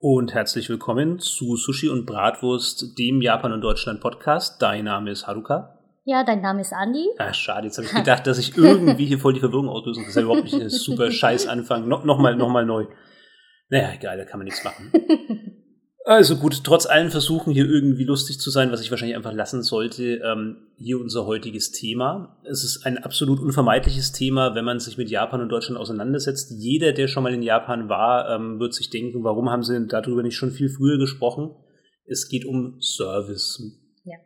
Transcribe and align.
Und 0.00 0.34
herzlich 0.34 0.68
willkommen 0.68 1.20
zu 1.20 1.54
Sushi 1.54 1.88
und 1.88 2.06
Bratwurst, 2.06 2.98
dem 2.98 3.22
Japan 3.22 3.52
und 3.52 3.60
Deutschland 3.60 4.00
Podcast. 4.00 4.60
Dein 4.60 4.86
Name 4.86 5.12
ist 5.12 5.28
Haruka. 5.28 5.78
Ja, 6.02 6.24
dein 6.24 6.40
Name 6.40 6.60
ist 6.60 6.72
Andi. 6.72 7.06
Ah, 7.18 7.32
schade, 7.32 7.68
jetzt 7.68 7.78
habe 7.78 7.86
ich 7.86 7.94
gedacht, 7.94 8.26
dass 8.26 8.36
ich 8.36 8.56
irgendwie 8.56 9.06
hier 9.06 9.20
voll 9.20 9.32
die 9.32 9.38
Verwirrung 9.38 9.68
auslöse. 9.68 10.00
Das 10.00 10.08
ist 10.08 10.16
ja 10.16 10.22
überhaupt 10.22 10.42
nicht 10.42 10.60
ein 10.60 10.70
super 10.70 11.08
scheiß 11.12 11.46
Anfang. 11.46 11.86
No, 11.86 12.04
Nochmal, 12.04 12.34
nochmal 12.34 12.66
neu. 12.66 12.86
Naja, 13.68 13.92
egal, 13.94 14.18
da 14.18 14.24
kann 14.24 14.40
man 14.40 14.46
nichts 14.46 14.64
machen. 14.64 14.90
Also 16.06 16.36
gut, 16.36 16.64
trotz 16.64 16.84
allen 16.84 17.10
Versuchen 17.10 17.50
hier 17.50 17.64
irgendwie 17.64 18.04
lustig 18.04 18.38
zu 18.38 18.50
sein, 18.50 18.70
was 18.70 18.82
ich 18.82 18.90
wahrscheinlich 18.90 19.16
einfach 19.16 19.32
lassen 19.32 19.62
sollte, 19.62 20.16
ähm, 20.16 20.68
hier 20.76 21.00
unser 21.00 21.24
heutiges 21.24 21.72
Thema. 21.72 22.36
Es 22.44 22.62
ist 22.62 22.84
ein 22.84 22.98
absolut 22.98 23.40
unvermeidliches 23.40 24.12
Thema, 24.12 24.54
wenn 24.54 24.66
man 24.66 24.80
sich 24.80 24.98
mit 24.98 25.08
Japan 25.08 25.40
und 25.40 25.48
Deutschland 25.48 25.80
auseinandersetzt. 25.80 26.52
Jeder, 26.58 26.92
der 26.92 27.08
schon 27.08 27.22
mal 27.22 27.32
in 27.32 27.42
Japan 27.42 27.88
war, 27.88 28.28
ähm, 28.28 28.60
wird 28.60 28.74
sich 28.74 28.90
denken, 28.90 29.24
warum 29.24 29.48
haben 29.48 29.62
sie 29.62 29.86
darüber 29.86 30.22
nicht 30.22 30.36
schon 30.36 30.50
viel 30.50 30.68
früher 30.68 30.98
gesprochen? 30.98 31.56
Es 32.04 32.28
geht 32.28 32.44
um 32.44 32.82
Service. 32.82 33.62
Ja. 34.04 34.18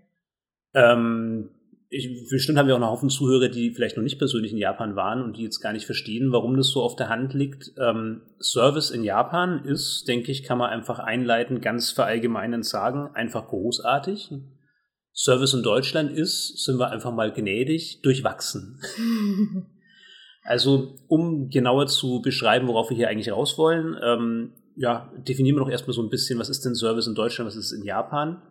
Ähm, 0.74 1.50
ich, 1.90 2.28
bestimmt 2.30 2.58
haben 2.58 2.66
wir 2.66 2.74
auch 2.74 2.80
einen 2.80 2.90
Haufen 2.90 3.08
Zuhörer, 3.08 3.48
die 3.48 3.72
vielleicht 3.72 3.96
noch 3.96 4.04
nicht 4.04 4.18
persönlich 4.18 4.52
in 4.52 4.58
Japan 4.58 4.94
waren 4.94 5.22
und 5.22 5.36
die 5.36 5.42
jetzt 5.42 5.60
gar 5.60 5.72
nicht 5.72 5.86
verstehen, 5.86 6.32
warum 6.32 6.56
das 6.56 6.68
so 6.68 6.82
auf 6.82 6.96
der 6.96 7.08
Hand 7.08 7.32
liegt. 7.32 7.72
Ähm, 7.78 8.22
Service 8.40 8.90
in 8.90 9.04
Japan 9.04 9.64
ist, 9.64 10.06
denke 10.06 10.30
ich, 10.30 10.42
kann 10.42 10.58
man 10.58 10.70
einfach 10.70 10.98
einleiten, 10.98 11.60
ganz 11.60 11.90
verallgemeinend 11.90 12.66
sagen, 12.66 13.10
einfach 13.14 13.48
großartig. 13.48 14.32
Service 15.14 15.54
in 15.54 15.62
Deutschland 15.62 16.12
ist, 16.12 16.62
sind 16.64 16.78
wir 16.78 16.90
einfach 16.90 17.12
mal 17.12 17.32
gnädig, 17.32 18.02
durchwachsen. 18.02 18.80
also, 20.44 20.94
um 21.08 21.48
genauer 21.48 21.86
zu 21.86 22.20
beschreiben, 22.20 22.68
worauf 22.68 22.90
wir 22.90 22.96
hier 22.96 23.08
eigentlich 23.08 23.32
raus 23.32 23.56
wollen, 23.56 23.96
ähm, 24.04 24.52
ja, 24.76 25.10
definieren 25.26 25.56
wir 25.56 25.64
doch 25.64 25.70
erstmal 25.70 25.94
so 25.94 26.02
ein 26.02 26.10
bisschen, 26.10 26.38
was 26.38 26.50
ist 26.50 26.64
denn 26.66 26.74
Service 26.74 27.06
in 27.06 27.14
Deutschland, 27.14 27.48
was 27.48 27.56
ist 27.56 27.72
in 27.72 27.82
Japan. 27.82 28.42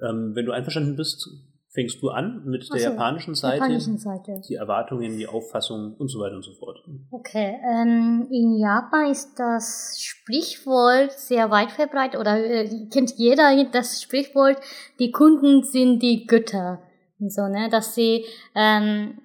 Ähm, 0.00 0.32
wenn 0.34 0.46
du 0.46 0.52
einverstanden 0.52 0.96
bist, 0.96 1.28
fängst 1.76 2.02
du 2.02 2.08
an 2.08 2.42
mit 2.46 2.62
der 2.72 2.80
so, 2.80 2.88
japanischen 2.88 3.34
Seite, 3.34 3.58
japanischen 3.58 3.98
Seite. 3.98 4.40
die 4.48 4.54
Erwartungen, 4.54 5.18
die 5.18 5.26
Auffassung 5.26 5.94
und 5.98 6.08
so 6.08 6.18
weiter 6.18 6.36
und 6.36 6.42
so 6.42 6.52
fort. 6.52 6.82
Okay, 7.10 7.58
ähm, 7.70 8.26
in 8.30 8.58
Japan 8.58 9.10
ist 9.10 9.38
das 9.38 10.00
Sprichwort 10.00 11.12
sehr 11.12 11.50
weit 11.50 11.70
verbreitet 11.70 12.18
oder 12.18 12.42
äh, 12.42 12.88
kennt 12.90 13.12
jeder 13.18 13.52
das 13.70 14.00
Sprichwort, 14.00 14.56
die 14.98 15.10
Kunden 15.10 15.64
sind 15.64 16.00
die 16.00 16.26
Götter. 16.26 16.80
So, 17.18 17.46
ne, 17.46 17.68
dass 17.70 17.94
sie, 17.94 18.24
ähm, 18.54 19.18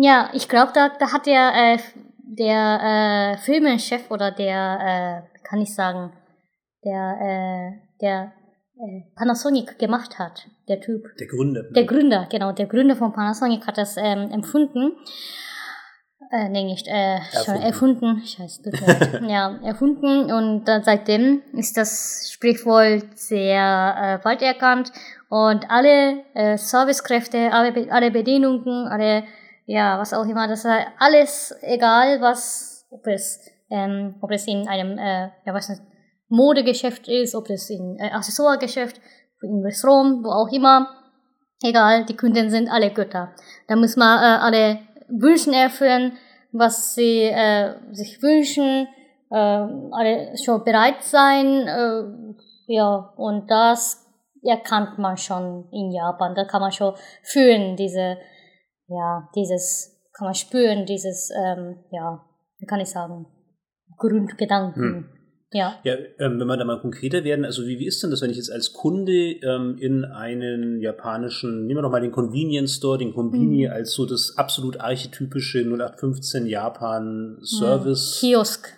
ja, 0.00 0.30
ich 0.32 0.48
glaube, 0.48 0.72
da, 0.72 0.90
da 0.96 1.12
hat 1.12 1.26
der, 1.26 1.52
äh, 1.54 1.78
der 2.22 3.34
äh, 3.34 3.38
Firmenchef 3.38 4.10
oder 4.10 4.30
der, 4.30 5.26
äh, 5.34 5.38
kann 5.42 5.60
ich 5.60 5.74
sagen, 5.74 6.12
der, 6.84 7.18
äh, 7.20 7.98
der 8.00 8.32
äh, 8.76 9.02
Panasonic 9.16 9.78
gemacht 9.78 10.18
hat, 10.18 10.48
der 10.70 10.80
Typ. 10.80 11.16
Der 11.18 11.26
Gründer. 11.26 11.64
Der 11.64 11.84
Gründer, 11.84 12.26
genau, 12.30 12.52
der 12.52 12.66
Gründer 12.66 12.96
von 12.96 13.12
Panasonic 13.12 13.66
hat 13.66 13.76
das 13.76 13.96
ähm, 13.96 14.30
empfunden. 14.30 14.92
Äh, 16.32 16.48
nee, 16.48 16.64
nicht, 16.64 16.86
äh, 16.86 17.16
erfunden. 17.16 17.44
schon 17.44 17.56
erfunden. 17.56 18.22
Scheiße, 18.24 18.62
tut 18.62 18.80
ja, 19.28 19.58
erfunden 19.64 20.32
und 20.32 20.64
dann 20.64 20.84
seitdem 20.84 21.42
ist 21.54 21.76
das 21.76 22.30
Sprichwort 22.32 23.18
sehr 23.18 24.20
äh, 24.22 24.24
weit 24.24 24.40
erkannt 24.40 24.92
und 25.28 25.68
alle 25.68 26.22
äh, 26.34 26.56
Servicekräfte, 26.56 27.52
alle, 27.52 27.90
alle 27.90 28.12
Bedienungen, 28.12 28.86
alle, 28.86 29.24
ja, 29.66 29.98
was 29.98 30.14
auch 30.14 30.24
immer, 30.24 30.46
das 30.46 30.64
ist 30.64 30.70
alles 30.98 31.54
egal, 31.62 32.20
was, 32.20 32.86
ob 32.90 33.06
es, 33.08 33.40
ähm, 33.68 34.14
ob 34.20 34.30
es 34.30 34.46
in 34.46 34.68
einem, 34.68 34.98
äh, 34.98 35.30
ja, 35.44 35.52
was 35.52 35.68
nicht, 35.68 35.82
Modegeschäft 36.30 37.08
ist, 37.08 37.34
ob 37.34 37.50
es 37.50 37.68
in 37.70 37.98
äh, 37.98 38.10
Accessoiregeschäft, 38.12 39.00
in 39.42 39.62
Restaurant, 39.64 40.24
wo 40.24 40.30
auch 40.30 40.52
immer. 40.52 40.88
Egal, 41.62 42.06
die 42.06 42.16
Kunden 42.16 42.50
sind 42.50 42.68
alle 42.68 42.90
Götter. 42.90 43.34
Da 43.68 43.76
muss 43.76 43.96
man 43.96 44.18
äh, 44.18 44.38
alle 44.40 44.78
Wünschen 45.08 45.52
erfüllen, 45.52 46.12
was 46.52 46.94
sie 46.94 47.24
äh, 47.24 47.74
sich 47.92 48.22
wünschen, 48.22 48.88
äh, 49.30 49.36
alle 49.36 50.36
schon 50.42 50.64
bereit 50.64 51.02
sein. 51.02 51.66
Äh, 51.66 52.02
ja, 52.66 53.12
und 53.16 53.50
das 53.50 54.06
erkannt 54.42 54.98
man 54.98 55.16
schon 55.16 55.68
in 55.70 55.90
Japan. 55.90 56.34
Da 56.34 56.44
kann 56.44 56.60
man 56.60 56.72
schon 56.72 56.94
fühlen, 57.22 57.76
diese, 57.76 58.16
ja, 58.88 59.28
dieses, 59.34 60.00
kann 60.16 60.26
man 60.26 60.34
spüren, 60.34 60.86
dieses, 60.86 61.30
ähm, 61.30 61.84
ja, 61.90 62.24
wie 62.58 62.66
kann 62.66 62.80
ich 62.80 62.90
sagen, 62.90 63.26
Grundgedanken. 63.98 64.82
Hm. 64.82 65.19
Ja. 65.52 65.80
Ja, 65.82 65.94
ähm, 66.20 66.38
wenn 66.38 66.46
wir 66.46 66.56
da 66.56 66.64
mal 66.64 66.80
konkreter 66.80 67.24
werden, 67.24 67.44
also 67.44 67.66
wie, 67.66 67.80
wie 67.80 67.86
ist 67.86 68.00
denn 68.02 68.10
das, 68.12 68.22
wenn 68.22 68.30
ich 68.30 68.36
jetzt 68.36 68.52
als 68.52 68.72
Kunde 68.72 69.12
ähm, 69.12 69.76
in 69.80 70.04
einen 70.04 70.80
japanischen, 70.80 71.66
nehmen 71.66 71.78
wir 71.78 71.82
doch 71.82 71.90
mal 71.90 72.00
den 72.00 72.12
Convenience 72.12 72.76
Store, 72.76 72.98
den 72.98 73.12
Konbini 73.12 73.66
Mhm. 73.66 73.72
als 73.72 73.92
so 73.94 74.06
das 74.06 74.34
absolut 74.36 74.78
archetypische 74.80 75.64
0815 75.64 76.46
Japan 76.46 77.38
Service 77.42 78.18
Kiosk. 78.20 78.72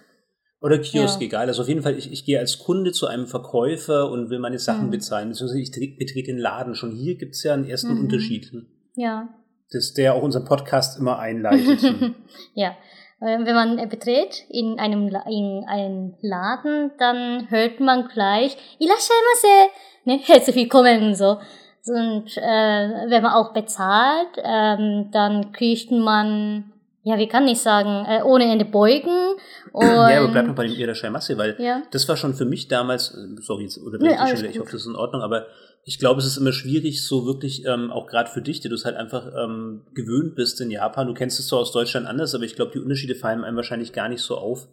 oder 0.63 0.79
Kiosk, 0.79 1.21
Ja. 1.21 1.27
egal. 1.27 1.47
Also 1.49 1.61
auf 1.61 1.69
jeden 1.69 1.83
Fall, 1.83 1.99
ich, 1.99 2.11
ich 2.11 2.25
gehe 2.25 2.39
als 2.39 2.59
Kunde 2.59 2.93
zu 2.93 3.07
einem 3.07 3.27
Verkäufer 3.27 4.11
und 4.11 4.31
will 4.31 4.39
meine 4.39 4.59
Sachen 4.59 4.87
Mhm. 4.87 4.91
bezahlen. 4.93 5.29
Beziehungsweise 5.29 5.61
ich 5.61 5.71
tre- 5.73 5.99
betrete 5.99 6.31
den 6.33 6.39
Laden. 6.39 6.75
Schon 6.75 6.93
hier 6.93 7.17
gibt's 7.17 7.43
ja 7.43 7.53
einen 7.53 7.67
ersten 7.69 7.93
Mhm. 7.95 8.01
Unterschied, 8.05 8.51
Ja. 8.95 9.29
das, 9.71 9.93
der 9.93 10.15
auch 10.15 10.23
unseren 10.23 10.47
Podcast 10.47 10.99
immer 10.99 11.19
einleitet. 11.19 11.83
ja. 12.55 12.75
Äh, 13.23 13.39
Wenn 13.45 13.55
man 13.55 13.89
betritt 13.89 14.45
in 14.49 14.81
einem, 14.81 15.09
in 15.29 15.65
einem 15.69 16.15
Laden, 16.23 16.91
dann 16.99 17.49
hört 17.51 17.79
man 17.79 18.09
gleich, 18.09 18.57
Irashaimase, 18.79 19.71
ne, 20.05 20.21
herzlich 20.25 20.57
willkommen 20.57 21.15
so. 21.15 21.39
Und 21.87 22.37
äh, 22.37 23.11
wenn 23.11 23.23
man 23.23 23.33
auch 23.33 23.53
bezahlt, 23.53 24.29
ähm, 24.43 25.11
dann 25.13 25.53
kriegt 25.53 25.91
man, 25.93 26.73
ja, 27.05 27.19
wie 27.19 27.29
kann 27.29 27.49
ich 27.49 27.59
sagen, 27.59 28.07
äh, 28.09 28.23
ohne 28.23 28.45
Ende 28.51 28.65
beugen. 28.65 29.35
Und, 29.73 29.83
ja, 29.87 30.23
aber 30.23 30.29
bleib 30.29 30.47
noch 30.47 30.55
bei 30.55 30.67
dem 30.67 30.77
Irashaimase, 30.77 31.37
weil 31.37 31.57
ja. 31.59 31.83
Das 31.91 32.09
war 32.09 32.17
schon 32.17 32.35
für 32.35 32.45
mich 32.45 32.69
damals, 32.69 33.15
äh, 33.15 33.41
sorry, 33.41 33.65
jetzt 33.65 33.79
oder 33.79 33.99
Nee, 33.99 34.13
ich, 34.13 34.39
schon 34.39 34.49
ich 34.49 34.59
hoffe, 34.59 34.73
das 34.73 34.83
ist 34.83 34.87
in 34.87 34.97
Ordnung, 34.97 35.23
aber 35.23 35.47
ich 35.85 35.99
glaube, 35.99 36.21
es 36.21 36.27
ist 36.27 36.37
immer 36.37 36.53
schwierig, 36.53 37.05
so 37.05 37.27
wirklich, 37.27 37.65
ähm, 37.67 37.91
auch 37.91 38.07
gerade 38.07 38.31
für 38.31 38.41
dich, 38.41 38.61
der 38.61 38.69
du 38.69 38.77
es 38.77 38.85
halt 38.85 38.97
einfach 38.97 39.27
ähm, 39.37 39.83
gewöhnt 39.95 40.37
bist 40.37 40.61
in 40.61 40.71
Japan. 40.71 41.09
Du 41.09 41.15
kennst 41.15 41.41
es 41.41 41.49
zwar 41.49 41.59
aus 41.59 41.73
Deutschland 41.73 42.07
anders, 42.07 42.37
aber 42.37 42.45
ich 42.45 42.55
glaube, 42.55 42.71
die 42.73 42.79
Unterschiede 42.79 43.17
fallen 43.17 43.43
einem 43.43 43.57
wahrscheinlich 43.57 43.93
gar 43.93 44.09
nicht 44.09 44.23
so 44.23 44.37
auf. 44.37 44.69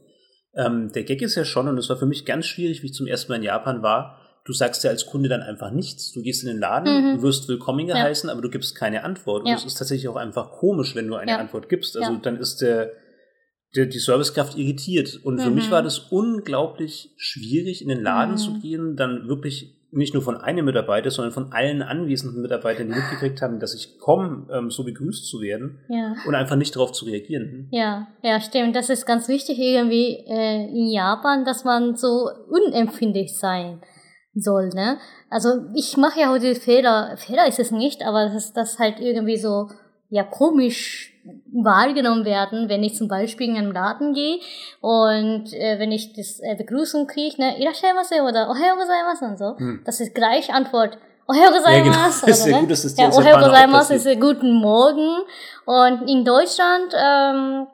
Ähm, 0.53 0.91
der 0.93 1.03
Gag 1.03 1.23
ist 1.23 1.35
ja 1.35 1.45
schon, 1.45 1.67
und 1.67 1.77
das 1.77 1.89
war 1.89 1.97
für 1.97 2.05
mich 2.05 2.25
ganz 2.25 2.45
schwierig, 2.45 2.83
wie 2.83 2.87
ich 2.87 2.93
zum 2.93 3.07
ersten 3.07 3.31
Mal 3.31 3.37
in 3.37 3.43
Japan 3.43 3.81
war, 3.81 4.19
du 4.49 4.53
sagst 4.53 4.83
ja 4.83 4.89
als 4.89 5.05
Kunde 5.05 5.29
dann 5.29 5.41
einfach 5.43 5.69
nichts. 5.71 6.11
Du 6.11 6.21
gehst 6.23 6.41
in 6.43 6.49
den 6.49 6.57
Laden, 6.57 6.91
Mhm. 6.91 7.15
du 7.17 7.21
wirst 7.21 7.47
willkommen 7.47 7.87
Ja. 7.87 7.93
geheißen, 7.95 8.29
aber 8.31 8.41
du 8.41 8.49
gibst 8.49 8.75
keine 8.75 9.03
Antwort. 9.03 9.45
Ja. 9.47 9.53
Und 9.53 9.59
es 9.59 9.65
ist 9.65 9.75
tatsächlich 9.77 10.07
auch 10.07 10.15
einfach 10.15 10.51
komisch, 10.53 10.95
wenn 10.95 11.07
du 11.07 11.15
eine 11.15 11.31
Ja. 11.31 11.37
Antwort 11.37 11.69
gibst. 11.69 11.95
Also 11.95 12.13
Ja. 12.13 12.19
dann 12.23 12.37
ist 12.37 12.57
der, 12.61 12.91
der, 13.75 13.85
die 13.85 13.99
Servicekraft 13.99 14.57
irritiert. 14.57 15.19
Und 15.23 15.39
für 15.39 15.49
Mhm. 15.49 15.55
mich 15.55 15.69
war 15.69 15.83
das 15.83 15.99
unglaublich 16.09 17.11
schwierig, 17.17 17.83
in 17.83 17.89
den 17.89 18.01
Laden 18.01 18.33
Mhm. 18.33 18.37
zu 18.37 18.59
gehen, 18.59 18.95
dann 18.95 19.27
wirklich 19.27 19.75
nicht 19.91 20.13
nur 20.13 20.21
von 20.21 20.37
einem 20.37 20.65
Mitarbeiter, 20.65 21.09
sondern 21.09 21.31
von 21.33 21.51
allen 21.51 21.81
anwesenden 21.81 22.43
Mitarbeitern, 22.43 22.89
die 22.89 22.93
mitgekriegt 22.93 23.41
haben, 23.41 23.59
dass 23.59 23.73
ich 23.73 23.97
komme, 23.97 24.45
ähm, 24.51 24.69
so 24.69 24.83
begrüßt 24.83 25.25
zu 25.27 25.41
werden 25.41 25.79
Ja. 25.89 26.13
und 26.27 26.35
einfach 26.35 26.55
nicht 26.57 26.75
darauf 26.75 26.91
zu 26.91 27.05
reagieren. 27.05 27.67
Ja, 27.71 28.07
ja, 28.23 28.39
stimmt. 28.39 28.75
Das 28.75 28.89
ist 28.91 29.07
ganz 29.07 29.27
wichtig 29.27 29.57
irgendwie 29.57 30.17
äh, 30.27 30.67
in 30.67 30.91
Japan, 30.91 31.43
dass 31.43 31.63
man 31.63 31.95
so 31.95 32.29
unempfindlich 32.49 33.35
sein 33.35 33.81
soll, 34.35 34.69
ne? 34.69 34.97
Also 35.29 35.49
ich 35.73 35.97
mache 35.97 36.19
ja 36.21 36.29
heute 36.29 36.55
Fehler, 36.55 37.15
Fehler 37.17 37.47
ist 37.47 37.59
es 37.59 37.71
nicht, 37.71 38.03
aber 38.05 38.29
dass 38.29 38.53
das 38.53 38.79
halt 38.79 38.99
irgendwie 38.99 39.37
so 39.37 39.69
ja 40.09 40.23
komisch 40.23 41.13
wahrgenommen 41.53 42.25
werden, 42.25 42.69
wenn 42.69 42.83
ich 42.83 42.95
zum 42.95 43.07
Beispiel 43.07 43.49
in 43.49 43.57
einen 43.57 43.73
Laden 43.73 44.13
gehe 44.13 44.39
und 44.81 45.53
äh, 45.53 45.77
wenn 45.77 45.91
ich 45.91 46.13
das 46.13 46.39
äh, 46.39 46.55
Begrüßung 46.55 47.05
kriege, 47.07 47.39
ne, 47.39 47.59
irashaimase 47.61 48.21
oder 48.23 48.49
ohayo 48.49 48.75
gozaimasu 48.75 49.25
und 49.25 49.37
so, 49.37 49.57
Hm. 49.57 49.81
das 49.85 49.99
ist 49.99 50.15
gleich 50.15 50.51
Antwort. 50.53 50.97
Ohayo 51.27 51.51
Ja, 51.53 51.83
genau. 51.83 51.91
gozaimasu. 51.91 52.25
Das 52.25 52.39
ist 52.39 52.43
oder, 52.43 52.49
ja 52.51 52.55
ne? 52.55 52.61
gut, 52.61 52.71
dass 52.71 52.81
das 52.83 52.95
dir 52.95 53.01
Ja, 53.03 53.07
als 53.09 53.17
Ohayo 53.17 53.27
Japaner 53.27 53.45
auch 53.47 53.51
gozaimasu 53.51 53.93
ist 53.93 54.05
äh, 54.07 54.15
guten 54.15 54.53
Morgen. 54.55 55.17
Und 55.65 56.09
in 56.09 56.25
Deutschland 56.25 56.93
ähm, 56.97 57.67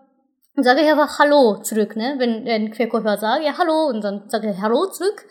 sage 0.57 0.81
ich 0.81 0.89
einfach 0.91 1.19
Hallo 1.19 1.57
zurück, 1.61 1.95
ne? 1.95 2.15
Wenn 2.17 2.45
ein 2.47 2.73
Verkäufer 2.73 3.17
sagt, 3.17 3.45
ja 3.45 3.57
Hallo, 3.57 3.87
und 3.87 4.03
dann 4.03 4.23
sage 4.27 4.51
ich 4.51 4.61
Hallo 4.61 4.87
zurück. 4.87 5.23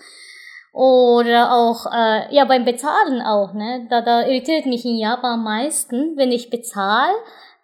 Oder 0.74 1.52
auch, 1.52 1.86
äh, 1.86 2.34
ja, 2.34 2.44
beim 2.46 2.64
Bezahlen 2.64 3.22
auch, 3.22 3.54
ne? 3.54 3.86
Da, 3.88 4.00
da 4.00 4.26
irritiert 4.26 4.66
mich 4.66 4.84
in 4.84 4.96
Japan 4.96 5.34
am 5.34 5.44
meisten, 5.44 6.16
wenn 6.16 6.32
ich 6.32 6.50
bezahle, 6.50 7.14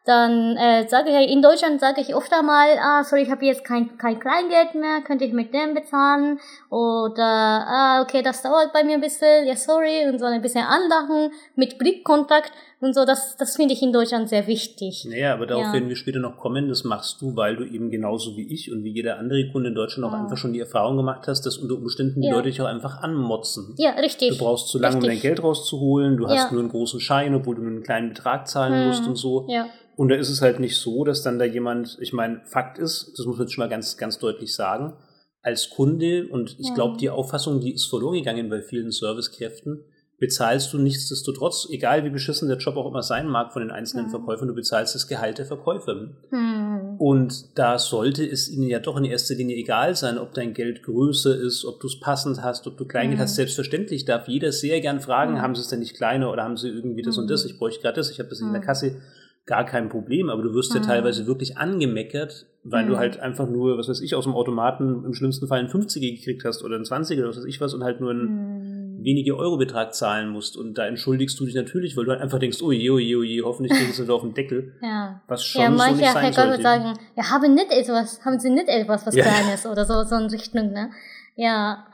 dann 0.04 0.56
äh, 0.56 0.88
sage 0.88 1.10
ich, 1.10 1.28
in 1.28 1.42
Deutschland 1.42 1.80
sage 1.80 2.00
ich 2.00 2.14
oft 2.14 2.32
einmal, 2.32 2.78
ah, 2.80 3.02
sorry, 3.02 3.22
ich 3.22 3.30
habe 3.32 3.44
jetzt 3.44 3.64
kein, 3.64 3.98
kein 3.98 4.20
Kleingeld 4.20 4.76
mehr, 4.76 5.00
könnte 5.00 5.24
ich 5.24 5.32
mit 5.32 5.52
dem 5.52 5.74
bezahlen? 5.74 6.38
Oder, 6.70 7.24
ah, 7.24 8.00
okay, 8.02 8.22
das 8.22 8.42
dauert 8.42 8.72
bei 8.72 8.84
mir 8.84 8.94
ein 8.94 9.00
bisschen, 9.00 9.44
ja, 9.44 9.56
sorry, 9.56 10.08
und 10.08 10.20
so 10.20 10.24
ein 10.26 10.40
bisschen 10.40 10.64
anlachen 10.64 11.32
mit 11.56 11.78
Blickkontakt 11.78 12.52
und 12.80 12.94
so, 12.94 13.04
das, 13.04 13.36
das 13.36 13.56
finde 13.56 13.74
ich 13.74 13.82
in 13.82 13.92
Deutschland 13.92 14.28
sehr 14.28 14.46
wichtig. 14.46 15.04
Naja, 15.10 15.34
aber 15.34 15.46
darauf 15.46 15.66
Ja. 15.66 15.72
werden 15.72 15.88
wir 15.88 15.96
später 15.96 16.20
noch 16.20 16.36
kommen. 16.38 16.68
Das 16.68 16.84
machst 16.84 17.20
du, 17.20 17.34
weil 17.34 17.56
du 17.56 17.64
eben 17.64 17.90
genauso 17.90 18.36
wie 18.36 18.54
ich 18.54 18.70
und 18.70 18.84
wie 18.84 18.92
jeder 18.92 19.18
andere 19.18 19.50
Kunde 19.50 19.70
in 19.70 19.74
Deutschland 19.74 20.04
auch 20.08 20.12
Ja. 20.16 20.22
einfach 20.22 20.36
schon 20.36 20.52
die 20.52 20.60
Erfahrung 20.60 20.96
gemacht 20.96 21.26
hast, 21.26 21.44
dass 21.44 21.58
unter 21.58 21.74
Umständen 21.74 22.20
die 22.22 22.28
Ja. 22.28 22.36
Leute 22.36 22.48
dich 22.50 22.60
auch 22.62 22.66
einfach 22.66 23.02
anmotzen. 23.02 23.74
Ja, 23.76 23.90
richtig. 23.90 24.28
Du 24.30 24.38
brauchst 24.38 24.68
zu 24.68 24.78
lange, 24.78 24.94
um 24.96 25.00
dein 25.02 25.10
Richtig. 25.10 25.22
Geld 25.28 25.42
rauszuholen. 25.42 26.16
Du 26.18 26.28
hast 26.28 26.52
nur 26.52 26.60
einen 26.60 26.70
großen 26.70 27.00
Schein, 27.00 27.34
obwohl 27.34 27.56
du 27.56 27.62
nur 27.62 27.72
einen 27.72 27.82
kleinen 27.82 28.10
Betrag 28.10 28.46
zahlen 28.46 28.74
Hm. 28.74 28.84
musst 28.86 29.08
und 29.08 29.16
so. 29.16 29.46
Ja, 29.48 29.66
Und 29.96 30.08
da 30.08 30.14
ist 30.14 30.30
es 30.30 30.40
halt 30.40 30.60
nicht 30.60 30.76
so, 30.78 31.04
dass 31.04 31.22
dann 31.22 31.38
da 31.40 31.44
jemand, 31.44 31.98
ich 32.00 32.12
meine, 32.14 32.40
Fakt 32.46 32.78
ist, 32.78 33.12
das 33.18 33.26
muss 33.26 33.36
man 33.36 33.46
jetzt 33.46 33.52
schon 33.54 33.62
mal 33.64 33.68
ganz, 33.68 33.96
ganz 33.98 34.18
deutlich 34.18 34.54
sagen, 34.54 34.94
als 35.42 35.70
Kunde, 35.70 36.26
und 36.28 36.56
ich 36.58 36.74
glaube, 36.74 36.98
die 36.98 37.10
Auffassung, 37.10 37.60
die 37.60 37.72
ist 37.72 37.86
verloren 37.86 38.14
gegangen 38.16 38.48
bei 38.50 38.60
vielen 38.62 38.90
Servicekräften, 38.90 39.80
bezahlst 40.18 40.70
du 40.74 40.78
nichtsdestotrotz, 40.78 41.66
egal 41.70 42.04
wie 42.04 42.10
beschissen 42.10 42.48
der 42.48 42.58
Job 42.58 42.76
auch 42.76 42.86
immer 42.90 43.02
sein 43.02 43.26
mag 43.26 43.54
von 43.54 43.62
den 43.62 43.70
einzelnen 43.70 44.06
Ja. 44.06 44.10
Verkäufern, 44.10 44.48
du 44.48 44.54
bezahlst 44.54 44.94
das 44.94 45.06
Gehalt 45.08 45.38
der 45.38 45.46
Verkäufer. 45.46 46.10
hm. 46.30 46.96
Und 46.98 47.58
da 47.58 47.78
sollte 47.78 48.22
es 48.28 48.50
ihnen 48.50 48.68
ja 48.68 48.78
doch 48.78 48.98
in 48.98 49.06
erster 49.06 49.34
Linie 49.34 49.56
egal 49.56 49.96
sein, 49.96 50.18
ob 50.18 50.34
dein 50.34 50.52
Geld 50.52 50.82
größer 50.82 51.34
ist, 51.34 51.64
ob 51.64 51.80
du 51.80 51.86
es 51.86 51.98
passend 51.98 52.42
hast, 52.42 52.66
ob 52.66 52.76
du 52.76 52.84
Kleingeld 52.84 53.16
Mhm. 53.18 53.22
hast. 53.22 53.36
Selbstverständlich 53.36 54.04
darf 54.04 54.28
jeder 54.28 54.52
sehr 54.52 54.82
gern 54.82 55.00
fragen, 55.00 55.34
Mhm. 55.34 55.40
haben 55.40 55.54
sie 55.54 55.62
es 55.62 55.68
denn 55.68 55.78
nicht 55.78 55.96
kleiner 55.96 56.30
oder 56.30 56.42
haben 56.44 56.58
sie 56.58 56.68
irgendwie 56.68 57.00
das 57.00 57.16
und 57.16 57.30
das? 57.30 57.44
Mhm. 57.44 57.50
Ich 57.52 57.58
bräuchte 57.58 57.80
gerade 57.80 57.96
das, 57.96 58.10
ich 58.10 58.18
habe 58.18 58.28
das 58.28 58.40
in 58.42 58.52
der 58.52 58.60
Mhm. 58.60 58.66
Kasse. 58.66 59.00
Gar 59.46 59.64
kein 59.64 59.88
Problem, 59.88 60.28
aber 60.30 60.42
du 60.42 60.54
wirst 60.54 60.74
ja 60.74 60.80
Mhm. 60.80 60.84
teilweise 60.84 61.26
wirklich 61.26 61.56
angemeckert, 61.58 62.46
weil 62.62 62.86
du 62.86 62.92
Mhm. 62.92 62.98
halt 62.98 63.20
einfach 63.20 63.48
nur, 63.48 63.78
was 63.78 63.88
weiß 63.88 64.00
ich, 64.02 64.14
aus 64.14 64.24
dem 64.24 64.34
Automaten 64.34 65.04
im 65.04 65.14
schlimmsten 65.14 65.48
Fall 65.48 65.58
einen 65.58 65.68
50er 65.68 66.10
gekriegt 66.14 66.44
hast 66.44 66.62
oder 66.62 66.76
einen 66.76 66.84
20er 66.84 67.20
oder 67.22 67.30
was 67.30 67.38
weiß 67.38 67.46
ich 67.46 67.60
was 67.60 67.74
und 67.74 67.82
halt 67.82 68.00
nur 68.00 68.10
einen 68.10 68.28
Hm. 68.28 69.04
wenige 69.04 69.34
Euro-Betrag 69.36 69.94
zahlen 69.94 70.28
musst. 70.28 70.58
Und 70.58 70.76
da 70.76 70.86
entschuldigst 70.86 71.40
du 71.40 71.46
dich 71.46 71.54
natürlich, 71.54 71.96
weil 71.96 72.04
du 72.04 72.10
halt 72.10 72.20
einfach 72.20 72.38
denkst, 72.38 72.60
oje, 72.62 72.92
oje, 72.92 73.16
oje, 73.16 73.42
hoffentlich 73.42 73.72
kriegst 73.72 73.98
du 73.98 74.12
auf 74.14 74.20
den 74.22 74.34
Deckel. 74.34 74.74
Ja. 74.82 75.22
Was 75.26 75.42
schon 75.44 75.62
Ja, 75.62 75.70
so 75.70 75.76
manche 75.76 76.00
nicht 76.02 76.12
sein 76.12 76.32
sollte. 76.34 76.62
sagen, 76.62 76.98
ja, 77.16 77.30
haben 77.30 77.54
nicht 77.54 77.72
etwas, 77.72 78.22
haben 78.24 78.38
sie 78.38 78.50
nicht 78.50 78.68
etwas 78.68 79.06
was 79.06 79.14
Ja. 79.16 79.24
Kleines 79.24 79.64
oder 79.66 79.84
so, 79.86 80.02
so 80.04 80.16
in 80.16 80.26
Richtung, 80.26 80.72
ne? 80.72 80.90
Ja. 81.36 81.86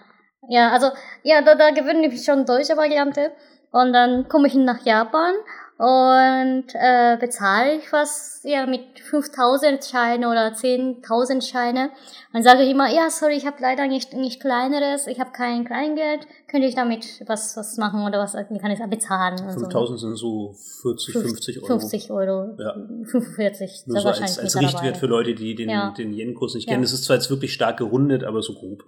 Ja, 0.49 0.73
also, 0.73 0.89
ja, 1.23 1.43
da, 1.43 1.55
da 1.55 1.71
gewöhne 1.71 2.07
ich 2.09 2.25
schon 2.25 2.45
deutsche 2.45 2.77
Variante. 2.77 3.31
Und 3.73 3.93
dann 3.93 4.29
komme 4.29 4.47
ich 4.49 4.55
nach 4.55 4.85
Japan 4.85 5.35
und 5.79 6.65
äh, 6.75 7.19
bezahle 7.21 7.75
ich 7.77 7.93
was 7.93 8.41
ja 8.45 8.65
mit 8.67 8.99
5000 9.01 9.85
Scheine 9.85 10.29
oder 10.31 10.49
10.000 10.53 11.43
Scheine. 11.43 11.91
Dann 12.33 12.43
sage 12.43 12.63
ich 12.63 12.71
immer, 12.71 12.89
ja, 12.91 13.11
sorry, 13.11 13.35
ich 13.37 13.47
habe 13.47 13.57
leider 13.61 13.87
nicht, 13.87 14.15
nicht 14.15 14.41
kleineres, 14.41 15.07
ich 15.07 15.21
habe 15.21 15.33
kein 15.33 15.67
Kleingeld, 15.67 16.27
könnte 16.49 16.67
ich 16.67 16.75
damit 16.75 17.23
was, 17.27 17.57
was 17.59 17.77
machen 17.77 18.07
oder 18.07 18.19
was 18.21 18.33
kann 18.33 18.71
ich 18.71 18.79
bezahlen? 18.89 19.39
und 19.41 19.51
so. 19.53 19.61
5000 19.61 20.01
sind 20.01 20.17
so 20.17 20.55
40, 20.83 21.13
50 21.13 21.59
Euro. 21.59 21.67
50 21.67 22.11
Euro. 22.11 22.57
Ja. 22.59 22.75
45. 23.05 23.83
Nur 23.87 24.01
so 24.01 24.09
als, 24.09 24.39
als 24.39 24.59
Richtwert 24.59 24.97
für 24.97 25.07
Leute, 25.07 25.35
die 25.35 25.55
den, 25.55 25.69
Ja. 25.69 25.91
den 25.91 26.13
Yen-Kurs 26.15 26.55
nicht 26.55 26.69
kennen. 26.69 26.83
Das 26.83 26.93
ist 26.93 27.05
zwar 27.05 27.17
jetzt 27.17 27.29
wirklich 27.29 27.53
stark 27.53 27.77
gerundet, 27.77 28.25
aber 28.25 28.41
so 28.41 28.55
grob. 28.55 28.83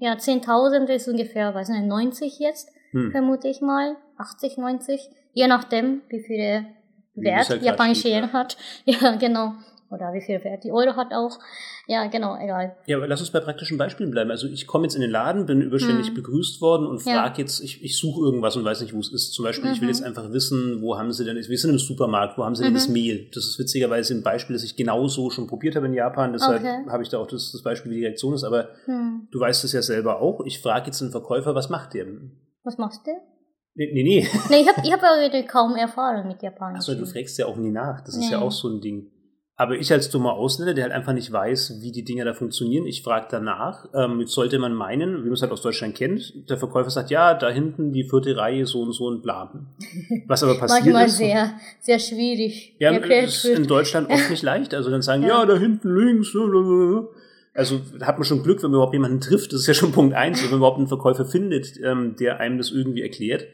Ja, 0.00 0.14
10.000 0.14 0.88
ist 0.92 1.06
ungefähr, 1.08 1.54
weiß 1.54 1.68
nicht, 1.68 1.86
90 1.86 2.38
jetzt, 2.40 2.70
Hm. 2.90 3.10
vermute 3.12 3.48
ich 3.48 3.60
mal. 3.60 3.96
80, 4.18 4.58
90. 4.58 5.08
Je 5.32 5.46
nachdem, 5.46 6.02
wie 6.08 6.20
viel 6.22 6.66
Wie 7.14 7.26
Wert 7.26 7.48
halt 7.50 7.62
japanische 7.62 8.08
Yen 8.08 8.32
hat. 8.32 8.56
Ja, 8.84 9.16
genau. 9.16 9.52
Oder 9.90 10.14
wie 10.14 10.22
viel 10.22 10.42
Wert 10.42 10.64
die 10.64 10.72
Euro 10.72 10.96
hat 10.96 11.12
auch. 11.12 11.38
Ja, 11.86 12.06
genau, 12.06 12.34
egal. 12.40 12.76
Ja, 12.86 12.96
aber 12.96 13.06
lass 13.06 13.20
uns 13.20 13.30
bei 13.30 13.40
praktischen 13.40 13.76
Beispielen 13.76 14.10
bleiben. 14.10 14.30
Also 14.30 14.46
ich 14.46 14.66
komme 14.66 14.84
jetzt 14.84 14.94
in 14.94 15.02
den 15.02 15.10
Laden, 15.10 15.44
bin 15.44 15.60
überständig 15.60 16.08
Hm. 16.08 16.14
begrüßt 16.14 16.62
worden 16.62 16.86
und 16.86 17.04
Ja. 17.04 17.12
frage 17.12 17.42
jetzt, 17.42 17.60
ich, 17.62 17.82
ich 17.84 17.98
suche 17.98 18.24
irgendwas 18.24 18.56
und 18.56 18.64
weiß 18.64 18.80
nicht, 18.80 18.94
wo 18.94 19.00
es 19.00 19.12
ist. 19.12 19.32
Zum 19.34 19.44
Beispiel, 19.44 19.70
ich 19.70 19.80
will 19.82 19.88
Mhm. 19.88 19.94
jetzt 19.94 20.02
einfach 20.02 20.32
wissen, 20.32 20.80
wo 20.80 20.96
haben 20.96 21.12
sie 21.12 21.26
denn, 21.26 21.36
wir 21.36 21.58
sind 21.58 21.70
im 21.70 21.78
Supermarkt, 21.78 22.38
wo 22.38 22.44
haben 22.44 22.54
sie 22.54 22.62
denn 22.62 22.72
Mhm. 22.72 22.76
das 22.76 22.88
Mehl? 22.88 23.28
Das 23.34 23.44
ist 23.44 23.58
witzigerweise 23.58 24.14
ein 24.14 24.22
Beispiel, 24.22 24.54
das 24.54 24.64
ich 24.64 24.76
genauso 24.76 25.28
schon 25.28 25.46
probiert 25.46 25.76
habe 25.76 25.84
in 25.86 25.92
Japan, 25.92 26.32
deshalb 26.32 26.62
Okay. 26.62 26.88
habe 26.88 27.02
ich 27.02 27.10
da 27.10 27.18
auch 27.18 27.26
das, 27.26 27.52
das 27.52 27.62
Beispiel, 27.62 27.90
wie 27.92 27.96
die 27.96 28.06
Reaktion 28.06 28.32
ist, 28.32 28.44
aber 28.44 28.70
Hm. 28.86 29.28
du 29.30 29.40
weißt 29.40 29.62
es 29.64 29.72
ja 29.72 29.82
selber 29.82 30.22
auch. 30.22 30.40
Ich 30.46 30.60
frage 30.60 30.86
jetzt 30.86 31.02
einen 31.02 31.10
Verkäufer, 31.10 31.54
was 31.54 31.68
macht 31.68 31.92
der? 31.92 32.06
Was 32.64 32.78
machst 32.78 33.06
du? 33.06 33.10
Nee, 33.74 34.02
nee. 34.02 34.28
Nee, 34.50 34.60
ich 34.62 34.68
habe 34.68 34.80
ich 34.84 34.92
hab 34.92 35.02
ja 35.02 35.42
kaum 35.44 35.76
Erfahrung 35.76 36.28
mit 36.28 36.42
Japanisch. 36.42 36.78
Achso, 36.78 36.94
du 36.94 37.06
fragst 37.06 37.38
ja 37.38 37.46
auch 37.46 37.56
nie 37.56 37.70
nach. 37.70 38.00
Das 38.02 38.16
ist 38.16 38.30
ja 38.30 38.38
Nee. 38.38 38.44
auch 38.44 38.52
so 38.52 38.68
ein 38.68 38.80
Ding. 38.80 39.08
Aber 39.54 39.76
ich 39.76 39.92
als 39.92 40.08
dummer 40.10 40.32
Ausländer, 40.32 40.74
der 40.74 40.84
halt 40.84 40.94
einfach 40.94 41.12
nicht 41.12 41.30
weiß, 41.30 41.78
wie 41.82 41.92
die 41.92 42.04
Dinger 42.04 42.24
da 42.24 42.32
funktionieren, 42.32 42.86
ich 42.86 43.02
frage 43.02 43.26
danach. 43.30 43.86
Ähm, 43.94 44.18
jetzt 44.20 44.32
sollte 44.32 44.58
man 44.58 44.74
meinen, 44.74 45.18
wie 45.20 45.26
man 45.26 45.34
es 45.34 45.42
halt 45.42 45.52
aus 45.52 45.60
Deutschland 45.62 45.94
kennt, 45.94 46.48
der 46.50 46.56
Verkäufer 46.56 46.90
sagt, 46.90 47.10
ja, 47.10 47.34
da 47.34 47.48
hinten 47.50 47.92
die 47.92 48.02
vierte 48.04 48.36
Reihe, 48.36 48.66
so 48.66 48.80
und 48.80 48.92
so 48.92 49.06
und 49.06 49.22
bla. 49.22 49.52
Was 50.26 50.42
aber 50.42 50.54
passiert 50.58 50.84
Manchmal 50.86 51.06
ist. 51.06 51.18
sehr, 51.18 51.50
sehr 51.80 51.98
schwierig. 51.98 52.74
ja, 52.80 52.90
ist 52.92 53.44
in. 53.44 53.66
Deutschland 53.66 54.10
oft 54.10 54.30
nicht 54.30 54.42
leicht. 54.42 54.74
Also 54.74 54.90
dann 54.90 55.02
sagen, 55.02 55.22
ja, 55.28 55.28
Ja. 55.40 55.46
da 55.46 55.56
hinten 55.56 55.94
links. 55.96 56.32
blablabla. 56.32 57.08
Also 57.54 57.80
hat 58.00 58.18
man 58.18 58.24
schon 58.24 58.42
Glück, 58.42 58.62
wenn 58.62 58.70
man 58.70 58.78
überhaupt 58.78 58.94
jemanden 58.94 59.20
trifft. 59.20 59.52
Das 59.52 59.60
ist 59.60 59.66
ja 59.66 59.74
schon 59.74 59.92
Punkt 59.92 60.14
eins, 60.14 60.42
wenn 60.42 60.48
man 60.50 60.58
überhaupt 60.60 60.78
einen 60.78 60.88
Verkäufer 60.88 61.26
findet, 61.26 61.78
ähm, 61.84 62.16
der 62.18 62.40
einem 62.40 62.56
das 62.56 62.70
irgendwie 62.70 63.02
erklärt. 63.02 63.46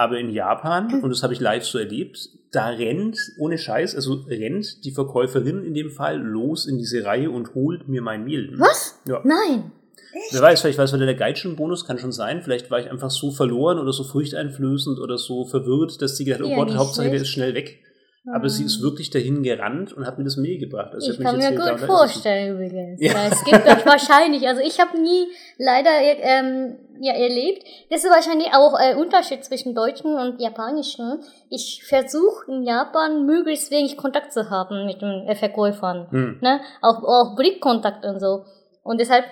Aber 0.00 0.18
in 0.18 0.30
Japan, 0.30 1.02
und 1.02 1.10
das 1.10 1.22
habe 1.22 1.34
ich 1.34 1.40
live 1.40 1.62
so 1.62 1.76
erlebt, 1.76 2.30
da 2.52 2.68
rennt, 2.68 3.18
ohne 3.38 3.58
Scheiß, 3.58 3.94
also 3.94 4.24
rennt 4.26 4.82
die 4.86 4.92
Verkäuferin 4.92 5.62
in 5.62 5.74
dem 5.74 5.90
Fall 5.90 6.18
los 6.18 6.64
in 6.64 6.78
diese 6.78 7.04
Reihe 7.04 7.30
und 7.30 7.54
holt 7.54 7.86
mir 7.86 8.00
mein 8.00 8.24
Mehl. 8.24 8.58
Was? 8.58 8.98
Ja. 9.06 9.20
Nein. 9.24 9.72
Wer 10.30 10.40
weiß, 10.40 10.62
vielleicht 10.62 10.78
war 10.78 10.86
es 10.86 10.94
wieder 10.94 11.04
der 11.04 11.16
Geitschen-Bonus, 11.16 11.84
kann 11.84 11.98
schon 11.98 12.12
sein. 12.12 12.40
Vielleicht 12.40 12.70
war 12.70 12.80
ich 12.80 12.90
einfach 12.90 13.10
so 13.10 13.30
verloren 13.30 13.78
oder 13.78 13.92
so 13.92 14.02
furchteinflößend 14.02 14.98
oder 15.00 15.18
so 15.18 15.44
verwirrt, 15.44 16.00
dass 16.00 16.16
sie 16.16 16.24
gedacht 16.24 16.44
hat, 16.44 16.48
oh 16.50 16.54
Gott, 16.54 16.74
Hauptsache 16.74 17.04
der 17.04 17.10
schlecht. 17.10 17.22
ist 17.24 17.28
schnell 17.28 17.54
weg. 17.54 17.80
Aber 18.34 18.48
sie 18.48 18.64
ist 18.64 18.82
wirklich 18.82 19.10
dahin 19.10 19.42
gerannt 19.42 19.92
und 19.92 20.06
hat 20.06 20.18
mir 20.18 20.24
das 20.24 20.36
Mehl 20.36 20.58
gebracht. 20.58 20.92
Also 20.94 21.12
Ich 21.12 21.18
kann 21.18 21.36
mir 21.36 21.54
gut 21.54 21.80
vorstellen 21.80 22.54
übrigens. 22.54 23.00
Ja. 23.00 23.28
Es 23.30 23.44
gibt 23.44 23.66
das 23.66 23.84
wahrscheinlich. 23.86 24.46
Also 24.46 24.60
ich 24.60 24.78
habe 24.80 25.00
nie 25.00 25.26
leider 25.58 25.90
ähm, 26.00 26.76
ja, 27.00 27.14
erlebt. 27.14 27.64
Das 27.90 28.04
ist 28.04 28.10
wahrscheinlich 28.10 28.48
auch 28.52 28.78
äh, 28.78 28.94
Unterschied 28.94 29.44
zwischen 29.44 29.74
Deutschen 29.74 30.14
und 30.14 30.40
Japanischen. 30.40 31.20
Ich 31.48 31.82
versuche 31.86 32.50
in 32.50 32.62
Japan 32.62 33.26
möglichst 33.26 33.70
wenig 33.70 33.96
Kontakt 33.96 34.32
zu 34.32 34.50
haben 34.50 34.86
mit 34.86 35.00
den 35.00 35.26
äh, 35.26 35.34
Verkäufern. 35.34 36.08
Hm. 36.10 36.38
Ne? 36.40 36.60
Auch, 36.82 37.02
auch 37.02 37.36
Blickkontakt 37.36 38.04
und 38.04 38.20
so. 38.20 38.44
Und 38.82 39.00
deshalb, 39.00 39.24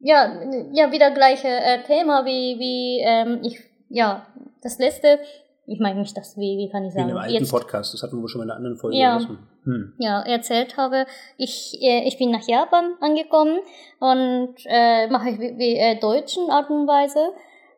ja, 0.00 0.40
ja 0.72 0.92
wieder 0.92 1.10
gleiche 1.12 1.48
äh, 1.48 1.82
Thema 1.84 2.24
wie, 2.24 2.58
wie 2.58 3.00
ähm, 3.04 3.40
ich, 3.42 3.60
ja, 3.88 4.26
das 4.62 4.78
letzte, 4.78 5.20
ich 5.66 5.80
meine 5.80 6.00
nicht 6.00 6.16
das 6.16 6.36
wie, 6.36 6.56
wie 6.58 6.68
kann 6.68 6.84
ich 6.84 6.94
Wie 6.94 6.98
in 6.98 7.08
sagen, 7.08 7.10
einem 7.10 7.18
alten 7.18 7.34
jetzt 7.34 7.50
Podcast, 7.50 7.92
das 7.92 8.02
hatten 8.02 8.20
wir 8.20 8.28
schon 8.28 8.38
mal 8.38 8.44
in 8.44 8.50
einer 8.50 8.56
anderen 8.56 8.76
Folge. 8.76 8.96
Ja. 8.96 9.20
Hm. 9.64 9.94
ja, 9.98 10.22
erzählt 10.22 10.76
habe, 10.76 11.06
ich, 11.38 11.76
äh, 11.82 12.06
ich 12.06 12.18
bin 12.18 12.30
nach 12.30 12.46
Japan 12.46 12.94
angekommen 13.00 13.58
und 13.98 14.54
äh, 14.64 15.08
mache 15.08 15.30
ich 15.30 15.40
wie, 15.40 15.58
wie 15.58 15.76
äh, 15.76 15.98
deutschen 15.98 16.50
Art 16.50 16.70
und 16.70 16.86
Weise 16.86 17.32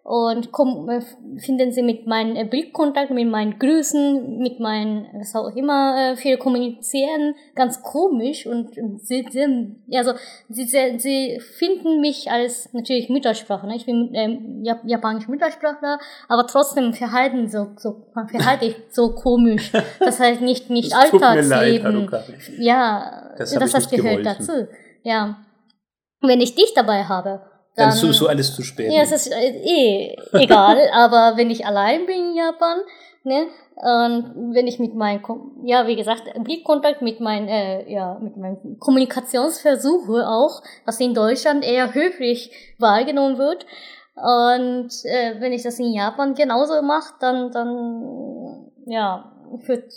und 0.08 0.52
komm, 0.52 0.88
äh, 0.88 1.02
finden 1.36 1.70
sie 1.70 1.82
mit 1.82 2.06
meinem 2.06 2.34
äh, 2.34 2.44
Blickkontakt, 2.46 3.10
mit 3.10 3.28
meinen 3.28 3.58
Grüßen, 3.58 4.38
mit 4.38 4.58
meinen, 4.58 5.06
was 5.12 5.36
auch 5.36 5.54
immer, 5.54 6.12
äh, 6.12 6.16
viel 6.16 6.38
kommunizieren, 6.38 7.34
ganz 7.54 7.82
komisch 7.82 8.46
und, 8.46 8.78
und 8.78 9.02
sie, 9.02 9.26
sie, 9.30 9.76
also, 9.94 10.14
sie, 10.48 10.64
sie, 10.64 11.38
finden 11.58 12.00
mich 12.00 12.30
als 12.30 12.72
natürlich 12.72 13.10
Muttersprache, 13.10 13.66
ne? 13.66 13.76
ich 13.76 13.84
bin 13.84 14.10
ähm, 14.14 14.64
Jap 14.64 14.80
japanisch 14.86 15.28
Muttersprachler, 15.28 15.98
aber 16.26 16.46
trotzdem 16.46 16.94
verhalten 16.94 17.46
so, 17.46 17.66
so 17.76 18.06
verhalte 18.14 18.64
ich 18.64 18.76
so 18.90 19.14
komisch, 19.14 19.72
das 20.00 20.20
heißt 20.20 20.40
nicht, 20.40 20.70
nicht 20.70 20.90
Das 20.90 21.12
leid, 21.12 21.22
Alltagsleben. 21.22 21.84
Haruka. 21.84 22.24
Ja, 22.56 23.34
Das 23.36 23.52
das, 23.52 23.72
das 23.72 23.90
gehört 23.90 24.20
gewollt. 24.20 24.26
dazu. 24.26 24.68
Ja. 25.02 25.36
Wenn 26.22 26.40
ich 26.40 26.54
dich 26.54 26.72
dabei 26.74 27.04
habe, 27.04 27.42
Dann 27.78 27.88
dann. 27.88 27.94
ist 27.94 28.00
sowieso 28.00 28.26
alles 28.26 28.54
zu 28.54 28.62
spät. 28.62 28.92
ja, 28.92 29.02
es 29.02 29.12
ist 29.12 29.32
äh, 29.32 29.50
eh 29.50 30.16
egal, 30.32 30.78
aber 30.92 31.36
wenn 31.36 31.50
ich 31.50 31.64
allein 31.64 32.06
bin 32.06 32.30
in 32.30 32.36
Japan, 32.36 32.78
ne, 33.24 33.46
und 33.80 34.54
wenn 34.54 34.66
ich 34.66 34.80
mit 34.80 34.96
meinem, 34.96 35.22
ja, 35.62 35.86
wie 35.86 35.94
gesagt, 35.94 36.24
Blickkontakt 36.42 37.00
mit 37.00 37.20
meinen, 37.20 37.46
äh, 37.46 37.88
ja, 37.90 38.18
mit 38.20 38.36
meinen 38.36 38.76
Kommunikationsversuche 38.80 40.26
auch, 40.26 40.62
was 40.84 40.98
in 40.98 41.14
Deutschland 41.14 41.64
eher 41.64 41.94
höflich 41.94 42.50
wahrgenommen 42.78 43.38
wird. 43.38 43.66
Und 44.16 44.90
äh, 45.04 45.40
wenn 45.40 45.52
ich 45.52 45.62
das 45.62 45.78
in 45.78 45.92
Japan 45.92 46.34
genauso 46.34 46.82
mache, 46.82 47.14
dann, 47.20 47.52
dann, 47.52 48.72
ja, 48.86 49.32
wird 49.64 49.92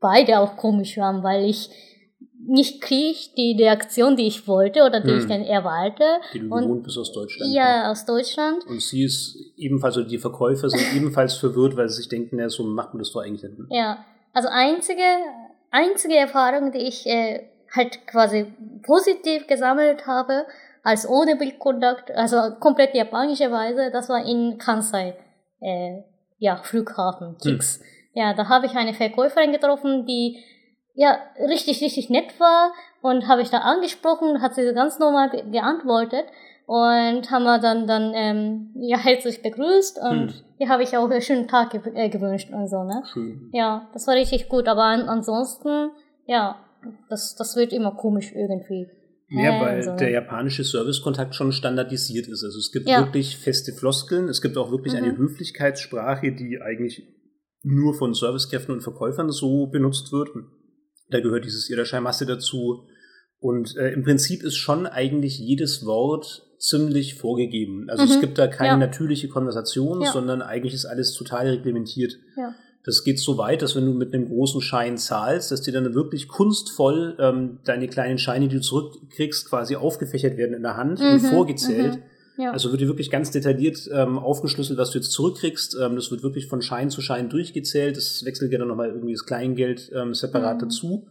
beide 0.00 0.40
auch 0.40 0.56
komisch 0.56 0.96
haben, 0.96 1.22
weil 1.22 1.44
ich 1.44 1.68
nicht 2.46 2.80
kriege 2.80 3.18
die 3.36 3.56
Reaktion, 3.58 4.16
die 4.16 4.26
ich 4.26 4.46
wollte 4.46 4.82
oder 4.84 5.00
die 5.00 5.10
Hm. 5.10 5.18
ich 5.18 5.26
dann 5.26 5.42
erwarte. 5.42 6.04
die 6.32 6.40
du 6.40 6.48
gewohnt 6.48 6.84
bist 6.84 6.98
aus 6.98 7.12
Deutschland. 7.12 7.52
Ja, 7.52 7.90
aus 7.90 8.04
Deutschland. 8.04 8.64
Und 8.66 8.80
sie 8.80 9.04
ist 9.04 9.36
ebenfalls, 9.56 9.96
oder 9.96 10.06
die 10.06 10.18
Verkäufer 10.18 10.70
sind 10.70 10.94
ebenfalls 10.94 11.34
verwirrt, 11.34 11.76
weil 11.76 11.88
sie 11.88 11.96
sich 11.96 12.08
denken, 12.08 12.38
ja, 12.38 12.48
so 12.48 12.62
macht 12.62 12.94
man 12.94 13.00
das 13.00 13.12
doch 13.12 13.22
eigentlich 13.22 13.42
nicht. 13.50 13.70
Ja, 13.70 14.04
also 14.32 14.48
einzige, 14.50 15.02
einzige 15.70 16.16
Erfahrung, 16.16 16.72
die 16.72 16.78
ich 16.78 17.06
äh, 17.06 17.48
halt 17.74 18.06
quasi 18.06 18.46
positiv 18.82 19.46
gesammelt 19.46 20.06
habe, 20.06 20.46
als 20.82 21.08
ohne 21.08 21.36
Bildkontakt, 21.36 22.12
also 22.12 22.54
komplett 22.60 22.94
japanische 22.94 23.50
Weise, 23.50 23.90
das 23.92 24.08
war 24.08 24.24
in 24.24 24.56
Kansai, 24.56 25.16
äh, 25.60 26.02
ja, 26.38 26.56
Flughafen, 26.62 27.36
Kicks. 27.42 27.78
Hm. 27.78 27.86
Ja, 28.14 28.34
da 28.34 28.48
habe 28.48 28.66
ich 28.66 28.76
eine 28.76 28.94
Verkäuferin 28.94 29.52
getroffen, 29.52 30.06
die 30.06 30.38
ja 30.96 31.18
richtig, 31.38 31.80
richtig 31.80 32.10
nett 32.10 32.38
war 32.40 32.72
und 33.02 33.28
habe 33.28 33.42
ich 33.42 33.50
da 33.50 33.58
angesprochen, 33.58 34.42
hat 34.42 34.54
sie 34.54 34.74
ganz 34.74 34.98
normal 34.98 35.30
geantwortet 35.30 36.24
und 36.66 37.30
haben 37.30 37.44
wir 37.44 37.60
dann 37.60 37.86
dann 37.86 38.12
ähm, 38.14 38.70
ja 38.74 38.98
herzlich 38.98 39.42
begrüßt 39.42 40.00
und 40.02 40.32
hm. 40.32 40.34
hier 40.58 40.68
habe 40.68 40.82
ich 40.82 40.96
auch 40.96 41.08
einen 41.08 41.22
schönen 41.22 41.46
Tag 41.46 41.70
ge 41.70 41.80
äh, 41.94 42.08
gewünscht 42.08 42.50
und 42.52 42.68
so 42.68 42.82
ne 42.82 43.04
Schön. 43.12 43.50
ja 43.52 43.88
das 43.92 44.08
war 44.08 44.16
richtig 44.16 44.48
gut 44.48 44.66
aber 44.66 44.82
an 44.82 45.08
ansonsten 45.08 45.90
ja 46.26 46.56
das 47.08 47.36
das 47.36 47.54
wird 47.54 47.72
immer 47.72 47.92
komisch 47.92 48.32
irgendwie 48.34 48.88
ja, 49.28 49.60
weil 49.60 49.82
so. 49.82 49.96
der 49.96 50.10
japanische 50.10 50.62
Servicekontakt 50.62 51.34
schon 51.34 51.50
standardisiert 51.50 52.28
ist. 52.28 52.44
Also 52.44 52.58
es 52.60 52.70
gibt 52.70 52.88
ja. 52.88 53.00
wirklich 53.00 53.36
feste 53.36 53.72
Floskeln, 53.72 54.28
es 54.28 54.40
gibt 54.40 54.56
auch 54.56 54.70
wirklich 54.70 54.92
mhm. 54.92 55.02
eine 55.02 55.16
Höflichkeitssprache, 55.16 56.30
die 56.32 56.60
eigentlich 56.62 57.02
nur 57.64 57.94
von 57.94 58.14
Servicekräften 58.14 58.72
und 58.72 58.82
Verkäufern 58.82 59.30
so 59.30 59.66
benutzt 59.66 60.12
wird. 60.12 60.30
Da 61.10 61.20
gehört 61.20 61.44
dieses 61.44 61.70
Irashai-Masse 61.70 62.26
dazu. 62.26 62.86
Und 63.38 63.76
äh, 63.76 63.92
im 63.92 64.02
Prinzip 64.02 64.42
ist 64.42 64.56
schon 64.56 64.86
eigentlich 64.86 65.38
jedes 65.38 65.84
Wort 65.84 66.46
ziemlich 66.58 67.14
vorgegeben. 67.14 67.88
Also 67.88 68.04
mhm. 68.04 68.10
es 68.10 68.20
gibt 68.20 68.38
da 68.38 68.46
keine 68.46 68.70
ja. 68.70 68.76
natürliche 68.76 69.28
Konversation, 69.28 70.00
ja. 70.00 70.10
sondern 70.10 70.42
eigentlich 70.42 70.74
ist 70.74 70.86
alles 70.86 71.12
total 71.12 71.48
reglementiert. 71.48 72.14
Ja. 72.36 72.54
Das 72.84 73.02
geht 73.02 73.18
so 73.18 73.36
weit, 73.36 73.62
dass 73.62 73.74
wenn 73.74 73.84
du 73.84 73.92
mit 73.92 74.14
einem 74.14 74.28
großen 74.28 74.60
Schein 74.60 74.96
zahlst, 74.96 75.50
dass 75.50 75.60
dir 75.60 75.72
dann 75.72 75.94
wirklich 75.94 76.28
kunstvoll 76.28 77.16
ähm, 77.18 77.58
deine 77.64 77.88
kleinen 77.88 78.16
Scheine, 78.16 78.48
die 78.48 78.56
du 78.56 78.62
zurückkriegst, 78.62 79.48
quasi 79.48 79.74
aufgefächert 79.74 80.36
werden 80.36 80.54
in 80.54 80.62
der 80.62 80.76
Hand 80.76 81.00
mhm. 81.00 81.06
und 81.06 81.20
vorgezählt. 81.20 81.96
Mhm. 81.96 82.02
Ja. 82.38 82.52
Also 82.52 82.70
wird 82.70 82.80
dir 82.80 82.88
wirklich 82.88 83.10
ganz 83.10 83.30
detailliert 83.30 83.88
ähm, 83.92 84.18
aufgeschlüsselt, 84.18 84.78
was 84.78 84.90
du 84.90 84.98
jetzt 84.98 85.12
zurückkriegst. 85.12 85.76
Ähm, 85.80 85.96
das 85.96 86.10
wird 86.10 86.22
wirklich 86.22 86.48
von 86.48 86.62
Schein 86.62 86.90
zu 86.90 87.00
Schein 87.00 87.28
durchgezählt. 87.28 87.96
Das 87.96 88.24
wechselt 88.24 88.52
ja 88.52 88.58
dann 88.58 88.68
nochmal 88.68 88.90
irgendwie 88.90 89.12
das 89.12 89.24
Kleingeld 89.24 89.90
ähm, 89.94 90.14
separat 90.14 90.56
mhm. 90.56 90.60
dazu. 90.60 91.06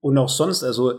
Und 0.00 0.18
auch 0.18 0.28
sonst, 0.28 0.64
also 0.64 0.94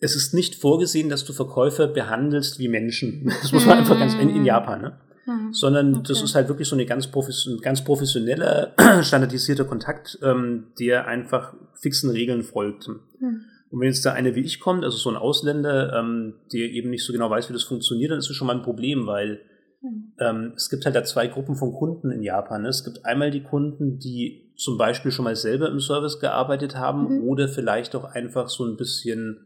es 0.00 0.16
ist 0.16 0.34
nicht 0.34 0.56
vorgesehen, 0.56 1.08
dass 1.08 1.24
du 1.24 1.32
Verkäufer 1.32 1.86
behandelst 1.86 2.58
wie 2.58 2.68
Menschen. 2.68 3.32
Das 3.42 3.52
muss 3.52 3.66
man 3.66 3.78
einfach 3.78 3.98
ganz 3.98 4.14
in, 4.14 4.30
in 4.30 4.44
Japan, 4.44 4.80
ne? 4.80 5.00
Mhm. 5.26 5.54
Sondern 5.54 5.94
okay. 5.94 6.04
das 6.08 6.22
ist 6.22 6.34
halt 6.34 6.48
wirklich 6.48 6.68
so 6.68 6.76
eine 6.76 6.84
ganz, 6.84 7.06
profession 7.06 7.58
ganz 7.60 7.82
professionelle, 7.82 8.74
standardisierter 9.02 9.64
Kontakt, 9.64 10.18
ähm, 10.22 10.72
der 10.78 11.06
einfach 11.06 11.54
fixen 11.80 12.10
Regeln 12.10 12.42
folgt. 12.42 12.88
Mhm. 13.20 13.44
Und 13.74 13.80
wenn 13.80 13.88
jetzt 13.88 14.06
da 14.06 14.12
eine 14.12 14.36
wie 14.36 14.42
ich 14.42 14.60
kommt, 14.60 14.84
also 14.84 14.96
so 14.96 15.10
ein 15.10 15.16
Ausländer, 15.16 15.98
ähm, 15.98 16.34
der 16.52 16.70
eben 16.70 16.90
nicht 16.90 17.04
so 17.04 17.12
genau 17.12 17.28
weiß, 17.28 17.48
wie 17.48 17.54
das 17.54 17.64
funktioniert, 17.64 18.12
dann 18.12 18.20
ist 18.20 18.28
das 18.28 18.36
schon 18.36 18.46
mal 18.46 18.54
ein 18.54 18.62
Problem, 18.62 19.08
weil 19.08 19.40
mhm. 19.82 20.12
ähm, 20.20 20.52
es 20.54 20.70
gibt 20.70 20.84
halt 20.84 20.94
da 20.94 21.02
zwei 21.02 21.26
Gruppen 21.26 21.56
von 21.56 21.72
Kunden 21.72 22.12
in 22.12 22.22
Japan. 22.22 22.62
Ne? 22.62 22.68
Es 22.68 22.84
gibt 22.84 23.04
einmal 23.04 23.32
die 23.32 23.42
Kunden, 23.42 23.98
die 23.98 24.54
zum 24.56 24.78
Beispiel 24.78 25.10
schon 25.10 25.24
mal 25.24 25.34
selber 25.34 25.70
im 25.70 25.80
Service 25.80 26.20
gearbeitet 26.20 26.76
haben 26.76 27.16
mhm. 27.16 27.28
oder 27.28 27.48
vielleicht 27.48 27.96
auch 27.96 28.04
einfach 28.04 28.48
so 28.48 28.64
ein 28.64 28.76
bisschen 28.76 29.44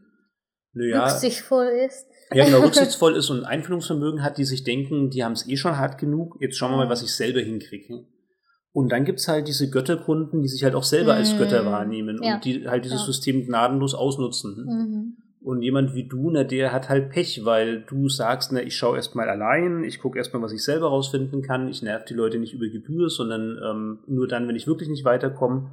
naja, 0.73 1.05
rücksichtsvoll 1.05 1.65
ist. 1.87 2.05
Ja, 2.31 2.45
genau, 2.45 2.59
rücksichtsvoll 2.63 3.15
ist 3.15 3.31
und 3.31 3.45
Einfühlungsvermögen 3.45 4.21
hat, 4.21 4.37
die 4.37 4.45
sich 4.45 4.63
denken, 4.63 5.09
die 5.09 5.23
haben 5.23 5.31
es 5.31 5.49
eh 5.49 5.57
schon 5.57 5.75
hart 5.75 5.97
genug, 5.97 6.37
jetzt 6.39 6.55
schauen 6.55 6.69
wir 6.69 6.77
mal, 6.77 6.89
was 6.89 7.01
ich 7.01 7.15
selber 7.15 7.39
hinkriege. 7.39 8.05
Und 8.71 8.91
dann 8.91 9.03
gibt's 9.03 9.27
halt 9.27 9.47
diese 9.47 9.69
Götterkunden, 9.69 10.41
die 10.41 10.47
sich 10.47 10.63
halt 10.63 10.75
auch 10.75 10.83
selber 10.83 11.15
als 11.15 11.37
Götter 11.37 11.63
mhm. 11.63 11.67
wahrnehmen 11.67 12.19
ja. 12.21 12.35
und 12.35 12.45
die 12.45 12.67
halt 12.67 12.85
dieses 12.85 13.01
ja. 13.01 13.05
System 13.05 13.45
gnadenlos 13.45 13.95
ausnutzen. 13.95 14.65
Mhm. 14.65 15.17
Und 15.41 15.61
jemand 15.61 15.95
wie 15.95 16.07
du, 16.07 16.29
na, 16.29 16.43
der 16.43 16.73
hat 16.73 16.89
halt 16.89 17.09
Pech, 17.09 17.45
weil 17.45 17.81
du 17.81 18.09
sagst, 18.09 18.51
na, 18.51 18.61
ich 18.61 18.75
schaue 18.75 18.97
erstmal 18.97 19.29
allein, 19.29 19.83
ich 19.83 19.99
gucke 19.99 20.17
erstmal, 20.17 20.43
was 20.43 20.51
ich 20.51 20.63
selber 20.63 20.87
rausfinden 20.87 21.41
kann, 21.41 21.69
ich 21.69 21.81
nerv 21.81 22.03
die 22.05 22.13
Leute 22.13 22.37
nicht 22.37 22.53
über 22.53 22.67
Gebühr, 22.67 23.09
sondern 23.09 23.57
ähm, 23.63 23.99
nur 24.07 24.27
dann, 24.27 24.47
wenn 24.47 24.55
ich 24.55 24.67
wirklich 24.67 24.89
nicht 24.89 25.05
weiterkomme. 25.05 25.71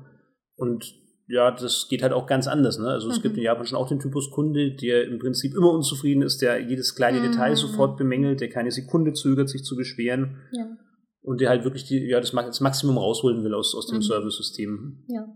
Und 0.54 0.94
ja, 1.28 1.50
das 1.50 1.88
geht 1.90 2.02
halt 2.02 2.12
auch 2.12 2.26
ganz 2.26 2.46
anders. 2.46 2.78
Ne? 2.78 2.88
Also 2.88 3.08
mhm. 3.08 3.12
es 3.12 3.22
gibt 3.22 3.34
mhm. 3.34 3.40
in 3.40 3.44
Japan 3.44 3.66
schon 3.66 3.78
auch 3.78 3.88
den 3.88 3.98
Typus 3.98 4.30
Kunde, 4.30 4.70
der 4.70 5.04
im 5.04 5.18
Prinzip 5.18 5.54
immer 5.54 5.72
unzufrieden 5.72 6.22
ist, 6.22 6.40
der 6.40 6.60
jedes 6.60 6.94
kleine 6.94 7.18
mhm. 7.18 7.32
Detail 7.32 7.56
sofort 7.56 7.98
bemängelt, 7.98 8.40
der 8.40 8.48
keine 8.48 8.70
Sekunde 8.70 9.12
zögert, 9.12 9.48
sich 9.48 9.64
zu 9.64 9.76
beschweren. 9.76 10.36
Ja. 10.52 10.68
Und 11.26 11.40
der 11.40 11.48
halt 11.48 11.64
wirklich 11.64 11.84
die, 11.84 11.98
ja, 12.06 12.20
das, 12.20 12.30
das 12.30 12.60
Maximum 12.60 12.98
rausholen 12.98 13.42
will 13.42 13.52
aus, 13.52 13.74
aus 13.74 13.88
dem 13.88 13.96
mhm. 13.96 14.02
Service-System. 14.02 15.04
Ja. 15.08 15.26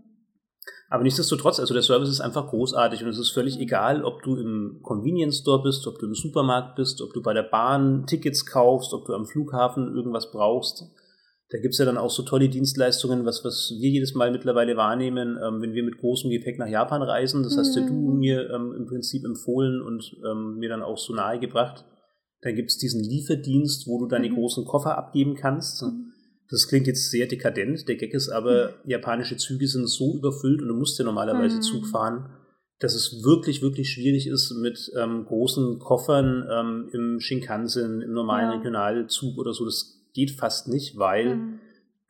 Aber 0.89 1.03
nichtsdestotrotz, 1.03 1.59
also 1.59 1.73
der 1.73 1.83
Service 1.83 2.07
ist 2.07 2.21
einfach 2.21 2.47
großartig 2.47 3.03
und 3.03 3.09
es 3.09 3.19
ist 3.19 3.31
völlig 3.31 3.59
egal, 3.59 4.05
ob 4.05 4.23
du 4.23 4.37
im 4.37 4.79
Convenience 4.83 5.39
Store 5.39 5.61
bist, 5.61 5.85
ob 5.87 5.99
du 5.99 6.05
im 6.05 6.15
Supermarkt 6.15 6.77
bist, 6.77 7.01
ob 7.01 7.13
du 7.13 7.21
bei 7.21 7.33
der 7.33 7.43
Bahn 7.43 8.05
Tickets 8.07 8.45
kaufst, 8.45 8.93
ob 8.93 9.05
du 9.05 9.13
am 9.13 9.25
Flughafen 9.25 9.93
irgendwas 9.93 10.31
brauchst. 10.31 10.85
Da 11.49 11.59
gibt's 11.59 11.77
ja 11.77 11.83
dann 11.83 11.97
auch 11.97 12.09
so 12.09 12.23
tolle 12.23 12.47
Dienstleistungen, 12.47 13.25
was, 13.25 13.43
was 13.43 13.73
wir 13.77 13.89
jedes 13.89 14.15
Mal 14.15 14.31
mittlerweile 14.31 14.77
wahrnehmen, 14.77 15.37
ähm, 15.45 15.61
wenn 15.61 15.73
wir 15.73 15.83
mit 15.83 15.97
großem 15.97 16.29
Gepäck 16.29 16.57
nach 16.57 16.69
Japan 16.69 17.01
reisen. 17.01 17.43
Das 17.43 17.57
hast 17.57 17.75
ja 17.75 17.85
du 17.85 17.93
mhm. 17.93 18.19
mir 18.19 18.49
ähm, 18.49 18.73
im 18.77 18.85
Prinzip 18.85 19.25
empfohlen 19.25 19.81
und 19.81 20.15
ähm, 20.25 20.55
mir 20.55 20.69
dann 20.69 20.81
auch 20.81 20.97
so 20.97 21.13
nahegebracht. 21.13 21.83
Da 22.41 22.51
gibt's 22.51 22.77
diesen 22.77 23.03
Lieferdienst, 23.03 23.87
wo 23.87 23.99
du 23.99 24.07
deine 24.07 24.29
mhm. 24.29 24.35
großen 24.35 24.65
Koffer 24.65 24.97
abgeben 24.97 25.35
kannst. 25.35 25.83
Mhm. 25.83 26.11
Das 26.49 26.67
klingt 26.67 26.87
jetzt 26.87 27.09
sehr 27.09 27.27
dekadent. 27.27 27.87
Der 27.87 27.95
Gag 27.95 28.13
ist 28.13 28.29
aber, 28.29 28.69
mhm. 28.83 28.89
japanische 28.89 29.37
Züge 29.37 29.67
sind 29.67 29.87
so 29.87 30.15
überfüllt 30.17 30.61
und 30.61 30.67
du 30.67 30.75
musst 30.75 30.99
ja 30.99 31.05
normalerweise 31.05 31.57
mhm. 31.57 31.61
Zug 31.61 31.87
fahren, 31.87 32.29
dass 32.79 32.95
es 32.95 33.23
wirklich, 33.23 33.61
wirklich 33.61 33.91
schwierig 33.91 34.27
ist, 34.27 34.51
mit 34.55 34.91
ähm, 34.97 35.25
großen 35.25 35.77
Koffern 35.77 36.47
ähm, 36.51 36.89
im 36.93 37.19
Shinkansen, 37.19 38.01
im 38.01 38.11
normalen 38.11 38.49
ja. 38.49 38.57
Regionalzug 38.57 39.37
oder 39.37 39.53
so. 39.53 39.65
Das 39.65 40.01
geht 40.13 40.31
fast 40.31 40.67
nicht, 40.67 40.97
weil 40.97 41.35
mhm. 41.35 41.59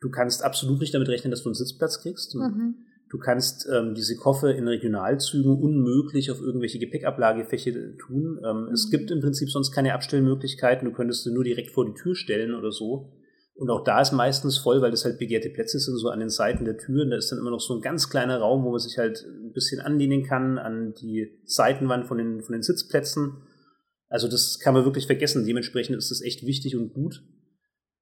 du 0.00 0.10
kannst 0.10 0.42
absolut 0.42 0.80
nicht 0.80 0.94
damit 0.94 1.08
rechnen, 1.08 1.30
dass 1.30 1.42
du 1.42 1.50
einen 1.50 1.54
Sitzplatz 1.54 2.00
kriegst. 2.00 2.34
Mhm. 2.34 2.76
Du 3.12 3.18
kannst 3.18 3.68
ähm, 3.70 3.94
diese 3.94 4.16
Koffer 4.16 4.54
in 4.54 4.66
Regionalzügen 4.66 5.54
unmöglich 5.54 6.30
auf 6.30 6.40
irgendwelche 6.40 6.78
Gepäckablagefäche 6.78 7.98
tun. 7.98 8.40
Ähm, 8.42 8.64
mhm. 8.64 8.72
Es 8.72 8.88
gibt 8.90 9.10
im 9.10 9.20
Prinzip 9.20 9.50
sonst 9.50 9.70
keine 9.70 9.92
Abstellmöglichkeiten. 9.92 10.88
Du 10.88 10.94
könntest 10.94 11.24
sie 11.24 11.30
nur 11.30 11.44
direkt 11.44 11.72
vor 11.72 11.84
die 11.84 11.92
Tür 11.92 12.14
stellen 12.14 12.54
oder 12.54 12.72
so. 12.72 13.12
Und 13.54 13.68
auch 13.68 13.84
da 13.84 14.00
ist 14.00 14.12
meistens 14.12 14.56
voll, 14.56 14.80
weil 14.80 14.90
das 14.90 15.04
halt 15.04 15.18
begehrte 15.18 15.50
Plätze 15.50 15.78
sind, 15.78 15.98
so 15.98 16.08
an 16.08 16.20
den 16.20 16.30
Seiten 16.30 16.64
der 16.64 16.78
Türen. 16.78 17.10
Da 17.10 17.18
ist 17.18 17.30
dann 17.30 17.38
immer 17.38 17.50
noch 17.50 17.60
so 17.60 17.74
ein 17.74 17.82
ganz 17.82 18.08
kleiner 18.08 18.38
Raum, 18.38 18.64
wo 18.64 18.70
man 18.70 18.80
sich 18.80 18.96
halt 18.96 19.26
ein 19.26 19.52
bisschen 19.52 19.82
anlehnen 19.82 20.24
kann 20.24 20.56
an 20.56 20.94
die 20.94 21.38
Seitenwand 21.44 22.06
von 22.06 22.16
den, 22.16 22.40
von 22.40 22.54
den 22.54 22.62
Sitzplätzen. 22.62 23.42
Also 24.08 24.26
das 24.26 24.58
kann 24.58 24.72
man 24.72 24.86
wirklich 24.86 25.06
vergessen. 25.06 25.44
Dementsprechend 25.44 25.96
ist 25.96 26.10
das 26.10 26.22
echt 26.22 26.46
wichtig 26.46 26.76
und 26.76 26.94
gut. 26.94 27.22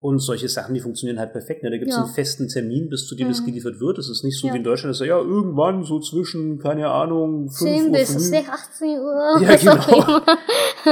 Und 0.03 0.19
solche 0.19 0.49
Sachen, 0.49 0.73
die 0.73 0.81
funktionieren 0.81 1.19
halt 1.19 1.33
perfekt. 1.33 1.63
Ne? 1.63 1.69
Da 1.69 1.77
gibt 1.77 1.91
es 1.91 1.97
ja. 1.97 2.03
einen 2.03 2.15
festen 2.15 2.49
Termin, 2.49 2.89
bis 2.89 3.07
zu 3.07 3.15
dem 3.15 3.27
mhm. 3.27 3.33
es 3.33 3.45
geliefert 3.45 3.81
wird. 3.81 3.99
Es 3.99 4.09
ist 4.09 4.25
nicht 4.25 4.41
so 4.41 4.47
ja. 4.47 4.55
wie 4.55 4.57
in 4.57 4.65
Deutschland, 4.65 4.95
dass 4.95 5.07
ja 5.07 5.19
irgendwann 5.19 5.85
so 5.85 6.01
zwischen, 6.01 6.59
keine 6.59 6.89
Ahnung, 6.89 7.51
5 7.51 7.85
Uhr 7.85 7.93
bis 7.93 8.15
früh. 8.15 8.37
18 8.37 8.89
Uhr. 8.99 9.43
Ja, 9.43 9.57
genau. 9.57 10.23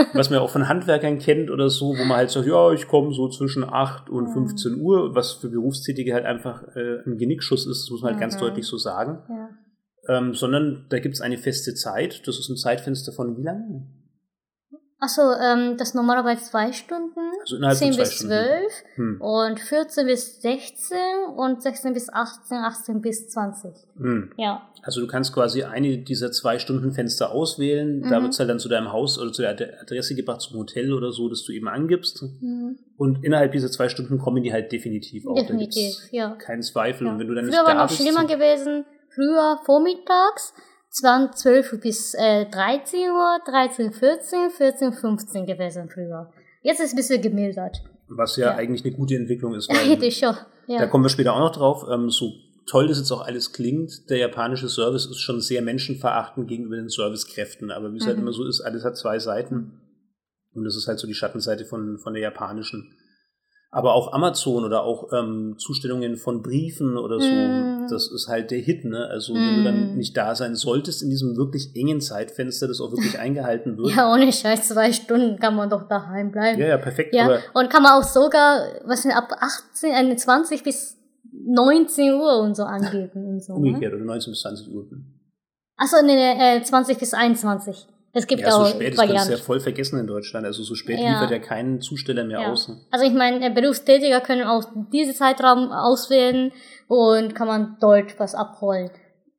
was 0.13 0.29
man 0.29 0.41
auch 0.41 0.51
von 0.51 0.69
Handwerkern 0.69 1.19
kennt 1.19 1.51
oder 1.51 1.71
so, 1.71 1.97
wo 1.97 2.05
man 2.05 2.19
halt 2.19 2.31
sagt, 2.31 2.47
ja, 2.47 2.71
ich 2.73 2.87
komme 2.87 3.15
so 3.15 3.31
zwischen 3.31 3.65
8 3.65 4.11
und 4.11 4.29
mhm. 4.29 4.47
15 4.47 4.79
Uhr, 4.79 5.15
was 5.15 5.33
für 5.33 5.49
Berufstätige 5.49 6.13
halt 6.13 6.27
einfach 6.27 6.65
äh, 6.77 6.99
ein 7.07 7.17
Genickschuss 7.17 7.67
ist, 7.67 7.85
das 7.85 7.91
muss 7.91 8.03
man 8.03 8.11
halt 8.11 8.17
mhm. 8.17 8.21
ganz 8.21 8.37
deutlich 8.37 8.67
so 8.67 8.77
sagen. 8.77 9.21
Ja. 9.31 10.19
Ähm, 10.19 10.35
sondern 10.35 10.85
da 10.91 10.99
gibt 10.99 11.15
es 11.15 11.23
eine 11.23 11.39
feste 11.39 11.75
Zeit. 11.75 12.29
Das 12.29 12.39
ist 12.39 12.51
ein 12.51 12.57
Zeitfenster 12.57 13.13
von 13.13 13.39
wie 13.39 13.43
lange? 13.43 13.87
Achso, 15.01 15.23
ähm, 15.41 15.77
das 15.77 15.95
normalerweise 15.95 16.43
zwei 16.43 16.73
Stunden, 16.73 17.21
also 17.41 17.57
10 17.57 17.97
bis 17.97 18.19
12 18.19 18.73
hm. 18.97 19.21
und 19.21 19.61
14 19.61 20.07
bis 20.07 20.43
16 20.43 20.97
und 21.37 21.63
16 21.63 21.93
bis 21.93 22.13
18, 22.13 22.57
18 22.57 23.01
bis 23.01 23.29
20. 23.29 23.71
Hm. 23.97 24.33
Ja. 24.37 24.69
Also 24.83 25.01
du 25.01 25.07
kannst 25.07 25.33
quasi 25.33 25.63
eine 25.63 25.99
dieser 25.99 26.33
zwei 26.33 26.59
Stunden 26.59 26.93
Fenster 26.93 27.31
auswählen, 27.31 28.01
mhm. 28.01 28.11
da 28.11 28.23
wird 28.23 28.33
es 28.33 28.39
halt 28.41 28.49
dann 28.49 28.59
zu 28.59 28.69
deinem 28.69 28.93
Haus 28.93 29.19
oder 29.19 29.33
zu 29.33 29.43
der 29.43 29.51
Adresse 29.81 30.15
gebracht, 30.15 30.41
zum 30.41 30.59
Hotel 30.59 30.93
oder 30.93 31.13
so, 31.13 31.29
das 31.29 31.45
du 31.45 31.53
eben 31.53 31.69
angibst. 31.69 32.23
Mhm. 32.41 32.79
Und 32.97 33.25
innerhalb 33.25 33.53
dieser 33.53 33.71
zwei 33.71 33.89
Stunden 33.89 34.19
kommen 34.19 34.43
die 34.43 34.53
halt 34.53 34.73
definitiv 34.73 35.27
auch. 35.27 35.35
Definitiv, 35.35 35.95
ja. 36.11 36.37
Kein 36.37 36.63
Zweifel. 36.63 37.07
Ja. 37.07 37.13
Und 37.13 37.19
wenn 37.19 37.29
du 37.29 37.35
dann 37.35 37.45
Früher 37.45 37.51
nicht 37.51 37.69
da 37.69 37.75
war 37.75 37.87
noch 37.87 37.91
schlimmer 37.91 38.25
gewesen, 38.25 38.85
früher 39.15 39.59
vormittags, 39.65 40.55
12 40.91 41.81
bis 41.81 42.15
äh, 42.15 42.47
13 42.47 43.11
Uhr, 43.11 43.39
13, 43.47 43.93
14, 43.93 44.51
14, 44.51 44.93
15 44.93 45.47
gewesen 45.47 45.89
früher. 45.89 46.33
Jetzt 46.63 46.81
ist 46.81 46.87
es 46.87 46.93
ein 46.93 46.97
bisschen 46.97 47.23
gemildert. 47.23 47.83
Was 48.09 48.37
ja, 48.37 48.49
ja. 48.49 48.57
eigentlich 48.57 48.85
eine 48.85 48.95
gute 48.95 49.17
Entwicklung 49.17 49.55
ist. 49.55 49.69
Weil, 49.71 50.11
schon. 50.11 50.37
Ja. 50.67 50.81
Da 50.81 50.87
kommen 50.87 51.05
wir 51.05 51.11
später 51.11 51.35
auch 51.35 51.41
noch 51.41 51.53
drauf. 51.53 51.85
Ähm, 51.91 52.11
so 52.11 52.33
toll 52.67 52.87
das 52.87 52.99
jetzt 52.99 53.11
auch 53.11 53.23
alles 53.23 53.53
klingt, 53.53 54.11
der 54.11 54.19
japanische 54.19 54.69
Service 54.69 55.07
ist 55.07 55.21
schon 55.21 55.41
sehr 55.41 55.63
menschenverachtend 55.63 56.49
gegenüber 56.49 56.77
den 56.77 56.89
Servicekräften. 56.89 57.71
Aber 57.71 57.93
wie 57.93 57.99
es 57.99 58.07
halt 58.07 58.17
mhm. 58.17 58.21
halt 58.21 58.23
immer 58.23 58.33
so 58.33 58.47
ist, 58.47 58.61
alles 58.61 58.85
hat 58.85 58.97
zwei 58.97 59.19
Seiten. 59.19 59.81
Und 60.55 60.65
das 60.65 60.77
ist 60.77 60.89
halt 60.89 60.99
so 60.99 61.07
die 61.07 61.15
Schattenseite 61.15 61.65
von, 61.65 61.99
von 61.99 62.15
der 62.15 62.23
japanischen. 62.23 62.95
Aber 63.71 63.95
auch 63.95 64.13
Amazon 64.13 64.65
oder 64.65 64.83
auch 64.83 65.13
ähm, 65.13 65.57
Zustellungen 65.59 66.17
von 66.17 66.43
Briefen 66.43 66.97
oder 66.97 67.21
so, 67.21 67.29
Mm. 67.29 67.78
Das 67.91 68.11
ist 68.11 68.29
halt 68.29 68.51
der 68.51 68.59
Hit, 68.59 68.85
ne? 68.85 69.07
Also 69.11 69.35
wenn 69.35 69.57
du 69.57 69.63
dann 69.63 69.93
Mm. 69.95 69.97
nicht 69.97 70.17
da 70.17 70.35
sein 70.35 70.55
solltest 70.55 71.03
in 71.03 71.11
diesem 71.11 71.37
wirklich 71.37 71.75
engen 71.75 72.01
Zeitfenster, 72.01 72.69
das 72.69 72.81
auch 72.81 72.91
wirklich 72.93 73.19
eingehalten 73.19 73.77
wird. 73.79 73.95
Ja, 73.97 74.13
ohne 74.13 74.33
Scheiß, 74.33 74.69
zwei 74.69 74.93
Stunden 74.93 75.39
kann 75.39 75.55
man 75.57 75.69
doch 75.71 75.89
daheim 75.89 76.31
bleiben. 76.31 76.61
ja, 76.61 76.67
ja, 76.69 76.79
perfekt. 76.79 77.15
Ja, 77.15 77.39
und 77.55 77.71
kann 77.71 77.83
man 77.83 77.93
auch 77.93 78.05
sogar, 78.05 78.61
was 78.85 79.03
denn, 79.03 79.13
ab 79.13 79.31
18, 79.41 80.11
äh, 80.13 80.17
20 80.17 80.63
bis 80.63 80.97
19 81.33 82.15
Uhr 82.15 82.39
und 82.41 82.57
so 82.57 82.65
angeben 82.65 83.27
und 83.27 83.43
so. 83.43 83.53
Ne? 83.53 83.59
umgekehrt 83.59 83.95
oder 83.95 84.05
19 84.05 84.33
bis 84.33 84.41
20 84.43 84.69
Uhr. 84.73 84.87
Achso, 85.77 85.97
nee, 86.05 86.15
nee, 86.15 86.57
äh, 86.59 86.63
20 86.63 86.99
bis 86.99 87.15
21. 87.15 87.87
Es 88.15 88.27
gibt 88.27 88.41
Ja, 88.41 88.51
so 88.51 88.63
auch 88.63 88.67
spät, 88.67 88.95
das 88.95 88.97
kannst 88.99 89.11
du 89.11 89.15
ja 89.15 89.21
Varianten. 89.21 89.45
voll 89.45 89.61
vergessen 89.61 90.01
in 90.01 90.07
Deutschland. 90.07 90.45
Also 90.47 90.63
so 90.63 90.75
spät 90.75 90.99
Ja. 90.99 91.13
liefert 91.13 91.31
ja 91.31 91.39
kein 91.39 91.81
Zusteller 91.83 92.25
mehr 92.25 92.41
Ja. 92.41 92.51
aus. 92.53 92.67
Ne? 92.67 92.79
Also 92.91 93.05
ich 93.05 93.13
meine, 93.13 93.47
äh, 93.47 93.51
Berufstätiger 93.51 94.21
können 94.21 94.45
auch 94.45 94.65
diesen 94.91 95.15
Zeitraum 95.15 95.71
auswählen 95.71 96.51
und 96.89 97.35
kann 97.35 97.47
man 97.47 97.77
dort 97.81 98.19
was 98.19 98.35
abholen. 98.35 98.91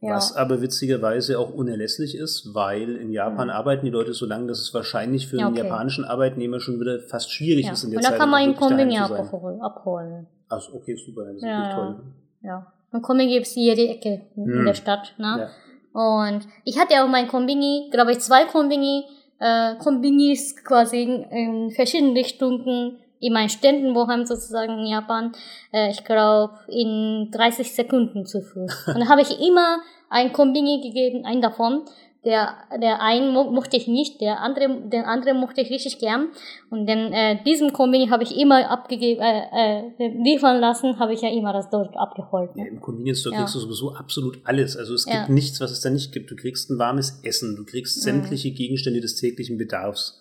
Ja. 0.01 0.15
Was 0.15 0.33
aber 0.33 0.61
witzigerweise 0.61 1.37
auch 1.37 1.53
unerlässlich 1.53 2.15
ist, 2.15 2.51
weil 2.53 2.95
in 2.95 3.11
Japan 3.11 3.47
Mhm. 3.47 3.53
arbeiten 3.53 3.85
die 3.85 3.91
Leute 3.91 4.13
so 4.13 4.25
lange, 4.25 4.47
dass 4.47 4.59
es 4.59 4.73
wahrscheinlich 4.73 5.27
für 5.27 5.37
einen 5.39 5.49
okay. 5.53 5.63
japanischen 5.63 6.05
Arbeitnmer 6.05 6.61
schon 6.61 6.79
wieder 6.79 6.99
fast 7.01 7.31
schwierig 7.33 7.65
ja. 7.65 7.73
ist 7.73 7.83
in 7.83 7.91
der 7.91 7.97
Und 7.97 8.05
da 8.05 8.11
Zeit. 8.11 8.19
kann 8.19 8.29
man 8.29 8.39
auch 8.41 8.45
im 8.45 8.49
wirklich 8.51 8.69
daheim 8.69 9.29
Kombini 9.29 9.59
abholen. 9.61 10.27
Also 10.47 10.73
okay, 10.75 10.95
super, 10.95 11.25
das 11.25 11.35
ist 11.35 11.43
Ja, 11.43 11.57
wirklich 11.57 11.75
toll. 11.75 11.95
Ja. 12.43 12.67
Und 12.91 13.01
Kombini 13.01 13.33
gibt 13.33 13.47
es 13.47 13.55
jede 13.55 13.87
Ecke 13.89 14.21
in 14.37 14.45
Hm. 14.45 14.65
der 14.65 14.73
Stadt. 14.73 15.13
Ne? 15.17 15.49
Und 15.91 16.47
ich 16.63 16.79
hatte 16.79 17.03
auch 17.03 17.09
mein 17.09 17.27
Kombini, 17.27 17.89
glaube 17.91 18.13
ich, 18.13 18.19
zwei 18.19 18.45
Kombini, 18.45 19.03
äh, 19.39 19.75
Kombinis 19.83 20.55
quasi 20.63 21.03
in, 21.03 21.23
in 21.23 21.71
verschiedenen 21.71 22.15
Richtungen 22.15 22.99
in 23.19 23.33
meinen 23.33 23.49
Ständenwohnheim 23.49 24.25
sozusagen 24.25 24.79
in 24.79 24.88
Japan. 24.88 25.31
Äh, 25.73 25.91
ich 25.91 26.03
glaube, 26.03 26.53
in 26.67 27.29
30 27.31 27.73
Sekunden 27.73 28.25
zu 28.25 28.41
Fuß. 28.41 28.88
Und 28.95 28.99
da 28.99 29.07
habe 29.09 29.21
ich 29.21 29.39
immer 29.39 29.79
ein 30.09 30.33
Kombini 30.33 30.81
gegeben, 30.81 31.25
einen 31.25 31.41
davon. 31.41 31.83
Der, 32.25 32.53
der 32.81 33.01
einen 33.01 33.31
mo 33.31 33.49
mochte 33.49 33.77
ich 33.77 33.88
nicht, 33.88 34.19
der 34.19 34.41
andere, 34.41 34.67
den 34.89 35.03
anderen 35.05 35.38
mochte 35.39 35.61
ich 35.61 35.69
richtig 35.69 35.99
gern. 35.99 36.27
Und 36.69 36.85
den, 36.85 37.13
äh, 37.13 37.41
diesem 37.45 37.71
Kombini 37.71 38.07
habe 38.09 38.23
ich 38.23 38.35
immer 38.38 38.69
abgegeben, 38.69 39.21
äh, 39.21 39.88
äh, 39.97 40.07
liefern 40.21 40.59
lassen, 40.59 40.99
habe 40.99 41.13
ich 41.13 41.21
ja 41.21 41.29
immer 41.29 41.53
das 41.53 41.69
dort 41.69 41.95
abgeholt. 41.95 42.49
Ja, 42.55 42.63
Ne? 42.65 42.69
Im 42.71 42.81
Convenience 42.81 43.21
Store 43.21 43.33
Ja. 43.35 43.39
kriegst 43.41 43.55
du 43.55 43.59
sowieso 43.59 43.93
absolut 43.93 44.39
alles. 44.43 44.75
Also 44.75 44.95
es 44.95 45.05
gibt 45.05 45.15
Ja. 45.15 45.29
nichts, 45.29 45.61
was 45.61 45.71
es 45.71 45.79
da 45.79 45.89
nicht 45.89 46.11
gibt. 46.11 46.29
Du 46.29 46.35
kriegst 46.35 46.69
ein 46.69 46.77
warmes 46.77 47.21
Essen, 47.23 47.55
du 47.55 47.63
kriegst 47.63 47.95
Mhm. 47.99 48.01
sämtliche 48.01 48.51
Gegenstände 48.51 48.99
des 48.99 49.15
täglichen 49.15 49.57
Bedarfs. 49.57 50.19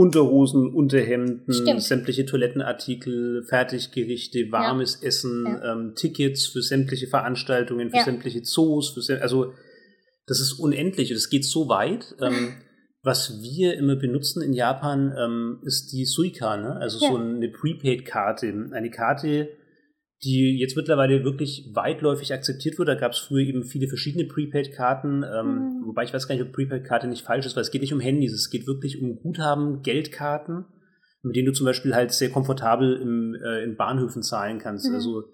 Unterhosen, 0.00 0.72
Unterhemden, 0.72 1.52
Stimmt. 1.52 1.82
sämtliche 1.82 2.24
Toilettenartikel, 2.24 3.44
Fertiggerichte, 3.48 4.50
warmes 4.50 5.02
Essen, 5.02 5.44
Ja. 5.46 5.72
ähm, 5.72 5.92
Tickets 5.94 6.46
für 6.46 6.62
sämtliche 6.62 7.06
Veranstaltungen, 7.06 7.90
für 7.90 7.98
Ja. 7.98 8.04
sämtliche 8.04 8.42
Zoos, 8.42 8.90
für 8.94 9.02
säm 9.02 9.18
also 9.20 9.52
das 10.26 10.40
ist 10.40 10.54
unendlich 10.54 11.10
und 11.10 11.16
es 11.16 11.28
geht 11.28 11.44
so 11.44 11.68
weit. 11.68 12.14
Ähm, 12.20 12.54
was 13.02 13.42
wir 13.42 13.74
immer 13.74 13.96
benutzen 13.96 14.42
in 14.42 14.52
Japan, 14.52 15.12
ähm, 15.18 15.58
ist 15.64 15.92
die 15.92 16.04
Suica, 16.04 16.56
ne? 16.56 16.76
also 16.76 16.98
Ja. 17.04 17.10
so 17.10 17.16
eine 17.16 17.48
Prepaid-Karte. 17.48 18.68
Eine 18.72 18.90
Karte, 18.90 19.48
die 20.22 20.58
jetzt 20.58 20.76
mittlerweile 20.76 21.24
wirklich 21.24 21.70
weitläufig 21.74 22.32
akzeptiert 22.34 22.78
wird. 22.78 22.88
Da 22.88 22.94
gab 22.94 23.12
es 23.12 23.18
früher 23.18 23.40
eben 23.46 23.64
viele 23.64 23.88
verschiedene 23.88 24.24
Prepaid-Karten, 24.26 25.22
ähm, 25.24 25.46
Mhm. 25.80 25.86
wobei 25.86 26.04
ich 26.04 26.12
weiß 26.12 26.28
gar 26.28 26.34
nicht, 26.34 26.44
ob 26.44 26.52
Prepaid-Karte 26.52 27.06
nicht 27.06 27.24
falsch 27.24 27.46
ist, 27.46 27.56
weil 27.56 27.62
es 27.62 27.70
geht 27.70 27.80
nicht 27.80 27.94
um 27.94 28.00
Handys, 28.00 28.32
es 28.32 28.50
geht 28.50 28.66
wirklich 28.66 29.00
um 29.00 29.16
Guthaben, 29.16 29.82
Geldkarten, 29.82 30.66
mit 31.22 31.36
denen 31.36 31.46
du 31.46 31.52
zum 31.52 31.64
Beispiel 31.66 31.94
halt 31.94 32.12
sehr 32.12 32.30
komfortabel 32.30 32.96
im, 33.00 33.34
äh, 33.34 33.62
in 33.64 33.76
Bahnhöfen 33.76 34.22
zahlen 34.22 34.58
kannst. 34.58 34.88
Mhm. 34.88 34.94
Also 34.94 35.24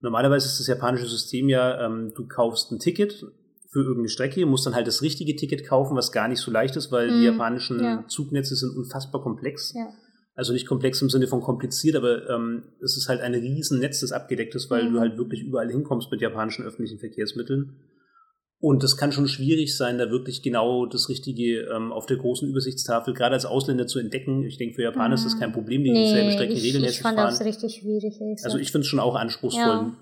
normalerweise 0.00 0.46
ist 0.46 0.60
das 0.60 0.66
japanische 0.68 1.06
System 1.06 1.48
ja, 1.48 1.84
ähm, 1.84 2.12
du 2.14 2.26
kaufst 2.28 2.70
ein 2.70 2.78
Ticket 2.78 3.24
für 3.72 3.80
irgendeine 3.80 4.08
Strecke, 4.08 4.46
musst 4.46 4.64
dann 4.64 4.74
halt 4.76 4.86
das 4.86 5.02
richtige 5.02 5.34
Ticket 5.34 5.66
kaufen, 5.66 5.96
was 5.96 6.12
gar 6.12 6.28
nicht 6.28 6.40
so 6.40 6.50
leicht 6.52 6.76
ist, 6.76 6.92
weil 6.92 7.10
Mhm, 7.10 7.18
die 7.18 7.24
japanischen 7.24 7.82
ja. 7.82 8.04
Zugnetze 8.06 8.54
sind 8.54 8.76
unfassbar 8.76 9.22
komplex. 9.22 9.74
Ja. 9.74 9.88
Also 10.36 10.52
nicht 10.52 10.66
komplex 10.66 11.00
im 11.02 11.08
Sinne 11.10 11.26
von 11.26 11.40
kompliziert, 11.40 11.96
aber 11.96 12.28
ähm, 12.28 12.62
es 12.82 12.96
ist 12.96 13.08
halt 13.08 13.22
ein 13.22 13.34
riesen 13.34 13.80
Netz, 13.80 14.00
das 14.00 14.12
abgedeckt 14.12 14.54
ist, 14.54 14.70
weil 14.70 14.84
Mhm. 14.88 14.92
du 14.92 15.00
halt 15.00 15.16
wirklich 15.18 15.40
überall 15.42 15.70
hinkommst 15.70 16.10
mit 16.12 16.20
japanischen 16.20 16.64
öffentlichen 16.66 16.98
Verkehrsmitteln. 16.98 17.74
Und 18.58 18.82
das 18.82 18.96
kann 18.96 19.12
schon 19.12 19.28
schwierig 19.28 19.76
sein, 19.76 19.98
da 19.98 20.10
wirklich 20.10 20.42
genau 20.42 20.86
das 20.86 21.08
Richtige 21.10 21.62
ähm, 21.74 21.92
auf 21.92 22.06
der 22.06 22.16
großen 22.18 22.48
Übersichtstafel, 22.48 23.12
gerade 23.14 23.34
als 23.34 23.44
Ausländer 23.46 23.86
zu 23.86 23.98
entdecken. 23.98 24.44
Ich 24.44 24.56
denke, 24.58 24.74
für 24.76 24.82
Japaner 24.82 25.14
ist 25.14 25.24
das 25.26 25.34
Mhm. 25.36 25.40
kein 25.40 25.52
Problem, 25.52 25.84
die 25.84 25.92
dieselben 25.92 26.28
Nee, 26.28 26.34
Strecken 26.34 26.56
ich, 26.56 26.62
regelmäßig 26.64 26.96
ich 26.96 27.02
fand 27.02 27.18
fahren. 27.18 27.30
das 27.30 27.44
richtig 27.44 27.74
schwierig. 27.80 28.14
so. 28.18 28.44
Also 28.44 28.58
ich 28.58 28.70
finde 28.72 28.82
es 28.82 28.88
schon 28.88 29.00
auch 29.00 29.14
anspruchsvoll. 29.14 29.62
Ja. 29.62 29.94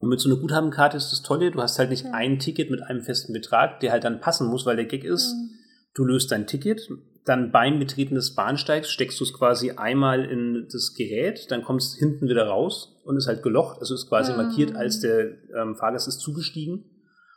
Und 0.00 0.08
mit 0.08 0.18
so 0.20 0.28
einer 0.30 0.38
Guthabenkarte 0.40 0.96
ist 0.96 1.10
das 1.12 1.22
Tolle, 1.22 1.50
du 1.50 1.60
hast 1.60 1.78
halt 1.78 1.90
nicht 1.90 2.04
Ja. 2.04 2.12
ein 2.12 2.38
Ticket 2.38 2.70
mit 2.70 2.82
einem 2.82 3.02
festen 3.02 3.32
Betrag, 3.32 3.80
der 3.80 3.92
halt 3.92 4.04
dann 4.04 4.20
passen 4.20 4.46
muss, 4.48 4.66
weil 4.66 4.76
der 4.76 4.86
Gag 4.86 5.04
ist, 5.04 5.34
Mhm. 5.34 5.50
Du 5.94 6.04
löst 6.04 6.30
dein 6.30 6.46
Ticket, 6.46 6.88
dann 7.24 7.52
beim 7.52 7.78
Betreten 7.78 8.14
des 8.14 8.34
Bahnsteigs 8.34 8.90
steckst 8.90 9.20
du 9.20 9.24
es 9.24 9.32
quasi 9.32 9.72
einmal 9.72 10.24
in 10.24 10.66
das 10.72 10.94
Gerät, 10.94 11.50
dann 11.50 11.62
kommst 11.62 11.96
hinten 11.98 12.28
wieder 12.28 12.46
raus 12.46 13.00
und 13.04 13.16
ist 13.16 13.26
halt 13.26 13.42
gelocht, 13.42 13.78
also 13.80 13.94
ist 13.94 14.08
quasi 14.08 14.32
Mhm. 14.32 14.38
markiert, 14.38 14.74
als 14.74 15.00
der 15.00 15.32
ähm, 15.56 15.76
Fahrgast 15.76 16.08
ist 16.08 16.20
zugestiegen. 16.20 16.84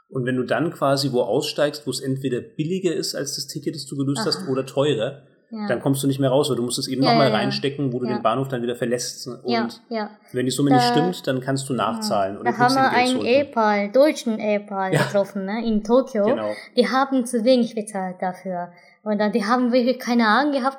Und 0.07 0.25
wenn 0.25 0.35
du 0.37 0.43
dann 0.43 0.71
quasi 0.71 1.11
wo 1.11 1.21
aussteigst, 1.21 1.85
wo 1.87 1.91
es 1.91 1.99
entweder 1.99 2.39
billiger 2.39 2.93
ist 2.93 3.15
als 3.15 3.35
das 3.35 3.47
Ticket, 3.47 3.75
das 3.75 3.85
du 3.87 3.95
gelöst 3.97 4.25
hast, 4.25 4.43
Aha. 4.43 4.51
oder 4.51 4.65
teurer, 4.65 5.23
ja. 5.53 5.67
dann 5.67 5.79
kommst 5.79 6.01
du 6.03 6.07
nicht 6.07 6.19
mehr 6.19 6.29
raus, 6.29 6.49
weil 6.49 6.57
du 6.57 6.63
musst 6.63 6.79
es 6.79 6.87
eben 6.87 7.03
Ja, 7.03 7.11
nochmal 7.11 7.29
ja, 7.29 7.35
reinstecken, 7.35 7.93
wo 7.93 7.99
du 7.99 8.05
den 8.07 8.21
Bahnhof 8.21 8.47
dann 8.47 8.61
wieder 8.63 8.75
verlässt. 8.75 9.27
Und 9.27 9.39
ja, 9.45 9.67
ja. 9.89 10.09
wenn 10.31 10.45
die 10.45 10.51
Summe 10.51 10.71
Da- 10.71 10.75
nicht 10.77 10.87
stimmt, 10.87 11.27
dann 11.27 11.39
kannst 11.41 11.69
du 11.69 11.73
nachzahlen. 11.73 12.37
Oder 12.39 12.51
Da 12.51 12.57
haben 12.57 12.75
wir 12.75 12.89
einen. 12.89 13.21
Ehepaar, 13.21 13.87
deutschen 13.89 14.39
Ehepaar 14.39 14.89
getroffen, 14.91 15.45
ne, 15.45 15.65
in 15.65 15.83
Tokio. 15.83 16.25
Genau. 16.25 16.49
Die 16.75 16.87
haben 16.89 17.25
zu 17.25 17.43
wenig 17.45 17.75
bezahlt 17.75 18.17
dafür. 18.19 18.71
Und 19.03 19.19
dann, 19.19 19.31
die 19.33 19.45
haben 19.45 19.71
wirklich 19.73 19.99
keine 19.99 20.27
Ahnung 20.27 20.53
gehabt, 20.53 20.77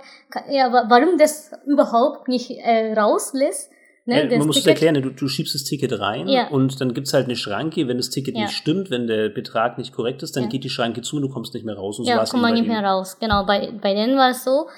ja, 0.50 0.72
wa- 0.72 0.84
warum 0.88 1.18
das 1.18 1.52
überhaupt 1.66 2.26
nicht 2.28 2.50
äh, 2.50 2.92
rauslässt. 2.98 3.70
Ne, 4.06 4.26
man 4.36 4.46
muss 4.46 4.58
es 4.58 4.64
Ticket. 4.64 4.82
erklären, 4.82 5.02
du, 5.02 5.10
du 5.10 5.28
schiebst 5.28 5.54
das 5.54 5.64
Ticket 5.64 5.98
rein 5.98 6.28
Ja. 6.28 6.48
und 6.48 6.78
dann 6.80 6.92
gibt's 6.92 7.14
halt 7.14 7.24
eine 7.24 7.36
Schranke. 7.36 7.88
Wenn 7.88 7.96
das 7.96 8.10
Ticket 8.10 8.34
Ja. 8.36 8.42
nicht 8.42 8.52
stimmt, 8.54 8.90
wenn 8.90 9.06
der 9.06 9.30
Betrag 9.30 9.78
nicht 9.78 9.94
korrekt 9.94 10.22
ist, 10.22 10.36
dann 10.36 10.44
Ja. 10.44 10.48
geht 10.50 10.62
die 10.64 10.68
Schranke 10.68 11.00
zu 11.00 11.16
und 11.16 11.22
du 11.22 11.28
kommst 11.30 11.54
nicht 11.54 11.64
mehr 11.64 11.76
raus. 11.76 11.98
Und 11.98 12.04
so 12.04 12.10
Ja, 12.10 12.22
kommt 12.24 12.42
man 12.42 12.52
nicht 12.52 12.66
mehr 12.68 12.84
raus. 12.84 13.16
Genau, 13.18 13.46
bei, 13.46 13.72
bei 13.80 13.94
denen 13.94 14.16
war 14.18 14.30
es 14.30 14.44
so. 14.44 14.68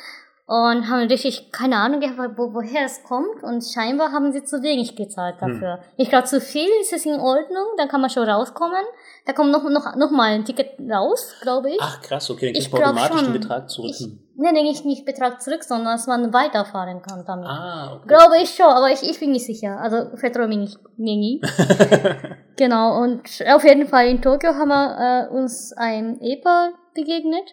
Und 0.48 0.88
haben 0.88 1.08
richtig 1.08 1.50
keine 1.50 1.76
Ahnung 1.76 1.98
gehabt, 1.98 2.38
wo, 2.38 2.54
woher 2.54 2.84
es 2.84 3.02
kommt. 3.02 3.42
Und 3.42 3.64
scheinbar 3.64 4.12
haben 4.12 4.30
sie 4.32 4.44
zu 4.44 4.62
wenig 4.62 4.94
gezahlt 4.94 5.40
Hm. 5.40 5.54
dafür. 5.54 5.80
Ich 5.96 6.08
glaube, 6.08 6.26
zu 6.26 6.40
viel 6.40 6.68
ist 6.80 6.92
es 6.92 7.04
in 7.04 7.18
Ordnung. 7.18 7.64
Dann 7.76 7.88
kann 7.88 8.00
man 8.00 8.10
schon 8.10 8.28
rauskommen. 8.28 8.84
Da 9.24 9.32
kommt 9.32 9.50
noch, 9.50 9.64
noch, 9.64 9.96
noch 9.96 10.10
mal 10.12 10.30
ein 10.34 10.44
Ticket 10.44 10.78
raus, 10.88 11.34
glaube 11.42 11.70
ich. 11.70 11.78
Ach 11.80 12.00
krass, 12.00 12.30
okay, 12.30 12.52
dann 12.52 12.60
Ich 12.60 12.70
kriegt 12.70 12.74
man 12.80 12.90
automatisch 12.96 13.16
schon. 13.24 13.32
den 13.32 13.40
Betrag 13.40 13.68
zurück. 13.68 13.90
Ich, 13.90 13.98
Hm. 14.06 14.20
nee, 14.36 14.52
nee, 14.52 14.62
nicht, 14.62 14.84
nicht 14.84 15.04
Betrag 15.04 15.42
zurück, 15.42 15.64
sondern 15.64 15.96
dass 15.96 16.06
man 16.06 16.32
weiterfahren 16.32 17.02
kann 17.02 17.24
damit. 17.26 17.48
Ah, 17.48 17.94
okay. 17.96 18.06
Glaube 18.06 18.36
ich 18.40 18.50
schon, 18.54 18.66
aber 18.66 18.92
ich, 18.92 19.02
ich 19.02 19.18
bin 19.18 19.32
nicht 19.32 19.46
sicher. 19.46 19.80
Also 19.80 20.16
vertraue 20.16 20.46
mir 20.46 20.58
nicht, 20.58 20.78
mir 20.96 21.16
nie. 21.16 21.40
genau, 22.56 23.02
und 23.02 23.22
auf 23.52 23.64
jeden 23.64 23.88
Fall 23.88 24.06
in 24.06 24.22
Tokio 24.22 24.54
haben 24.54 24.68
wir 24.68 25.28
äh, 25.28 25.34
uns 25.36 25.72
ein 25.76 26.20
Ehepaar 26.20 26.70
begegnet, 26.94 27.52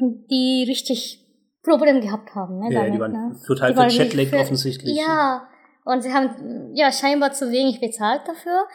die 0.00 0.64
richtig 0.68 1.22
Probleme 1.66 2.00
gehabt 2.00 2.34
haben. 2.34 2.58
Ne, 2.60 2.72
ja, 2.72 2.80
damit, 2.80 2.94
die 2.94 3.00
waren 3.00 3.12
ne? 3.12 3.36
total 3.46 3.74
Die 3.74 3.80
richtig- 3.80 4.34
offensichtlich. 4.34 4.96
Ja, 4.96 5.48
und 5.84 6.02
sie 6.02 6.12
haben 6.12 6.70
ja 6.74 6.90
scheinbar 6.92 7.32
zu 7.32 7.50
wenig 7.50 7.80
bezahlt 7.80 8.22
dafür. 8.26 8.66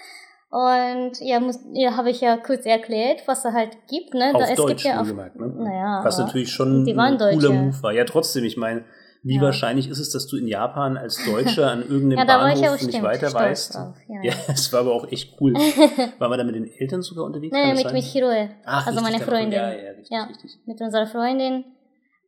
Und 0.49 1.13
ja, 1.21 1.39
muss, 1.39 1.59
ja 1.73 1.95
habe 1.95 2.09
ich 2.09 2.19
ja 2.19 2.35
kurz 2.35 2.65
erklärt, 2.65 3.23
was 3.25 3.41
da 3.43 3.53
halt 3.53 3.77
gibt. 3.89 4.13
Ne? 4.13 4.31
Auf 4.33 4.41
da, 4.41 4.49
es 4.49 4.55
Deutsch, 4.57 4.67
gibt 4.69 4.81
ja 4.81 4.95
auf, 4.99 5.07
wohlgemerkt, 5.07 5.39
ne? 5.39 5.47
naja, 5.47 6.01
Was 6.03 6.17
natürlich 6.17 6.51
schon 6.51 6.83
die 6.83 6.95
waren 6.97 7.13
ein 7.21 7.39
cooler. 7.39 7.51
Move 7.51 7.83
war. 7.83 7.93
Ja, 7.93 8.03
trotzdem, 8.03 8.43
ich 8.43 8.57
meine, 8.57 8.83
wie 9.23 9.35
Ja. 9.37 9.41
wahrscheinlich 9.43 9.87
ist 9.87 9.99
es, 9.99 10.09
dass 10.09 10.27
du 10.27 10.35
in 10.35 10.47
Japan 10.47 10.97
als 10.97 11.23
Deutscher 11.25 11.71
an 11.71 11.83
irgendeinem 11.89 12.17
Ja, 12.19 12.25
da 12.25 12.33
war 12.39 12.49
Bahnhof 12.49 12.61
ich 12.63 12.69
auch 12.69 12.85
nicht 12.87 13.01
weiter 13.01 13.33
weißt? 13.33 13.75
drauf, 13.75 13.95
ja. 14.09 14.19
Ja, 14.23 14.33
es 14.49 14.73
war 14.73 14.81
aber 14.81 14.93
auch 14.93 15.09
echt 15.09 15.39
cool. 15.39 15.53
Waren 16.19 16.31
wir 16.31 16.37
da 16.37 16.43
mit 16.43 16.55
den 16.55 16.67
Eltern 16.69 17.01
sogar 17.01 17.25
unterwegs? 17.25 17.55
Das 17.55 17.83
mit, 17.85 17.93
mit 17.93 18.03
Hiroe. 18.03 18.49
Ach, 18.65 18.87
also 18.87 18.99
richtig, 18.99 19.13
meine 19.19 19.23
Freundin. 19.23 19.51
Ja, 19.53 19.71
ja, 19.71 19.89
richtig, 19.91 20.09
Ja. 20.09 20.23
richtig. 20.25 20.59
Mit 20.65 20.81
unserer 20.81 21.07
Freundin 21.07 21.63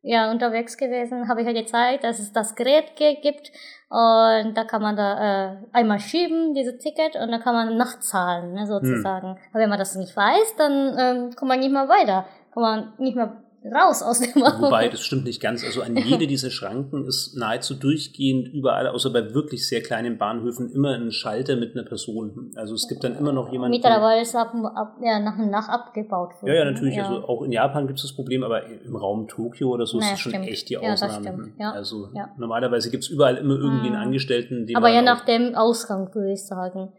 ja, 0.04 0.30
unterwegs 0.30 0.78
gewesen, 0.78 1.28
habe 1.30 1.42
ich 1.42 1.48
ja 1.48 1.54
gezeigt, 1.54 2.04
dass 2.04 2.20
es 2.20 2.32
das 2.34 2.56
Gerät 2.56 2.96
ge- 2.96 3.22
gibt 3.22 3.52
und 3.90 4.54
da 4.56 4.64
kann 4.66 4.82
man 4.82 4.96
da 4.96 5.54
äh, 5.54 5.58
einmal 5.72 6.00
schieben, 6.00 6.54
dieses 6.54 6.78
Ticket, 6.80 7.16
und 7.16 7.32
dann 7.32 7.42
kann 7.42 7.54
man 7.56 7.78
nachzahlen, 7.78 8.54
ne, 8.54 8.68
sozusagen. 8.68 9.30
Hm. 9.30 9.38
Aber 9.52 9.60
wenn 9.62 9.70
man 9.70 9.80
das 9.80 9.96
nicht 9.96 10.16
weiß, 10.16 10.56
dann 10.58 10.98
ähm, 11.00 11.36
kommt 11.36 11.50
man 11.50 11.60
nicht 11.60 11.72
mehr 11.72 11.88
weiter. 11.88 12.26
Kann 12.54 12.64
man 12.64 12.94
nicht 12.98 13.16
mehr 13.16 13.43
raus 13.66 14.02
aus 14.02 14.20
dem 14.20 14.42
Bahnhof. 14.42 14.62
Wobei, 14.62 14.90
das 14.90 15.02
stimmt 15.02 15.26
nicht 15.26 15.42
ganz. 15.42 15.64
Also 15.64 15.82
an 15.82 15.96
jede 15.96 16.28
dieser 16.28 16.50
Schranken 16.50 17.06
ist 17.06 17.36
nahezu 17.36 17.74
durchgehend 17.74 18.48
überall, 18.54 18.88
außer 18.88 19.12
bei 19.12 19.34
wirklich 19.34 19.68
sehr 19.68 19.82
kleinen 19.82 20.18
Bahnhöfen, 20.18 20.72
immer 20.72 20.96
ein 20.96 21.12
Schalter 21.12 21.56
mit 21.56 21.76
einer 21.76 21.86
Person. 21.86 22.52
Also 22.56 22.76
es 22.76 22.88
gibt 22.88 23.04
dann 23.04 23.16
immer 23.16 23.32
noch 23.32 23.52
jemanden. 23.52 23.76
Mittlerweile 23.76 24.22
ist 24.22 24.36
ab, 24.36 24.54
ab, 24.76 24.98
ja, 25.02 25.20
nach 25.20 25.38
und 25.38 25.50
nach 25.50 25.70
abgebaut 25.70 26.34
worden. 26.42 26.48
Ja, 26.48 26.54
ja, 26.56 26.66
natürlich. 26.66 26.96
Ja. 26.96 27.08
Also 27.08 27.28
auch 27.28 27.44
in 27.44 27.52
Japan 27.52 27.88
gibt 27.88 28.00
es 28.00 28.04
das 28.04 28.14
Problem, 28.14 28.44
aber 28.44 28.66
im 28.66 28.96
Raum 28.96 29.28
Tokio 29.28 29.70
oder 29.70 29.86
so 29.86 29.98
naja, 29.98 30.14
ist 30.14 30.26
das 30.26 30.32
schon 30.32 30.44
echt 30.44 30.70
die 30.70 30.78
Ausnahme. 30.78 31.52
Ja, 31.60 31.74
das 31.74 31.74
Ja. 31.74 31.74
Also 31.74 32.10
normalerweise 32.38 32.90
gibt 32.92 33.04
es 33.04 33.10
überall 33.10 33.38
immer 33.38 33.56
irgendwie 33.56 33.88
einen 33.88 33.96
hm. 33.96 34.04
Angestellten, 34.04 34.66
den 34.66 34.76
Aber 34.76 34.90
ja 34.90 35.02
nach 35.02 35.26
dem 35.26 35.56
Ausgang, 35.56 36.14
würde 36.14 36.34
ich 36.34 36.44
sagen. 36.44 36.92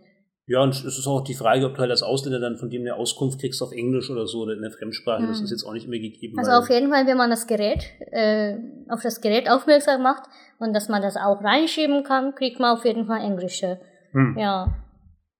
Ja, 0.46 0.62
und 0.62 0.74
es 0.74 0.84
ist 0.84 1.06
auch 1.06 1.22
die 1.22 1.34
Frage, 1.34 1.64
ob 1.64 1.74
du 1.74 1.80
halt 1.80 1.90
als 1.90 2.02
Ausländer 2.02 2.38
dann 2.38 2.56
von 2.56 2.68
dem 2.68 2.82
eine 2.82 2.96
Auskunft 2.96 3.40
kriegst 3.40 3.62
auf 3.62 3.72
Englisch 3.72 4.10
oder 4.10 4.26
so 4.26 4.42
oder 4.42 4.52
in 4.52 4.60
der 4.60 4.70
Fremdsprache. 4.70 5.22
Mhm. 5.22 5.28
Das 5.28 5.40
ist 5.40 5.50
jetzt 5.50 5.64
auch 5.64 5.72
nicht 5.72 5.86
immer 5.86 5.98
gegeben. 5.98 6.38
Also 6.38 6.52
auf 6.52 6.68
jeden 6.68 6.90
Fall, 6.90 7.06
wenn 7.06 7.16
man 7.16 7.30
das 7.30 7.46
Gerät, 7.46 7.84
äh, 8.10 8.56
auf 8.90 9.00
das 9.02 9.22
Gerät 9.22 9.48
aufmerksam 9.48 10.02
macht 10.02 10.24
und 10.58 10.74
dass 10.74 10.88
man 10.88 11.00
das 11.00 11.16
auch 11.16 11.42
reinschieben 11.42 12.04
kann, 12.04 12.34
kriegt 12.34 12.60
man 12.60 12.76
auf 12.76 12.84
jeden 12.84 13.06
Fall 13.06 13.20
englische, 13.20 13.80
mhm. 14.12 14.36
ja, 14.38 14.74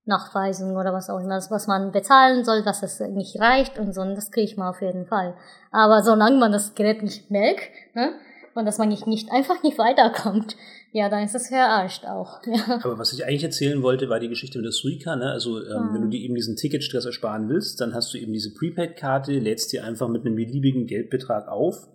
Nachweisungen 0.06 0.76
oder 0.76 0.92
was 0.92 1.08
auch 1.08 1.20
immer, 1.20 1.40
was 1.50 1.66
man 1.66 1.92
bezahlen 1.92 2.44
soll, 2.44 2.62
dass 2.62 2.82
es 2.82 3.00
nicht 3.00 3.40
reicht 3.40 3.78
und 3.78 3.94
so, 3.94 4.04
das 4.04 4.30
kriegt 4.30 4.56
man 4.58 4.68
auf 4.68 4.82
jeden 4.82 5.06
Fall. 5.06 5.34
Aber 5.70 6.02
solange 6.02 6.36
man 6.36 6.52
das 6.52 6.74
Gerät 6.74 7.02
nicht 7.02 7.30
merkt, 7.30 7.70
ne, 7.94 8.12
und 8.54 8.66
dass 8.66 8.78
man 8.78 8.88
nicht, 8.88 9.06
nicht 9.06 9.32
einfach 9.32 9.62
nicht 9.62 9.78
weiterkommt, 9.78 10.56
ja, 10.94 11.09
dann 11.09 11.24
ist 11.24 11.35
das 11.35 11.48
verarscht 11.48 12.04
auch. 12.04 12.40
Ja. 12.46 12.78
Aber 12.85 12.98
was 12.98 13.12
ich 13.12 13.26
eigentlich 13.26 13.42
erzählen 13.42 13.83
wollte, 13.83 14.09
war 14.09 14.20
die 14.20 14.28
Geschichte 14.28 14.59
mit 14.59 14.64
der 14.64 14.72
Suica. 14.72 15.16
Ne? 15.16 15.33
Also 15.33 15.59
ähm, 15.59 15.88
hm. 15.88 15.94
wenn 15.94 16.02
du 16.02 16.09
dir 16.09 16.20
eben 16.20 16.37
diesen 16.37 16.54
Ticketstress 16.54 17.04
ersparen 17.04 17.48
willst, 17.48 17.80
dann 17.80 17.94
hast 17.94 18.14
du 18.14 18.18
eben 18.18 18.33
diese 18.33 18.54
Prepaid-Karte, 18.54 19.33
lädst 19.33 19.72
die 19.72 19.80
einfach 19.80 20.09
mit 20.09 20.24
einem 20.24 20.37
beliebigen 20.37 20.87
Geldbetrag 20.87 21.48
auf 21.48 21.88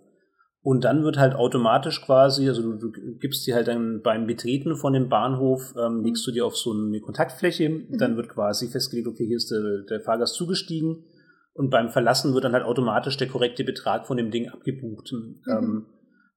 und 0.60 0.84
dann 0.84 1.02
wird 1.02 1.16
halt 1.16 1.34
automatisch 1.34 2.02
quasi, 2.02 2.46
also 2.46 2.60
du, 2.60 2.76
du 2.76 3.16
gibst 3.18 3.46
dir 3.46 3.54
halt 3.54 3.68
dann 3.68 4.02
beim 4.02 4.26
Betreten 4.26 4.76
von 4.76 4.92
dem 4.92 5.08
Bahnhof, 5.08 5.74
ähm, 5.78 5.94
hm. 5.94 6.04
legst 6.04 6.26
du 6.26 6.30
dir 6.30 6.44
auf 6.44 6.58
so 6.58 6.72
eine 6.72 7.00
Kontaktfläche, 7.00 7.70
mhm. 7.70 7.96
dann 7.96 8.18
wird 8.18 8.28
quasi 8.28 8.68
festgelegt, 8.68 9.08
okay, 9.08 9.26
hier 9.26 9.38
ist 9.38 9.50
der, 9.50 9.84
der 9.88 10.00
Fahrgast 10.00 10.34
zugestiegen 10.34 11.06
und 11.54 11.70
beim 11.70 11.88
Verlassen 11.88 12.34
wird 12.34 12.44
dann 12.44 12.52
halt 12.52 12.66
automatisch 12.66 13.16
der 13.16 13.28
korrekte 13.28 13.64
Betrag 13.64 14.06
von 14.06 14.18
dem 14.18 14.30
Ding 14.30 14.50
abgebucht. 14.50 15.10
Mhm. 15.12 15.40
Ähm, 15.48 15.86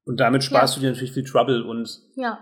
und 0.05 0.19
damit 0.21 0.43
sparst 0.45 0.75
ja. 0.75 0.79
du 0.79 0.85
dir 0.85 0.91
natürlich 0.91 1.13
viel 1.13 1.25
Trouble 1.25 1.63
und 1.63 1.99
ja. 2.15 2.39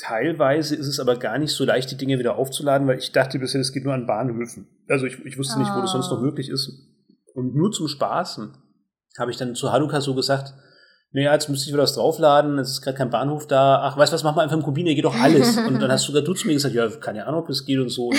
Teilweise 0.00 0.76
ist 0.76 0.86
es 0.86 0.98
aber 0.98 1.16
gar 1.16 1.36
nicht 1.38 1.52
so 1.52 1.64
leicht, 1.64 1.90
die 1.90 1.96
Dinge 1.96 2.18
wieder 2.18 2.36
aufzuladen, 2.36 2.88
weil 2.88 2.98
ich 2.98 3.12
dachte 3.12 3.38
bisher, 3.38 3.60
das 3.60 3.72
geht 3.72 3.84
nur 3.84 3.92
an 3.92 4.06
Bahnhöfen. 4.06 4.66
Also 4.88 5.04
ich, 5.04 5.24
ich 5.26 5.36
wusste 5.36 5.56
ah. 5.56 5.58
nicht, 5.58 5.74
wo 5.74 5.80
das 5.80 5.92
sonst 5.92 6.10
noch 6.10 6.18
ah. 6.18 6.22
möglich 6.22 6.48
ist. 6.48 6.72
Und 7.34 7.54
nur 7.54 7.70
zum 7.70 7.86
Spaßen 7.86 8.52
habe 9.18 9.30
ich 9.30 9.36
dann 9.36 9.54
zu 9.54 9.72
Hanukkah 9.72 10.00
so 10.00 10.14
gesagt, 10.14 10.54
naja, 11.12 11.32
jetzt 11.34 11.48
müsste 11.50 11.66
ich 11.66 11.74
wieder 11.74 11.82
was 11.82 11.94
draufladen, 11.94 12.58
es 12.58 12.70
ist 12.70 12.82
gerade 12.82 12.96
kein 12.96 13.10
Bahnhof 13.10 13.46
da. 13.46 13.80
Ach, 13.82 13.96
weißt 13.96 14.12
du 14.12 14.14
was, 14.14 14.22
mach 14.22 14.34
mal 14.34 14.42
einfach 14.42 14.56
im 14.56 14.62
Kubine, 14.62 14.94
geht 14.94 15.04
doch 15.04 15.20
alles. 15.20 15.56
Und 15.68 15.80
dann 15.82 15.92
hast 15.92 16.04
sogar 16.04 16.22
du 16.22 16.32
zu 16.32 16.46
mir 16.46 16.54
gesagt, 16.54 16.74
ja, 16.74 16.88
keine 16.88 17.26
Ahnung, 17.26 17.40
ob 17.40 17.48
das 17.48 17.66
geht 17.66 17.78
und 17.78 17.90
so. 17.90 18.08
Und 18.08 18.18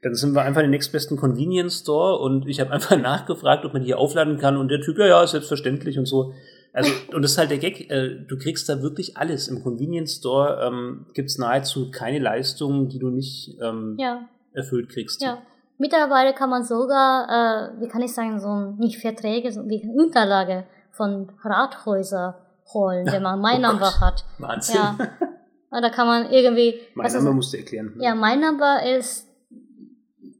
dann 0.00 0.14
sind 0.14 0.34
wir 0.34 0.42
einfach 0.42 0.60
in 0.60 0.66
den 0.66 0.70
nächstbesten 0.72 1.16
Convenience 1.16 1.80
Store 1.80 2.18
und 2.18 2.48
ich 2.48 2.58
habe 2.58 2.72
einfach 2.72 2.96
nachgefragt, 3.00 3.64
ob 3.64 3.74
man 3.74 3.82
hier 3.82 3.98
aufladen 3.98 4.38
kann 4.38 4.56
und 4.56 4.68
der 4.68 4.80
Typ, 4.80 4.98
ja, 4.98 5.06
ja, 5.06 5.26
selbstverständlich 5.26 5.98
und 5.98 6.06
so. 6.06 6.34
Also, 6.74 6.90
und 7.12 7.22
das 7.22 7.32
ist 7.32 7.38
halt 7.38 7.50
der 7.50 7.58
Gag, 7.58 7.90
äh, 7.90 8.24
du 8.26 8.38
kriegst 8.38 8.68
da 8.68 8.80
wirklich 8.80 9.16
alles. 9.16 9.48
Im 9.48 9.62
Convenience 9.62 10.16
Store 10.16 10.66
ähm, 10.66 11.06
gibt 11.12 11.28
es 11.28 11.38
nahezu 11.38 11.90
keine 11.90 12.18
Leistungen, 12.18 12.88
die 12.88 12.98
du 12.98 13.10
nicht 13.10 13.58
ähm, 13.60 13.96
ja. 13.98 14.28
erfüllt 14.54 14.88
kriegst. 14.88 15.20
Ja. 15.20 15.42
Mittlerweile 15.76 16.32
kann 16.32 16.48
man 16.48 16.64
sogar, 16.64 17.28
äh, 17.28 17.80
wie 17.80 17.88
kann 17.88 18.00
ich 18.02 18.14
sagen, 18.14 18.40
so 18.40 18.72
nicht 18.82 18.98
Verträge, 18.98 19.52
so 19.52 19.68
wie 19.68 19.86
Unterlage 19.86 20.64
von 20.92 21.30
Rathäusern 21.42 22.34
holen, 22.72 23.06
wenn 23.06 23.22
man 23.22 23.40
mein 23.40 23.62
oh 23.64 23.68
Number 23.68 24.00
hat. 24.00 24.24
Wahnsinn. 24.38 24.76
Ja. 24.76 25.80
da 25.80 25.90
kann 25.90 26.06
man 26.06 26.30
irgendwie. 26.30 26.80
Mein 26.94 27.04
also, 27.04 27.18
Number 27.18 27.34
musst 27.34 27.52
du 27.52 27.58
erklären. 27.58 27.94
Ja, 27.98 28.14
mein 28.14 28.40
Number 28.40 28.80
ist 28.96 29.28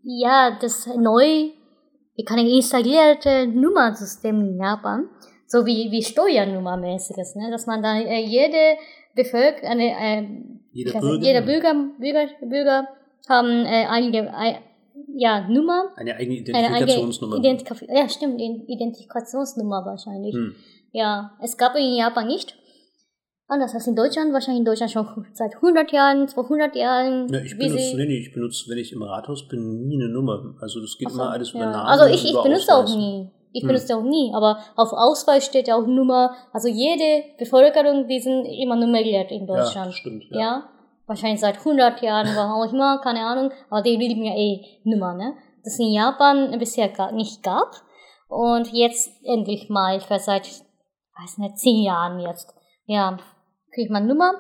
ja 0.03 0.57
das 0.61 0.87
neu, 0.87 1.51
wie 2.15 2.25
kann 2.25 2.39
ich 2.39 2.55
installierte 2.55 3.47
Nummernsystem 3.47 4.41
in 4.41 4.59
Japan 4.59 5.09
so 5.53 5.67
wie, 5.67 5.91
wie 5.91 6.03
Steuernummermäßiges, 6.03 7.37
ne? 7.37 7.51
dass 7.51 7.67
man 7.67 7.83
da 7.83 8.01
äh, 8.01 8.25
jede 8.25 8.79
Bevölkerung, 9.15 9.69
eine, 9.69 9.91
äh, 9.91 10.27
jeder, 10.73 10.99
Bürger, 10.99 11.23
jeder 11.23 11.43
Bürger, 11.43 11.75
Bürger, 11.99 12.27
Bürger 12.41 12.89
haben 13.29 13.67
äh, 13.67 13.85
einige, 13.87 14.33
ein, 14.35 14.57
ja, 15.15 15.47
Nummer. 15.47 15.91
Eine 15.97 16.17
eigene 16.17 16.39
Identifikationsnummer. 16.39 17.37
Eine 17.37 17.47
Identif 17.47 17.85
ja, 17.87 18.09
stimmt, 18.09 18.41
Identifikationsnummer 18.41 19.85
wahrscheinlich. 19.85 20.35
Hm. 20.35 20.55
Ja, 20.93 21.33
es 21.43 21.59
gab 21.59 21.77
in 21.77 21.97
Japan 21.97 22.29
nicht. 22.29 22.57
Anders 23.47 23.75
als 23.75 23.87
in 23.87 23.95
Deutschland, 23.95 24.33
wahrscheinlich 24.33 24.61
in 24.61 24.65
Deutschland 24.65 24.91
schon 24.91 25.27
seit 25.35 25.57
100 25.57 25.93
Jahren, 25.93 26.29
200 26.29 26.75
Jahren. 26.75 27.29
Ja, 27.31 27.41
ich 27.41 27.59
benutze, 27.59 27.95
nee, 27.99 28.07
nee, 28.07 28.19
ich 28.21 28.33
benutze, 28.33 28.71
wenn 28.71 28.79
ich 28.79 28.95
im 28.95 29.03
Rathaus 29.03 29.47
bin, 29.49 29.87
nie 29.87 30.03
eine 30.03 30.09
Nummer. 30.11 30.55
Also 30.63 30.81
das 30.81 30.97
geht 30.97 31.11
so, 31.11 31.17
immer 31.17 31.31
alles 31.31 31.51
über 31.51 31.61
ja. 31.61 31.73
Namen. 31.73 31.89
Also 31.89 32.07
ich, 32.07 32.25
ich 32.25 32.43
benutze 32.43 32.75
auch 32.75 32.89
nie. 32.97 33.29
Ich 33.53 33.63
hm. 33.63 33.69
benutze 33.69 33.97
auch 33.97 34.03
nie, 34.03 34.33
aber 34.35 34.59
auf 34.77 34.93
Ausweis 34.93 35.45
steht 35.45 35.69
ja 35.69 35.77
auch 35.77 35.87
Nummer. 35.87 36.35
Also 36.53 36.69
jede 36.69 37.25
Bevölkerung, 37.39 38.09
die 38.09 38.21
sind 38.21 38.45
immer 38.47 38.77
nummeriert 38.77 39.31
in 39.31 39.47
Deutschland. 39.47 39.87
Ja, 39.87 39.93
stimmt. 39.93 40.25
Ja. 40.31 40.41
ja? 40.41 40.69
Wahrscheinlich 41.07 41.41
seit 41.41 41.59
100 41.59 42.01
Jahren, 42.03 42.29
warum 42.37 42.69
auch 42.69 42.73
immer, 42.73 43.01
keine 43.03 43.21
Ahnung. 43.21 43.51
Aber 43.69 43.83
die 43.83 43.97
lieben 43.97 44.25
ja 44.25 44.35
eh 44.35 44.65
Nummer, 44.85 45.15
ne? 45.15 45.35
Das 45.65 45.79
in 45.79 45.93
Japan 45.93 46.59
bisher 46.59 46.89
gar 46.89 47.13
nicht 47.13 47.43
gab. 47.43 47.71
Und 48.29 48.73
jetzt 48.73 49.11
endlich 49.25 49.69
mal, 49.69 49.99
ich 49.99 50.09
weiß 50.09 50.25
seit, 50.25 50.47
weiß 51.21 51.39
nicht, 51.39 51.59
10 51.59 51.83
Jahren 51.83 52.19
jetzt. 52.19 52.55
Ja, 52.87 53.19
kriegt 53.75 53.91
man 53.91 54.07
Nummer. 54.07 54.33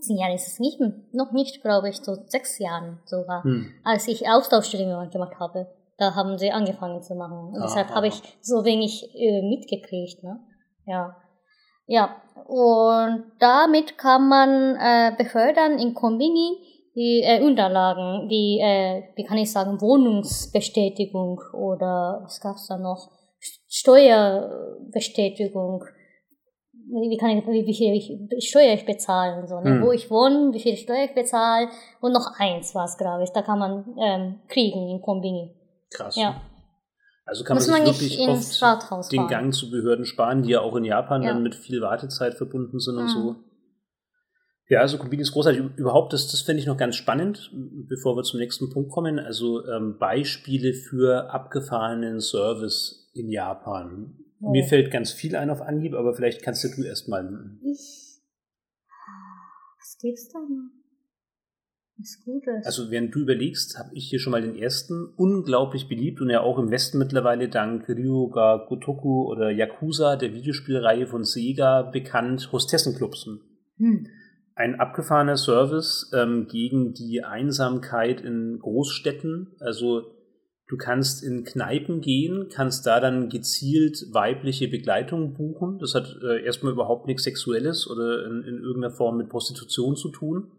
10 0.00 0.18
Jahre 0.18 0.34
ist 0.34 0.46
es 0.46 0.58
nicht, 0.58 0.80
noch 1.12 1.32
nicht, 1.32 1.62
glaube 1.62 1.90
ich, 1.90 1.96
so 1.96 2.14
6 2.26 2.58
Jahren 2.58 3.00
sogar, 3.04 3.44
hm. 3.44 3.72
als 3.84 4.08
ich 4.08 4.28
Austauschstudien 4.28 5.10
gemacht 5.10 5.38
habe 5.38 5.68
da 5.98 6.14
haben 6.14 6.38
sie 6.38 6.50
angefangen 6.50 7.02
zu 7.02 7.14
machen. 7.14 7.54
Und 7.54 7.62
deshalb 7.62 7.90
habe 7.90 8.08
ich 8.08 8.22
so 8.40 8.64
wenig 8.64 9.14
äh, 9.14 9.42
mitgekriegt. 9.42 10.22
Ne? 10.22 10.40
Ja. 10.86 11.16
Ja, 11.88 12.16
und 12.46 13.26
damit 13.38 13.96
kann 13.96 14.28
man 14.28 14.76
äh, 14.76 15.12
befördern 15.16 15.78
in 15.78 15.94
Kombini 15.94 16.58
die 16.96 17.22
äh, 17.22 17.40
Unterlagen, 17.42 18.28
die, 18.28 18.58
äh, 18.60 19.04
wie 19.14 19.22
kann 19.24 19.38
ich 19.38 19.52
sagen, 19.52 19.80
Wohnungsbestätigung 19.80 21.40
oder 21.52 22.22
was 22.24 22.40
gab's 22.40 22.66
da 22.68 22.76
noch? 22.78 23.12
Steuerbestätigung. 23.68 25.84
Wie 26.88 27.16
kann 27.18 27.36
ich, 27.36 27.46
wie, 27.46 27.66
wie 27.66 27.74
viel 27.74 27.92
ich, 27.92 28.16
Steuer 28.48 28.72
ich 28.72 28.86
bezahle 28.86 29.40
und 29.40 29.48
so, 29.48 29.60
ne? 29.60 29.70
Hm. 29.70 29.82
wo 29.82 29.90
ich 29.92 30.10
wohne, 30.10 30.54
wie 30.54 30.60
viel 30.60 30.76
Steuer 30.76 31.04
ich 31.04 31.14
bezahle 31.14 31.68
und 32.00 32.12
noch 32.12 32.38
eins 32.38 32.74
was, 32.74 32.96
glaube 32.96 33.24
ich, 33.24 33.30
da 33.30 33.42
kann 33.42 33.58
man 33.58 33.94
ähm, 34.00 34.40
kriegen 34.48 34.88
in 34.88 35.02
Kombini. 35.02 35.54
Krass. 35.90 36.16
Ja. 36.16 36.40
Also 37.24 37.42
kann 37.42 37.56
Muss 37.56 37.66
man 37.66 37.84
sich 37.84 38.18
wirklich 38.18 38.28
oft 38.28 39.12
den 39.12 39.26
Gang 39.26 39.52
zu 39.52 39.70
Behörden 39.70 40.04
sparen, 40.04 40.42
die 40.42 40.50
ja 40.50 40.60
auch 40.60 40.76
in 40.76 40.84
Japan 40.84 41.22
ja. 41.22 41.32
dann 41.32 41.42
mit 41.42 41.56
viel 41.56 41.80
Wartezeit 41.80 42.34
verbunden 42.34 42.78
sind 42.78 42.94
mhm. 42.94 43.00
und 43.00 43.08
so. 43.08 43.36
Ja, 44.68 44.80
also 44.80 44.98
Kombini 44.98 45.22
ist 45.22 45.32
großartig. 45.32 45.62
Überhaupt, 45.76 46.12
das, 46.12 46.28
das 46.28 46.42
finde 46.42 46.60
ich 46.60 46.66
noch 46.66 46.76
ganz 46.76 46.96
spannend, 46.96 47.52
bevor 47.88 48.16
wir 48.16 48.22
zum 48.22 48.40
nächsten 48.40 48.70
Punkt 48.70 48.90
kommen. 48.90 49.18
Also 49.18 49.64
ähm, 49.66 49.96
Beispiele 49.98 50.72
für 50.72 51.30
abgefahrenen 51.30 52.20
Service 52.20 53.10
in 53.14 53.30
Japan. 53.30 54.18
Oh. 54.40 54.50
Mir 54.50 54.64
fällt 54.64 54.90
ganz 54.90 55.12
viel 55.12 55.36
ein 55.36 55.50
auf 55.50 55.60
Anhieb, 55.60 55.94
aber 55.94 56.14
vielleicht 56.14 56.42
kannst 56.42 56.64
du 56.64 56.82
erst 56.82 57.08
mal. 57.08 57.58
Ich. 57.62 58.20
Was 59.78 59.98
gibt's 60.00 60.28
da 60.32 60.40
noch? 60.40 60.85
Was 61.98 62.22
Gutes. 62.24 62.66
Also 62.66 62.90
während 62.90 63.14
du 63.14 63.20
überlegst, 63.20 63.78
habe 63.78 63.94
ich 63.94 64.10
hier 64.10 64.18
schon 64.18 64.32
mal 64.32 64.42
den 64.42 64.54
ersten, 64.54 65.06
unglaublich 65.16 65.88
beliebt 65.88 66.20
und 66.20 66.28
ja 66.28 66.40
auch 66.40 66.58
im 66.58 66.70
Westen 66.70 66.98
mittlerweile 66.98 67.48
dank 67.48 67.88
Ryuga 67.88 68.66
Gotoku 68.68 69.24
oder 69.30 69.50
Yakuza, 69.50 70.16
der 70.16 70.34
Videospielreihe 70.34 71.06
von 71.06 71.24
Sega, 71.24 71.82
bekannt, 71.82 72.50
Hostessenclubs. 72.52 73.26
Hm. 73.78 74.08
Ein 74.54 74.78
abgefahrener 74.78 75.38
Service 75.38 76.10
ähm, 76.14 76.48
gegen 76.48 76.92
die 76.92 77.24
Einsamkeit 77.24 78.20
in 78.20 78.58
Großstädten. 78.60 79.54
Also 79.60 80.12
du 80.68 80.76
kannst 80.76 81.24
in 81.24 81.44
Kneipen 81.44 82.02
gehen, 82.02 82.48
kannst 82.52 82.86
da 82.86 83.00
dann 83.00 83.30
gezielt 83.30 84.04
weibliche 84.12 84.68
Begleitung 84.68 85.32
buchen. 85.32 85.78
Das 85.78 85.94
hat 85.94 86.14
äh, 86.22 86.44
erstmal 86.44 86.72
überhaupt 86.72 87.06
nichts 87.06 87.24
Sexuelles 87.24 87.88
oder 87.88 88.26
in, 88.26 88.42
in 88.42 88.58
irgendeiner 88.58 88.94
Form 88.94 89.16
mit 89.16 89.30
Prostitution 89.30 89.96
zu 89.96 90.10
tun 90.10 90.50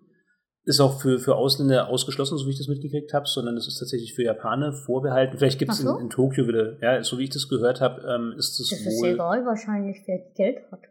ist 0.68 0.82
auch 0.82 1.00
für, 1.00 1.18
für 1.18 1.36
Ausländer 1.36 1.88
ausgeschlossen, 1.88 2.38
so 2.38 2.46
wie 2.46 2.52
ich 2.52 2.58
das 2.58 2.68
mitgekriegt 2.68 3.14
habe, 3.14 3.26
sondern 3.26 3.56
es 3.56 3.70
ist 3.70 3.80
tatsächlich 3.80 4.14
für 4.14 4.24
Japaner 4.24 4.74
vorbehalten. 4.74 5.38
Vielleicht 5.38 5.60
gibt 5.60 5.72
es 5.72 5.80
so? 5.80 5.96
in, 5.96 6.02
in, 6.04 6.10
Tokio 6.10 6.46
wieder, 6.46 6.78
ja, 6.82 7.02
so 7.04 7.18
wie 7.18 7.24
ich 7.24 7.30
das 7.30 7.48
gehört 7.48 7.80
habe, 7.80 8.02
ähm, 8.02 8.34
ist 8.38 8.60
das, 8.60 8.70
das 8.70 8.80
wohl... 8.82 8.86
Das 8.86 8.94
ist 8.94 9.14
egal 9.14 9.46
wahrscheinlich, 9.46 9.98
wer 10.06 10.20
Geld 10.36 10.70
hat. 10.70 10.82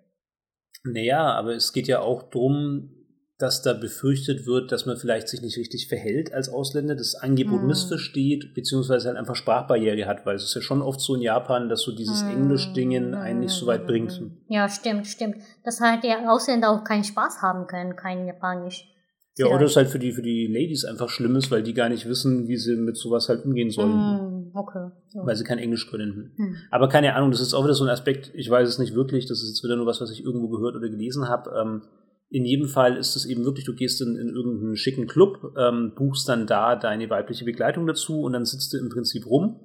Naja, 0.85 1.31
aber 1.35 1.55
es 1.55 1.75
geht 1.75 1.89
ja 1.89 2.01
auch 2.01 2.31
drum, 2.31 2.91
dass 3.37 3.61
da 3.61 3.75
befürchtet 3.75 4.47
wird, 4.47 4.73
dass 4.73 4.87
man 4.87 4.97
vielleicht 4.97 5.29
sich 5.29 5.43
nicht 5.43 5.59
richtig 5.59 5.89
verhält 5.89 6.33
als 6.33 6.49
Ausländer, 6.49 6.95
das 6.95 7.15
Angebot 7.15 7.61
Hm. 7.61 7.67
missversteht, 7.67 8.55
beziehungsweise 8.55 9.09
halt 9.09 9.19
einfach 9.19 9.37
Sprachbarriere 9.37 10.07
hat, 10.07 10.25
weil 10.25 10.37
es 10.37 10.45
ist 10.45 10.55
ja 10.55 10.63
schon 10.63 10.81
oft 10.81 11.01
so 11.01 11.17
in 11.17 11.21
Japan, 11.21 11.69
dass 11.69 11.83
so 11.83 11.95
dieses 11.95 12.23
Hm. 12.23 12.31
Englisch-Dingen 12.31 13.15
einen 13.15 13.41
nicht 13.41 13.53
so 13.53 13.67
weit 13.67 13.87
bringt. 13.87 14.23
Ja, 14.49 14.71
stimmt, 14.71 15.07
stimmt. 15.07 15.37
Dass 15.65 15.83
halt 15.83 16.03
die 16.03 16.15
Ausländer 16.15 16.71
auch 16.71 16.83
keinen 16.83 17.05
Spaß 17.05 17.43
haben 17.43 17.67
können, 17.67 17.95
kein 17.95 18.27
Japanisch. 18.27 18.91
Ja, 19.39 19.47
oder 19.47 19.57
Vielleicht. 19.59 19.71
es 19.71 19.77
halt 19.77 19.89
für 19.89 19.99
die, 19.99 20.13
für 20.13 20.23
die 20.23 20.47
Ladies 20.47 20.85
einfach 20.87 21.11
schlimm 21.11 21.37
ist, 21.37 21.51
weil 21.51 21.63
die 21.63 21.75
gar 21.75 21.91
nicht 21.91 22.09
wissen, 22.09 22.49
wie 22.49 22.57
sie 22.57 22.75
mit 22.77 22.97
sowas 22.97 23.29
halt 23.29 23.45
umgehen 23.45 23.71
sollen, 23.71 23.93
Hm, 23.93 24.51
okay. 24.55 24.89
Ja. 25.15 25.27
weil 25.27 25.37
sie 25.37 25.45
kein 25.45 25.59
Englisch 25.59 25.91
können. 25.91 26.33
Hm. 26.37 26.57
Aber 26.71 26.89
keine 26.89 27.15
Ahnung, 27.15 27.31
das 27.31 27.41
ist 27.41 27.53
auch 27.53 27.65
wieder 27.65 27.75
so 27.75 27.85
ein 27.85 27.91
Aspekt, 27.91 28.31
ich 28.35 28.49
weiß 28.49 28.67
es 28.67 28.79
nicht 28.79 28.95
wirklich, 28.95 29.27
das 29.27 29.43
ist 29.43 29.49
jetzt 29.51 29.65
wieder 29.65 29.77
nur 29.77 29.85
was, 29.87 30.01
was 30.01 30.11
ich 30.11 30.25
irgendwo 30.25 30.49
gehört 30.49 30.75
oder 30.77 30.89
gelesen 30.89 31.29
habe. 31.29 31.51
Ähm, 31.61 31.83
in 32.31 32.45
jedem 32.45 32.67
Fall 32.69 32.97
ist 32.97 33.15
es 33.15 33.27
eben 33.27 33.45
wirklich, 33.45 33.67
du 33.67 33.75
gehst 33.75 34.01
in, 34.01 34.17
in 34.17 34.29
irgendeinen 34.31 34.77
schicken 34.77 35.07
Club, 35.07 35.53
ähm, 35.59 35.93
buchst 35.95 36.29
dann 36.29 36.47
da 36.47 36.75
deine 36.75 37.09
weibliche 37.11 37.45
Begleitung 37.45 37.87
dazu 37.87 38.23
und 38.23 38.33
dann 38.33 38.45
sitzt 38.47 38.73
du 38.73 38.79
im 38.79 38.89
Prinzip 38.89 39.27
rum 39.27 39.61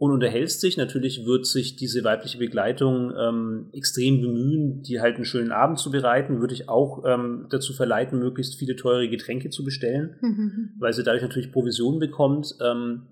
und 0.00 0.12
unterhältst 0.12 0.62
dich. 0.62 0.78
Natürlich 0.78 1.26
wird 1.26 1.44
sich 1.44 1.76
diese 1.76 2.02
weibliche 2.04 2.38
Begleitung 2.38 3.12
ähm, 3.14 3.68
extrem 3.74 4.22
bemühen, 4.22 4.82
dir 4.82 5.02
halt 5.02 5.16
einen 5.16 5.26
schönen 5.26 5.52
Abend 5.52 5.78
zu 5.78 5.90
bereiten, 5.90 6.40
würde 6.40 6.54
ich 6.54 6.70
auch 6.70 7.04
ähm, 7.06 7.48
dazu 7.50 7.74
verleiten, 7.74 8.18
möglichst 8.18 8.58
viele 8.58 8.76
teure 8.76 9.10
Getränke 9.10 9.50
zu 9.50 9.62
bestellen 9.62 10.16
Mhm. 10.22 10.70
weil 10.78 10.94
sie 10.94 11.02
dadurch 11.04 11.22
natürlich 11.22 11.52
Provision 11.52 11.98
bekommt. 11.98 12.54
Ähm, 12.64 13.08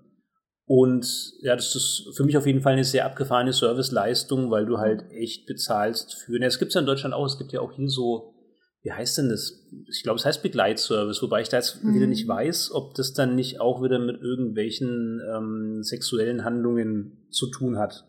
und 0.65 1.33
ja, 1.41 1.55
das 1.55 1.75
ist 1.75 2.11
für 2.17 2.23
mich 2.23 2.37
auf 2.37 2.47
jeden 2.47 2.61
Fall 2.61 2.73
eine 2.73 2.83
sehr 2.83 3.05
abgefahrene 3.05 3.53
Serviceleistung, 3.53 4.49
weil 4.49 4.65
du 4.65 4.79
halt 4.79 5.03
echt 5.11 5.45
bezahlst 5.45 6.15
für. 6.15 6.39
Na, 6.39 6.47
es 6.47 6.57
gibt 6.57 6.69
es 6.69 6.75
ja 6.75 6.81
in 6.81 6.87
Deutschland 6.87 7.13
auch, 7.13 7.25
es 7.27 7.37
gibt 7.37 7.51
ja 7.51 7.61
auch 7.61 7.71
hier 7.71 7.89
so, 7.89 8.33
wie 8.81 8.91
heißt 8.91 9.17
denn 9.17 9.29
das? 9.29 9.67
Ich 9.89 10.03
glaube, 10.03 10.17
es 10.19 10.25
heißt 10.25 10.41
Begleitservice, 10.41 11.21
wobei 11.21 11.41
ich 11.41 11.49
da 11.49 11.57
jetzt 11.57 11.83
Mhm. 11.83 11.93
wieder 11.95 12.07
nicht 12.07 12.27
weiß, 12.27 12.71
ob 12.73 12.95
das 12.95 13.13
dann 13.13 13.35
nicht 13.35 13.59
auch 13.59 13.83
wieder 13.83 13.99
mit 13.99 14.21
irgendwelchen 14.21 15.21
ähm, 15.35 15.83
sexuellen 15.83 16.43
Handlungen 16.45 17.27
zu 17.29 17.47
tun 17.51 17.77
hat. 17.77 18.05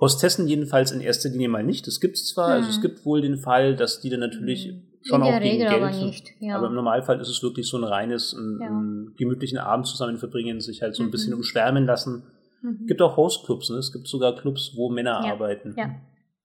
Hostessen 0.00 0.46
jedenfalls 0.46 0.92
in 0.92 1.00
erster 1.00 1.30
Linie 1.30 1.48
mal 1.48 1.64
nicht. 1.64 1.86
Das 1.86 2.00
gibt 2.00 2.16
es 2.16 2.26
zwar, 2.26 2.48
also 2.48 2.68
es 2.68 2.78
Mhm. 2.78 2.82
gibt 2.82 3.04
wohl 3.06 3.20
den 3.22 3.38
Fall, 3.38 3.74
dass 3.76 4.00
die 4.00 4.10
dann 4.10 4.20
natürlich 4.20 4.66
Mhm. 4.68 4.82
schon 5.02 5.22
auch 5.22 5.26
gegen 5.40 5.42
Regel 5.62 5.68
Geld 5.68 5.82
aber 5.82 6.04
nicht. 6.04 6.28
Ja. 6.40 6.56
aber 6.58 6.66
im 6.68 6.74
Normalfall 6.74 7.20
ist 7.20 7.28
es 7.28 7.42
wirklich 7.42 7.66
so 7.66 7.78
ein 7.78 7.84
reines, 7.84 8.32
ein, 8.34 8.58
Ja. 8.60 8.66
einen 8.68 9.14
gemütlichen 9.16 9.58
Abend 9.58 9.86
zusammen 9.86 10.18
verbringen, 10.18 10.60
sich 10.60 10.82
halt 10.82 10.94
so 10.94 11.02
ein 11.02 11.06
Mhm. 11.06 11.10
bisschen 11.12 11.34
umschwärmen 11.34 11.86
lassen. 11.86 12.24
Mhm. 12.62 12.78
Es 12.82 12.86
gibt 12.88 13.02
auch 13.02 13.16
Hostclubs, 13.16 13.70
ne? 13.70 13.78
Es 13.78 13.92
gibt 13.92 14.06
sogar 14.06 14.36
Clubs, 14.36 14.72
wo 14.76 14.90
Männer 14.90 15.22
Ja. 15.24 15.32
arbeiten. 15.32 15.74
Ja, 15.78 15.94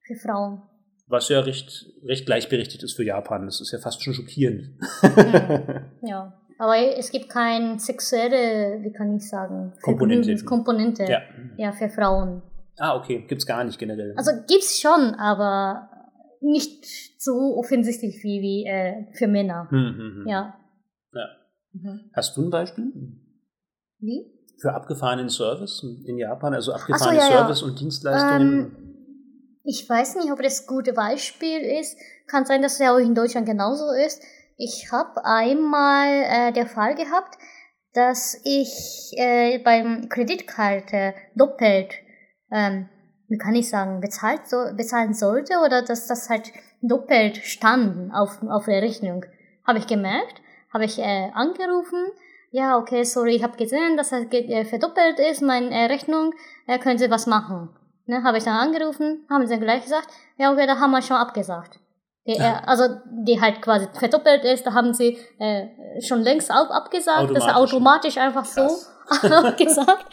für 0.07 0.15
Frauen. 0.15 0.61
Was 1.11 1.27
ja 1.29 1.41
recht, 1.41 1.87
recht 2.05 2.25
gleichberechtigt 2.25 2.83
ist 2.83 2.93
für 2.93 3.03
Japan. 3.03 3.45
Das 3.45 3.59
ist 3.59 3.71
ja 3.71 3.79
fast 3.79 4.01
schon 4.01 4.13
schockierend. 4.13 4.69
Ja. 6.01 6.37
Aber 6.57 6.77
es 6.77 7.11
gibt 7.11 7.27
keine 7.27 7.79
sexuelle, 7.79 8.83
wie 8.83 8.91
kann 8.91 9.15
ich 9.15 9.27
sagen, 9.27 9.73
Komponente. 9.81 10.25
Vergnügenskomponente. 10.25 11.03
ja. 11.05 11.21
ja, 11.57 11.71
für 11.71 11.89
Frauen. 11.89 12.43
Ah, 12.77 12.95
okay. 12.95 13.25
Gibt's 13.27 13.47
gar 13.47 13.63
nicht 13.63 13.79
generell. 13.79 14.13
Also 14.15 14.31
gibt's 14.47 14.79
schon, 14.79 15.15
aber 15.15 15.89
nicht 16.39 16.85
so 17.19 17.57
offensichtlich 17.57 18.23
wie, 18.23 18.41
wie 18.41 18.65
äh, 18.67 19.11
für 19.13 19.27
Männer. 19.27 19.67
Hm, 19.69 19.77
hm, 19.77 20.15
hm. 20.17 20.27
Ja. 20.27 20.55
Ja. 21.13 21.27
Mhm. 21.73 22.11
Hast 22.13 22.37
du 22.37 22.43
ein 22.43 22.49
Beispiel 22.49 22.91
Wie? 23.99 24.25
für 24.59 24.73
abgefahrenen 24.73 25.29
Service 25.29 25.83
in 26.05 26.17
Japan? 26.17 26.53
Also 26.53 26.73
abgefahrene 26.73 27.17
ja, 27.17 27.29
ja. 27.29 27.37
Service 27.37 27.63
und 27.63 27.79
Dienstleistungen? 27.79 28.59
Ähm, 28.59 28.90
ich 29.63 29.87
weiß 29.87 30.15
nicht, 30.15 30.31
ob 30.31 30.41
das 30.41 30.61
ein 30.61 30.67
gutes 30.67 30.95
Beispiel 30.95 31.59
ist. 31.61 31.97
Kann 32.27 32.45
sein, 32.45 32.61
dass 32.61 32.73
es 32.73 32.79
ja 32.79 32.93
auch 32.93 32.99
in 32.99 33.15
Deutschland 33.15 33.45
genauso 33.45 33.91
ist. 33.91 34.21
Ich 34.57 34.91
habe 34.91 35.25
einmal 35.25 36.07
äh, 36.07 36.51
der 36.51 36.67
Fall 36.67 36.95
gehabt, 36.95 37.37
dass 37.93 38.39
ich 38.43 39.11
äh, 39.17 39.59
beim 39.59 40.07
Kreditkarte 40.09 41.13
doppelt, 41.35 41.93
ähm, 42.51 42.89
wie 43.27 43.37
kann 43.37 43.55
ich 43.55 43.69
sagen, 43.69 44.01
bezahlt 44.01 44.47
so, 44.47 44.57
bezahlen 44.75 45.13
sollte 45.13 45.59
oder 45.65 45.81
dass 45.83 46.07
das 46.07 46.29
halt 46.29 46.51
doppelt 46.81 47.37
standen 47.37 48.11
auf, 48.11 48.41
auf 48.43 48.65
der 48.65 48.81
Rechnung. 48.81 49.25
Habe 49.65 49.79
ich 49.79 49.87
gemerkt, 49.87 50.41
habe 50.73 50.85
ich 50.85 50.99
äh, 50.99 51.31
angerufen. 51.33 52.05
Ja, 52.51 52.77
okay, 52.77 53.03
sorry, 53.03 53.35
ich 53.35 53.43
habe 53.43 53.57
gesehen, 53.57 53.95
dass 53.97 54.09
ge- 54.09 54.51
äh, 54.51 54.65
verdoppelt 54.65 55.19
ist, 55.19 55.41
meine 55.41 55.69
äh, 55.69 55.85
Rechnung. 55.85 56.33
Äh, 56.67 56.79
können 56.79 56.97
Sie 56.97 57.09
was 57.09 57.27
machen? 57.27 57.69
Ne, 58.11 58.23
habe 58.23 58.39
ich 58.39 58.43
dann 58.43 58.55
angerufen, 58.57 59.25
haben 59.29 59.47
sie 59.47 59.53
dann 59.53 59.63
gleich 59.63 59.83
gesagt, 59.83 60.09
ja, 60.37 60.51
okay, 60.51 60.67
da 60.67 60.77
haben 60.77 60.91
wir 60.91 61.01
schon 61.01 61.15
abgesagt. 61.15 61.79
Die, 62.27 62.33
äh, 62.33 62.55
also, 62.65 62.83
die 63.05 63.39
halt 63.39 63.61
quasi 63.61 63.87
verdoppelt 63.93 64.43
ist, 64.43 64.65
da 64.67 64.73
haben 64.73 64.93
sie 64.93 65.17
äh, 65.39 65.67
schon 66.01 66.21
längst 66.21 66.51
auch 66.51 66.69
abgesagt, 66.71 67.29
das 67.29 67.45
ist 67.45 67.49
Automatisch. 67.55 67.73
automatisch 67.73 68.17
einfach 68.17 68.43
so 68.43 68.67
Krass. 69.07 69.31
abgesagt. 69.45 70.07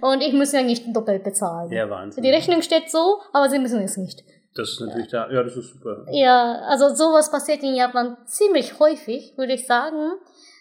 Und 0.00 0.22
ich 0.22 0.32
muss 0.32 0.52
ja 0.52 0.62
nicht 0.62 0.96
doppelt 0.96 1.24
bezahlen. 1.24 1.70
Ja, 1.70 1.90
Wahnsinn. 1.90 2.22
Die 2.22 2.30
Rechnung 2.30 2.62
steht 2.62 2.90
so, 2.90 3.20
aber 3.34 3.50
sie 3.50 3.58
müssen 3.58 3.82
es 3.82 3.98
nicht. 3.98 4.24
Das 4.54 4.70
ist 4.70 4.80
natürlich 4.80 5.08
da. 5.08 5.30
Ja, 5.30 5.42
das 5.42 5.54
ist 5.54 5.74
super. 5.74 6.06
Ja, 6.10 6.54
also 6.70 6.94
sowas 6.94 7.30
passiert 7.30 7.62
in 7.62 7.74
Japan 7.74 8.16
ziemlich 8.24 8.78
häufig, 8.78 9.36
würde 9.36 9.52
ich 9.52 9.66
sagen. 9.66 10.12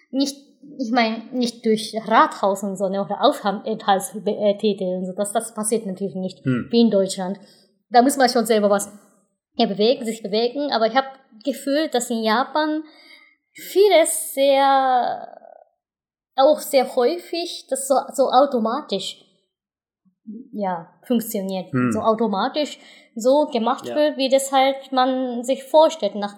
Nicht, 0.10 0.36
ich 0.78 0.92
meine, 0.92 1.24
nicht 1.32 1.66
durch 1.66 1.94
Rathaus 2.08 2.64
und 2.64 2.76
so, 2.78 2.88
ne, 2.90 3.04
oder 3.04 3.24
Aufenthaltstitel 3.24 4.84
und 4.84 5.06
so. 5.06 5.14
Das, 5.14 5.32
das 5.32 5.54
passiert 5.54 5.86
natürlich 5.86 6.16
nicht, 6.16 6.44
Hm. 6.46 6.68
wie 6.72 6.82
in 6.82 6.92
Deutschland. 6.92 7.40
Da 7.90 8.02
muss 8.02 8.18
man 8.18 8.30
schon 8.30 8.46
selber 8.46 8.70
was 8.70 8.92
ja, 9.56 9.66
bewegen, 9.66 10.06
sich 10.06 10.24
bewegen. 10.24 10.72
Aber 10.72 10.88
ich 10.88 10.96
habe 10.96 11.08
Gefühl, 11.44 11.90
dass 11.90 12.10
in 12.10 12.24
Japan 12.24 12.84
vieles 13.54 14.34
sehr, 14.34 15.38
auch 16.36 16.60
sehr 16.60 16.96
häufig, 16.96 17.68
das 17.70 17.88
so, 17.88 17.96
so 18.14 18.30
automatisch, 18.32 19.24
ja, 20.54 20.94
funktioniert. 21.04 21.72
Hm. 21.74 21.92
So 21.92 22.00
automatisch 22.00 22.80
so 23.16 23.48
gemacht 23.48 23.86
Ja. 23.88 23.96
wird, 23.96 24.18
wie 24.18 24.30
das 24.30 24.52
halt 24.52 24.92
man 24.92 25.44
sich 25.44 25.64
vorstellt, 25.64 26.16
nach 26.16 26.36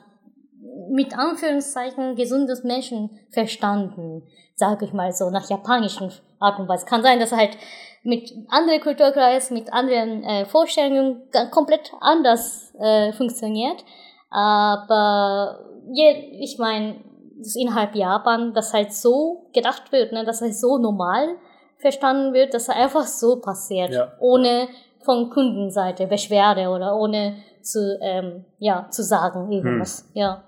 mit 0.94 1.18
Anführungszeichen 1.18 2.16
gesundes 2.16 2.64
Menschenverstanden, 2.64 4.22
sage 4.56 4.86
ich 4.86 4.94
mal 4.94 5.12
so, 5.12 5.30
nach 5.32 5.50
japanischen 5.50 6.12
Art 6.40 6.60
und 6.60 6.68
Weise. 6.70 6.86
Kann 6.86 7.02
sein, 7.02 7.20
dass 7.20 7.32
er 7.32 7.40
halt 7.40 7.58
mit 8.04 8.32
anderen 8.50 8.80
Kulturkreis, 8.80 9.50
mit 9.50 9.74
anderen 9.74 10.24
äh, 10.24 10.46
Vorstellungen 10.46 11.24
komplett 11.52 11.92
anders 12.00 12.74
äh, 12.80 13.12
funktioniert. 13.14 13.84
Aber 14.30 15.60
je, 15.92 16.12
ich 16.42 16.58
meine, 16.60 16.98
das 17.40 17.56
innerhalb 17.56 17.96
Japan, 17.96 18.54
dass 18.54 18.74
halt 18.74 18.94
so 18.94 19.48
gedacht 19.54 19.92
wird, 19.92 20.12
ne, 20.12 20.24
dass 20.24 20.42
halt 20.42 20.56
so 20.56 20.78
normal 20.78 21.36
verstanden 21.78 22.34
wird, 22.34 22.54
dass 22.54 22.70
er 22.70 22.76
einfach 22.76 23.08
so 23.08 23.40
passiert, 23.42 23.92
Ja. 23.92 24.12
ohne 24.20 24.68
von 25.04 25.30
Kundenseite 25.32 26.06
Beschwerde 26.08 26.70
oder 26.70 26.96
ohne 26.96 27.38
zu, 27.62 27.98
ähm, 28.02 28.46
ja, 28.60 28.88
zu 28.92 29.04
sagen 29.04 29.52
irgendwas. 29.52 30.10
Ja. 30.14 30.44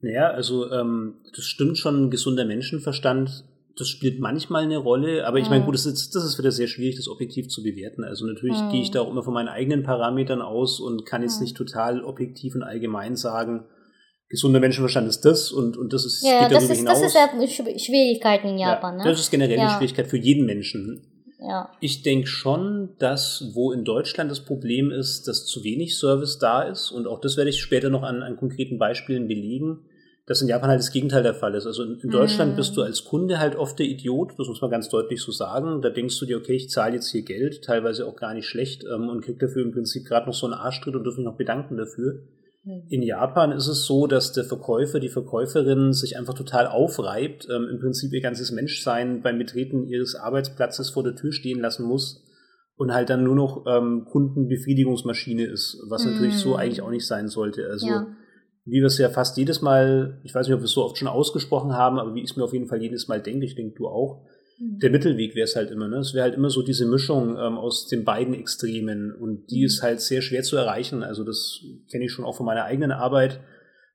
Naja, 0.00 0.30
also 0.30 0.70
ähm, 0.70 1.14
das 1.34 1.44
stimmt 1.44 1.76
schon, 1.78 2.10
gesunder 2.10 2.44
Menschenverstand, 2.44 3.44
das 3.76 3.88
spielt 3.88 4.20
manchmal 4.20 4.64
eine 4.64 4.76
Rolle, 4.76 5.26
aber 5.26 5.38
ich 5.38 5.48
meine, 5.50 5.62
Mhm. 5.62 5.66
gut, 5.66 5.74
das 5.74 5.86
ist, 5.86 6.14
das 6.14 6.24
ist 6.24 6.38
wieder 6.38 6.50
sehr 6.52 6.66
schwierig, 6.66 6.96
das 6.96 7.08
objektiv 7.08 7.48
zu 7.48 7.62
bewerten. 7.62 8.02
Also 8.04 8.26
natürlich 8.26 8.62
Mhm. 8.64 8.68
gehe 8.70 8.80
ich 8.82 8.90
da 8.90 9.00
auch 9.00 9.10
immer 9.10 9.22
von 9.22 9.34
meinen 9.34 9.48
eigenen 9.48 9.82
Parametern 9.84 10.40
aus 10.42 10.80
und 10.80 11.04
kann 11.06 11.22
jetzt 11.22 11.38
Mhm. 11.40 11.44
nicht 11.44 11.56
total 11.56 12.02
objektiv 12.04 12.54
und 12.54 12.62
allgemein 12.62 13.14
sagen, 13.16 13.64
gesunder 14.28 14.60
Menschenverstand 14.60 15.08
ist 15.08 15.24
das 15.24 15.50
und, 15.52 15.76
und 15.76 15.92
das 15.92 16.04
ist, 16.04 16.22
Ja, 16.24 16.40
geht 16.40 16.50
das 16.56 16.66
darüber 16.68 16.72
ist, 16.74 16.88
das 16.88 16.98
hinaus. 16.98 17.02
ist 17.02 17.14
ja 17.14 17.64
Schw- 17.64 17.78
Schwierigkeiten 17.84 18.48
in 18.48 18.58
Japan, 18.58 18.98
ja, 18.98 19.04
ne? 19.04 19.10
Das 19.10 19.20
ist 19.20 19.30
generell 19.30 19.58
eine 19.58 19.68
Ja. 19.70 19.76
Schwierigkeit 19.76 20.06
für 20.08 20.18
jeden 20.18 20.44
Menschen. 20.44 21.02
Ja. 21.48 21.70
Ich 21.80 22.02
denke 22.02 22.26
schon, 22.26 22.90
dass 22.98 23.52
wo 23.54 23.72
in 23.72 23.84
Deutschland 23.84 24.30
das 24.30 24.40
Problem 24.40 24.90
ist, 24.90 25.26
dass 25.28 25.46
zu 25.46 25.64
wenig 25.64 25.96
Service 25.96 26.38
da 26.38 26.62
ist 26.62 26.90
und 26.90 27.06
auch 27.06 27.20
das 27.20 27.38
werde 27.38 27.48
ich 27.48 27.60
später 27.60 27.88
noch 27.88 28.02
an, 28.02 28.22
an 28.22 28.36
konkreten 28.36 28.78
Beispielen 28.78 29.28
belegen, 29.28 29.78
dass 30.26 30.42
in 30.42 30.48
Japan 30.48 30.68
halt 30.68 30.80
das 30.80 30.92
Gegenteil 30.92 31.22
der 31.22 31.32
Fall 31.34 31.54
ist. 31.54 31.64
Also 31.64 31.84
in, 31.84 31.98
in 32.00 32.10
Deutschland 32.10 32.52
Mm. 32.52 32.56
bist 32.56 32.76
du 32.76 32.82
als 32.82 33.04
Kunde 33.04 33.38
halt 33.38 33.56
oft 33.56 33.78
der 33.78 33.86
Idiot, 33.86 34.34
das 34.36 34.46
muss 34.46 34.60
man 34.60 34.70
ganz 34.70 34.90
deutlich 34.90 35.22
so 35.22 35.32
sagen. 35.32 35.80
Da 35.80 35.88
denkst 35.88 36.18
du 36.20 36.26
dir, 36.26 36.36
okay, 36.36 36.52
ich 36.52 36.68
zahle 36.68 36.96
jetzt 36.96 37.10
hier 37.10 37.22
Geld, 37.22 37.64
teilweise 37.64 38.06
auch 38.06 38.16
gar 38.16 38.34
nicht 38.34 38.46
schlecht 38.46 38.84
ähm, 38.84 39.08
und 39.08 39.24
krieg 39.24 39.38
dafür 39.38 39.62
im 39.62 39.72
Prinzip 39.72 40.04
gerade 40.04 40.26
noch 40.26 40.34
so 40.34 40.44
einen 40.44 40.54
Arschtritt 40.54 40.94
und 40.96 41.04
dürfen 41.04 41.20
mich 41.20 41.30
noch 41.30 41.38
bedanken 41.38 41.78
dafür. 41.78 42.20
Hm. 42.68 42.86
In 42.88 43.02
Japan 43.02 43.52
ist 43.52 43.66
es 43.66 43.86
so, 43.86 44.06
dass 44.06 44.32
der 44.32 44.44
Verkäufer, 44.44 45.00
die 45.00 45.08
Verkäuferin 45.08 45.92
sich 45.92 46.16
einfach 46.18 46.34
total 46.34 46.66
aufreibt, 46.66 47.48
ähm, 47.50 47.68
im 47.70 47.78
Prinzip 47.80 48.12
ihr 48.12 48.20
ganzes 48.20 48.52
Menschsein 48.52 49.22
beim 49.22 49.38
Betreten 49.38 49.86
ihres 49.86 50.14
Arbeitsplatzes 50.14 50.90
vor 50.90 51.02
der 51.02 51.16
Tür 51.16 51.32
stehen 51.32 51.60
lassen 51.60 51.86
muss 51.86 52.24
und 52.76 52.92
halt 52.92 53.10
dann 53.10 53.24
nur 53.24 53.34
noch 53.34 53.64
ähm, 53.66 54.06
Kundenbefriedigungsmaschine 54.10 55.44
ist, 55.44 55.82
was 55.88 56.04
Mm. 56.04 56.10
natürlich 56.10 56.36
so 56.36 56.56
eigentlich 56.56 56.82
auch 56.82 56.90
nicht 56.90 57.06
sein 57.06 57.28
sollte. 57.28 57.66
Also 57.68 57.86
ja. 57.86 58.06
wie 58.64 58.80
wir 58.80 58.86
es 58.86 58.98
ja 58.98 59.08
fast 59.08 59.36
jedes 59.38 59.62
Mal, 59.62 60.20
ich 60.22 60.34
weiß 60.34 60.46
nicht, 60.46 60.54
ob 60.54 60.60
wir 60.60 60.66
es 60.66 60.72
so 60.72 60.84
oft 60.84 60.98
schon 60.98 61.08
ausgesprochen 61.08 61.72
haben, 61.72 61.98
aber 61.98 62.14
wie 62.14 62.22
ich 62.22 62.30
es 62.30 62.36
mir 62.36 62.44
auf 62.44 62.52
jeden 62.52 62.68
Fall 62.68 62.82
jedes 62.82 63.08
Mal 63.08 63.20
denke, 63.20 63.46
ich 63.46 63.54
denke 63.54 63.74
du 63.76 63.88
auch, 63.88 64.22
Hm. 64.24 64.37
Der 64.60 64.90
Mittelweg 64.90 65.36
wäre 65.36 65.44
es 65.44 65.54
halt 65.54 65.70
immer. 65.70 65.88
Ne? 65.88 65.98
Es 65.98 66.14
wäre 66.14 66.24
halt 66.24 66.34
immer 66.34 66.50
so 66.50 66.62
diese 66.62 66.84
Mischung 66.86 67.36
ähm, 67.38 67.56
aus 67.56 67.86
den 67.86 68.04
beiden 68.04 68.34
Extremen 68.34 69.12
und 69.12 69.50
die 69.50 69.62
ist 69.62 69.82
halt 69.82 70.00
sehr 70.00 70.20
schwer 70.20 70.42
zu 70.42 70.56
erreichen. 70.56 71.02
Also 71.04 71.22
das 71.22 71.60
kenne 71.90 72.04
ich 72.04 72.12
schon 72.12 72.24
auch 72.24 72.36
von 72.36 72.46
meiner 72.46 72.64
eigenen 72.64 72.90
Arbeit. 72.90 73.40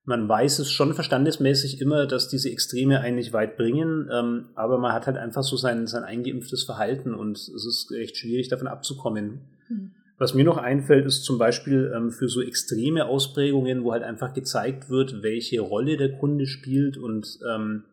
man 0.05 0.27
weiß 0.27 0.59
es 0.59 0.71
schon 0.71 0.93
verstandesmäßig 0.93 1.81
immer, 1.81 2.07
dass 2.07 2.29
diese 2.29 2.49
Extreme 2.49 3.01
eigentlich 3.01 3.33
weit 3.33 3.57
bringen, 3.57 4.09
ähm, 4.11 4.49
aber 4.55 4.77
man 4.77 4.93
hat 4.93 5.07
halt 5.07 5.17
einfach 5.17 5.43
so 5.43 5.55
sein, 5.57 5.87
sein 5.87 6.03
eingeimpftes 6.03 6.63
Verhalten 6.63 7.13
und 7.13 7.37
es 7.37 7.49
ist 7.49 7.91
echt 7.97 8.17
schwierig, 8.17 8.49
davon 8.49 8.67
abzukommen. 8.67 9.41
Mhm. 9.69 9.91
Was 10.17 10.33
mir 10.33 10.45
noch 10.45 10.57
einfällt, 10.57 11.05
ist 11.05 11.23
zum 11.23 11.37
Beispiel 11.37 11.91
ähm, 11.95 12.11
für 12.11 12.29
so 12.29 12.41
extreme 12.41 13.05
Ausprägungen, 13.05 13.83
wo 13.83 13.91
halt 13.91 14.03
einfach 14.03 14.33
gezeigt 14.33 14.89
wird, 14.89 15.23
welche 15.23 15.59
Rolle 15.59 15.97
der 15.97 16.17
Kunde 16.17 16.45
spielt 16.45 16.97
und 16.97 17.39
ähm, 17.49 17.83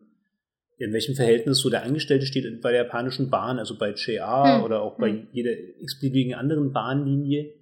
in 0.81 0.93
welchem 0.93 1.15
Verhältnis 1.15 1.59
so 1.59 1.69
der 1.69 1.83
Angestellte 1.83 2.25
steht 2.25 2.61
bei 2.61 2.71
der 2.71 2.83
japanischen 2.83 3.29
Bahn, 3.29 3.59
also 3.59 3.77
bei 3.77 3.91
JR 3.91 4.57
hm. 4.57 4.63
oder 4.63 4.81
auch 4.81 4.97
bei 4.97 5.09
hm. 5.09 5.27
jeder 5.31 5.51
x-beliebigen 5.79 6.33
anderen 6.33 6.73
Bahnlinie 6.73 7.53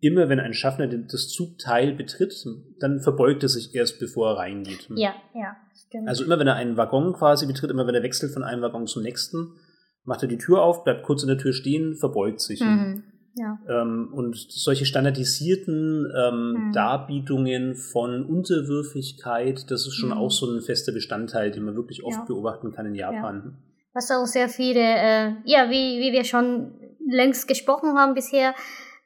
immer 0.00 0.28
wenn 0.28 0.40
ein 0.40 0.54
Schaffner 0.54 0.86
das 0.86 1.28
Zugteil 1.28 1.92
betritt, 1.92 2.46
dann 2.80 3.00
verbeugt 3.00 3.42
er 3.42 3.48
sich 3.48 3.74
erst, 3.74 3.98
bevor 3.98 4.30
er 4.30 4.36
reingeht. 4.38 4.88
Ja, 4.94 5.14
ja, 5.34 5.56
stimmt. 5.74 6.08
Also 6.08 6.24
immer 6.24 6.38
wenn 6.38 6.46
er 6.46 6.54
einen 6.54 6.76
Waggon 6.76 7.12
quasi 7.14 7.46
betritt, 7.46 7.70
immer 7.70 7.86
wenn 7.86 7.94
er 7.94 8.02
wechselt 8.02 8.32
von 8.32 8.44
einem 8.44 8.62
Waggon 8.62 8.86
zum 8.86 9.02
nächsten, 9.02 9.54
macht 10.04 10.22
er 10.22 10.28
die 10.28 10.38
Tür 10.38 10.62
auf, 10.62 10.84
bleibt 10.84 11.02
kurz 11.02 11.22
in 11.22 11.28
der 11.28 11.38
Tür 11.38 11.52
stehen, 11.52 11.96
verbeugt 11.96 12.40
sich. 12.40 12.60
Mhm. 12.60 13.04
Ja. 13.36 13.58
Ähm, 13.68 14.08
und 14.12 14.36
solche 14.36 14.86
standardisierten 14.86 16.10
ähm, 16.16 16.52
mhm. 16.52 16.72
Darbietungen 16.72 17.74
von 17.74 18.24
Unterwürfigkeit, 18.24 19.70
das 19.70 19.86
ist 19.86 19.94
schon 19.94 20.08
mhm. 20.08 20.16
auch 20.16 20.30
so 20.30 20.50
ein 20.50 20.62
fester 20.62 20.92
Bestandteil, 20.92 21.50
den 21.50 21.64
man 21.64 21.76
wirklich 21.76 22.02
oft 22.02 22.16
ja. 22.18 22.24
beobachten 22.24 22.72
kann 22.72 22.86
in 22.86 22.94
Japan. 22.94 23.42
Ja. 23.44 23.52
Was 23.92 24.10
auch 24.10 24.26
sehr 24.26 24.48
viele, 24.48 24.80
äh, 24.80 25.32
ja, 25.44 25.68
wie, 25.68 26.00
wie 26.00 26.12
wir 26.12 26.24
schon 26.24 26.72
längst 27.08 27.46
gesprochen 27.46 27.96
haben 27.96 28.14
bisher, 28.14 28.54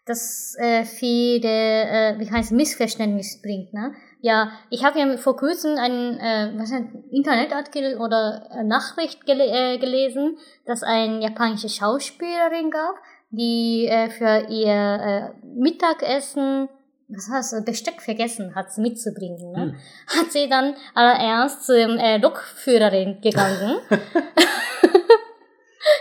das 0.07 0.57
äh, 0.59 0.85
viele, 0.85 1.49
äh, 1.49 2.19
wie 2.19 2.31
heißt 2.31 2.53
Missverständnis 2.53 3.40
bringt. 3.43 3.73
Ne? 3.73 3.93
Ja, 4.21 4.53
ich 4.71 4.85
habe 4.85 4.99
ja 4.99 5.16
vor 5.16 5.37
kurzem 5.37 5.77
einen 5.77 6.19
äh, 6.19 6.53
was 6.57 6.73
ein 6.73 7.05
Internetartikel 7.11 7.99
oder 7.99 8.49
äh, 8.51 8.64
Nachricht 8.64 9.25
gele 9.25 9.47
äh, 9.47 9.79
gelesen, 9.79 10.37
dass 10.66 10.83
ein 10.83 11.23
japanische 11.23 11.69
Schauspielerin 11.69 12.71
gab, 12.71 12.97
die 13.31 13.87
äh, 13.87 14.11
für 14.11 14.47
ihr 14.49 15.33
äh, 15.35 15.47
Mittagessen 15.47 16.69
was 17.12 17.29
heißt, 17.29 17.64
Besteck 17.64 18.01
vergessen 18.01 18.55
hat 18.55 18.66
mitzubringen. 18.79 19.51
Ne? 19.53 19.62
Hm. 19.62 19.75
Hat 20.07 20.31
sie 20.33 20.49
dann 20.49 20.77
allererst 20.95 21.66
zur 21.66 21.77
äh, 21.77 22.19
Lokführerin 22.19 23.21
gegangen 23.21 23.81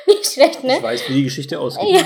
Nicht 0.08 0.26
schlecht, 0.26 0.64
ne? 0.64 0.78
Ich 0.78 0.84
weiß, 0.84 1.10
wie 1.10 1.14
die 1.14 1.24
Geschichte 1.24 1.60
ausgeht. 1.60 1.90
Ja, 1.90 2.06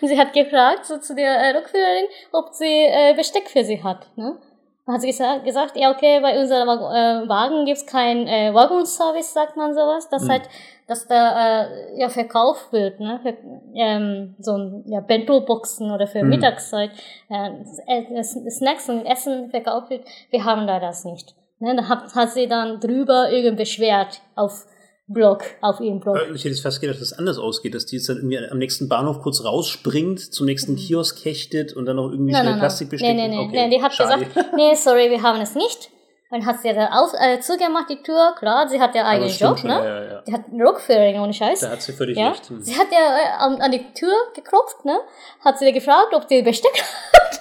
und 0.00 0.08
sie 0.08 0.18
hat 0.18 0.32
gefragt, 0.32 0.84
so 0.86 0.98
zu 0.98 1.14
der 1.14 1.30
äh, 1.30 1.56
Rückführerin, 1.56 2.06
ob 2.32 2.52
sie 2.52 2.64
äh, 2.64 3.14
Besteck 3.14 3.48
für 3.48 3.64
sie 3.64 3.82
hat, 3.82 4.06
ne? 4.16 4.36
Hat 4.86 5.00
sie 5.00 5.06
gesagt, 5.06 5.44
gesagt 5.44 5.76
ja, 5.76 5.90
okay, 5.90 6.20
bei 6.20 6.38
unserem 6.38 6.68
äh, 6.68 7.26
Wagen 7.26 7.64
gibt's 7.64 7.86
keinen 7.86 8.26
äh, 8.26 8.52
Waggonservice, 8.52 9.32
sagt 9.32 9.56
man 9.56 9.72
sowas, 9.72 10.10
dass 10.10 10.24
hm. 10.24 10.28
halt, 10.28 10.42
dass 10.86 11.06
da 11.06 11.64
äh, 11.64 11.98
ja 11.98 12.10
verkauft 12.10 12.70
wird, 12.70 13.00
ne? 13.00 13.18
Für, 13.22 13.34
ähm, 13.74 14.34
so 14.38 14.52
ein 14.52 14.84
ja, 14.86 15.00
Bento-Boxen 15.00 15.90
oder 15.90 16.06
für 16.06 16.20
hm. 16.20 16.28
Mittagszeit 16.28 16.90
äh, 17.30 18.22
Snacks 18.22 18.90
und 18.90 19.06
Essen 19.06 19.48
verkauft 19.48 19.88
wird. 19.88 20.04
Wir 20.28 20.44
haben 20.44 20.66
da 20.66 20.78
das 20.78 21.06
nicht. 21.06 21.34
Ne? 21.60 21.74
Da 21.76 21.88
hat, 21.88 22.14
hat 22.14 22.30
sie 22.30 22.46
dann 22.46 22.78
drüber 22.78 23.30
irgendwie 23.30 23.56
beschwert 23.56 24.20
auf 24.34 24.66
Blog, 25.06 25.44
auf 25.60 25.80
ihrem 25.80 26.00
Blog. 26.00 26.16
Äh, 26.16 26.32
ich 26.32 26.40
hätte 26.40 26.50
jetzt 26.50 26.62
fast 26.62 26.80
gedacht, 26.80 26.96
dass 26.96 27.12
es 27.12 27.18
anders 27.18 27.38
ausgeht, 27.38 27.74
dass 27.74 27.84
die 27.84 27.96
jetzt 27.96 28.08
dann 28.08 28.16
irgendwie 28.16 28.38
am 28.38 28.58
nächsten 28.58 28.88
Bahnhof 28.88 29.20
kurz 29.20 29.44
rausspringt, 29.44 30.18
zum 30.18 30.46
nächsten 30.46 30.72
mhm. 30.72 30.76
Kiosk 30.76 31.24
hechtet 31.24 31.74
und 31.74 31.84
dann 31.84 31.96
noch 31.96 32.10
irgendwie 32.10 32.34
schnell 32.34 32.58
Plastik 32.58 32.88
bestellt. 32.88 33.16
Nee, 33.16 33.28
nee, 33.28 33.36
nee, 33.36 33.42
okay. 33.42 33.68
nee, 33.68 33.76
die 33.76 33.82
hat 33.82 33.92
Schade. 33.92 34.24
gesagt, 34.24 34.54
nee, 34.56 34.74
sorry, 34.74 35.10
wir 35.10 35.22
haben 35.22 35.40
es 35.40 35.54
nicht. 35.54 35.90
Dann 36.30 36.46
hat 36.46 36.62
sie 36.62 36.72
dann 36.72 36.90
auf, 36.90 37.12
äh, 37.20 37.38
zugemacht, 37.40 37.90
die 37.90 38.02
Tür, 38.02 38.34
klar, 38.38 38.66
sie 38.68 38.80
hat 38.80 38.94
ja 38.94 39.04
eigenen 39.04 39.30
Job, 39.30 39.58
schon, 39.58 39.68
ne? 39.68 39.76
Ja, 39.76 40.04
ja. 40.04 40.22
Die 40.22 40.32
hat 40.32 40.46
einen 40.50 40.62
Rockführing, 40.62 41.20
ohne 41.20 41.34
Scheiß. 41.34 41.60
Da 41.60 41.70
hat 41.70 41.82
sie 41.82 41.92
völlig 41.92 42.16
ja? 42.16 42.30
recht. 42.30 42.48
Hm. 42.48 42.62
Sie 42.62 42.74
hat 42.74 42.88
ja 42.90 42.98
äh, 42.98 43.36
an, 43.38 43.60
an, 43.60 43.70
die 43.70 43.84
Tür 43.94 44.14
geklopft, 44.34 44.84
ne? 44.84 44.98
Hat 45.44 45.58
sie 45.58 45.70
gefragt, 45.72 46.14
ob 46.14 46.26
sie 46.28 46.42
Besteck 46.42 46.82
hat. 46.82 47.40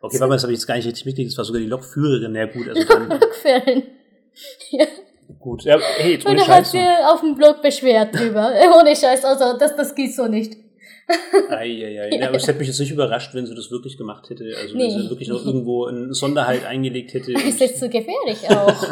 Okay, 0.00 0.14
warte 0.20 0.28
mal, 0.28 0.36
das 0.36 0.44
habe 0.44 0.52
ich 0.52 0.60
jetzt 0.60 0.66
gar 0.66 0.76
nicht 0.76 0.86
richtig 0.86 1.04
mitgekriegt, 1.04 1.32
das 1.32 1.38
war 1.38 1.44
sogar 1.44 1.60
die 1.60 1.66
Lokführerin, 1.66 2.34
ja 2.34 2.46
gut, 2.46 2.68
also. 2.68 2.80
Lokführerin. 2.98 3.82
ja. 4.70 4.86
Gut, 5.40 5.64
ja, 5.64 5.78
hey, 5.96 6.12
jetzt 6.12 6.26
Und 6.26 6.36
er 6.36 6.46
hat 6.46 6.66
sich 6.66 6.80
auf 7.10 7.20
dem 7.20 7.34
Blog 7.34 7.62
beschwert 7.62 8.14
drüber. 8.14 8.52
ohne 8.78 8.94
Scheiß, 8.94 9.24
also 9.24 9.58
das, 9.58 9.74
das 9.74 9.94
geht 9.94 10.14
so 10.14 10.26
nicht. 10.26 10.56
Eieiei. 11.50 12.10
Ja, 12.10 12.28
aber 12.28 12.36
es 12.36 12.46
hätte 12.46 12.58
mich 12.58 12.68
jetzt 12.68 12.78
nicht 12.78 12.92
überrascht, 12.92 13.34
wenn 13.34 13.46
sie 13.46 13.54
das 13.54 13.70
wirklich 13.70 13.96
gemacht 13.96 14.28
hätte. 14.28 14.44
Also 14.60 14.76
nee. 14.76 14.84
wenn 14.84 15.02
sie 15.02 15.08
wirklich 15.08 15.28
noch 15.28 15.44
irgendwo 15.44 15.86
einen 15.86 16.12
Sonderhalt 16.12 16.64
eingelegt 16.66 17.14
hätte. 17.14 17.32
Das 17.32 17.42
ist 17.44 17.60
jetzt 17.60 17.78
zu 17.78 17.88
gefährlich 17.88 18.48
auch. 18.50 18.84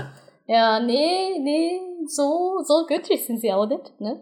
ja, 0.46 0.80
nee, 0.80 1.38
nee, 1.38 1.80
so, 2.06 2.62
so 2.64 2.86
göttlich 2.88 3.26
sind 3.26 3.40
sie 3.40 3.52
auch 3.52 3.68
nicht, 3.68 4.00
ne? 4.00 4.20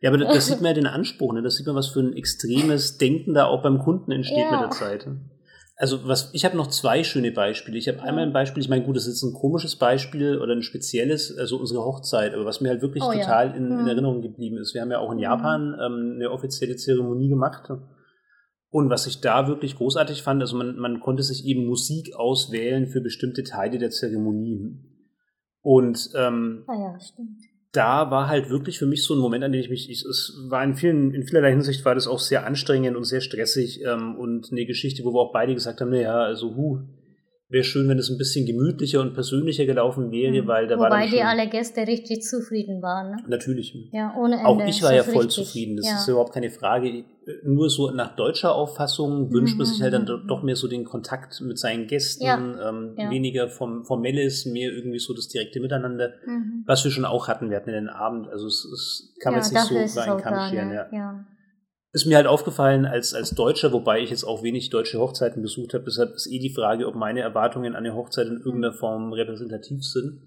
Ja, 0.00 0.10
aber 0.10 0.18
das, 0.18 0.34
das 0.34 0.46
sieht 0.46 0.60
man 0.60 0.66
ja 0.66 0.74
den 0.74 0.86
Anspruch, 0.86 1.32
ne? 1.32 1.42
Das 1.42 1.56
sieht 1.56 1.66
man, 1.66 1.74
was 1.74 1.88
für 1.88 2.00
ein 2.00 2.16
extremes 2.16 2.98
Denken 2.98 3.34
da 3.34 3.46
auch 3.46 3.62
beim 3.62 3.78
Kunden 3.80 4.12
entsteht 4.12 4.38
ja. 4.38 4.52
mit 4.52 4.60
der 4.60 4.70
Zeit. 4.70 5.06
Also 5.76 6.06
was, 6.06 6.30
ich 6.32 6.44
habe 6.44 6.56
noch 6.56 6.68
zwei 6.68 7.02
schöne 7.02 7.32
Beispiele. 7.32 7.76
Ich 7.76 7.88
habe 7.88 8.02
einmal 8.02 8.24
ein 8.24 8.32
Beispiel, 8.32 8.62
ich 8.62 8.68
meine, 8.68 8.84
gut, 8.84 8.96
das 8.96 9.08
ist 9.08 9.22
ein 9.24 9.34
komisches 9.34 9.76
Beispiel 9.76 10.38
oder 10.38 10.52
ein 10.52 10.62
spezielles, 10.62 11.36
also 11.36 11.58
unsere 11.58 11.84
Hochzeit, 11.84 12.32
aber 12.32 12.44
was 12.44 12.60
mir 12.60 12.68
halt 12.68 12.80
wirklich 12.80 13.02
oh, 13.02 13.12
total 13.12 13.48
ja. 13.48 13.54
in, 13.54 13.66
in, 13.66 13.82
mhm. 13.82 13.86
Erinnerung 13.88 14.22
geblieben 14.22 14.56
ist. 14.58 14.74
Wir 14.74 14.82
haben 14.82 14.92
ja 14.92 15.00
auch 15.00 15.10
in 15.10 15.16
mhm. 15.16 15.22
Japan 15.22 15.76
ähm, 15.84 16.12
eine 16.16 16.30
offizielle 16.30 16.76
Zeremonie 16.76 17.28
gemacht. 17.28 17.68
Und 18.70 18.90
was 18.90 19.06
ich 19.06 19.20
da 19.20 19.48
wirklich 19.48 19.76
großartig 19.76 20.22
fand, 20.22 20.42
also 20.42 20.56
man, 20.56 20.76
man 20.76 21.00
konnte 21.00 21.22
sich 21.22 21.44
eben 21.44 21.66
Musik 21.66 22.14
auswählen 22.14 22.86
für 22.86 23.00
bestimmte 23.00 23.42
Teile 23.42 23.78
der 23.78 23.90
Zeremonie. 23.90 24.78
Und 25.60 26.10
ähm, 26.14 26.64
ah 26.68 26.74
ja, 26.74 27.00
stimmt 27.00 27.53
da 27.74 28.10
war 28.10 28.28
halt 28.28 28.50
wirklich 28.50 28.78
für 28.78 28.86
mich 28.86 29.02
so 29.02 29.14
ein 29.14 29.20
Moment, 29.20 29.42
an 29.42 29.52
dem 29.52 29.60
ich 29.60 29.68
mich, 29.68 29.90
ich, 29.90 30.04
es 30.04 30.38
war 30.48 30.62
in 30.62 30.74
vielen, 30.74 31.12
in 31.12 31.24
vielerlei 31.24 31.50
Hinsicht 31.50 31.84
war 31.84 31.94
das 31.94 32.06
auch 32.06 32.20
sehr 32.20 32.46
anstrengend 32.46 32.96
und 32.96 33.04
sehr 33.04 33.20
stressig 33.20 33.82
ähm, 33.84 34.14
und 34.16 34.52
eine 34.52 34.64
Geschichte, 34.64 35.04
wo 35.04 35.12
wir 35.12 35.20
auch 35.20 35.32
beide 35.32 35.54
gesagt 35.54 35.80
haben, 35.80 35.90
naja, 35.90 36.14
also 36.14 36.54
hu, 36.54 36.80
wäre 37.54 37.64
schön, 37.64 37.88
wenn 37.88 37.98
es 37.98 38.10
ein 38.10 38.18
bisschen 38.18 38.44
gemütlicher 38.44 39.00
und 39.00 39.14
persönlicher 39.14 39.64
gelaufen 39.64 40.10
wäre, 40.10 40.42
mhm. 40.42 40.46
weil 40.46 40.66
da 40.66 40.76
Wobei 40.76 40.82
war 40.82 40.90
dann 40.90 41.08
schon, 41.08 41.18
die 41.18 41.22
alle 41.22 41.48
Gäste 41.48 41.86
richtig 41.86 42.22
zufrieden 42.22 42.82
waren. 42.82 43.12
Ne? 43.12 43.16
Natürlich. 43.28 43.74
Ja, 43.92 44.14
ohne 44.18 44.34
Ende. 44.34 44.46
Auch 44.46 44.60
ich 44.66 44.82
war 44.82 44.92
ja 44.92 45.02
voll 45.02 45.24
richtig. 45.24 45.46
zufrieden, 45.46 45.76
das 45.76 45.86
ja. 45.86 45.96
ist 45.96 46.08
überhaupt 46.08 46.34
keine 46.34 46.50
Frage. 46.50 47.04
Nur 47.42 47.70
so 47.70 47.90
nach 47.90 48.16
deutscher 48.16 48.54
Auffassung 48.54 49.32
wünscht 49.32 49.56
man 49.56 49.66
sich 49.66 49.80
halt 49.80 49.94
dann 49.94 50.02
mhm. 50.02 50.26
doch 50.26 50.42
mehr 50.42 50.56
so 50.56 50.68
den 50.68 50.84
Kontakt 50.84 51.40
mit 51.40 51.58
seinen 51.58 51.86
Gästen, 51.86 52.24
ja. 52.24 52.36
Ähm, 52.68 52.96
ja. 52.98 53.10
weniger 53.10 53.48
vom 53.48 53.84
Formelles, 53.84 54.44
mehr 54.44 54.70
irgendwie 54.70 54.98
so 54.98 55.14
das 55.14 55.28
direkte 55.28 55.60
Miteinander, 55.60 56.12
mhm. 56.26 56.64
was 56.66 56.84
wir 56.84 56.90
schon 56.90 57.06
auch 57.06 57.28
hatten. 57.28 57.48
Wir 57.48 57.56
hatten 57.56 57.70
ja 57.70 57.76
den 57.76 57.88
Abend, 57.88 58.28
also 58.28 58.46
es, 58.46 58.64
es 58.66 59.14
kann 59.20 59.32
man 59.32 59.42
jetzt 59.42 59.52
nicht 59.52 59.64
so 59.64 60.00
über 60.00 60.12
einen 60.12 60.20
Kamm 60.20 60.50
scheren. 60.50 60.72
Ja 60.92 61.24
ist 61.94 62.06
mir 62.06 62.16
halt 62.16 62.26
aufgefallen 62.26 62.86
als, 62.86 63.14
als 63.14 63.30
Deutscher, 63.30 63.72
wobei 63.72 64.00
ich 64.00 64.10
jetzt 64.10 64.24
auch 64.24 64.42
wenig 64.42 64.68
deutsche 64.68 64.98
Hochzeiten 64.98 65.42
besucht 65.42 65.74
habe. 65.74 65.84
Deshalb 65.84 66.12
ist 66.14 66.26
eh 66.26 66.40
die 66.40 66.52
Frage, 66.52 66.88
ob 66.88 66.96
meine 66.96 67.20
Erwartungen 67.20 67.76
an 67.76 67.84
eine 67.84 67.94
Hochzeit 67.94 68.26
in 68.26 68.38
irgendeiner 68.38 68.72
Form 68.72 69.12
repräsentativ 69.12 69.84
sind. 69.84 70.20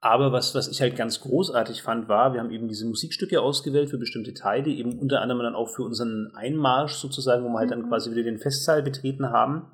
Aber 0.00 0.32
was, 0.32 0.52
was 0.56 0.66
ich 0.66 0.80
halt 0.80 0.96
ganz 0.96 1.20
großartig 1.20 1.82
fand, 1.82 2.08
war, 2.08 2.32
wir 2.32 2.40
haben 2.40 2.50
eben 2.50 2.66
diese 2.66 2.86
Musikstücke 2.86 3.40
ausgewählt 3.40 3.88
für 3.88 3.98
bestimmte 3.98 4.34
Teile, 4.34 4.68
eben 4.68 4.98
unter 4.98 5.20
anderem 5.20 5.42
dann 5.42 5.54
auch 5.54 5.68
für 5.68 5.84
unseren 5.84 6.32
Einmarsch 6.34 6.94
sozusagen, 6.94 7.44
wo 7.44 7.48
wir 7.50 7.60
halt 7.60 7.70
dann 7.70 7.82
mhm. 7.82 7.88
quasi 7.88 8.10
wieder 8.10 8.24
den 8.24 8.38
Festsaal 8.38 8.82
betreten 8.82 9.30
haben. 9.30 9.70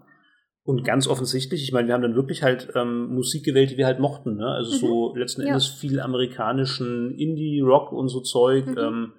Und 0.64 0.85
ganz 0.85 1.09
offensichtlich, 1.09 1.62
ich 1.62 1.72
meine, 1.72 1.88
wir 1.88 1.94
haben 1.94 2.02
dann 2.02 2.16
wirklich 2.16 2.42
halt 2.42 2.68
ähm, 2.74 3.14
Musik 3.14 3.44
gewählt, 3.44 3.70
die 3.70 3.79
wir 3.79 3.87
halt 3.87 4.00
mochten. 4.00 4.37
Ne? 4.37 4.48
Also 4.48 4.72
mhm. 4.72 4.81
so 4.81 5.16
letzten 5.16 5.42
ja. 5.42 5.48
Endes 5.48 5.66
viel 5.66 5.98
amerikanischen 5.98 7.14
Indie-Rock 7.14 7.92
und 7.92 8.09
so 8.09 8.20
Zeug. 8.20 8.66
Mhm. 8.66 8.79
Ähm, 8.79 9.12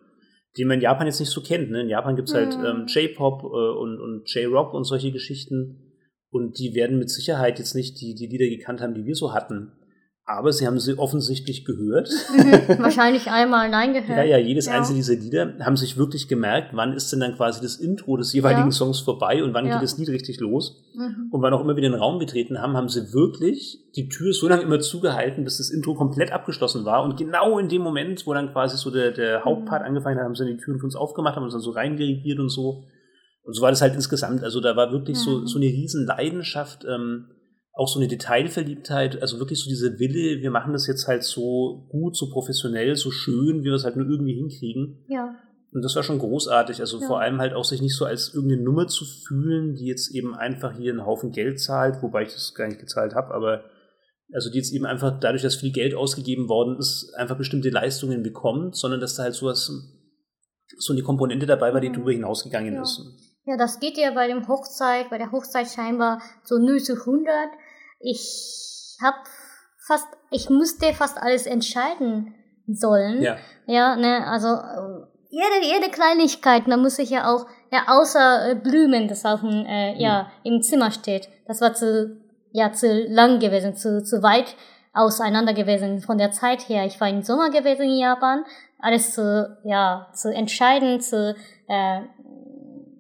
den 0.57 0.67
man 0.67 0.77
in 0.77 0.81
Japan 0.81 1.07
jetzt 1.07 1.19
nicht 1.19 1.29
so 1.29 1.41
kennt. 1.41 1.69
Ne? 1.71 1.81
In 1.81 1.89
Japan 1.89 2.15
gibt's 2.15 2.33
halt 2.33 2.57
mhm. 2.57 2.65
ähm, 2.65 2.85
J-Pop 2.87 3.43
äh, 3.43 3.45
und, 3.45 3.99
und 3.99 4.33
J-Rock 4.33 4.73
und 4.73 4.83
solche 4.83 5.11
Geschichten. 5.11 5.93
Und 6.29 6.59
die 6.59 6.75
werden 6.75 6.99
mit 6.99 7.09
Sicherheit 7.09 7.59
jetzt 7.59 7.75
nicht 7.75 8.01
die, 8.01 8.15
die 8.15 8.27
Lieder 8.27 8.47
gekannt 8.47 8.81
haben, 8.81 8.93
die 8.93 9.05
wir 9.05 9.15
so 9.15 9.33
hatten. 9.33 9.71
Aber 10.29 10.51
sie 10.51 10.67
haben 10.67 10.77
sie 10.77 10.99
offensichtlich 10.99 11.63
gehört. 11.63 12.09
Mhm, 12.35 12.79
wahrscheinlich 12.83 13.31
einmal 13.31 13.69
Nein 13.69 13.93
gehört. 13.93 14.09
Ja, 14.09 14.23
ja, 14.23 14.37
jedes 14.37 14.65
ja. 14.65 14.73
einzelne 14.73 14.97
dieser 14.97 15.15
Lieder 15.15 15.53
haben 15.61 15.77
sich 15.77 15.95
wirklich 15.95 16.27
gemerkt, 16.27 16.71
wann 16.73 16.91
ist 16.91 17.13
denn 17.13 17.21
dann 17.21 17.37
quasi 17.37 17.61
das 17.61 17.77
Intro 17.77 18.17
des 18.17 18.33
jeweiligen 18.33 18.65
ja. 18.65 18.71
Songs 18.71 18.99
vorbei 18.99 19.41
und 19.41 19.53
wann 19.53 19.65
ja. 19.65 19.75
geht 19.75 19.83
das 19.83 19.97
Lied 19.97 20.09
richtig 20.09 20.41
los. 20.41 20.83
Mhm. 20.93 21.29
Und 21.31 21.41
wann 21.41 21.53
auch 21.53 21.61
immer 21.61 21.77
wir 21.77 21.81
den 21.81 21.93
Raum 21.93 22.19
betreten 22.19 22.61
haben, 22.61 22.75
haben 22.75 22.89
sie 22.89 23.13
wirklich 23.13 23.79
die 23.95 24.09
Tür 24.09 24.33
so 24.33 24.49
lange 24.49 24.63
immer 24.63 24.81
zugehalten, 24.81 25.45
bis 25.45 25.59
das 25.59 25.69
Intro 25.69 25.95
komplett 25.95 26.33
abgeschlossen 26.33 26.83
war. 26.83 27.05
Und 27.05 27.15
genau 27.15 27.57
in 27.57 27.69
dem 27.69 27.81
Moment, 27.81 28.27
wo 28.27 28.33
dann 28.33 28.51
quasi 28.51 28.75
so 28.75 28.91
der, 28.91 29.11
der 29.11 29.45
Hauptpart 29.45 29.83
mhm. 29.83 29.87
angefangen 29.87 30.17
hat, 30.17 30.25
haben 30.25 30.35
sie 30.35 30.43
dann 30.43 30.57
die 30.57 30.61
Türen 30.61 30.79
für 30.79 30.85
uns 30.87 30.97
aufgemacht, 30.97 31.37
haben 31.37 31.43
uns 31.43 31.53
dann 31.53 31.61
so 31.61 31.71
reingerigiert 31.71 32.39
und 32.39 32.49
so. 32.49 32.83
Und 33.43 33.53
so 33.53 33.61
war 33.61 33.69
das 33.69 33.81
halt 33.81 33.95
insgesamt. 33.95 34.43
Also 34.43 34.59
da 34.59 34.75
war 34.75 34.91
wirklich 34.91 35.17
mhm. 35.19 35.21
so, 35.21 35.45
so 35.45 35.57
eine 35.57 35.67
riesen 35.67 36.05
Leidenschaft. 36.05 36.83
Ähm, 36.83 37.27
auch 37.77 37.87
so 37.87 37.99
eine 37.99 38.07
Detailverliebtheit, 38.07 39.21
also 39.21 39.37
wirklich 39.37 39.59
so 39.59 39.69
diese 39.69 39.99
Wille, 39.99 40.41
wir 40.41 40.49
machen 40.49 40.73
das 40.73 40.87
jetzt 40.87 41.07
halt 41.07 41.23
so 41.23 41.87
gut, 41.89 42.17
so 42.17 42.29
professionell, 42.29 42.95
so 42.95 43.11
schön, 43.11 43.61
wie 43.61 43.65
wir 43.65 43.73
es 43.73 43.83
halt 43.83 43.95
nur 43.95 44.07
irgendwie 44.09 44.33
hinkriegen. 44.33 45.05
Ja. 45.07 45.35
Und 45.71 45.83
das 45.83 45.95
war 45.95 46.01
schon 46.01 46.17
großartig. 46.17 46.79
Also 46.79 46.99
ja. 46.99 47.05
vor 47.05 47.19
allem 47.19 47.39
halt 47.39 47.53
auch 47.53 47.65
sich 47.65 47.81
nicht 47.81 47.95
so 47.95 48.05
als 48.05 48.33
irgendeine 48.33 48.63
Nummer 48.63 48.87
zu 48.87 49.05
fühlen, 49.05 49.75
die 49.75 49.85
jetzt 49.85 50.13
eben 50.15 50.33
einfach 50.33 50.75
hier 50.75 50.91
einen 50.91 51.05
Haufen 51.05 51.31
Geld 51.31 51.59
zahlt, 51.59 52.01
wobei 52.01 52.23
ich 52.23 52.33
das 52.33 52.55
gar 52.55 52.67
nicht 52.67 52.79
gezahlt 52.79 53.13
habe, 53.13 53.33
aber 53.33 53.63
also 54.33 54.49
die 54.49 54.57
jetzt 54.57 54.73
eben 54.73 54.85
einfach 54.85 55.19
dadurch, 55.19 55.43
dass 55.43 55.55
viel 55.55 55.71
Geld 55.71 55.93
ausgegeben 55.93 56.49
worden 56.49 56.77
ist, 56.77 57.13
einfach 57.15 57.37
bestimmte 57.37 57.69
Leistungen 57.69 58.23
bekommt, 58.23 58.75
sondern 58.75 58.99
dass 58.99 59.15
da 59.15 59.23
halt 59.23 59.35
sowas, 59.35 59.71
so 60.77 60.93
eine 60.93 61.03
Komponente 61.03 61.45
dabei 61.45 61.73
war, 61.73 61.79
die 61.79 61.91
darüber 61.91 62.11
hinausgegangen 62.11 62.73
Ja. 62.73 62.81
ist. 62.81 63.01
Ja, 63.45 63.55
das 63.55 63.79
geht 63.79 63.97
ja 63.97 64.11
bei 64.11 64.27
dem 64.27 64.45
Hochzeit, 64.47 65.09
bei 65.09 65.17
der 65.17 65.31
Hochzeit 65.31 65.67
scheinbar 65.67 66.21
so 66.43 66.57
0 66.57 66.81
zu 66.81 66.95
100. 66.95 67.31
Ich 67.99 68.97
hab 69.01 69.15
fast, 69.87 70.07
ich 70.31 70.49
musste 70.49 70.93
fast 70.93 71.17
alles 71.17 71.45
entscheiden 71.45 72.35
sollen. 72.67 73.21
Ja, 73.21 73.37
Ja, 73.65 73.95
ne, 73.95 74.25
also 74.27 74.47
jede, 75.29 75.65
jede 75.65 75.91
Kleinigkeit, 75.91 76.63
da 76.67 76.77
muss 76.77 76.99
ich 76.99 77.09
ja 77.09 77.33
auch, 77.33 77.45
ja, 77.71 77.83
außer 77.87 78.51
äh, 78.51 78.55
Blumen, 78.55 79.07
das 79.07 79.25
auf 79.25 79.41
dem, 79.41 79.65
äh, 79.65 80.01
ja, 80.01 80.31
im 80.43 80.61
Zimmer 80.61 80.91
steht. 80.91 81.29
Das 81.47 81.61
war 81.61 81.73
zu, 81.73 82.17
ja, 82.51 82.71
zu 82.71 82.87
lang 83.09 83.39
gewesen, 83.39 83.75
zu, 83.75 84.03
zu 84.03 84.23
weit 84.23 84.55
auseinander 84.93 85.53
gewesen 85.53 85.99
von 85.99 86.17
der 86.17 86.31
Zeit 86.31 86.69
her. 86.69 86.85
Ich 86.85 86.99
war 86.99 87.09
im 87.09 87.21
Sommer 87.21 87.49
gewesen 87.49 87.83
in 87.83 87.99
Japan, 87.99 88.45
alles 88.79 89.13
zu, 89.13 89.57
ja, 89.63 90.07
zu 90.13 90.33
entscheiden, 90.33 91.01
zu, 91.01 91.35
äh, 91.67 92.01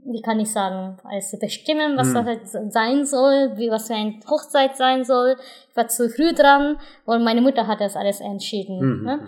wie 0.09 0.21
kann 0.21 0.39
ich 0.39 0.51
sagen, 0.51 0.97
alles 1.03 1.29
zu 1.31 1.37
bestimmen, 1.37 1.97
was 1.97 2.07
Hm. 2.07 2.13
das 2.15 2.25
halt 2.25 2.73
sein 2.73 3.05
soll, 3.05 3.51
wie 3.57 3.69
was 3.69 3.87
für 3.87 3.93
eine 3.95 4.19
Hochzeit 4.29 4.77
sein 4.77 5.03
soll. 5.03 5.35
Ich 5.69 5.75
war 5.75 5.87
zu 5.87 6.09
früh 6.09 6.33
dran 6.33 6.77
und 7.05 7.23
meine 7.23 7.41
Mutter 7.41 7.67
hat 7.67 7.81
das 7.81 7.95
alles 7.95 8.19
entschieden. 8.21 8.79
Mhm. 8.79 9.03
Ne? 9.05 9.27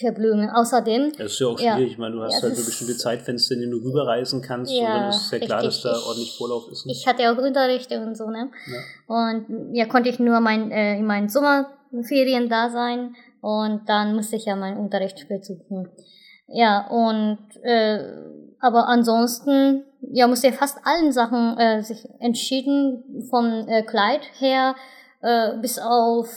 Für 0.00 0.12
Blumen. 0.12 0.48
Außerdem, 0.50 1.12
das 1.18 1.32
ist 1.32 1.40
ja 1.40 1.46
auch 1.48 1.58
Ja. 1.58 1.74
schwierig. 1.74 1.92
Ich 1.92 1.98
meine, 1.98 2.14
du 2.14 2.22
hast 2.22 2.34
Ja, 2.36 2.42
halt 2.48 2.56
nur 2.56 2.64
bestimmte 2.66 2.96
Zeitfenster, 2.96 3.54
in 3.54 3.60
denen 3.62 3.72
du 3.72 3.78
rüberreisen 3.78 4.42
kannst. 4.42 4.70
und 4.72 4.78
Ja, 4.80 5.00
dann 5.00 5.08
ist 5.10 5.32
ja 5.32 5.38
klar, 5.40 5.62
dass 5.62 5.82
da 5.82 5.90
Ich- 5.92 6.06
ordentlich 6.06 6.36
Vorlauf 6.38 6.70
ist. 6.70 6.86
ne? 6.86 6.92
ich 6.92 7.06
hatte 7.06 7.22
auch 7.32 7.36
Unterricht 7.38 7.90
und 7.92 8.16
so, 8.16 8.28
ne? 8.30 8.48
ja. 8.66 9.14
Und 9.16 9.74
ja, 9.74 9.86
konnte 9.86 10.08
ich 10.08 10.18
nur 10.20 10.38
mein, 10.40 10.70
äh, 10.70 10.96
in 10.98 11.04
meinen 11.04 11.28
Sommerferien 11.28 12.48
da 12.48 12.70
sein 12.70 13.14
und 13.40 13.88
dann 13.88 14.14
musste 14.14 14.36
ich 14.36 14.44
ja 14.44 14.54
meinen 14.54 14.78
Unterricht 14.78 15.26
besuchen. 15.28 15.88
Ja, 16.46 16.86
und 16.88 17.38
äh, 17.64 17.98
aber 18.60 18.88
ansonsten 18.88 19.84
ja 20.12 20.26
musste 20.26 20.48
ich 20.48 20.54
fast 20.54 20.78
allen 20.84 21.12
Sachen 21.12 21.58
äh, 21.58 21.82
sich 21.82 22.08
entschieden 22.20 23.26
vom 23.30 23.66
äh, 23.68 23.82
Kleid 23.82 24.20
her 24.38 24.74
äh, 25.22 25.56
bis 25.60 25.78
auf 25.78 26.28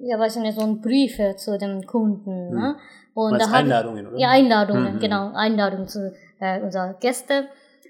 ja 0.00 0.18
weiß 0.18 0.36
ich 0.36 0.42
nicht 0.42 0.58
so 0.58 0.64
ein 0.64 0.80
Briefe 0.80 1.34
zu 1.36 1.58
dem 1.58 1.86
Kunden. 1.86 2.50
Ne? 2.54 2.76
Und 3.14 3.32
da 3.40 3.44
hab 3.46 3.50
ich- 3.50 3.56
Einladungen, 3.56 4.06
oder? 4.06 4.18
ja, 4.18 4.28
Einladungen, 4.30 4.94
Mhm. 4.94 5.00
genau, 5.00 5.32
Einladungen 5.34 5.88
zu 5.88 6.12
äh, 6.40 6.60
unserer 6.62 6.94
Gäste. 6.94 7.48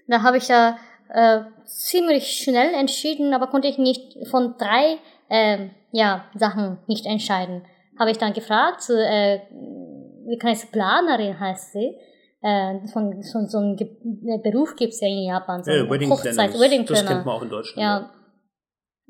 Da 0.08 0.22
habe 0.22 0.38
ich 0.38 0.48
ja 0.48 0.76
äh, 1.08 1.40
ziemlich 1.66 2.32
schnell 2.42 2.72
entschieden, 2.74 3.32
aber 3.34 3.46
konnte 3.48 3.68
ich 3.68 3.78
nicht 3.78 4.26
von 4.28 4.54
drei 4.58 4.98
ähm, 5.28 5.70
ja, 5.92 6.24
Sachen 6.34 6.78
nicht 6.86 7.06
entscheiden. 7.06 7.62
Habe 7.98 8.10
ich 8.10 8.18
dann 8.18 8.32
gefragt, 8.32 8.82
zu, 8.82 8.94
äh, 8.98 9.40
wie 10.26 10.38
kann 10.38 10.50
ich 10.52 10.70
Planerin 10.72 11.38
heißt 11.38 11.72
sie, 11.72 11.94
äh, 12.42 12.86
von, 12.92 13.22
von 13.22 13.46
so 13.48 13.58
einem 13.58 13.76
Ge 13.76 13.86
äh, 14.26 14.38
Beruf 14.42 14.74
gibt's 14.76 15.00
ja 15.00 15.08
in 15.08 15.24
Japan, 15.24 15.62
so 15.64 15.70
Ja, 15.70 15.88
Wedding 15.90 16.10
Hochzeit, 16.10 16.34
Planner. 16.34 16.60
Wedding 16.60 16.86
Das 16.86 16.98
kennt 16.98 17.06
Planner. 17.08 17.24
man 17.24 17.34
auch 17.36 17.42
in 17.42 17.48
Deutschland. 17.50 17.82
Ja. 17.82 18.10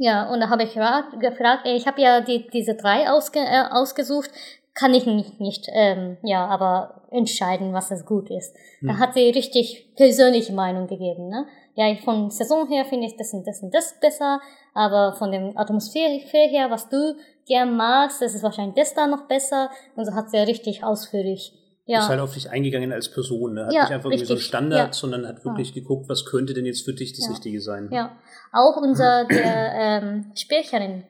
Ja, 0.02 0.32
und 0.32 0.40
da 0.40 0.48
habe 0.48 0.62
ich 0.62 0.72
gefragt, 0.72 1.66
ich 1.66 1.86
habe 1.86 2.00
ja 2.00 2.22
die, 2.22 2.48
diese 2.48 2.74
drei 2.74 3.10
ausge, 3.10 3.38
äh, 3.38 3.64
ausgesucht, 3.70 4.30
kann 4.72 4.94
ich 4.94 5.04
nicht, 5.04 5.40
nicht 5.40 5.66
ähm, 5.74 6.16
ja, 6.22 6.46
aber 6.46 7.02
entscheiden, 7.10 7.74
was 7.74 7.90
es 7.90 8.06
gut 8.06 8.30
ist. 8.30 8.56
Da 8.80 8.94
Hm. 8.94 8.98
hat 8.98 9.12
sie 9.14 9.28
richtig 9.28 9.94
persönliche 9.96 10.54
Meinung 10.54 10.86
gegeben. 10.86 11.28
Ne? 11.28 11.44
Ja, 11.74 11.94
von 11.96 12.30
Saison 12.30 12.66
her 12.68 12.84
finde 12.86 13.06
ich 13.08 13.16
das 13.16 13.34
und 13.34 13.46
das 13.46 13.62
und 13.62 13.74
das 13.74 13.98
besser, 14.00 14.40
aber 14.72 15.14
von 15.18 15.32
dem 15.32 15.58
Atmosphäre 15.58 16.18
her, 16.48 16.70
was 16.70 16.88
du 16.88 17.16
gern 17.46 17.76
magst, 17.76 18.22
das 18.22 18.34
ist 18.34 18.42
wahrscheinlich 18.42 18.76
das 18.76 18.94
da 18.94 19.06
noch 19.06 19.26
besser. 19.28 19.70
Und 19.96 20.06
so 20.06 20.14
hat 20.14 20.30
sie 20.30 20.38
ja 20.38 20.44
richtig 20.44 20.82
ausführlich. 20.82 21.52
Ja, 21.90 22.00
Ist 22.00 22.08
halt 22.08 22.20
auf 22.20 22.34
dich 22.34 22.50
eingegangen 22.50 22.92
als 22.92 23.10
Person. 23.10 23.54
Ne? 23.54 23.66
Hat 23.66 23.72
Ja, 23.72 23.82
nicht 23.82 23.92
einfach 23.92 24.10
irgendwie 24.10 24.24
so 24.24 24.32
einen 24.34 24.38
richtig. 24.38 24.48
Standard, 24.48 24.86
Ja. 24.88 24.92
sondern 24.92 25.26
hat 25.26 25.44
wirklich 25.44 25.74
geguckt, 25.74 26.08
was 26.08 26.24
könnte 26.24 26.54
denn 26.54 26.64
jetzt 26.66 26.84
für 26.84 26.92
dich 26.94 27.12
das 27.14 27.24
Ja. 27.26 27.32
Richtige 27.32 27.60
sein. 27.60 27.88
Ja, 27.92 28.16
auch 28.52 28.76
unser 28.76 29.24
der 29.26 29.72
ähm, 30.02 30.32
Sprecherin, 30.36 31.02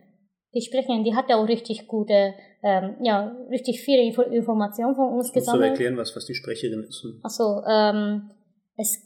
die 0.55 0.63
Sprecherin, 0.63 1.05
die 1.05 1.15
hat 1.15 1.29
ja 1.29 1.37
auch 1.37 1.47
richtig 1.47 1.87
gute, 1.87 2.33
ähm, 2.63 2.97
ja, 3.03 3.37
richtig 3.51 3.83
viele 3.83 4.03
Info 4.03 4.23
Informationen 4.23 4.95
von 4.95 5.09
uns 5.15 5.27
Musst 5.33 5.37
du 5.37 5.41
aber 5.41 5.41
gesammelt. 5.59 5.71
erklären, 5.73 5.97
was, 5.97 6.17
was 6.17 6.25
die 6.27 6.35
Sprecherin 6.35 6.83
ist. 6.89 7.05
Achso, 7.23 7.63
ähm, 7.69 8.31
es 8.77 8.99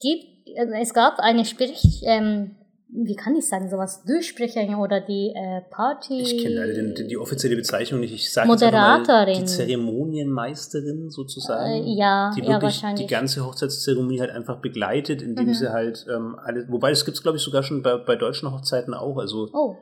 gibt, 0.00 0.48
äh, 0.56 0.80
es 0.80 0.94
gab 0.94 1.18
eine 1.18 1.44
Sprech, 1.44 2.02
ähm, 2.04 2.56
wie 2.94 3.16
kann 3.16 3.34
ich 3.36 3.48
sagen, 3.48 3.70
sowas, 3.70 4.02
Durchsprecherin 4.04 4.74
oder 4.74 5.00
die 5.00 5.32
äh, 5.34 5.62
Party. 5.70 6.20
Ich 6.20 6.42
kenne 6.42 6.56
leider 6.56 6.74
den, 6.74 7.08
die 7.08 7.16
offizielle 7.16 7.56
Bezeichnung 7.56 8.00
nicht. 8.00 8.12
Ich 8.12 8.32
sage 8.32 8.50
einfach 8.52 8.70
mal 8.70 8.98
Moderatorin. 8.98 9.38
die 9.40 9.44
Zeremonienmeisterin 9.46 11.10
sozusagen. 11.10 11.70
Äh, 11.84 11.94
ja, 11.96 12.32
die 12.36 12.40
ja, 12.40 12.46
wirklich 12.48 12.62
wahrscheinlich. 12.62 13.06
die 13.06 13.12
ganze 13.12 13.44
Hochzeitszeremonie 13.46 14.20
halt 14.20 14.30
einfach 14.30 14.60
begleitet, 14.60 15.22
indem 15.22 15.46
Mhm. 15.48 15.54
sie 15.54 15.72
halt 15.72 16.06
ähm, 16.14 16.36
alle, 16.42 16.66
wobei 16.68 16.90
das 16.90 17.04
gibt's 17.04 17.22
glaube 17.22 17.38
ich 17.38 17.42
sogar 17.42 17.62
schon 17.62 17.82
bei, 17.82 17.96
bei 17.96 18.16
deutschen 18.16 18.52
Hochzeiten 18.52 18.94
auch. 18.94 19.16
Also 19.16 19.48
Oh, 19.52 19.76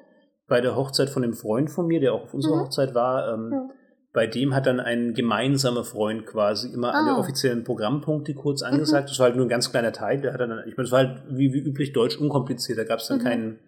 bei 0.46 0.60
der 0.60 0.76
Hochzeit 0.76 1.10
von 1.10 1.22
einem 1.24 1.34
Freund 1.34 1.70
von 1.70 1.86
mir, 1.86 2.00
der 2.00 2.12
auch 2.14 2.22
auf 2.24 2.34
unserer 2.34 2.56
Mhm. 2.56 2.60
Hochzeit 2.62 2.94
war, 2.94 3.34
ähm, 3.34 3.50
Ja. 3.52 3.68
Bei 4.12 4.26
dem 4.26 4.54
hat 4.54 4.66
dann 4.66 4.80
ein 4.80 5.14
gemeinsamer 5.14 5.84
Freund 5.84 6.26
quasi 6.26 6.68
immer 6.72 6.94
alle 6.94 7.10
Ah. 7.10 7.12
Mhm. 7.14 7.18
offiziellen 7.20 7.64
Programmpunkte 7.64 8.34
kurz 8.34 8.62
angesagt. 8.62 9.08
Das 9.10 9.18
war 9.20 9.26
halt 9.26 9.36
nur 9.36 9.46
ein 9.46 9.48
ganz 9.50 9.70
kleiner 9.70 9.92
Teil. 9.92 10.20
Der 10.20 10.32
hat 10.32 10.40
dann, 10.40 10.50
ich 10.66 10.76
meine, 10.76 10.84
das 10.88 10.90
war 10.92 10.98
halt 11.00 11.22
wie, 11.30 11.52
wie 11.52 11.58
üblich 11.60 11.92
deutsch 11.92 12.16
unkompliziert. 12.18 12.78
Da 12.78 12.84
gab's 12.84 13.06
dann 13.08 13.18
Mhm. 13.18 13.22
keinen 13.22 13.58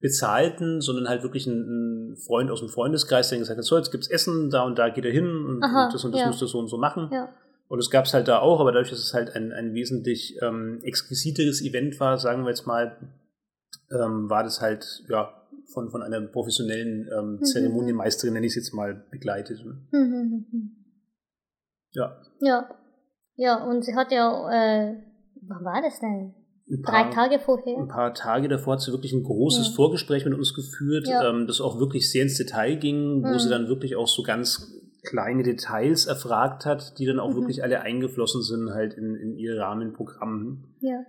bezahlten, 0.00 0.80
sondern 0.80 1.08
halt 1.08 1.22
wirklich 1.22 1.46
einen, 1.48 1.62
einen 1.64 2.16
Freund 2.16 2.50
aus 2.50 2.60
dem 2.60 2.68
Freundeskreis, 2.68 3.28
der 3.30 3.38
gesagt 3.38 3.58
hat, 3.58 3.64
so, 3.64 3.76
jetzt 3.76 3.90
gibt's 3.90 4.08
Essen, 4.08 4.48
da 4.50 4.62
und 4.62 4.78
da 4.78 4.88
geht 4.90 5.04
er 5.04 5.10
hin 5.12 5.26
und, 5.26 5.62
Aha, 5.62 5.86
und 5.86 5.94
das 5.94 6.04
und 6.04 6.12
das 6.12 6.20
ja. 6.20 6.26
müsst 6.28 6.42
ihr 6.42 6.46
so 6.48 6.58
und 6.58 6.68
so 6.68 6.78
machen. 6.78 7.08
ja. 7.12 7.28
Und 7.70 7.76
das 7.78 7.90
gab's 7.90 8.14
halt 8.14 8.28
da 8.28 8.38
auch, 8.38 8.60
aber 8.60 8.72
dadurch, 8.72 8.88
dass 8.90 8.98
es 9.00 9.12
halt 9.12 9.36
ein, 9.36 9.52
ein 9.52 9.74
wesentlich 9.74 10.38
ähm, 10.40 10.78
exquisiteres 10.84 11.60
Event 11.62 12.00
war, 12.00 12.16
sagen 12.16 12.44
wir 12.44 12.48
jetzt 12.48 12.66
mal, 12.66 12.96
ähm, 13.90 14.30
war 14.30 14.42
das 14.42 14.62
halt 14.62 15.02
ja 15.10 15.34
von, 15.72 15.90
von 15.90 16.02
einer 16.02 16.20
professionellen 16.20 17.08
ähm, 17.16 17.36
Mhm. 17.40 17.44
Zeremonienmeisterin, 17.44 18.34
nenne 18.34 18.46
ich 18.46 18.52
es 18.52 18.56
jetzt 18.66 18.74
mal, 18.74 19.04
begleitet. 19.10 19.60
Hm, 19.60 19.86
hm, 19.90 20.12
hm, 20.12 20.46
hm. 20.50 20.70
Ja. 21.92 22.16
Ja. 22.40 22.70
Ja, 23.36 23.64
und 23.64 23.84
sie 23.84 23.94
hat 23.94 24.10
ja, 24.12 24.28
äh, 24.50 24.96
wann 25.42 25.64
war 25.64 25.80
das 25.82 26.00
denn? 26.00 26.34
Ein 26.70 26.82
Drei 26.82 27.02
paar, 27.04 27.10
Tage 27.10 27.38
vorher? 27.38 27.78
ein 27.78 27.88
paar 27.88 28.12
Tage 28.12 28.48
davor 28.48 28.74
hat 28.74 28.80
sie 28.82 28.92
wirklich 28.92 29.12
ein 29.12 29.22
großes 29.22 29.68
Ja. 29.68 29.74
Vorgespräch 29.74 30.24
mit 30.24 30.34
uns 30.34 30.54
geführt, 30.54 31.06
Ja. 31.08 31.30
ähm, 31.30 31.46
das 31.46 31.60
auch 31.60 31.78
wirklich 31.78 32.10
sehr 32.10 32.24
ins 32.24 32.36
Detail 32.36 32.76
ging, 32.76 33.22
wo 33.22 33.28
Mhm. 33.28 33.38
sie 33.38 33.48
dann 33.48 33.68
wirklich 33.68 33.96
auch 33.96 34.08
so 34.08 34.22
ganz 34.22 34.74
kleine 35.04 35.42
Details 35.44 36.06
erfragt 36.06 36.66
hat, 36.66 36.98
die 36.98 37.06
dann 37.06 37.20
auch 37.20 37.30
Mhm. 37.30 37.36
wirklich 37.36 37.62
alle 37.62 37.80
eingeflossen 37.80 38.42
sind 38.42 38.70
halt 38.70 38.94
in, 38.94 39.14
in 39.14 39.36
ihr 39.36 39.58
Rahmenprogramm. 39.58 40.64
Ja. 40.80 41.04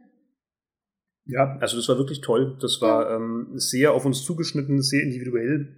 Ja, 1.32 1.58
also 1.60 1.78
das 1.78 1.88
war 1.88 1.98
wirklich 1.98 2.22
toll. 2.22 2.58
Das 2.60 2.82
war 2.82 3.16
ähm, 3.16 3.52
sehr 3.56 3.94
auf 3.94 4.06
uns 4.06 4.24
zugeschnitten, 4.24 4.82
sehr 4.82 5.04
individuell 5.04 5.76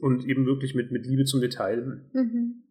und 0.00 0.24
eben 0.24 0.46
wirklich 0.46 0.74
mit, 0.74 0.90
mit 0.90 1.06
Liebe 1.06 1.24
zum 1.24 1.40
Detail. 1.40 2.00
Mhm. 2.12 2.62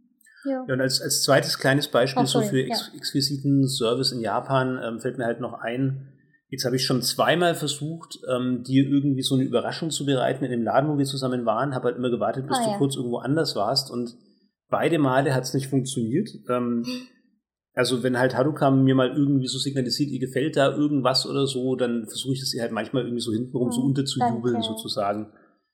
Ja. 0.43 0.66
Ja, 0.68 0.74
und 0.74 0.82
als, 0.82 0.99
als 0.99 1.22
zweites 1.22 1.60
kleines 1.60 1.88
Beispiel 1.89 2.24
Oh, 2.24 2.26
so 2.26 2.41
für 2.41 2.60
ja. 2.60 2.66
ex 2.68 2.91
exquisiten 2.95 3.68
Service 3.68 4.12
in 4.12 4.22
Japan 4.22 4.80
ähm, 4.84 4.99
fällt 4.99 5.20
mir 5.20 5.26
halt 5.26 5.39
noch 5.39 5.54
ein, 5.54 6.08
jetzt 6.49 6.66
habe 6.66 6.76
ich 6.76 6.84
schon 6.84 7.04
zweimal 7.04 7.54
versucht, 7.54 8.18
ähm, 8.28 8.64
dir 8.64 8.84
irgendwie 8.88 9.22
so 9.22 9.36
eine 9.36 9.43
Überraschung 9.43 9.91
zu 9.91 10.04
bereiten 10.04 10.43
in 10.43 10.49
dem 10.49 10.64
Laden, 10.64 10.89
wo 10.89 10.97
wir 10.97 11.06
zusammen 11.06 11.45
waren, 11.45 11.76
habe 11.76 11.86
halt 11.89 11.97
immer 11.97 12.10
gewartet, 12.10 12.47
bis 12.47 12.58
Ah, 12.58 12.64
du 12.66 12.70
ja. 12.72 12.78
kurz 12.80 12.95
irgendwo 12.95 13.18
anders 13.20 13.56
warst 13.56 13.91
und 13.91 14.16
beide 14.70 14.97
Male 14.97 15.36
hat 15.36 15.43
es 15.43 15.54
nicht 15.54 15.68
funktioniert. 15.68 16.30
Ähm, 16.49 16.84
also 17.74 18.03
wenn 18.03 18.17
halt 18.19 18.36
Haruka 18.36 18.69
mir 18.72 18.95
mal 18.95 19.15
irgendwie 19.15 19.47
so 19.47 19.57
signalisiert, 19.57 20.09
ihr 20.09 20.19
gefällt 20.19 20.57
da 20.57 20.76
irgendwas 20.76 21.26
oder 21.28 21.47
so, 21.47 21.76
dann 21.76 22.05
versuche 22.07 22.34
ich 22.34 22.39
das 22.41 22.53
ihr 22.53 22.61
halt 22.61 22.72
manchmal 22.72 23.03
irgendwie 23.03 23.22
so 23.22 23.32
hintenrum 23.32 23.72
so 23.72 23.82
Oh, 23.82 23.86
unterzujubeln 23.86 24.55
danke. 24.55 24.67
sozusagen. 24.67 25.28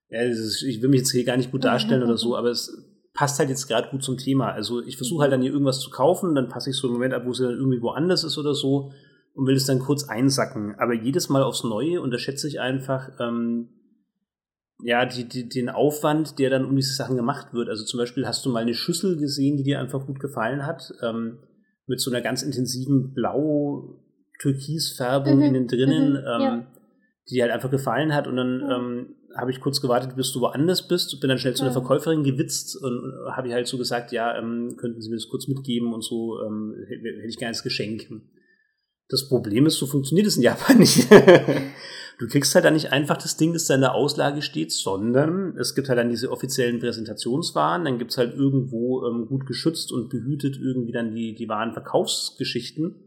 Ja, 0.09 0.21
ist, 0.21 0.63
ich 0.63 0.81
will 0.81 0.89
mich 0.89 0.99
jetzt 0.99 1.11
hier 1.11 1.25
gar 1.25 1.37
nicht 1.37 1.51
gut 1.51 1.63
darstellen 1.65 2.03
oder 2.03 2.17
so, 2.17 2.35
aber 2.37 2.49
es 2.49 2.71
passt 3.13 3.39
halt 3.39 3.49
jetzt 3.49 3.67
gerade 3.67 3.89
gut 3.89 4.03
zum 4.03 4.17
Thema. 4.17 4.51
Also 4.51 4.81
ich 4.83 4.95
versuche 4.95 5.23
halt 5.23 5.31
dann 5.33 5.41
hier 5.41 5.51
irgendwas 5.51 5.79
zu 5.79 5.89
kaufen, 5.89 6.35
dann 6.35 6.49
passe 6.49 6.69
ich 6.69 6.75
so 6.77 6.87
einen 6.87 6.93
Moment 6.93 7.13
ab, 7.13 7.23
wo 7.25 7.33
sie 7.33 7.43
dann 7.43 7.55
irgendwie 7.57 7.81
woanders 7.81 8.23
ist 8.23 8.37
oder 8.37 8.53
so 8.53 8.91
und 9.33 9.47
will 9.47 9.55
es 9.55 9.65
dann 9.65 9.79
kurz 9.79 10.07
einsacken. 10.07 10.75
Aber 10.77 10.93
jedes 10.93 11.29
Mal 11.29 11.41
aufs 11.43 11.63
Neue 11.63 11.99
unterschätze 11.99 12.47
ich 12.47 12.59
einfach 12.59 13.09
ähm, 13.19 13.69
ja 14.83 15.05
die, 15.05 15.27
die, 15.27 15.49
den 15.49 15.69
Aufwand, 15.69 16.37
der 16.37 16.51
dann 16.51 16.65
um 16.65 16.75
diese 16.75 16.93
Sachen 16.93 17.15
gemacht 17.17 17.53
wird. 17.53 17.69
Also 17.69 17.83
zum 17.85 17.97
Beispiel 17.97 18.27
hast 18.27 18.45
du 18.45 18.51
mal 18.51 18.61
eine 18.61 18.75
Schüssel 18.75 19.17
gesehen, 19.17 19.57
die 19.57 19.63
dir 19.63 19.79
einfach 19.79 20.05
gut 20.05 20.19
gefallen 20.19 20.65
hat, 20.65 20.93
ähm, 21.01 21.39
mit 21.87 21.99
so 21.99 22.11
einer 22.11 22.21
ganz 22.21 22.43
intensiven 22.43 23.13
Blau-Türkis-Färbung 23.13 25.37
Mhm, 25.37 25.41
innen 25.43 25.67
drinnen, 25.67 26.11
mhm, 26.11 26.17
ähm, 26.17 26.41
ja. 26.41 26.65
die 27.29 27.41
halt 27.41 27.51
einfach 27.51 27.71
gefallen 27.71 28.13
hat 28.13 28.27
und 28.27 28.35
dann 28.37 28.59
Ja. 28.61 28.77
ähm, 28.77 29.07
habe 29.35 29.51
ich 29.51 29.59
kurz 29.59 29.81
gewartet, 29.81 30.15
bis 30.15 30.31
du 30.31 30.39
woanders 30.41 30.87
bist 30.87 31.19
bin 31.21 31.27
dann 31.29 31.37
schnell 31.37 31.53
zu 31.53 31.63
der. 31.65 31.71
Verkäuferin 31.73 32.23
gewitzt 32.23 32.75
und 32.81 33.13
habe 33.31 33.47
ich 33.49 33.53
halt 33.53 33.67
so 33.67 33.77
gesagt, 33.77 34.11
ja, 34.11 34.35
ähm, 34.37 34.75
könnten 34.77 34.99
Sie 35.01 35.09
mir 35.09 35.15
das 35.17 35.27
kurz 35.29 35.47
mitgeben 35.47 35.93
und 35.93 36.03
so, 36.03 36.39
ähm, 36.43 36.73
hätte 36.87 37.03
hätte 37.17 37.27
ich 37.27 37.37
gerne 37.37 37.49
als 37.49 37.61
Geschenk. 37.63 38.07
Das 39.09 39.27
Problem 39.29 39.65
ist, 39.67 39.75
so 39.77 39.85
funktioniert 39.85 40.25
es 40.27 40.37
in 40.37 40.43
Japan 40.43 40.79
nicht. 40.79 41.07
Du 42.19 42.27
kriegst 42.27 42.55
halt 42.55 42.65
dann 42.65 42.73
nicht 42.73 42.91
einfach 42.91 43.17
das 43.17 43.37
Ding, 43.37 43.53
das 43.53 43.65
da 43.65 43.75
in 43.75 43.81
der 43.81 43.93
Auslage 43.93 44.41
steht, 44.41 44.71
sondern 44.71 45.55
es 45.57 45.75
gibt 45.75 45.87
halt 45.87 45.99
dann 45.99 46.09
diese 46.09 46.31
offiziellen 46.31 46.79
Präsentationswaren, 46.79 47.85
dann 47.85 47.99
gibt's 47.99 48.17
halt 48.17 48.33
irgendwo 48.33 49.05
ähm, 49.05 49.27
gut 49.27 49.45
geschützt 49.45 49.91
und 49.91 50.09
behütet 50.09 50.57
irgendwie 50.57 50.91
dann 50.91 51.13
die, 51.13 51.35
die 51.35 51.47
Warenverkaufsgeschichten. 51.47 53.03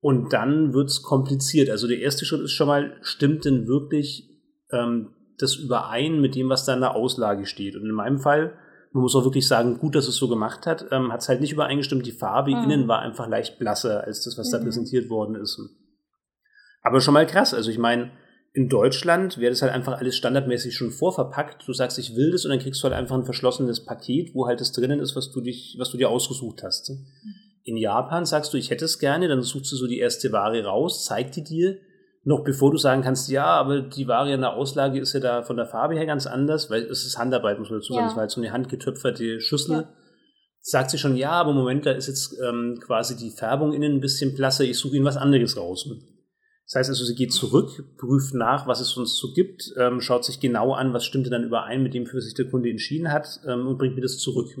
Und 0.00 0.32
dann 0.32 0.72
wird's 0.72 1.02
kompliziert. 1.02 1.70
Also 1.70 1.86
der 1.86 1.98
erste 1.98 2.24
Schritt 2.24 2.40
ist 2.40 2.52
schon 2.52 2.68
mal, 2.68 2.96
stimmt 3.02 3.44
denn 3.44 3.66
wirklich 3.66 4.30
ähm, 4.70 5.10
das 5.38 5.56
überein 5.56 6.20
mit 6.20 6.34
dem, 6.34 6.48
was 6.48 6.64
da 6.64 6.74
in 6.74 6.80
der 6.80 6.94
Auslage 6.94 7.46
steht? 7.46 7.76
Und 7.76 7.82
in 7.82 7.92
meinem 7.92 8.18
Fall, 8.18 8.54
man 8.92 9.02
muss 9.02 9.14
auch 9.14 9.24
wirklich 9.24 9.46
sagen, 9.46 9.78
gut, 9.78 9.94
dass 9.94 10.08
es 10.08 10.16
so 10.16 10.28
gemacht 10.28 10.66
hat, 10.66 10.86
ähm, 10.90 11.12
hat 11.12 11.20
es 11.20 11.28
halt 11.28 11.40
nicht 11.40 11.52
übereingestimmt. 11.52 12.06
Die 12.06 12.12
Farbe 12.12 12.50
mhm. 12.50 12.64
innen 12.64 12.88
war 12.88 13.00
einfach 13.00 13.28
leicht 13.28 13.58
blasser 13.58 14.04
als 14.04 14.24
das, 14.24 14.38
was 14.38 14.48
mhm. 14.48 14.52
da 14.52 14.62
präsentiert 14.62 15.10
worden 15.10 15.34
ist. 15.34 15.60
Aber 16.82 17.00
schon 17.00 17.14
mal 17.14 17.26
krass. 17.26 17.54
Also 17.54 17.70
ich 17.70 17.78
meine, 17.78 18.10
in 18.52 18.68
Deutschland 18.68 19.38
wäre 19.38 19.50
das 19.50 19.62
halt 19.62 19.72
einfach 19.72 19.98
alles 19.98 20.16
standardmäßig 20.16 20.74
schon 20.74 20.90
vorverpackt. 20.90 21.66
Du 21.66 21.72
sagst, 21.72 21.98
ich 21.98 22.16
will 22.16 22.32
das 22.32 22.44
und 22.44 22.50
dann 22.50 22.58
kriegst 22.58 22.82
du 22.82 22.84
halt 22.84 22.94
einfach 22.94 23.16
ein 23.16 23.24
verschlossenes 23.24 23.84
Paket, 23.84 24.34
wo 24.34 24.46
halt 24.46 24.60
das 24.60 24.72
drinnen 24.72 24.98
ist, 24.98 25.14
was 25.14 25.30
du 25.30 25.40
dich, 25.40 25.76
was 25.78 25.90
du 25.90 25.98
dir 25.98 26.10
ausgesucht 26.10 26.62
hast. 26.62 26.90
In 27.62 27.76
Japan 27.76 28.24
sagst 28.24 28.52
du, 28.52 28.56
ich 28.56 28.70
hätte 28.70 28.86
es 28.86 28.98
gerne, 28.98 29.28
dann 29.28 29.42
suchst 29.42 29.70
du 29.70 29.76
so 29.76 29.86
die 29.86 29.98
erste 29.98 30.32
Ware 30.32 30.64
raus, 30.64 31.04
zeigt 31.04 31.36
die 31.36 31.44
dir, 31.44 31.76
noch 32.24 32.44
bevor 32.44 32.70
du 32.70 32.76
sagen 32.76 33.02
kannst, 33.02 33.30
ja, 33.30 33.46
aber 33.46 33.80
die 33.80 34.08
Ware 34.08 34.32
in 34.32 34.40
der 34.40 34.54
Auslage 34.54 35.00
ist 35.00 35.12
ja 35.12 35.20
da 35.20 35.42
von 35.42 35.56
der 35.56 35.66
Farbe 35.66 35.94
her 35.94 36.06
ganz 36.06 36.26
anders, 36.26 36.70
weil 36.70 36.82
es 36.82 37.06
ist 37.06 37.18
Handarbeit, 37.18 37.58
muss 37.58 37.70
man 37.70 37.78
dazu 37.78 37.92
sagen, 37.92 38.02
ja. 38.02 38.08
das 38.08 38.16
war 38.16 38.22
halt 38.22 38.30
so 38.30 38.40
eine 38.40 38.52
handgetöpferte 38.52 39.40
Schüssel. 39.40 39.76
Ja. 39.76 39.92
Sagt 40.62 40.90
sie 40.90 40.98
schon, 40.98 41.16
ja, 41.16 41.30
aber 41.30 41.54
Moment, 41.54 41.86
da 41.86 41.92
ist 41.92 42.08
jetzt 42.08 42.36
ähm, 42.46 42.78
quasi 42.84 43.16
die 43.16 43.30
Färbung 43.30 43.72
innen 43.72 43.94
ein 43.96 44.00
bisschen 44.00 44.34
blasser, 44.34 44.64
ich 44.64 44.76
suche 44.76 44.96
ihnen 44.96 45.06
was 45.06 45.16
anderes 45.16 45.56
raus. 45.56 45.88
Das 46.70 46.78
heißt 46.78 46.90
also, 46.90 47.04
sie 47.04 47.16
geht 47.16 47.32
zurück, 47.32 47.96
prüft 47.96 48.32
nach, 48.32 48.68
was 48.68 48.80
es 48.80 48.96
uns 48.96 49.16
so 49.16 49.32
gibt, 49.32 49.74
ähm, 49.76 50.00
schaut 50.00 50.24
sich 50.24 50.38
genau 50.38 50.72
an, 50.72 50.92
was 50.92 51.04
stimmte 51.04 51.28
dann 51.28 51.42
überein 51.42 51.82
mit 51.82 51.94
dem, 51.94 52.06
für 52.06 52.20
sich 52.20 52.34
der 52.34 52.48
Kunde 52.48 52.70
entschieden 52.70 53.10
hat 53.10 53.40
ähm, 53.44 53.66
und 53.66 53.76
bringt 53.76 53.96
mir 53.96 54.02
das 54.02 54.18
zurück. 54.18 54.56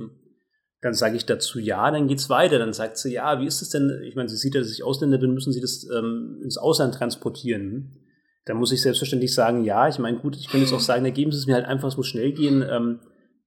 Dann 0.80 0.94
sage 0.94 1.14
ich 1.14 1.24
dazu 1.24 1.60
ja, 1.60 1.88
dann 1.88 2.08
geht's 2.08 2.28
weiter. 2.28 2.58
Dann 2.58 2.72
sagt 2.72 2.96
sie, 2.96 3.12
ja, 3.12 3.40
wie 3.40 3.46
ist 3.46 3.62
es 3.62 3.68
denn? 3.68 4.02
Ich 4.02 4.16
meine, 4.16 4.28
sie 4.28 4.36
sieht 4.36 4.56
dass 4.56 4.72
ich 4.72 4.82
Ausländer 4.82 5.18
bin, 5.18 5.34
müssen 5.34 5.52
sie 5.52 5.60
das 5.60 5.86
ähm, 5.94 6.40
ins 6.42 6.58
Ausland 6.58 6.94
transportieren. 6.94 7.96
Da 8.44 8.54
muss 8.54 8.72
ich 8.72 8.82
selbstverständlich 8.82 9.32
sagen, 9.32 9.62
ja. 9.62 9.86
Ich 9.86 10.00
meine, 10.00 10.18
gut, 10.18 10.36
ich 10.36 10.48
könnte 10.48 10.64
jetzt 10.64 10.74
auch 10.74 10.80
sagen, 10.80 11.04
da 11.04 11.10
geben 11.10 11.30
sie 11.30 11.38
es 11.38 11.46
mir 11.46 11.54
halt 11.54 11.66
einfach, 11.66 11.86
es 11.86 11.96
muss 11.96 12.08
schnell 12.08 12.32
gehen. 12.32 12.64
Ähm, 12.68 12.98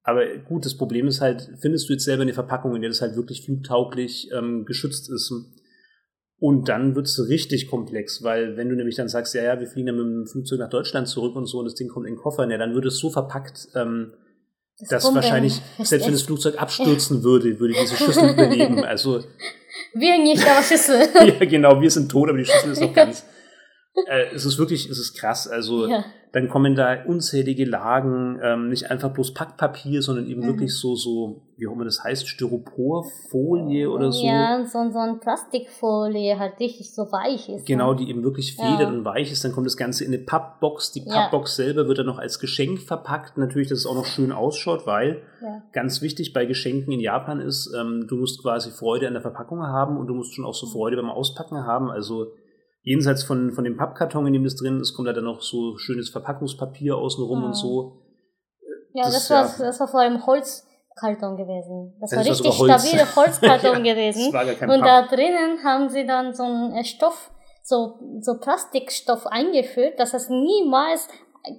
aber 0.04 0.24
gut, 0.38 0.64
das 0.64 0.76
Problem 0.76 1.06
ist 1.06 1.20
halt, 1.20 1.50
findest 1.60 1.90
du 1.90 1.92
jetzt 1.92 2.04
selber 2.04 2.22
eine 2.22 2.32
Verpackung, 2.32 2.74
in 2.74 2.80
der 2.80 2.90
das 2.90 3.02
halt 3.02 3.16
wirklich 3.16 3.44
flugtauglich 3.44 4.30
ähm, 4.32 4.64
geschützt 4.64 5.10
ist? 5.10 5.34
Und 6.44 6.68
dann 6.68 6.94
wird 6.94 7.06
es 7.06 7.26
richtig 7.30 7.68
komplex, 7.68 8.22
weil 8.22 8.58
wenn 8.58 8.68
du 8.68 8.76
nämlich 8.76 8.96
dann 8.96 9.08
sagst, 9.08 9.32
ja, 9.32 9.42
ja, 9.42 9.60
wir 9.60 9.66
fliegen 9.66 9.86
dann 9.86 9.96
mit 9.96 10.04
dem 10.04 10.26
Flugzeug 10.26 10.58
nach 10.58 10.68
Deutschland 10.68 11.08
zurück 11.08 11.36
und 11.36 11.46
so 11.46 11.60
und 11.60 11.64
das 11.64 11.74
Ding 11.74 11.88
kommt 11.88 12.06
in 12.06 12.16
den 12.16 12.20
Koffer, 12.20 12.46
ja, 12.50 12.58
dann 12.58 12.74
wird 12.74 12.84
es 12.84 12.98
so 12.98 13.08
verpackt, 13.08 13.68
ähm, 13.74 14.12
das 14.78 15.04
dass 15.04 15.14
wahrscheinlich, 15.14 15.62
selbst 15.82 16.04
wenn 16.04 16.12
das 16.12 16.20
Flugzeug 16.20 16.60
abstürzen 16.60 17.24
würde, 17.24 17.58
würde 17.58 17.72
diese 17.80 17.96
Schüssel 17.96 18.28
überleben. 18.34 18.84
Also 18.84 19.24
wir 19.94 20.18
nicht, 20.18 20.46
aber 20.46 20.62
Schüssel. 20.62 21.08
ja, 21.40 21.46
genau, 21.46 21.80
wir 21.80 21.90
sind 21.90 22.10
tot, 22.10 22.28
aber 22.28 22.36
die 22.36 22.44
Schüssel 22.44 22.72
ist 22.72 22.82
noch 22.82 22.92
ganz. 22.92 23.24
Äh, 24.08 24.34
es 24.34 24.44
ist 24.44 24.58
wirklich, 24.58 24.88
es 24.90 24.98
ist 24.98 25.14
krass. 25.14 25.46
Also 25.46 25.86
ja. 25.86 26.04
dann 26.32 26.48
kommen 26.48 26.74
da 26.74 27.04
unzählige 27.04 27.64
Lagen, 27.64 28.40
ähm, 28.42 28.68
nicht 28.68 28.90
einfach 28.90 29.10
bloß 29.10 29.34
Packpapier, 29.34 30.02
sondern 30.02 30.26
eben 30.26 30.40
mhm. 30.42 30.46
wirklich 30.46 30.74
so, 30.74 30.96
so, 30.96 31.42
wie 31.56 31.68
auch 31.68 31.72
immer 31.72 31.84
das 31.84 32.02
heißt, 32.02 32.28
Styroporfolie 32.28 33.88
oder 33.88 34.10
so. 34.10 34.26
Ja, 34.26 34.64
so, 34.64 34.90
so 34.90 34.98
ein 34.98 35.20
Plastikfolie 35.20 36.36
halt 36.38 36.58
richtig 36.58 36.92
so 36.92 37.02
weich 37.12 37.48
ist. 37.48 37.66
Genau, 37.66 37.92
ne? 37.92 37.98
die 37.98 38.10
eben 38.10 38.24
wirklich 38.24 38.56
federt 38.56 38.80
ja. 38.80 38.88
und 38.88 39.04
weich 39.04 39.30
ist. 39.30 39.44
Dann 39.44 39.52
kommt 39.52 39.66
das 39.66 39.76
Ganze 39.76 40.04
in 40.04 40.12
eine 40.12 40.22
Pappbox. 40.22 40.90
Die 40.90 41.02
Pappbox 41.02 41.56
ja. 41.56 41.64
selber 41.66 41.86
wird 41.86 41.98
dann 41.98 42.06
noch 42.06 42.18
als 42.18 42.40
Geschenk 42.40 42.80
verpackt. 42.80 43.38
Natürlich, 43.38 43.68
dass 43.68 43.78
es 43.78 43.86
auch 43.86 43.94
noch 43.94 44.06
schön 44.06 44.32
ausschaut, 44.32 44.86
weil 44.86 45.22
ganz 45.72 46.02
wichtig 46.02 46.32
bei 46.32 46.46
Geschenken 46.46 46.92
in 46.92 47.00
Japan 47.00 47.40
ist, 47.40 47.72
ähm, 47.78 48.06
du 48.08 48.16
musst 48.16 48.42
quasi 48.42 48.70
Freude 48.70 49.06
an 49.06 49.12
der 49.12 49.22
Verpackung 49.22 49.62
haben 49.62 49.98
und 49.98 50.08
du 50.08 50.14
musst 50.14 50.34
schon 50.34 50.44
auch 50.44 50.54
so 50.54 50.66
mhm. 50.66 50.72
Freude 50.72 50.96
beim 50.96 51.10
Auspacken 51.10 51.64
haben. 51.64 51.90
Also 51.90 52.32
jenseits 52.84 53.24
von, 53.24 53.52
von 53.52 53.64
dem 53.64 53.76
Pappkarton, 53.76 54.26
in 54.26 54.34
dem 54.34 54.44
das 54.44 54.54
drin 54.54 54.78
ist, 54.78 54.94
kommt 54.94 55.08
da 55.08 55.12
dann 55.12 55.24
noch 55.24 55.40
so 55.40 55.76
schönes 55.78 56.10
Verpackungspapier 56.10 56.96
außenrum 56.96 57.40
mhm. 57.40 57.44
und 57.46 57.54
so. 57.54 58.02
Ja, 58.92 59.04
das, 59.04 59.14
das 59.14 59.30
war, 59.30 59.46
ja, 59.46 59.66
das 59.66 59.80
war 59.80 59.88
vor 59.88 60.00
allem 60.00 60.24
Holzkarton 60.24 61.36
gewesen. 61.36 61.96
Das, 62.00 62.10
das 62.10 62.18
war 62.18 62.26
richtig 62.26 62.58
Holz. 62.58 62.82
stabile 62.82 63.06
Holzkarton 63.16 63.84
ja, 63.84 63.94
gewesen. 63.94 64.26
und 64.26 64.80
Papp. 64.80 64.84
da 64.84 65.06
drinnen 65.08 65.64
haben 65.64 65.88
sie 65.88 66.06
dann 66.06 66.32
so 66.32 66.44
einen 66.44 66.72
äh, 66.74 66.84
Stoff, 66.84 67.32
so, 67.62 67.98
so 68.20 68.38
Plastikstoff 68.38 69.26
eingeführt, 69.26 69.98
dass 69.98 70.12
das 70.12 70.28
niemals 70.28 71.08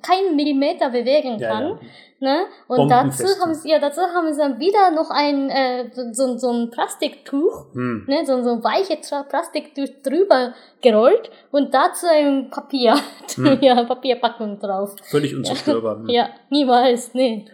keinen 0.02 0.36
Millimeter 0.36 0.90
bewegen 0.90 1.40
kann. 1.40 1.64
Ja, 1.64 1.80
Ne? 2.22 2.46
Und 2.70 2.90
dazu 2.90 3.26
haben 3.42 3.54
sie, 3.54 3.70
ja, 3.70 3.78
dazu 3.78 4.00
haben 4.00 4.34
sie 4.34 4.40
dann 4.40 4.58
wieder 4.58 4.90
noch 4.92 5.10
ein, 5.10 5.50
äh, 5.50 5.90
so, 6.14 6.38
so 6.38 6.50
ein 6.50 6.70
Plastiktuch, 6.72 7.74
hm. 7.74 8.06
ne? 8.08 8.26
so, 8.26 8.42
so 8.42 8.52
ein 8.52 8.64
weiches 8.64 9.12
Plastiktuch 9.28 9.90
drüber 10.02 10.54
gerollt 10.82 11.30
und 11.52 11.74
dazu 11.74 12.08
ein 12.08 12.50
Papier, 12.50 12.96
hm. 13.36 13.58
ja, 13.60 13.84
Papierpackung 13.84 14.60
drauf. 14.60 14.96
Völlig 15.04 15.36
unzerstörbar. 15.36 16.04
Ja, 16.08 16.14
ja 16.14 16.30
niemals, 16.50 17.14
nee. 17.14 17.46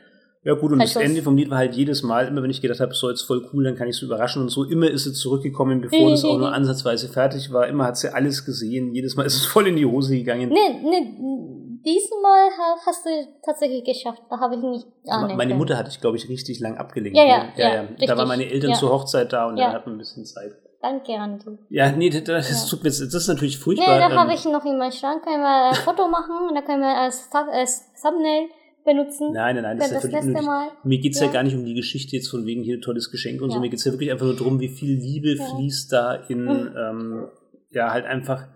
Ja 0.44 0.54
gut, 0.54 0.72
und 0.72 0.80
halt 0.80 0.96
das 0.96 1.02
Ende 1.02 1.24
vom 1.24 1.36
Lied 1.38 1.50
war 1.50 1.58
halt 1.58 1.74
jedes 1.74 2.04
Mal, 2.04 2.28
immer 2.28 2.44
wenn 2.44 2.50
ich 2.52 2.62
gedacht 2.62 2.80
habe, 2.80 2.94
so 2.94 3.10
jetzt 3.10 3.24
voll 3.24 3.48
cool, 3.52 3.64
dann 3.64 3.76
kann 3.76 3.88
ich 3.88 3.98
so 3.98 4.06
überraschen 4.06 4.44
und 4.44 4.50
so, 4.50 4.64
immer 4.64 4.90
ist 4.90 5.06
sie 5.06 5.14
zurückgekommen, 5.14 5.82
bevor 5.82 6.12
das 6.12 6.24
auch 6.24 6.38
nur 6.38 6.54
ansatzweise 6.54 7.10
fertig 7.10 7.52
war, 7.52 7.68
immer 7.68 7.86
hat 7.86 7.98
sie 7.98 8.14
alles 8.14 8.46
gesehen, 8.46 8.94
jedes 8.94 9.16
Mal 9.16 9.26
ist 9.26 9.38
es 9.38 9.46
voll 9.46 9.68
in 9.68 9.76
die 9.76 9.86
Hose 9.86 10.16
gegangen. 10.16 10.50
Nee, 10.50 10.80
nee, 10.84 11.16
diesmal 11.86 12.50
hast 12.86 13.06
du 13.06 13.10
tatsächlich 13.44 13.84
geschafft. 13.84 14.22
Da 14.30 14.40
habe 14.40 14.56
ich 14.56 14.62
nicht. 14.62 14.88
Ah, 15.08 15.28
meine 15.36 15.56
Mutter 15.56 15.78
hatte 15.78 15.90
ich, 15.90 16.00
glaube 16.00 16.18
ich, 16.18 16.30
richtig 16.30 16.60
lang 16.60 16.78
abgelenkt. 16.78 17.18
Ja, 17.18 17.26
ja, 17.26 17.44
ne? 17.44 17.52
ja. 17.58 17.70
ja, 17.70 17.84
ja. 17.98 18.08
Da 18.08 18.18
waren 18.18 18.28
meine 18.28 18.50
Eltern 18.50 18.72
ja. 18.72 18.76
zur 18.76 18.92
Hochzeit 18.92 19.34
da 19.34 19.48
und 19.48 19.58
ja. 19.58 19.66
dann 19.66 19.76
hatten 19.76 19.90
wir 19.90 19.96
ein 19.96 20.00
bisschen 20.00 20.26
Zeit. 20.26 20.54
Danke, 20.82 21.14
Andi. 21.14 21.60
Ja, 21.70 21.92
nee, 21.92 22.10
das, 22.10 22.24
das, 22.24 22.68
tut 22.68 22.84
mir, 22.84 22.90
das 22.90 23.00
ist 23.00 23.28
natürlich 23.28 23.60
furchtbar. 23.60 23.94
Nee, 23.94 24.00
da 24.00 24.10
ähm, 24.10 24.20
habe 24.20 24.34
ich 24.34 24.44
noch 24.46 24.66
in 24.66 24.80
meinem 24.80 24.92
Schrank 24.92 25.24
können 25.24 25.42
wir 25.42 25.70
ein 25.70 25.76
Foto 25.76 26.08
machen 26.08 26.50
und 26.50 26.56
da 26.56 26.62
können 26.62 26.82
wir 26.82 26.98
als, 26.98 27.30
als 27.32 27.84
Thumbnail 28.02 28.50
benutzen. 28.84 29.32
Nein, 29.32 29.56
nein, 29.56 29.64
nein, 29.64 29.78
das, 29.78 29.88
ist 29.88 29.94
ja 29.94 30.00
völlig 30.00 30.22
unnötig. 30.22 30.46
Mal. 30.46 30.70
Mir 30.84 31.00
geht's 31.00 31.20
ja. 31.20 31.28
ja. 31.28 31.32
gar 31.32 31.44
nicht 31.44 31.56
um 31.56 31.64
die 31.66 31.76
Geschichte 31.76 32.16
jetzt 32.16 32.30
von 32.30 32.48
wegen 32.48 32.64
hier 32.64 32.78
ein 32.78 32.82
tolles 32.82 33.12
Geschenk 33.12 33.42
und 33.42 33.50
ja. 33.50 33.56
so. 33.56 33.62
Mir 33.62 33.70
geht's 33.70 33.86
ja 33.86 33.92
wirklich 33.92 34.12
einfach 34.12 34.26
nur 34.26 34.36
darum, 34.36 34.60
wie 34.60 34.70
viel 34.70 34.98
Liebe 34.98 35.36
ja. 35.36 35.46
fließt 35.46 35.94
da 35.94 36.16
in, 36.16 36.46
mhm. 36.46 36.76
ähm, 36.76 37.28
ja, 37.70 37.92
halt 37.92 38.06
einfach 38.06 38.48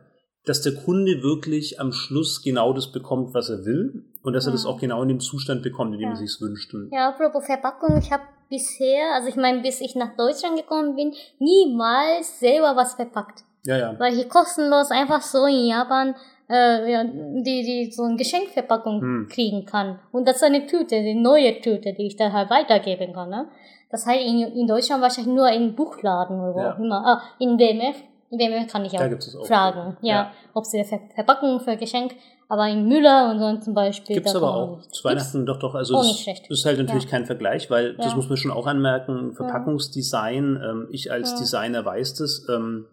dass 0.46 0.62
der 0.62 0.76
Kunde 0.76 1.24
wirklich 1.24 1.80
am 1.80 1.92
Schluss 1.92 2.42
genau 2.42 2.74
das 2.74 2.92
bekommt, 2.92 3.34
was 3.34 3.50
er 3.50 3.66
will 3.66 4.04
und 4.22 4.34
dass 4.34 4.46
er 4.46 4.52
das 4.52 4.66
auch 4.66 4.80
genau 4.80 5.02
in 5.02 5.10
dem 5.10 5.20
Zustand 5.20 5.64
bekommt, 5.64 5.94
in 5.94 6.00
dem 6.00 6.10
ja. 6.10 6.14
er 6.14 6.18
sich 6.18 6.40
wünscht. 6.40 6.74
Ja, 6.92 7.10
apropos 7.10 7.46
Verpackung, 7.46 7.98
ich 7.98 8.12
habe 8.12 8.24
bisher, 8.50 9.16
also 9.16 9.28
ich 9.28 9.36
meine, 9.36 9.62
bis 9.62 9.82
ich 9.82 9.96
nach 9.96 10.16
Deutschland 10.16 10.58
gekommen 10.58 10.96
bin, 10.96 11.14
niemals 11.40 12.40
selber 12.40 12.76
was 12.76 12.94
verpackt. 12.94 13.44
Ja, 13.66 13.78
ja. 13.78 14.00
Weil 14.00 14.18
ich 14.18 14.30
kostenlos 14.30 14.92
einfach 14.92 15.22
so 15.22 15.46
in 15.46 15.66
Japan 15.66 16.16
äh, 16.50 16.92
ja, 16.92 17.04
die, 17.04 17.64
die 17.64 17.92
so 17.92 18.04
eine 18.04 18.18
Geschenkverpackung 18.18 19.02
hm. 19.02 19.28
kriegen 19.30 19.66
kann. 19.66 20.00
Und 20.12 20.28
das 20.28 20.38
ist 20.38 20.44
eine 20.44 20.68
Tüte, 20.68 21.02
die 21.02 21.16
neue 21.16 21.60
Tüte, 21.60 21.94
die 21.94 22.08
ich 22.08 22.16
dann 22.16 22.34
halt 22.34 22.50
weitergeben 22.50 23.14
kann. 23.14 23.30
Ne? 23.30 23.48
Das 23.90 24.06
heißt 24.06 24.24
in, 24.24 24.42
in 24.42 24.68
Deutschland 24.68 25.02
wahrscheinlich 25.02 25.34
nur 25.34 25.50
in 25.50 25.76
Buchladen 25.76 26.40
oder 26.40 26.54
wo 26.54 26.60
ja. 26.60 26.74
auch 26.74 26.80
immer. 26.80 27.06
Ah, 27.06 27.22
in 27.40 27.58
WMF 27.58 27.96
WMF 28.38 28.72
kann 28.72 28.86
ich 28.86 28.94
auch, 28.94 29.02
auch 29.02 29.48
fragen, 29.48 29.98
ja, 30.02 30.14
ja, 30.14 30.32
ob 30.54 30.66
sie 30.66 30.84
Ver 30.84 31.00
Verpackung 31.14 31.60
für 31.60 31.78
Geschenk, 31.78 32.16
aber 32.48 32.68
in 32.70 32.88
Müller 32.88 33.32
und 33.32 33.40
so 33.40 33.66
zum 33.66 33.74
Beispiel. 33.74 34.16
Gibt 34.16 34.28
es 34.28 34.36
aber 34.36 34.56
auch. 34.56 34.82
Zu 34.88 35.04
Weihnachten 35.04 35.46
doch, 35.46 35.58
doch. 35.58 35.76
Also, 35.76 35.96
das 35.96 36.28
ist 36.50 36.66
halt 36.66 36.78
natürlich 36.78 37.06
ja. 37.06 37.10
kein 37.10 37.26
Vergleich, 37.26 37.70
weil 37.70 37.96
das 37.96 38.16
muss 38.16 38.30
man 38.30 38.38
schon 38.38 38.52
auch 38.52 38.68
anmerken. 38.68 39.34
Verpackungsdesign, 39.34 40.62
ähm, 40.64 40.88
ich 40.92 41.12
als 41.12 41.36
Designer 41.36 41.86
weiß 41.86 42.16
das, 42.16 42.48
ähm, 42.50 42.86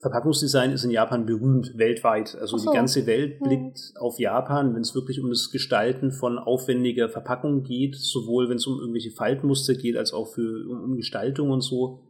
Verpackungsdesign 0.00 0.70
ist 0.70 0.84
in 0.84 0.92
Japan 0.92 1.26
berühmt, 1.26 1.76
weltweit. 1.76 2.36
Also 2.40 2.56
so. 2.56 2.70
die 2.70 2.76
ganze 2.76 3.06
Welt 3.06 3.40
blickt 3.40 3.78
hm. 3.78 3.96
auf 3.98 4.20
Japan, 4.20 4.74
wenn 4.74 4.82
es 4.82 4.94
wirklich 4.94 5.20
um 5.20 5.28
das 5.28 5.50
Gestalten 5.50 6.12
von 6.12 6.38
aufwendiger 6.38 7.08
Verpackung 7.08 7.64
geht, 7.64 7.96
sowohl 7.96 8.48
wenn 8.48 8.58
es 8.58 8.66
um 8.66 8.78
irgendwelche 8.78 9.10
Faltmuster 9.10 9.74
geht, 9.74 9.96
als 9.96 10.12
auch 10.12 10.28
für 10.28 10.68
um, 10.68 10.84
um 10.84 10.96
Gestaltung 10.96 11.50
und 11.50 11.62
so 11.62 12.00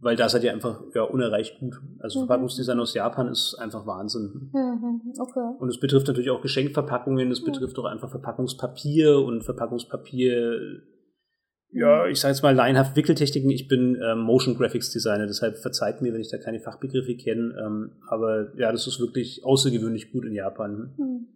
weil 0.00 0.16
da 0.16 0.28
seid 0.28 0.44
ihr 0.44 0.52
einfach 0.52 0.80
ja, 0.94 1.02
unerreicht 1.02 1.60
gut. 1.60 1.76
Also 1.98 2.20
mhm. 2.20 2.26
Verpackungsdesign 2.26 2.80
aus 2.80 2.94
Japan 2.94 3.28
ist 3.28 3.54
einfach 3.58 3.86
Wahnsinn. 3.86 4.50
Mhm. 4.52 5.12
Okay. 5.18 5.56
Und 5.58 5.68
es 5.68 5.78
betrifft 5.78 6.08
natürlich 6.08 6.30
auch 6.30 6.40
Geschenkverpackungen, 6.40 7.30
es 7.30 7.44
betrifft 7.44 7.76
mhm. 7.76 7.84
auch 7.84 7.88
einfach 7.88 8.10
Verpackungspapier 8.10 9.18
und 9.18 9.44
Verpackungspapier, 9.44 10.80
ja, 11.72 12.06
ich 12.06 12.18
sage 12.18 12.32
jetzt 12.32 12.42
mal 12.42 12.54
laienhaft 12.54 12.96
Wickeltechniken. 12.96 13.50
Ich 13.50 13.68
bin 13.68 13.96
ähm, 14.02 14.20
Motion 14.20 14.56
Graphics 14.56 14.90
Designer, 14.90 15.26
deshalb 15.26 15.58
verzeiht 15.58 16.02
mir, 16.02 16.12
wenn 16.12 16.20
ich 16.20 16.30
da 16.30 16.38
keine 16.38 16.58
Fachbegriffe 16.58 17.14
kenne. 17.14 17.54
Ähm, 17.64 17.92
aber 18.08 18.56
ja, 18.56 18.72
das 18.72 18.86
ist 18.86 18.98
wirklich 18.98 19.44
außergewöhnlich 19.44 20.10
gut 20.10 20.24
in 20.24 20.34
Japan. 20.34 20.94
Mhm. 20.96 21.26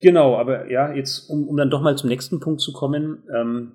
Genau, 0.00 0.36
aber 0.36 0.70
ja, 0.70 0.92
jetzt, 0.92 1.30
um, 1.30 1.48
um 1.48 1.56
dann 1.56 1.70
doch 1.70 1.80
mal 1.80 1.96
zum 1.96 2.10
nächsten 2.10 2.40
Punkt 2.40 2.60
zu 2.60 2.72
kommen. 2.72 3.22
Ähm, 3.34 3.72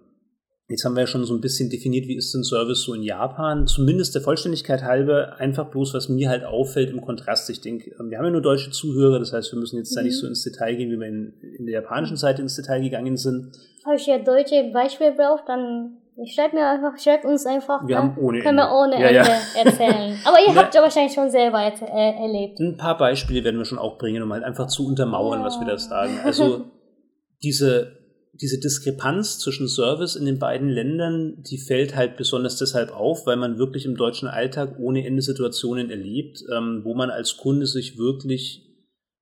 Jetzt 0.70 0.86
haben 0.86 0.95
wir 0.95 1.01
ja 1.01 1.07
schon 1.07 1.26
so 1.26 1.34
ein 1.34 1.41
bisschen 1.41 1.72
definiert, 1.72 2.07
wie 2.07 2.15
ist 2.15 2.32
denn 2.32 2.43
Service 2.43 2.84
so 2.84 2.93
in 2.93 3.01
Japan. 3.01 3.65
Zumindest 3.65 4.13
der 4.13 4.22
Vollständigkeit 4.22 4.84
halber, 4.84 5.38
einfach 5.39 5.65
bloß, 5.72 5.95
was 5.95 6.09
mir 6.09 6.30
halt 6.30 6.43
auffällt 6.43 6.91
im 6.91 7.01
Kontrast. 7.01 7.49
Ich 7.49 7.59
denke, 7.59 7.89
wir 7.89 8.17
haben 8.20 8.26
ja 8.26 8.30
nur 8.30 8.41
deutsche 8.41 8.70
Zuhörer, 8.70 9.17
das 9.17 9.34
heißt, 9.34 9.51
wir 9.51 9.59
müssen 9.59 9.78
jetzt 9.78 9.91
mhm. 9.91 9.95
da 9.95 10.01
nicht 10.03 10.17
mhm. 10.17 10.20
so 10.20 10.28
ins 10.28 10.43
Detail 10.43 10.76
gehen, 10.76 10.91
wie 10.91 10.99
wir 10.99 11.07
in, 11.07 11.34
in 11.57 11.65
der 11.65 11.82
japanischen 11.82 12.17
Seite 12.17 12.43
ins 12.43 12.55
Detail 12.55 12.82
gegangen 12.82 13.17
sind. 13.17 13.51
Habe 13.84 13.95
ich 13.95 14.05
ja 14.05 14.20
deutsche 14.20 14.70
Beispiele 14.72 15.13
braucht, 15.13 15.49
dann 15.49 15.97
schreibt 16.32 16.53
mir 16.53 16.67
einfach, 16.67 16.99
schreibt 16.99 17.26
uns 17.26 17.47
einfach. 17.47 17.88
Wir 17.88 17.97
haben 17.97 18.15
ohne 18.20 18.41
Können 18.41 18.57
wir 18.57 18.72
ohne 18.72 18.93
Ende 18.93 19.11
ja, 19.11 19.26
ja. 19.26 19.38
erzählen. 19.55 20.20
Aber 20.26 20.38
ihr 20.47 20.53
habt 20.53 20.76
ja 20.76 20.84
wahrscheinlich 20.84 21.13
schon 21.13 21.32
selber 21.32 21.63
äh, 21.63 22.22
erlebt. 22.22 22.59
Ein 22.59 22.78
paar 22.78 22.95
Beispiele 22.95 23.43
werden 23.43 23.57
wir 23.57 23.65
schon 23.65 23.80
auch 23.80 23.97
bringen, 23.97 24.22
um 24.22 24.32
halt 24.32 24.43
einfach 24.43 24.67
zu 24.67 24.86
untermauern, 24.86 25.39
ja. 25.39 25.45
was 25.47 25.59
wir 25.59 25.65
da 25.65 25.80
sagen. 25.80 26.20
Also 26.24 26.65
diese 27.41 27.99
diese 28.41 28.59
Diskrepanz 28.59 29.39
zwischen 29.39 29.67
Service 29.67 30.15
in 30.15 30.25
den 30.25 30.39
beiden 30.39 30.69
Ländern, 30.69 31.43
die 31.43 31.57
fällt 31.57 31.95
halt 31.95 32.15
besonders 32.15 32.57
deshalb 32.57 32.91
auf, 32.91 33.25
weil 33.25 33.35
man 33.35 33.57
wirklich 33.57 33.85
im 33.85 33.97
deutschen 33.97 34.29
Alltag 34.29 34.77
ohne 34.79 35.05
Ende 35.05 35.21
Situationen 35.21 35.89
erlebt, 35.89 36.43
ähm, 36.51 36.81
wo 36.83 36.93
man 36.93 37.09
als 37.09 37.37
Kunde 37.37 37.65
sich 37.65 37.97
wirklich 37.97 38.65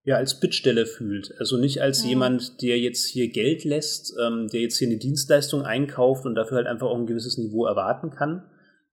ja 0.04 0.16
als 0.16 0.40
Bittsteller 0.40 0.86
fühlt. 0.86 1.34
Also 1.40 1.58
nicht 1.58 1.82
als 1.82 2.04
ja. 2.04 2.10
jemand, 2.10 2.62
der 2.62 2.80
jetzt 2.80 3.08
hier 3.08 3.30
Geld 3.30 3.64
lässt, 3.66 4.14
ähm, 4.22 4.48
der 4.48 4.62
jetzt 4.62 4.78
hier 4.78 4.88
eine 4.88 4.98
Dienstleistung 4.98 5.64
einkauft 5.64 6.26
und 6.26 6.36
dafür 6.36 6.58
halt 6.58 6.68
einfach 6.68 6.88
auch 6.88 6.98
ein 6.98 7.08
gewisses 7.08 7.38
Niveau 7.38 7.66
erwarten 7.66 8.12
kann, 8.12 8.44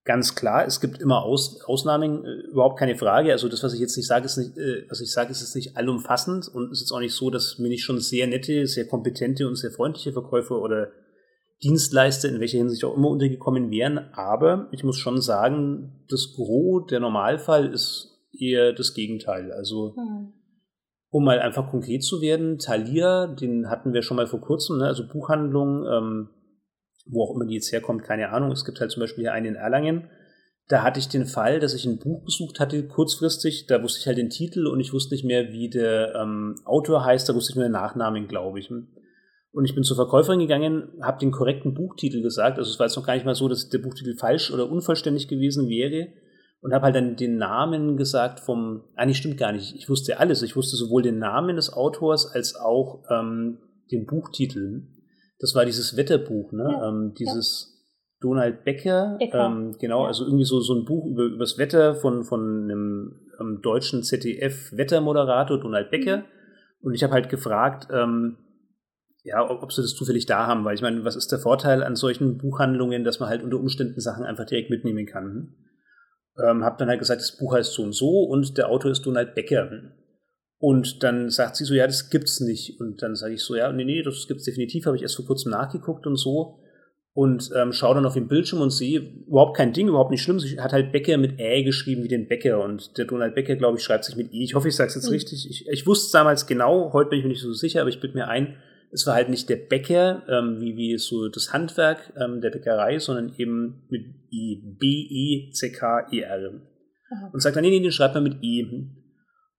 ganz 0.05 0.35
klar, 0.35 0.67
es 0.67 0.81
gibt 0.81 1.01
immer 1.01 1.23
Aus, 1.23 1.61
Ausnahmen, 1.65 2.25
äh, 2.25 2.51
überhaupt 2.51 2.79
keine 2.79 2.97
Frage. 2.97 3.33
Also 3.33 3.49
das, 3.49 3.63
was 3.63 3.73
ich 3.75 3.81
jetzt 3.81 3.97
nicht 3.97 4.07
sage, 4.07 4.27
ist 4.27 4.37
nicht, 4.37 4.57
äh, 4.57 4.85
was 4.89 5.01
ich 5.01 5.11
sage, 5.11 5.31
ist 5.31 5.41
jetzt 5.41 5.57
nicht 5.57 5.77
allumfassend 5.77 6.49
und 6.49 6.71
es 6.71 6.83
ist 6.83 6.93
auch 6.93 7.01
nicht 7.01 7.15
so, 7.15 7.31
dass 7.31 7.59
mir 7.59 7.69
nicht 7.69 7.85
schon 7.85 8.01
sehr 8.01 8.27
nette, 8.27 8.67
sehr 8.67 8.87
kompetente 8.87 9.49
und 9.49 9.57
sehr 9.57 9.71
freundliche 9.71 10.13
Verkäufer 10.13 10.61
oder 10.61 10.89
Dienstleister 11.63 12.29
in 12.29 12.41
welcher 12.41 12.59
Hinsicht 12.59 12.85
auch 12.85 12.97
immer 12.97 13.09
untergekommen 13.09 13.71
wären. 13.71 13.99
Aber 14.13 14.69
ich 14.73 14.85
muss 14.85 14.99
schon 14.99 15.21
sagen, 15.23 16.05
das 16.09 16.35
Gros, 16.35 16.87
der 16.91 17.01
Normalfall 17.01 17.73
ist 17.73 18.15
eher 18.39 18.73
das 18.73 18.93
Gegenteil. 18.93 19.53
Also 19.53 19.95
mhm. 19.97 20.33
um 21.09 21.25
mal 21.25 21.39
einfach 21.39 21.71
konkret 21.71 22.03
zu 22.03 22.21
werden, 22.21 22.59
Thalia, 22.59 23.29
den 23.29 23.71
hatten 23.71 23.95
wir 23.95 24.03
schon 24.03 24.19
mal 24.19 24.27
vor 24.27 24.41
kurzem, 24.41 24.79
ne? 24.79 24.87
also 24.87 25.07
Buchhandlung, 25.07 25.87
ähm, 25.87 26.29
wo 27.07 27.25
auch 27.25 27.35
immer 27.35 27.47
die 27.47 27.55
jetzt 27.55 27.73
herkommt, 27.73 28.03
keine 28.03 28.31
Ahnung. 28.31 28.51
Es 28.53 28.65
gibt 28.65 28.81
halt 28.81 28.91
zum 28.91 29.01
Beispiel 29.01 29.25
hier 29.25 29.33
einen 29.33 29.47
in 29.47 29.55
Erlangen. 29.57 30.09
Da 30.69 30.83
hatte 30.83 30.99
ich 30.99 31.09
den 31.09 31.27
Fall, 31.27 31.61
dass 31.61 31.75
ich 31.75 31.85
ein 31.85 31.99
Buch 31.99 32.25
gesucht 32.25 32.59
hatte, 32.59 32.87
kurzfristig. 32.87 33.67
Da 33.67 33.83
wusste 33.83 34.01
ich 34.01 34.07
halt 34.07 34.17
den 34.17 34.31
Titel 34.31 34.67
und 34.67 34.81
ich 34.81 34.95
wusste 34.95 35.15
nicht 35.15 35.25
mehr, 35.25 35.53
wie 35.53 35.69
der 35.69 36.15
ähm, 36.15 36.57
Autor 36.65 37.05
heißt. 37.05 37.29
Da 37.29 37.35
wusste 37.35 37.53
ich 37.53 37.57
nur 37.57 37.67
den 37.67 37.73
Nachnamen, 37.73 38.29
glaube 38.29 38.59
ich. 38.59 38.71
Und 38.71 39.65
ich 39.67 39.75
bin 39.75 39.85
zur 39.85 39.97
Verkäuferin 39.97 40.41
gegangen, 40.41 40.89
habe 41.03 41.21
den 41.21 41.31
korrekten 41.31 41.75
Buchtitel 41.75 42.23
gesagt. 42.23 42.59
Also 42.59 42.71
es 42.71 42.79
war 42.79 42.87
jetzt 42.87 42.97
noch 42.97 43.07
gar 43.07 43.15
nicht 43.15 43.27
mal 43.27 43.35
so, 43.35 43.49
dass 43.49 43.69
der 43.69 43.79
Buchtitel 43.79 44.17
falsch 44.17 44.51
oder 44.51 44.71
unvollständig 44.71 45.29
gewesen 45.29 45.69
wäre. 45.69 46.09
Und 46.63 46.73
habe 46.73 46.87
halt 46.87 46.97
dann 46.97 47.17
den 47.17 47.37
Namen 47.37 47.99
gesagt 47.99 48.41
vom, 48.41 48.85
eigentlich 48.97 49.19
ah, 49.19 49.21
stimmt 49.21 49.37
gar 49.37 49.53
nicht, 49.53 49.77
ich 49.77 49.91
wusste 49.91 50.19
alles. 50.19 50.41
Ich 50.41 50.57
wusste 50.57 50.77
sowohl 50.77 51.03
den 51.03 51.19
Namen 51.19 51.57
des 51.57 51.71
Autors 51.71 52.27
als 52.27 52.57
auch 52.57 53.05
ähm, 53.11 53.59
den 53.93 54.07
Buchtitel. 54.07 54.87
Das 55.39 55.55
war 55.55 55.65
dieses 55.65 55.97
Wetterbuch, 55.97 56.53
ne? 56.53 56.69
Ja, 56.71 56.89
ähm, 56.89 57.15
dieses 57.19 57.69
ja. 57.69 58.29
Donald 58.29 58.65
Becker, 58.65 59.17
Becker. 59.19 59.47
Ähm, 59.47 59.77
genau, 59.79 60.03
ja. 60.03 60.09
also 60.09 60.25
irgendwie 60.25 60.45
so, 60.45 60.61
so 60.61 60.75
ein 60.75 60.85
Buch 60.85 61.07
über, 61.07 61.25
über 61.25 61.45
das 61.45 61.59
Wetter 61.59 61.95
von, 61.95 62.25
von 62.25 62.65
einem 62.65 63.21
ähm, 63.41 63.61
deutschen 63.63 64.03
ZDF-Wettermoderator, 64.03 65.61
Donald 65.61 65.91
Becker. 65.91 66.19
Mhm. 66.19 66.25
Und 66.83 66.95
ich 66.95 67.03
habe 67.03 67.15
halt 67.15 67.29
gefragt, 67.29 67.89
ähm, 67.91 68.39
ja, 69.25 69.49
ob, 69.49 69.63
ob 69.63 69.73
sie 69.73 69.83
das 69.83 69.95
zufällig 69.95 70.27
da 70.27 70.47
haben, 70.47 70.65
weil 70.65 70.75
ich 70.75 70.83
meine, 70.83 71.05
was 71.05 71.17
ist 71.17 71.33
der 71.33 71.39
Vorteil 71.39 71.83
an 71.83 71.97
solchen 71.97 72.39
Buchhandlungen, 72.39 73.05
dass 73.05 73.21
man 73.21 73.29
halt 73.29 73.43
unter 73.43 73.59
Umständen 73.59 74.01
Sachen 74.01 74.25
einfach 74.25 74.45
direkt 74.45 74.71
mitnehmen 74.71 75.07
kann. 75.07 75.55
Ähm, 76.45 76.65
habe 76.65 76.77
dann 76.79 76.89
halt 76.89 76.99
gesagt, 76.99 77.21
das 77.21 77.37
Buch 77.37 77.55
heißt 77.55 77.73
so 77.73 77.83
und 77.83 77.93
so 77.93 78.25
und 78.25 78.59
der 78.59 78.69
Autor 78.69 78.91
ist 78.91 79.07
Donald 79.07 79.35
Becker. 79.35 79.71
Und 80.67 81.03
dann 81.03 81.29
sagt 81.29 81.57
sie 81.57 81.67
so, 81.67 81.75
ja, 81.75 81.87
das 81.87 82.09
gibt's 82.09 82.41
nicht. 82.41 82.81
Und 82.81 83.03
dann 83.03 83.17
sage 83.17 83.35
ich 83.35 83.43
so, 83.43 83.55
ja, 83.55 83.71
nee, 83.71 83.85
nee, 83.85 84.01
das 84.01 84.27
gibt's 84.27 84.45
definitiv, 84.45 84.87
habe 84.87 84.97
ich 84.97 85.03
erst 85.03 85.17
vor 85.17 85.27
kurzem 85.27 85.53
nachgeguckt 85.53 86.07
und 86.07 86.17
so. 86.17 86.59
Und 87.13 87.51
ähm, 87.55 87.75
schaue 87.75 87.97
dann 87.97 88.07
auf 88.07 88.15
den 88.15 88.29
Bildschirm 88.29 88.63
und 88.63 88.71
sehe, 88.71 89.01
überhaupt 89.27 89.59
kein 89.59 89.75
Ding, 89.75 89.89
überhaupt 89.89 90.11
nicht 90.11 90.23
schlimm. 90.23 90.41
Sie 90.41 90.59
hat 90.59 90.73
halt 90.73 90.91
Becker 90.91 91.19
mit 91.19 91.39
Ä 91.39 91.65
geschrieben 91.65 92.03
wie 92.03 92.09
den 92.09 92.29
Bäcker. 92.29 92.65
Und 92.65 92.97
der 92.97 93.05
Donald 93.05 93.35
Becker, 93.35 93.57
glaube 93.57 93.77
ich, 93.77 93.85
schreibt 93.85 94.07
sich 94.07 94.17
mit 94.17 94.33
I. 94.33 94.43
Ich 94.43 94.55
hoffe, 94.55 94.69
ich 94.69 94.75
sage 94.75 94.89
es 94.89 94.95
jetzt 94.95 95.09
mhm. 95.09 95.13
richtig. 95.13 95.47
Ich, 95.51 95.69
ich 95.69 95.87
wusste 95.87 96.07
es 96.07 96.13
damals 96.13 96.47
genau, 96.47 96.95
heute 96.95 97.11
bin 97.11 97.19
ich 97.19 97.25
mir 97.27 97.33
nicht 97.33 97.43
so 97.43 97.53
sicher, 97.53 97.83
aber 97.83 97.91
ich 97.91 98.01
bitte 98.01 98.15
mir 98.15 98.29
ein, 98.29 98.57
es 98.91 99.07
war 99.07 99.17
halt 99.17 99.29
nicht 99.29 99.51
der 99.51 99.57
Bäcker, 99.57 100.23
ähm, 100.31 100.63
wie, 100.63 100.79
wie 100.79 100.97
so 100.97 101.29
das 101.29 101.53
Handwerk 101.53 102.15
ähm, 102.19 102.41
der 102.41 102.49
Bäckerei, 102.49 102.99
sondern 103.01 103.35
eben 103.37 103.83
mit 103.91 104.07
I. 104.33 104.63
B-E-C-K-E-R. 104.81 106.53
Und 107.35 107.43
sagt 107.43 107.55
dann, 107.55 107.65
nee, 107.65 107.71
nee, 107.71 107.81
den 107.81 107.93
schreibt 107.93 108.15
man 108.15 108.25
mit 108.25 108.43
I. 108.43 109.04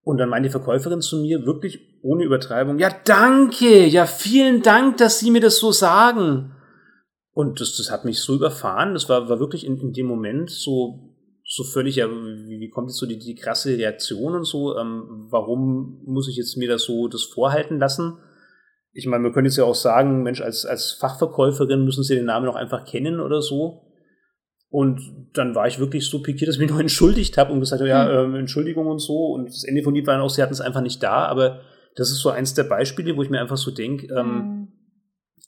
Und 0.05 0.19
dann 0.19 0.29
meint 0.29 0.45
die 0.45 0.51
Verkäuferin 0.51 1.01
zu 1.01 1.17
mir, 1.17 1.47
wirklich 1.47 1.79
ohne 2.03 2.23
Übertreibung, 2.23 2.77
ja, 2.77 2.89
danke, 3.05 3.87
ja, 3.87 4.05
vielen 4.05 4.61
Dank, 4.61 4.97
dass 4.97 5.19
Sie 5.19 5.31
mir 5.31 5.41
das 5.41 5.57
so 5.57 5.71
sagen. 5.71 6.53
Und 7.31 7.59
das, 7.59 7.75
das 7.75 7.89
hat 7.89 8.05
mich 8.05 8.19
so 8.19 8.35
überfahren, 8.35 8.93
das 8.93 9.09
war, 9.09 9.27
war 9.29 9.39
wirklich 9.39 9.65
in, 9.65 9.77
in 9.79 9.93
dem 9.93 10.05
Moment 10.05 10.51
so, 10.51 11.15
so 11.43 11.63
völlig, 11.63 11.95
ja, 11.95 12.07
wie, 12.07 12.59
wie 12.59 12.69
kommt 12.69 12.89
jetzt 12.89 12.99
so 12.99 13.07
die, 13.07 13.17
die 13.17 13.33
krasse 13.33 13.75
Reaktion 13.75 14.35
und 14.35 14.45
so, 14.45 14.77
ähm, 14.77 15.25
warum 15.31 16.03
muss 16.05 16.29
ich 16.29 16.35
jetzt 16.35 16.55
mir 16.55 16.69
das 16.69 16.83
so, 16.83 17.07
das 17.07 17.23
vorhalten 17.23 17.79
lassen? 17.79 18.19
Ich 18.93 19.07
meine, 19.07 19.23
wir 19.23 19.31
können 19.31 19.47
jetzt 19.47 19.57
ja 19.57 19.63
auch 19.63 19.73
sagen, 19.73 20.21
Mensch, 20.21 20.39
als, 20.39 20.67
als 20.67 20.91
Fachverkäuferin 20.91 21.83
müssen 21.83 22.03
Sie 22.03 22.13
den 22.13 22.25
Namen 22.25 22.47
auch 22.47 22.55
einfach 22.55 22.85
kennen 22.85 23.19
oder 23.19 23.41
so. 23.41 23.84
Und 24.69 24.99
dann 25.33 25.55
war 25.55 25.67
ich 25.67 25.79
wirklich 25.79 26.07
so 26.07 26.21
pikiert, 26.21 26.49
dass 26.49 26.55
ich 26.55 26.61
mich 26.61 26.69
noch 26.71 26.79
entschuldigt 26.79 27.37
habe 27.37 27.53
und 27.53 27.59
gesagt 27.59 27.81
habe, 27.81 27.89
ja, 27.89 28.07
hm. 28.07 28.33
ähm, 28.33 28.35
Entschuldigung 28.35 28.87
und 28.87 28.99
so. 28.99 29.27
Und 29.27 29.47
das 29.47 29.63
Ende 29.63 29.83
von 29.83 29.93
Lied 29.93 30.07
war 30.07 30.15
dann 30.15 30.23
auch, 30.23 30.29
sie 30.29 30.41
hatten 30.41 30.53
es 30.53 30.61
einfach 30.61 30.81
nicht 30.81 31.01
da. 31.01 31.25
Aber 31.25 31.61
das 31.95 32.11
ist 32.11 32.19
so 32.19 32.29
eins 32.29 32.53
der 32.53 32.63
Beispiele, 32.63 33.15
wo 33.15 33.23
ich 33.23 33.29
mir 33.29 33.39
einfach 33.39 33.57
so 33.57 33.71
denke, 33.71 34.07
ähm, 34.13 34.27
mhm. 34.27 34.67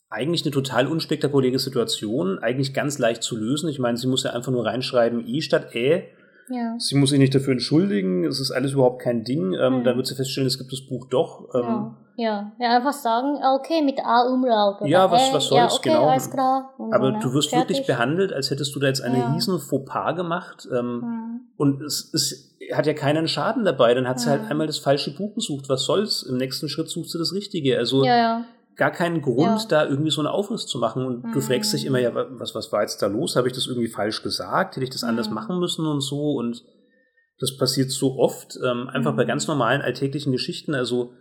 eigentlich 0.10 0.44
eine 0.44 0.52
total 0.52 0.88
unspektakuläre 0.88 1.60
Situation, 1.60 2.40
eigentlich 2.40 2.74
ganz 2.74 3.00
leicht 3.00 3.24
zu 3.24 3.36
lösen. 3.38 3.70
Ich 3.70 3.80
meine, 3.80 3.98
sie 3.98 4.08
muss 4.08 4.24
ja 4.24 4.32
einfach 4.32 4.52
nur 4.52 4.66
reinschreiben, 4.66 5.28
I 5.28 5.42
statt 5.42 5.76
Ä. 5.76 6.04
Ja. 6.50 6.76
Sie 6.80 6.96
muss 6.96 7.10
sich 7.10 7.20
nicht 7.20 7.36
dafür 7.36 7.52
entschuldigen, 7.52 8.24
es 8.24 8.40
ist 8.40 8.52
alles 8.52 8.72
überhaupt 8.72 9.02
kein 9.02 9.26
Ding. 9.26 9.54
Ähm, 9.54 9.80
mhm. 9.80 9.84
Dann 9.84 9.98
wird 9.98 10.08
sie 10.08 10.16
feststellen, 10.16 10.48
es 10.48 10.58
gibt 10.58 10.72
das 10.72 10.88
Buch 10.88 11.10
doch. 11.10 11.54
Ähm, 11.54 11.62
ja. 11.62 12.07
Ja, 12.20 12.52
ja, 12.60 12.78
einfach 12.78 12.94
sagen, 12.94 13.38
okay, 13.60 13.84
mit 13.84 14.00
A-Umlaut. 14.04 14.78
Ja, 14.88 15.12
was, 15.12 15.32
was 15.32 15.50
soll's, 15.50 15.52
ja, 15.52 15.66
okay, 15.72 15.90
genau. 15.90 16.10
Alles 16.10 16.32
klar. 16.32 16.74
Aber 16.92 17.12
du 17.12 17.32
wirst 17.32 17.52
fertig. 17.52 17.78
wirklich 17.78 17.86
behandelt, 17.86 18.34
als 18.34 18.50
hättest 18.50 18.76
du 18.76 18.80
da 18.80 18.88
jetzt 18.88 19.02
eine 19.02 19.20
ja. 19.20 19.34
riesen 19.34 19.60
Fauxpas 19.60 20.16
gemacht. 20.16 20.68
Ähm, 20.76 21.02
mhm. 21.02 21.42
Und 21.58 21.84
es, 21.84 22.12
es 22.16 22.58
hat 22.74 22.88
ja 22.88 22.96
keinen 22.96 23.28
Schaden 23.28 23.66
dabei. 23.66 23.94
Dann 23.94 24.08
hat 24.08 24.20
sie 24.20 24.32
halt 24.32 24.50
einmal 24.50 24.66
das 24.66 24.80
falsche 24.80 25.16
Buch 25.16 25.36
gesucht. 25.36 25.70
Was 25.70 25.86
soll's? 25.86 26.24
Im 26.24 26.38
nächsten 26.38 26.70
Schritt 26.70 26.90
suchst 26.90 27.14
du 27.14 27.20
das 27.20 27.34
Richtige. 27.34 27.78
Also 27.78 28.04
ja, 28.04 28.18
ja. 28.18 28.46
gar 28.76 28.90
keinen 28.90 29.22
Grund, 29.22 29.72
da 29.72 29.86
irgendwie 29.86 30.10
so 30.10 30.22
einen 30.22 30.28
Aufriss 30.28 30.66
zu 30.66 30.80
machen. 30.80 31.06
Und 31.06 31.24
mhm. 31.24 31.34
du 31.34 31.40
fragst 31.40 31.72
dich 31.72 31.86
immer, 31.86 32.00
ja, 32.00 32.12
was, 32.16 32.56
was 32.56 32.72
war 32.72 32.82
jetzt 32.82 33.00
da 33.00 33.06
los? 33.06 33.36
Habe 33.36 33.48
ich 33.48 33.54
das 33.54 33.68
irgendwie 33.68 33.90
falsch 33.90 34.24
gesagt? 34.24 34.76
Hätte 34.76 34.84
ich 34.84 34.90
das 34.90 35.04
anders 35.04 35.30
machen 35.30 35.60
müssen 35.60 35.86
und 35.86 36.02
so? 36.02 36.32
Und 36.32 36.64
das 37.40 37.56
passiert 37.58 37.92
so 37.92 38.18
oft, 38.18 38.58
ähm, 38.66 38.90
einfach 38.90 39.16
bei 39.16 39.24
mhm. 39.24 39.28
ganz 39.28 39.48
normalen 39.48 39.84
alltäglichen 39.84 40.32
Geschichten. 40.32 40.74
Also 40.74 41.14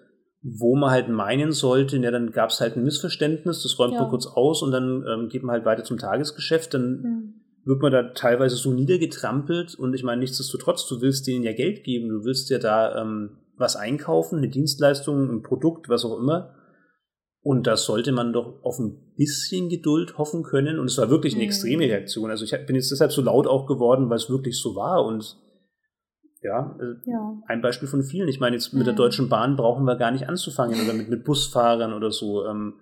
wo 0.48 0.76
man 0.76 0.90
halt 0.90 1.08
meinen 1.08 1.50
sollte, 1.50 1.96
ja, 1.96 2.10
dann 2.10 2.30
gab 2.30 2.50
es 2.50 2.60
halt 2.60 2.76
ein 2.76 2.84
Missverständnis, 2.84 3.62
das 3.62 3.78
räumt 3.78 3.94
ja. 3.94 4.02
man 4.02 4.10
kurz 4.10 4.26
aus 4.26 4.62
und 4.62 4.70
dann 4.70 5.04
ähm, 5.08 5.28
geht 5.28 5.42
man 5.42 5.54
halt 5.54 5.64
weiter 5.64 5.82
zum 5.82 5.98
Tagesgeschäft, 5.98 6.74
dann 6.74 6.90
mhm. 7.02 7.34
wird 7.64 7.82
man 7.82 7.90
da 7.90 8.02
teilweise 8.14 8.54
so 8.56 8.72
niedergetrampelt 8.72 9.74
und 9.74 9.94
ich 9.94 10.04
meine, 10.04 10.20
nichtsdestotrotz, 10.20 10.86
du 10.88 11.00
willst 11.00 11.26
denen 11.26 11.42
ja 11.42 11.52
Geld 11.52 11.82
geben, 11.82 12.08
du 12.08 12.24
willst 12.24 12.48
ja 12.50 12.58
da 12.58 13.02
ähm, 13.02 13.38
was 13.56 13.74
einkaufen, 13.74 14.38
eine 14.38 14.48
Dienstleistung, 14.48 15.30
ein 15.30 15.42
Produkt, 15.42 15.88
was 15.88 16.04
auch 16.04 16.18
immer. 16.18 16.54
Und 17.40 17.66
da 17.66 17.76
sollte 17.76 18.10
man 18.10 18.32
doch 18.32 18.62
auf 18.64 18.78
ein 18.78 19.14
bisschen 19.16 19.68
Geduld 19.68 20.18
hoffen 20.18 20.42
können. 20.42 20.78
Und 20.80 20.86
es 20.86 20.98
war 20.98 21.10
wirklich 21.10 21.34
eine 21.34 21.44
mhm. 21.44 21.48
extreme 21.48 21.84
Reaktion. 21.84 22.28
Also 22.28 22.44
ich 22.44 22.66
bin 22.66 22.74
jetzt 22.74 22.90
deshalb 22.90 23.12
so 23.12 23.22
laut 23.22 23.46
auch 23.46 23.66
geworden, 23.66 24.10
weil 24.10 24.16
es 24.16 24.28
wirklich 24.28 24.58
so 24.60 24.74
war. 24.74 25.04
Und 25.04 25.36
ja, 26.42 26.76
äh, 26.80 27.10
ja, 27.10 27.38
ein 27.46 27.62
Beispiel 27.62 27.88
von 27.88 28.02
vielen. 28.02 28.28
Ich 28.28 28.40
meine, 28.40 28.56
jetzt 28.56 28.72
mit 28.72 28.86
der 28.86 28.94
Deutschen 28.94 29.28
Bahn 29.28 29.56
brauchen 29.56 29.84
wir 29.84 29.96
gar 29.96 30.10
nicht 30.10 30.28
anzufangen 30.28 30.80
oder 30.82 30.92
mit, 30.92 31.08
mit 31.08 31.24
Busfahrern 31.24 31.92
oder 31.92 32.10
so, 32.10 32.44
ähm, 32.46 32.74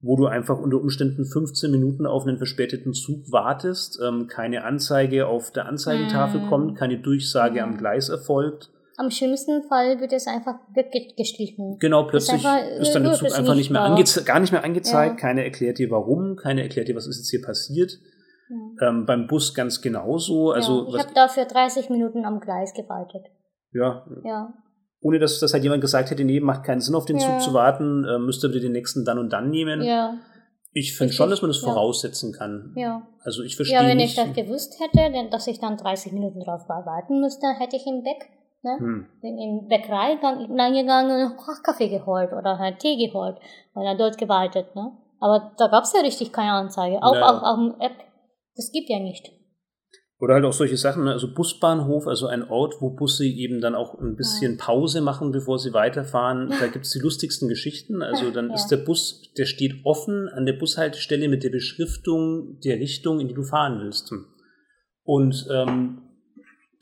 wo 0.00 0.16
du 0.16 0.26
einfach 0.26 0.58
unter 0.58 0.80
Umständen 0.80 1.24
15 1.24 1.70
Minuten 1.70 2.06
auf 2.06 2.26
einen 2.26 2.38
verspäteten 2.38 2.94
Zug 2.94 3.30
wartest, 3.30 4.00
ähm, 4.02 4.28
keine 4.28 4.64
Anzeige 4.64 5.26
auf 5.26 5.50
der 5.50 5.66
Anzeigentafel 5.66 6.40
mhm. 6.40 6.48
kommt, 6.48 6.78
keine 6.78 6.98
Durchsage 6.98 7.60
mhm. 7.60 7.72
am 7.72 7.76
Gleis 7.76 8.08
erfolgt. 8.08 8.70
Am 8.96 9.10
schlimmsten 9.10 9.62
Fall 9.62 10.00
wird 10.00 10.12
es 10.12 10.26
einfach 10.26 10.56
weggestrichen. 10.74 11.78
Genau, 11.78 12.04
plötzlich 12.04 12.40
ist, 12.40 12.46
einfach, 12.46 12.80
ist 12.80 12.92
dann 12.92 13.04
der 13.04 13.12
Zug 13.14 13.34
einfach 13.34 13.54
nicht 13.54 13.70
mehr 13.70 13.80
gar 14.24 14.40
nicht 14.40 14.52
mehr 14.52 14.64
angezeigt, 14.64 15.14
ja. 15.14 15.20
keiner 15.20 15.42
erklärt 15.42 15.78
dir 15.78 15.90
warum, 15.90 16.36
keiner 16.36 16.62
erklärt 16.62 16.88
dir, 16.88 16.96
was 16.96 17.06
ist 17.06 17.18
jetzt 17.18 17.30
hier 17.30 17.42
passiert. 17.42 17.98
Ja. 18.50 18.88
Ähm, 18.88 19.06
beim 19.06 19.26
Bus 19.26 19.54
ganz 19.54 19.80
genauso. 19.80 20.50
Also, 20.50 20.82
ja, 20.88 20.94
ich 20.96 20.98
habe 21.04 21.14
dafür 21.14 21.44
30 21.44 21.88
Minuten 21.90 22.24
am 22.24 22.40
Gleis 22.40 22.74
gewartet. 22.74 23.22
Ja. 23.72 24.04
ja. 24.24 24.52
Ohne 25.00 25.18
dass, 25.18 25.38
dass 25.38 25.52
halt 25.54 25.62
jemand 25.62 25.80
gesagt 25.80 26.10
hätte, 26.10 26.24
nee, 26.24 26.40
macht 26.40 26.64
keinen 26.64 26.80
Sinn, 26.80 26.94
auf 26.94 27.04
den 27.06 27.18
ja. 27.18 27.26
Zug 27.26 27.40
zu 27.40 27.54
warten, 27.54 28.04
äh, 28.04 28.18
müsst 28.18 28.42
ihr 28.44 28.48
bitte 28.48 28.60
den 28.62 28.72
nächsten 28.72 29.04
dann 29.04 29.18
und 29.18 29.32
dann 29.32 29.50
nehmen. 29.50 29.82
Ja. 29.82 30.14
Ich 30.72 30.96
finde 30.96 31.12
schon, 31.12 31.30
dass 31.30 31.42
man 31.42 31.50
das 31.50 31.58
voraussetzen 31.58 32.32
kann. 32.32 32.72
Ja. 32.76 33.02
Also 33.24 33.42
ich 33.42 33.56
verstehe 33.56 33.78
Ja, 33.80 33.86
wenn 33.86 33.96
nicht. 33.96 34.16
ich 34.18 34.24
das 34.24 34.34
gewusst 34.34 34.78
hätte, 34.80 35.10
denn, 35.12 35.30
dass 35.30 35.46
ich 35.46 35.58
dann 35.58 35.76
30 35.76 36.12
Minuten 36.12 36.40
drauf 36.40 36.68
warten 36.68 37.20
müsste, 37.20 37.46
hätte 37.58 37.76
ich 37.76 37.86
im 37.86 38.02
Bäck, 38.04 38.28
ne? 38.62 38.76
hm. 38.78 39.06
In, 39.22 39.38
in 39.38 39.68
Bäckerei 39.68 40.16
gang- 40.16 40.48
reingegangen, 40.58 41.32
ach, 41.38 41.62
Kaffee 41.62 41.88
geholt 41.88 42.32
oder 42.32 42.58
halt 42.58 42.78
Tee 42.78 42.96
geholt 43.04 43.36
und 43.74 43.84
dann 43.84 43.98
dort 43.98 44.16
gewartet, 44.18 44.74
ne? 44.76 44.92
Aber 45.18 45.52
da 45.58 45.66
gab's 45.68 45.92
ja 45.92 46.00
richtig 46.02 46.32
keine 46.32 46.52
Anzeige. 46.52 47.02
Auch 47.02 47.14
Ja. 47.14 47.26
auf, 47.26 47.42
auf 47.42 47.56
dem 47.56 47.80
App. 47.80 47.92
Das 48.56 48.70
gibt 48.72 48.88
ja 48.88 48.98
nicht. 48.98 49.30
Oder 50.18 50.34
halt 50.34 50.44
auch 50.44 50.52
solche 50.52 50.76
Sachen, 50.76 51.04
ne? 51.04 51.12
also 51.12 51.32
Busbahnhof, 51.32 52.06
also 52.06 52.26
ein 52.26 52.42
Ort, 52.46 52.74
wo 52.80 52.90
Busse 52.90 53.24
eben 53.24 53.62
dann 53.62 53.74
auch 53.74 53.98
ein 53.98 54.16
bisschen 54.16 54.58
Pause 54.58 55.00
machen, 55.00 55.32
bevor 55.32 55.58
sie 55.58 55.72
weiterfahren. 55.72 56.50
Da 56.60 56.66
gibt's 56.66 56.90
die 56.90 56.98
lustigsten 56.98 57.48
Geschichten. 57.48 58.02
Also 58.02 58.30
dann 58.30 58.50
Ja. 58.50 58.54
ist 58.54 58.68
der 58.68 58.76
Bus, 58.76 59.32
der 59.38 59.46
steht 59.46 59.76
offen 59.84 60.28
an 60.28 60.44
der 60.44 60.52
Bushaltestelle 60.52 61.28
mit 61.28 61.42
der 61.42 61.48
Beschriftung 61.50 62.60
der 62.60 62.78
Richtung, 62.78 63.18
in 63.18 63.28
die 63.28 63.34
du 63.34 63.44
fahren 63.44 63.80
willst. 63.82 64.12
Und 65.04 65.46
ähm, 65.50 66.02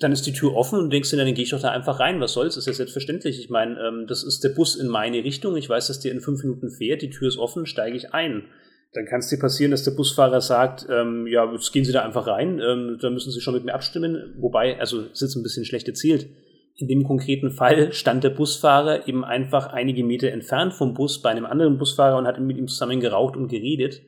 dann 0.00 0.10
ist 0.12 0.26
die 0.26 0.32
Tür 0.32 0.54
offen 0.56 0.78
und 0.78 0.84
du 0.86 0.90
denkst 0.90 1.10
dir, 1.10 1.16
dann 1.16 1.32
gehe 1.32 1.44
ich 1.44 1.50
doch 1.50 1.60
da 1.60 1.70
einfach 1.70 2.00
rein. 2.00 2.20
Was 2.20 2.32
soll's? 2.32 2.56
Ist 2.56 2.66
ja 2.66 2.72
selbstverständlich. 2.72 3.38
Ich 3.38 3.50
meine, 3.50 3.78
ähm, 3.80 4.06
das 4.08 4.24
ist 4.24 4.42
der 4.42 4.50
Bus 4.50 4.74
in 4.74 4.88
meine 4.88 5.22
Richtung. 5.22 5.56
Ich 5.56 5.68
weiß, 5.68 5.86
dass 5.86 6.00
der 6.00 6.10
in 6.10 6.20
fünf 6.20 6.42
Minuten 6.42 6.70
fährt. 6.70 7.02
Die 7.02 7.10
Tür 7.10 7.28
ist 7.28 7.38
offen, 7.38 7.66
steige 7.66 7.96
ich 7.96 8.12
ein. 8.14 8.48
Dann 8.92 9.04
kann 9.04 9.20
es 9.20 9.28
dir 9.28 9.38
passieren, 9.38 9.70
dass 9.70 9.84
der 9.84 9.90
Busfahrer 9.90 10.40
sagt, 10.40 10.86
ähm, 10.90 11.26
ja, 11.26 11.50
jetzt 11.52 11.72
gehen 11.72 11.84
Sie 11.84 11.92
da 11.92 12.04
einfach 12.04 12.26
rein, 12.26 12.60
ähm, 12.60 12.98
da 13.00 13.10
müssen 13.10 13.30
Sie 13.30 13.40
schon 13.40 13.54
mit 13.54 13.64
mir 13.64 13.74
abstimmen. 13.74 14.34
Wobei, 14.38 14.78
also 14.80 15.02
es 15.12 15.20
ist 15.20 15.36
ein 15.36 15.42
bisschen 15.42 15.64
schlecht 15.64 15.88
erzählt. 15.88 16.28
In 16.74 16.88
dem 16.88 17.04
konkreten 17.04 17.50
Fall 17.50 17.92
stand 17.92 18.24
der 18.24 18.30
Busfahrer 18.30 19.06
eben 19.08 19.24
einfach 19.24 19.66
einige 19.72 20.04
Meter 20.04 20.30
entfernt 20.30 20.72
vom 20.72 20.94
Bus 20.94 21.20
bei 21.20 21.30
einem 21.30 21.44
anderen 21.44 21.76
Busfahrer 21.76 22.16
und 22.16 22.26
hat 22.26 22.40
mit 22.40 22.56
ihm 22.56 22.68
zusammen 22.68 23.00
geraucht 23.00 23.36
und 23.36 23.48
geredet. 23.48 24.00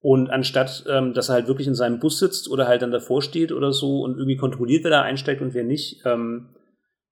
Und 0.00 0.30
anstatt, 0.30 0.84
ähm, 0.88 1.12
dass 1.12 1.28
er 1.28 1.34
halt 1.34 1.48
wirklich 1.48 1.66
in 1.66 1.74
seinem 1.74 1.98
Bus 1.98 2.18
sitzt 2.18 2.50
oder 2.50 2.66
halt 2.66 2.82
dann 2.82 2.92
davor 2.92 3.20
steht 3.20 3.52
oder 3.52 3.72
so 3.72 4.00
und 4.00 4.16
irgendwie 4.16 4.36
kontrolliert, 4.36 4.84
wer 4.84 4.90
da 4.90 5.02
einsteigt 5.02 5.42
und 5.42 5.54
wer 5.54 5.64
nicht, 5.64 6.00
ähm, 6.06 6.54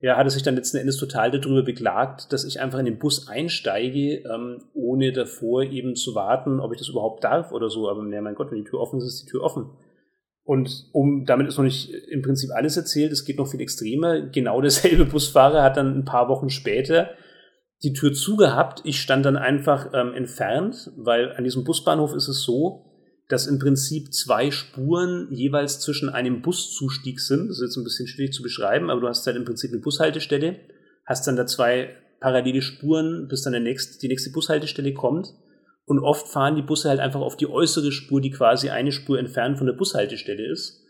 ja, 0.06 0.16
hat 0.16 0.24
er 0.24 0.30
sich 0.30 0.44
dann 0.44 0.54
letzten 0.54 0.76
Endes 0.76 0.98
total 0.98 1.32
darüber 1.32 1.64
beklagt, 1.64 2.32
dass 2.32 2.44
ich 2.44 2.60
einfach 2.60 2.78
in 2.78 2.84
den 2.84 3.00
Bus 3.00 3.26
einsteige, 3.26 4.22
ähm, 4.32 4.62
ohne 4.72 5.10
davor 5.10 5.64
eben 5.64 5.96
zu 5.96 6.14
warten, 6.14 6.60
ob 6.60 6.70
ich 6.70 6.78
das 6.78 6.88
überhaupt 6.88 7.24
darf 7.24 7.50
oder 7.50 7.68
so. 7.68 7.90
Aber 7.90 8.06
ja, 8.14 8.20
mein 8.20 8.36
Gott, 8.36 8.52
wenn 8.52 8.58
die 8.62 8.70
Tür 8.70 8.78
offen 8.78 9.00
ist, 9.00 9.06
ist 9.06 9.22
die 9.24 9.30
Tür 9.32 9.42
offen. 9.42 9.68
Und 10.44 10.90
um, 10.92 11.24
damit 11.26 11.48
ist 11.48 11.56
noch 11.56 11.64
nicht 11.64 11.90
im 11.90 12.22
Prinzip 12.22 12.50
alles 12.54 12.76
erzählt, 12.76 13.10
es 13.10 13.24
geht 13.24 13.36
noch 13.36 13.48
viel 13.48 13.60
extremer. 13.60 14.20
Genau 14.20 14.60
derselbe 14.60 15.04
Busfahrer 15.10 15.64
hat 15.64 15.76
dann 15.76 15.98
ein 15.98 16.04
paar 16.04 16.28
Wochen 16.28 16.50
später 16.50 17.10
die 17.82 17.92
Tür 17.92 18.12
zugehabt. 18.12 18.82
Ich 18.84 19.00
stand 19.00 19.26
dann 19.26 19.36
einfach 19.36 19.90
ähm, 19.92 20.14
entfernt, 20.14 20.92
weil 20.96 21.32
an 21.32 21.42
diesem 21.42 21.64
Busbahnhof 21.64 22.14
ist 22.14 22.28
es 22.28 22.44
so, 22.44 22.85
dass 23.28 23.46
im 23.46 23.58
Prinzip 23.58 24.12
zwei 24.12 24.50
Spuren 24.50 25.28
jeweils 25.30 25.80
zwischen 25.80 26.08
einem 26.08 26.42
Buszustieg 26.42 27.20
sind. 27.20 27.48
Das 27.48 27.58
ist 27.58 27.62
jetzt 27.62 27.76
ein 27.76 27.84
bisschen 27.84 28.06
schwierig 28.06 28.32
zu 28.32 28.42
beschreiben, 28.42 28.90
aber 28.90 29.00
du 29.00 29.08
hast 29.08 29.26
halt 29.26 29.36
im 29.36 29.44
Prinzip 29.44 29.72
eine 29.72 29.80
Bushaltestelle, 29.80 30.60
hast 31.04 31.26
dann 31.26 31.36
da 31.36 31.46
zwei 31.46 31.96
parallele 32.20 32.62
Spuren, 32.62 33.26
bis 33.28 33.42
dann 33.42 33.52
der 33.52 33.62
nächste, 33.62 33.98
die 33.98 34.08
nächste 34.08 34.30
Bushaltestelle 34.30 34.92
kommt. 34.94 35.28
Und 35.84 36.00
oft 36.00 36.28
fahren 36.28 36.56
die 36.56 36.62
Busse 36.62 36.88
halt 36.88 37.00
einfach 37.00 37.20
auf 37.20 37.36
die 37.36 37.48
äußere 37.48 37.92
Spur, 37.92 38.20
die 38.20 38.30
quasi 38.30 38.70
eine 38.70 38.90
Spur 38.90 39.18
entfernt 39.18 39.58
von 39.58 39.66
der 39.66 39.74
Bushaltestelle 39.74 40.50
ist. 40.50 40.82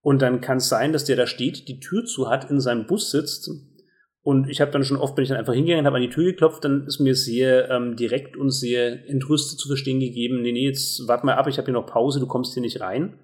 Und 0.00 0.22
dann 0.22 0.40
kann 0.40 0.58
es 0.58 0.68
sein, 0.68 0.92
dass 0.92 1.04
der 1.04 1.16
da 1.16 1.26
steht, 1.26 1.68
die 1.68 1.80
Tür 1.80 2.04
zu 2.04 2.30
hat, 2.30 2.50
in 2.50 2.60
seinem 2.60 2.86
Bus 2.86 3.10
sitzt. 3.10 3.50
Und 4.22 4.48
ich 4.48 4.60
habe 4.60 4.70
dann 4.70 4.84
schon 4.84 4.96
oft, 4.96 5.14
bin 5.14 5.22
ich 5.22 5.28
dann 5.28 5.38
einfach 5.38 5.54
hingegangen, 5.54 5.86
habe 5.86 5.96
an 5.96 6.02
die 6.02 6.10
Tür 6.10 6.24
geklopft, 6.24 6.64
dann 6.64 6.86
ist 6.86 6.98
mir 6.98 7.14
sehr 7.14 7.70
ähm, 7.70 7.96
direkt 7.96 8.36
und 8.36 8.50
sehr 8.50 9.08
entrüstet 9.08 9.58
zu 9.58 9.68
verstehen 9.68 10.00
gegeben, 10.00 10.42
nee, 10.42 10.52
nee, 10.52 10.66
jetzt 10.66 11.06
warte 11.06 11.24
mal 11.24 11.34
ab, 11.34 11.46
ich 11.46 11.56
habe 11.56 11.66
hier 11.66 11.74
noch 11.74 11.86
Pause, 11.86 12.20
du 12.20 12.26
kommst 12.26 12.52
hier 12.54 12.62
nicht 12.62 12.80
rein. 12.80 13.18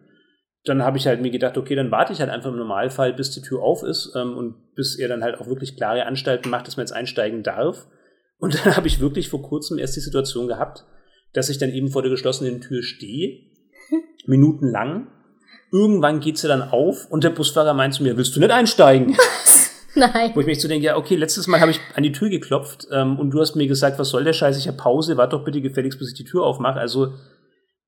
Dann 0.64 0.82
habe 0.82 0.96
ich 0.96 1.06
halt 1.06 1.20
mir 1.20 1.30
gedacht, 1.30 1.58
okay, 1.58 1.74
dann 1.74 1.90
warte 1.90 2.14
ich 2.14 2.20
halt 2.20 2.30
einfach 2.30 2.50
im 2.50 2.56
Normalfall, 2.56 3.12
bis 3.12 3.30
die 3.32 3.42
Tür 3.42 3.60
auf 3.60 3.82
ist 3.82 4.14
ähm, 4.16 4.36
und 4.36 4.74
bis 4.74 4.98
er 4.98 5.08
dann 5.08 5.22
halt 5.22 5.38
auch 5.38 5.46
wirklich 5.46 5.76
klare 5.76 6.06
Anstalten 6.06 6.50
macht, 6.50 6.66
dass 6.66 6.76
man 6.76 6.84
jetzt 6.84 6.94
einsteigen 6.94 7.42
darf. 7.42 7.86
Und 8.38 8.54
dann 8.64 8.76
habe 8.76 8.86
ich 8.86 9.00
wirklich 9.00 9.28
vor 9.28 9.42
kurzem 9.42 9.78
erst 9.78 9.96
die 9.96 10.00
Situation 10.00 10.48
gehabt, 10.48 10.86
dass 11.34 11.50
ich 11.50 11.58
dann 11.58 11.70
eben 11.70 11.88
vor 11.88 12.02
der 12.02 12.10
geschlossenen 12.10 12.60
Tür 12.60 12.82
stehe, 12.82 13.40
minutenlang. 14.26 15.08
Irgendwann 15.70 16.20
geht 16.20 16.38
sie 16.38 16.48
dann 16.48 16.62
auf 16.62 17.10
und 17.10 17.24
der 17.24 17.30
Busfahrer 17.30 17.74
meint 17.74 17.94
zu 17.94 18.04
mir, 18.04 18.16
willst 18.16 18.34
du 18.36 18.40
nicht 18.40 18.52
einsteigen? 18.52 19.16
Nein. 20.14 20.32
Wo 20.34 20.40
ich 20.40 20.46
mich 20.46 20.60
so 20.60 20.68
denke, 20.68 20.86
ja, 20.86 20.96
okay, 20.96 21.16
letztes 21.16 21.46
Mal 21.46 21.60
habe 21.60 21.70
ich 21.70 21.80
an 21.94 22.02
die 22.02 22.12
Tür 22.12 22.28
geklopft 22.28 22.88
ähm, 22.90 23.18
und 23.18 23.30
du 23.30 23.40
hast 23.40 23.54
mir 23.54 23.66
gesagt, 23.66 23.98
was 23.98 24.08
soll 24.08 24.24
der 24.24 24.32
Scheiß, 24.32 24.58
ich 24.58 24.66
habe 24.66 24.76
Pause, 24.76 25.16
warte 25.16 25.36
doch 25.36 25.44
bitte 25.44 25.60
gefälligst, 25.60 25.98
bis 25.98 26.08
ich 26.08 26.14
die 26.14 26.24
Tür 26.24 26.44
aufmache. 26.44 26.78
Also 26.78 27.14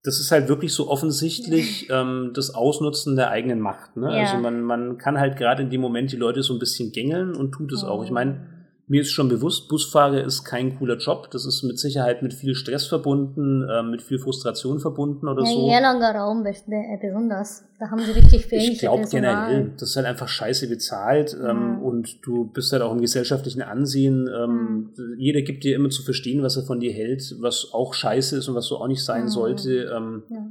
das 0.03 0.21
ist 0.21 0.31
halt 0.31 0.49
wirklich 0.49 0.73
so 0.73 0.89
offensichtlich 0.89 1.89
ähm, 1.91 2.31
das 2.35 2.55
Ausnutzen 2.55 3.17
der 3.17 3.31
eigenen 3.31 3.61
Macht. 3.61 3.97
Ne? 3.97 4.15
Ja. 4.15 4.23
Also 4.23 4.37
man, 4.37 4.63
man 4.63 4.99
kann 4.99 5.19
halt 5.19 5.37
gerade 5.37 5.63
in 5.63 5.71
dem 5.71 5.81
Moment 5.81 6.13
die 6.13 6.17
Leute 6.17 6.43
so 6.43 6.55
ein 6.55 6.61
bisschen 6.61 6.93
gängeln 6.93 7.35
und 7.35 7.53
tut 7.53 7.73
es 7.73 7.85
auch. 7.85 8.05
Ich 8.05 8.11
meine, 8.11 8.56
mir 8.89 9.01
ist 9.01 9.11
schon 9.11 9.29
bewusst, 9.29 9.69
Busfahrer 9.69 10.23
ist 10.25 10.45
kein 10.45 10.79
cooler 10.79 10.97
Job. 10.97 11.29
Das 11.33 11.45
ist 11.45 11.65
mit 11.65 11.77
Sicherheit 11.79 12.23
mit 12.23 12.33
viel 12.33 12.55
Stress 12.55 12.87
verbunden, 12.87 13.67
ähm, 13.69 13.91
mit 13.91 14.01
viel 14.01 14.21
Frustration 14.21 14.79
verbunden 14.79 15.27
oder 15.27 15.43
Ja, 15.43 15.51
so. 15.51 15.69
Erlanger 15.69 16.15
Raum 16.15 16.45
be- 16.45 16.55
besonders. 17.03 17.65
Da 17.81 17.91
haben 17.91 18.01
sie 18.01 18.13
richtig 18.13 18.49
wenig 18.51 18.71
Ich 18.75 18.79
glaube 18.79 19.05
generell, 19.11 19.73
das 19.79 19.91
ist 19.91 19.97
halt 19.97 20.07
einfach 20.07 20.29
scheiße 20.29 20.69
bezahlt 20.69 21.37
ähm, 21.45 21.73
Mhm. 21.79 21.83
und 21.83 22.25
du 22.27 22.45
bist 22.53 22.73
halt 22.73 22.83
auch 22.83 22.93
im 22.93 23.01
gesellschaftlichen 23.01 23.63
Ansehen. 23.63 24.29
Ähm, 24.33 24.95
Jeder 25.19 25.43
gibt 25.43 25.65
dir 25.65 25.75
immer 25.75 25.91
zu 25.91 26.03
verstehen, 26.05 26.43
was 26.45 26.57
er 26.57 26.63
von 26.63 26.79
dir 26.79 26.93
hält, 26.93 27.35
was 27.41 27.71
auch 27.73 27.93
scheiße 27.93 28.37
ist 28.37 28.49
und 28.49 28.55
was 28.55 28.67
so 28.67 28.77
auch 28.77 28.87
nicht 28.89 29.05
sein 29.05 29.25
Mhm. 29.25 29.29
sollte. 29.29 29.91
Ähm, 29.97 30.23
Ja. 30.31 30.47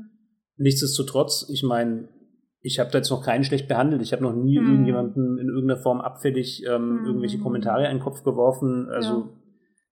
nichtsdestotrotz, 0.57 1.47
ich 1.49 1.63
meine, 1.63 2.09
ich 2.65 2.79
habe 2.79 2.89
da 2.91 2.97
jetzt 2.97 3.11
noch 3.11 3.23
keinen 3.23 3.43
schlecht 3.43 3.67
behandelt. 3.67 4.01
Ich 4.01 4.11
habe 4.11 4.23
noch 4.23 4.33
nie 4.33 4.59
Mhm. 4.59 4.67
irgendjemanden 4.67 5.37
in 5.37 5.47
irgendeiner 5.49 5.79
Form 5.79 6.01
abfällig 6.01 6.65
ähm, 6.67 6.99
Mhm. 7.01 7.05
irgendwelche 7.05 7.37
Kommentare 7.39 7.85
in 7.85 7.97
den 7.97 8.03
Kopf 8.03 8.23
geworfen. 8.23 8.89
Also 8.89 9.13
Ja. 9.13 9.29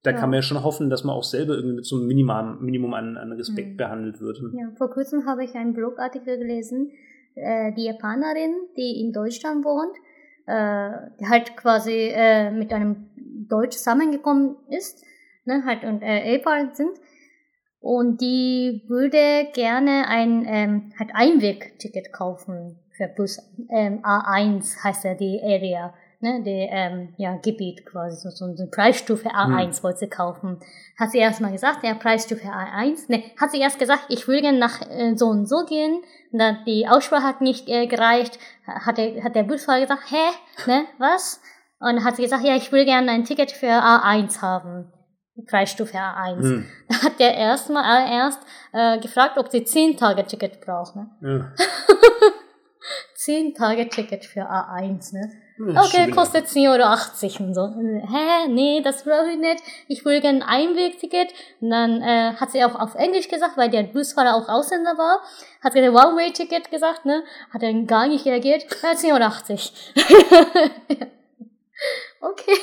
da 0.04 0.12
Ja. 0.12 0.18
kann 0.18 0.30
man 0.32 0.38
ja 0.38 0.42
schon 0.42 0.64
hoffen, 0.64 0.90
dass 0.90 1.04
man 1.04 1.16
auch 1.16 1.24
selber 1.24 1.54
irgendwie 1.54 1.76
mit 1.78 1.86
so 1.86 1.98
einem 1.98 2.08
Minimum, 2.08 2.58
Minimum 2.62 2.94
an, 2.94 3.16
an 3.18 3.32
Respekt 3.34 3.74
Mhm. 3.74 3.78
behandelt 3.78 4.20
wird. 4.22 4.38
Ja, 4.54 4.72
vor 4.78 4.90
kurzem 4.90 5.26
habe 5.26 5.44
ich 5.44 5.54
einen 5.56 5.74
Blogartikel 5.74 6.38
gelesen, 6.38 6.92
äh, 7.36 7.72
die 7.74 7.86
Japanerin, 7.86 8.54
die 8.78 9.02
in 9.02 9.12
Deutschland 9.14 9.64
wohnt, 9.66 9.96
äh, 10.48 10.90
die 11.20 11.28
halt 11.28 11.56
quasi 11.56 12.10
äh, 12.14 12.52
mit 12.52 12.74
einem 12.74 13.08
Deutsch 13.48 13.78
zusammengekommen 13.78 14.56
ist, 14.70 15.04
ne, 15.46 15.64
halt 15.66 15.84
und 15.84 16.02
äh, 16.02 16.32
Ehepaar 16.34 16.70
sind. 16.74 16.92
Und 17.84 18.22
die 18.22 18.82
würde 18.88 19.52
gerne 19.52 20.08
ein 20.08 20.46
ähm, 20.48 20.94
halt 20.98 21.10
Einwegticket 21.14 22.14
kaufen 22.14 22.80
für 22.96 23.10
Bus 23.10 23.42
ähm, 23.70 24.00
A1 24.04 24.82
heißt 24.82 25.04
ja 25.04 25.16
die 25.16 25.42
Area, 25.44 25.94
ne, 26.22 26.42
die 26.44 26.70
ähm, 26.72 27.14
ja, 27.18 27.36
Gebiet 27.44 27.86
quasi, 27.86 28.16
so, 28.16 28.30
so 28.30 28.46
eine 28.46 28.68
Preisstufe 28.68 29.28
A1 29.28 29.84
wollte 29.84 30.00
sie 30.00 30.08
kaufen. 30.08 30.62
Hat 30.98 31.12
sie 31.12 31.18
erstmal 31.18 31.52
gesagt, 31.52 31.84
ja, 31.84 31.94
Preisstufe 31.94 32.48
A1. 32.48 33.12
Ne, 33.12 33.22
hat 33.38 33.52
sie 33.52 33.60
erst 33.60 33.80
gesagt, 33.80 34.06
ich 34.08 34.30
will 34.30 34.40
gerne 34.40 34.60
nach 34.60 34.82
äh, 34.90 35.18
so 35.18 35.26
und 35.26 35.50
so 35.50 35.66
gehen. 35.66 36.04
Und 36.32 36.40
dann 36.40 36.60
die 36.66 36.88
Aussprache 36.88 37.24
hat 37.24 37.42
nicht 37.42 37.68
äh, 37.68 37.88
gereicht. 37.88 38.40
Hat 38.66 38.98
der, 38.98 39.26
hat 39.26 39.36
der 39.36 39.44
Busfahrer 39.44 39.82
gesagt, 39.82 40.04
hä, 40.10 40.72
ne, 40.72 40.86
was? 41.00 41.42
Und 41.82 42.06
hat 42.06 42.16
sie 42.16 42.24
gesagt, 42.24 42.46
ja, 42.46 42.56
ich 42.56 42.72
will 42.72 42.86
gerne 42.86 43.12
ein 43.12 43.26
Ticket 43.26 43.52
für 43.52 43.68
A1 43.68 44.42
haben. 44.42 44.94
Preisstufe 45.48 45.98
A1. 45.98 46.42
Hm. 46.42 46.66
Da 46.90 47.04
hat 47.04 47.20
der 47.20 47.36
erstmal 47.36 48.10
erst 48.12 48.40
äh, 48.72 49.00
gefragt, 49.00 49.38
ob 49.38 49.50
sie 49.50 49.64
10 49.64 49.98
Tage 49.98 50.26
Ticket 50.26 50.62
braucht. 50.62 50.96
Ne? 50.96 51.10
Ja. 51.22 51.52
10 53.16 53.56
Tage 53.56 53.88
Ticket 53.88 54.26
für 54.26 54.42
A1. 54.42 55.14
Ne? 55.14 55.32
Ja, 55.58 55.84
schon 55.84 56.02
Okay, 56.02 56.12
kostet 56.12 56.48
10,80 56.48 57.40
Euro 57.40 57.44
und 57.48 57.54
so. 57.54 57.68
Hä? 57.68 58.48
Nee, 58.50 58.82
das 58.84 59.04
brauche 59.04 59.32
ich 59.32 59.38
nicht. 59.38 59.64
Ich 59.88 60.04
will 60.04 60.20
gerne 60.20 60.46
ein 60.46 60.68
Einwegticket. 60.68 61.32
Und 61.62 61.70
dann 61.70 62.02
äh, 62.02 62.34
hat 62.34 62.52
sie 62.52 62.64
auch 62.64 62.76
auf 62.76 62.96
Englisch 62.96 63.30
gesagt, 63.30 63.56
weil 63.56 63.70
der 63.70 63.84
Busfahrer 63.84 64.36
auch 64.36 64.50
Ausländer 64.50 64.98
war. 64.98 65.22
Hat 65.62 65.74
sie 65.74 65.80
ein 65.80 65.90
One-Way-Ticket 65.90 66.72
gesagt, 66.72 67.06
ne? 67.06 67.24
Hat 67.52 67.64
er 67.64 67.74
gar 67.84 68.08
nicht 68.08 68.26
reagiert. 68.26 68.66
Ja, 68.84 68.90
10,80 68.90 69.12
Euro. 69.14 71.06
Okay. 72.32 72.58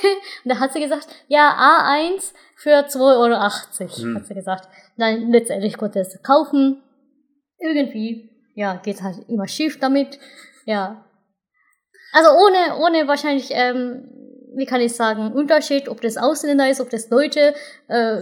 Und 0.45 0.53
da 0.53 0.59
hat 0.59 0.73
sie 0.73 0.81
gesagt, 0.81 1.09
ja, 1.29 1.57
A1 1.59 2.33
für 2.57 2.87
2,80 2.87 3.01
Euro, 3.19 4.03
Hm. 4.03 4.17
hat 4.17 4.27
sie 4.27 4.35
gesagt. 4.35 4.69
Dann 4.97 5.31
letztendlich 5.31 5.77
konnte 5.77 6.01
es 6.01 6.23
kaufen. 6.23 6.83
Irgendwie, 7.59 8.31
ja, 8.55 8.77
geht 8.77 9.03
halt 9.03 9.29
immer 9.29 9.47
schief 9.47 9.79
damit. 9.79 10.19
Ja, 10.67 11.05
also 12.13 12.31
ohne, 12.31 12.77
ohne 12.79 13.09
wahrscheinlich, 13.09 13.51
ähm, 13.53 14.09
wie 14.57 14.67
kann 14.67 14.81
ich 14.81 14.95
sagen, 14.95 15.33
Unterschied, 15.33 15.89
ob 15.89 16.01
das 16.01 16.17
Ausländer 16.17 16.69
ist, 16.69 16.81
ob 16.81 16.91
das 16.91 17.09
Deutsche, 17.09 17.55
äh, 17.89 18.17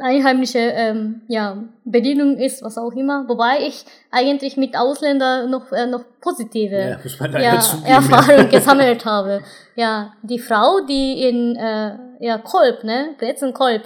einheimische 0.00 0.58
ähm, 0.58 1.22
ja, 1.28 1.64
Bedienung 1.84 2.36
ist, 2.38 2.62
was 2.62 2.78
auch 2.78 2.92
immer. 2.92 3.24
Wobei 3.28 3.66
ich 3.66 3.84
eigentlich 4.10 4.56
mit 4.56 4.76
Ausländer 4.76 5.46
noch, 5.46 5.72
äh, 5.72 5.86
noch 5.86 6.04
positive 6.20 6.76
Ja, 6.76 7.40
ja, 7.40 7.60
zugeben. 7.60 7.86
Erfahrung 7.86 8.48
gesammelt 8.50 9.04
habe. 9.04 9.40
Ja, 9.74 10.12
die 10.22 10.38
Frau, 10.38 10.80
die 10.88 11.22
in 11.28 11.56
äh, 11.56 11.96
ja, 12.20 12.38
Kolb, 12.38 12.84
ne, 12.84 13.14
Brezen 13.18 13.52
Kolb, 13.52 13.82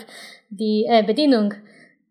die 0.51 0.85
äh, 0.89 1.03
Bedienung, 1.03 1.55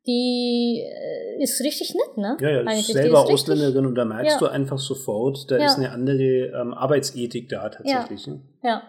die 0.08 0.84
äh, 0.84 1.44
ist 1.44 1.62
richtig 1.62 1.94
nett, 1.94 2.18
ne? 2.18 2.38
Ja, 2.42 2.50
ja, 2.50 2.60
Eigentlich, 2.62 2.90
ist 2.90 2.94
selber 2.94 3.20
Ausländerin 3.26 3.86
und 3.86 3.96
da 3.96 4.06
merkst 4.06 4.34
Ja. 4.34 4.48
du 4.48 4.52
einfach 4.52 4.80
sofort, 4.80 5.50
da 5.52 5.58
Ja. 5.58 5.66
ist 5.66 5.78
eine 5.78 5.92
andere 5.92 6.52
ähm, 6.60 6.74
Arbeitsethik 6.74 7.50
da 7.50 7.70
tatsächlich. 7.70 8.26
ne? 8.28 8.40
Ja, 8.64 8.82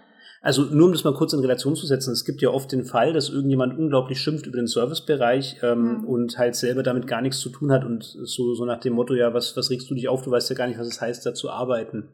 Also 0.43 0.63
nur 0.65 0.87
um 0.87 0.93
das 0.93 1.05
mal 1.05 1.13
kurz 1.13 1.35
in 1.35 1.41
Relation 1.41 1.77
zu 1.77 1.87
setzen, 1.87 2.13
es 2.13 2.25
gibt 2.25 2.41
ja 2.41 2.49
oft 2.49 2.73
den 2.73 2.85
Fall, 2.85 3.13
dass 3.13 3.29
irgendjemand 3.29 3.79
unglaublich 3.79 4.19
schimpft 4.21 4.47
über 4.47 4.57
den 4.57 4.67
Servicebereich 4.67 5.59
ähm, 5.63 5.99
Mhm. 5.99 6.05
und 6.05 6.39
halt 6.39 6.55
selber 6.55 6.83
damit 6.83 7.07
gar 7.07 7.21
nichts 7.21 7.41
zu 7.41 7.51
tun 7.51 7.71
hat 7.71 7.85
und 7.85 8.03
so, 8.05 8.55
so 8.55 8.65
nach 8.65 8.81
dem 8.81 8.95
Motto, 8.95 9.15
ja, 9.15 9.35
was, 9.35 9.55
was 9.57 9.71
regst 9.71 9.91
du 9.91 9.95
dich 9.95 10.09
auf, 10.09 10.23
du 10.23 10.31
weißt 10.31 10.49
ja 10.49 10.57
gar 10.57 10.67
nicht, 10.67 10.79
was 10.79 10.87
es 10.89 11.01
heißt, 11.01 11.27
da 11.27 11.35
zu 11.35 11.51
arbeiten. 11.51 12.09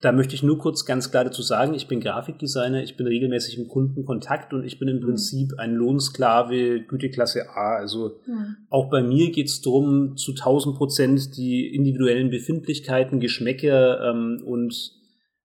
Da 0.00 0.12
möchte 0.12 0.34
ich 0.36 0.44
nur 0.44 0.58
kurz 0.58 0.84
ganz 0.86 1.10
klar 1.10 1.24
dazu 1.24 1.42
sagen, 1.42 1.74
ich 1.74 1.88
bin 1.88 1.98
Grafikdesigner, 2.00 2.84
ich 2.84 2.96
bin 2.96 3.08
regelmäßig 3.08 3.58
im 3.58 3.66
Kundenkontakt 3.66 4.54
und 4.54 4.64
ich 4.64 4.78
bin 4.78 4.86
im 4.88 4.98
Mhm. 4.98 5.02
Prinzip 5.06 5.54
ein 5.58 5.74
Lohnsklave 5.74 6.84
Güteklasse 6.86 7.50
A. 7.50 7.76
Also 7.76 8.20
hm. 8.24 8.56
auch 8.70 8.90
bei 8.90 9.02
mir 9.02 9.30
geht 9.32 9.48
es 9.48 9.60
darum, 9.60 10.16
zu 10.16 10.34
1000 10.34 10.76
Prozent 10.76 11.36
die 11.36 11.74
individuellen 11.74 12.30
Befindlichkeiten, 12.30 13.18
Geschmäcker 13.18 14.00
ähm, 14.10 14.40
und 14.46 14.92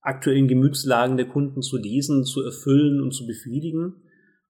aktuellen 0.03 0.47
Gemütslagen 0.47 1.17
der 1.17 1.27
Kunden 1.27 1.61
zu 1.61 1.77
lesen, 1.77 2.25
zu 2.25 2.43
erfüllen 2.43 3.01
und 3.01 3.11
zu 3.11 3.25
befriedigen. 3.25 3.95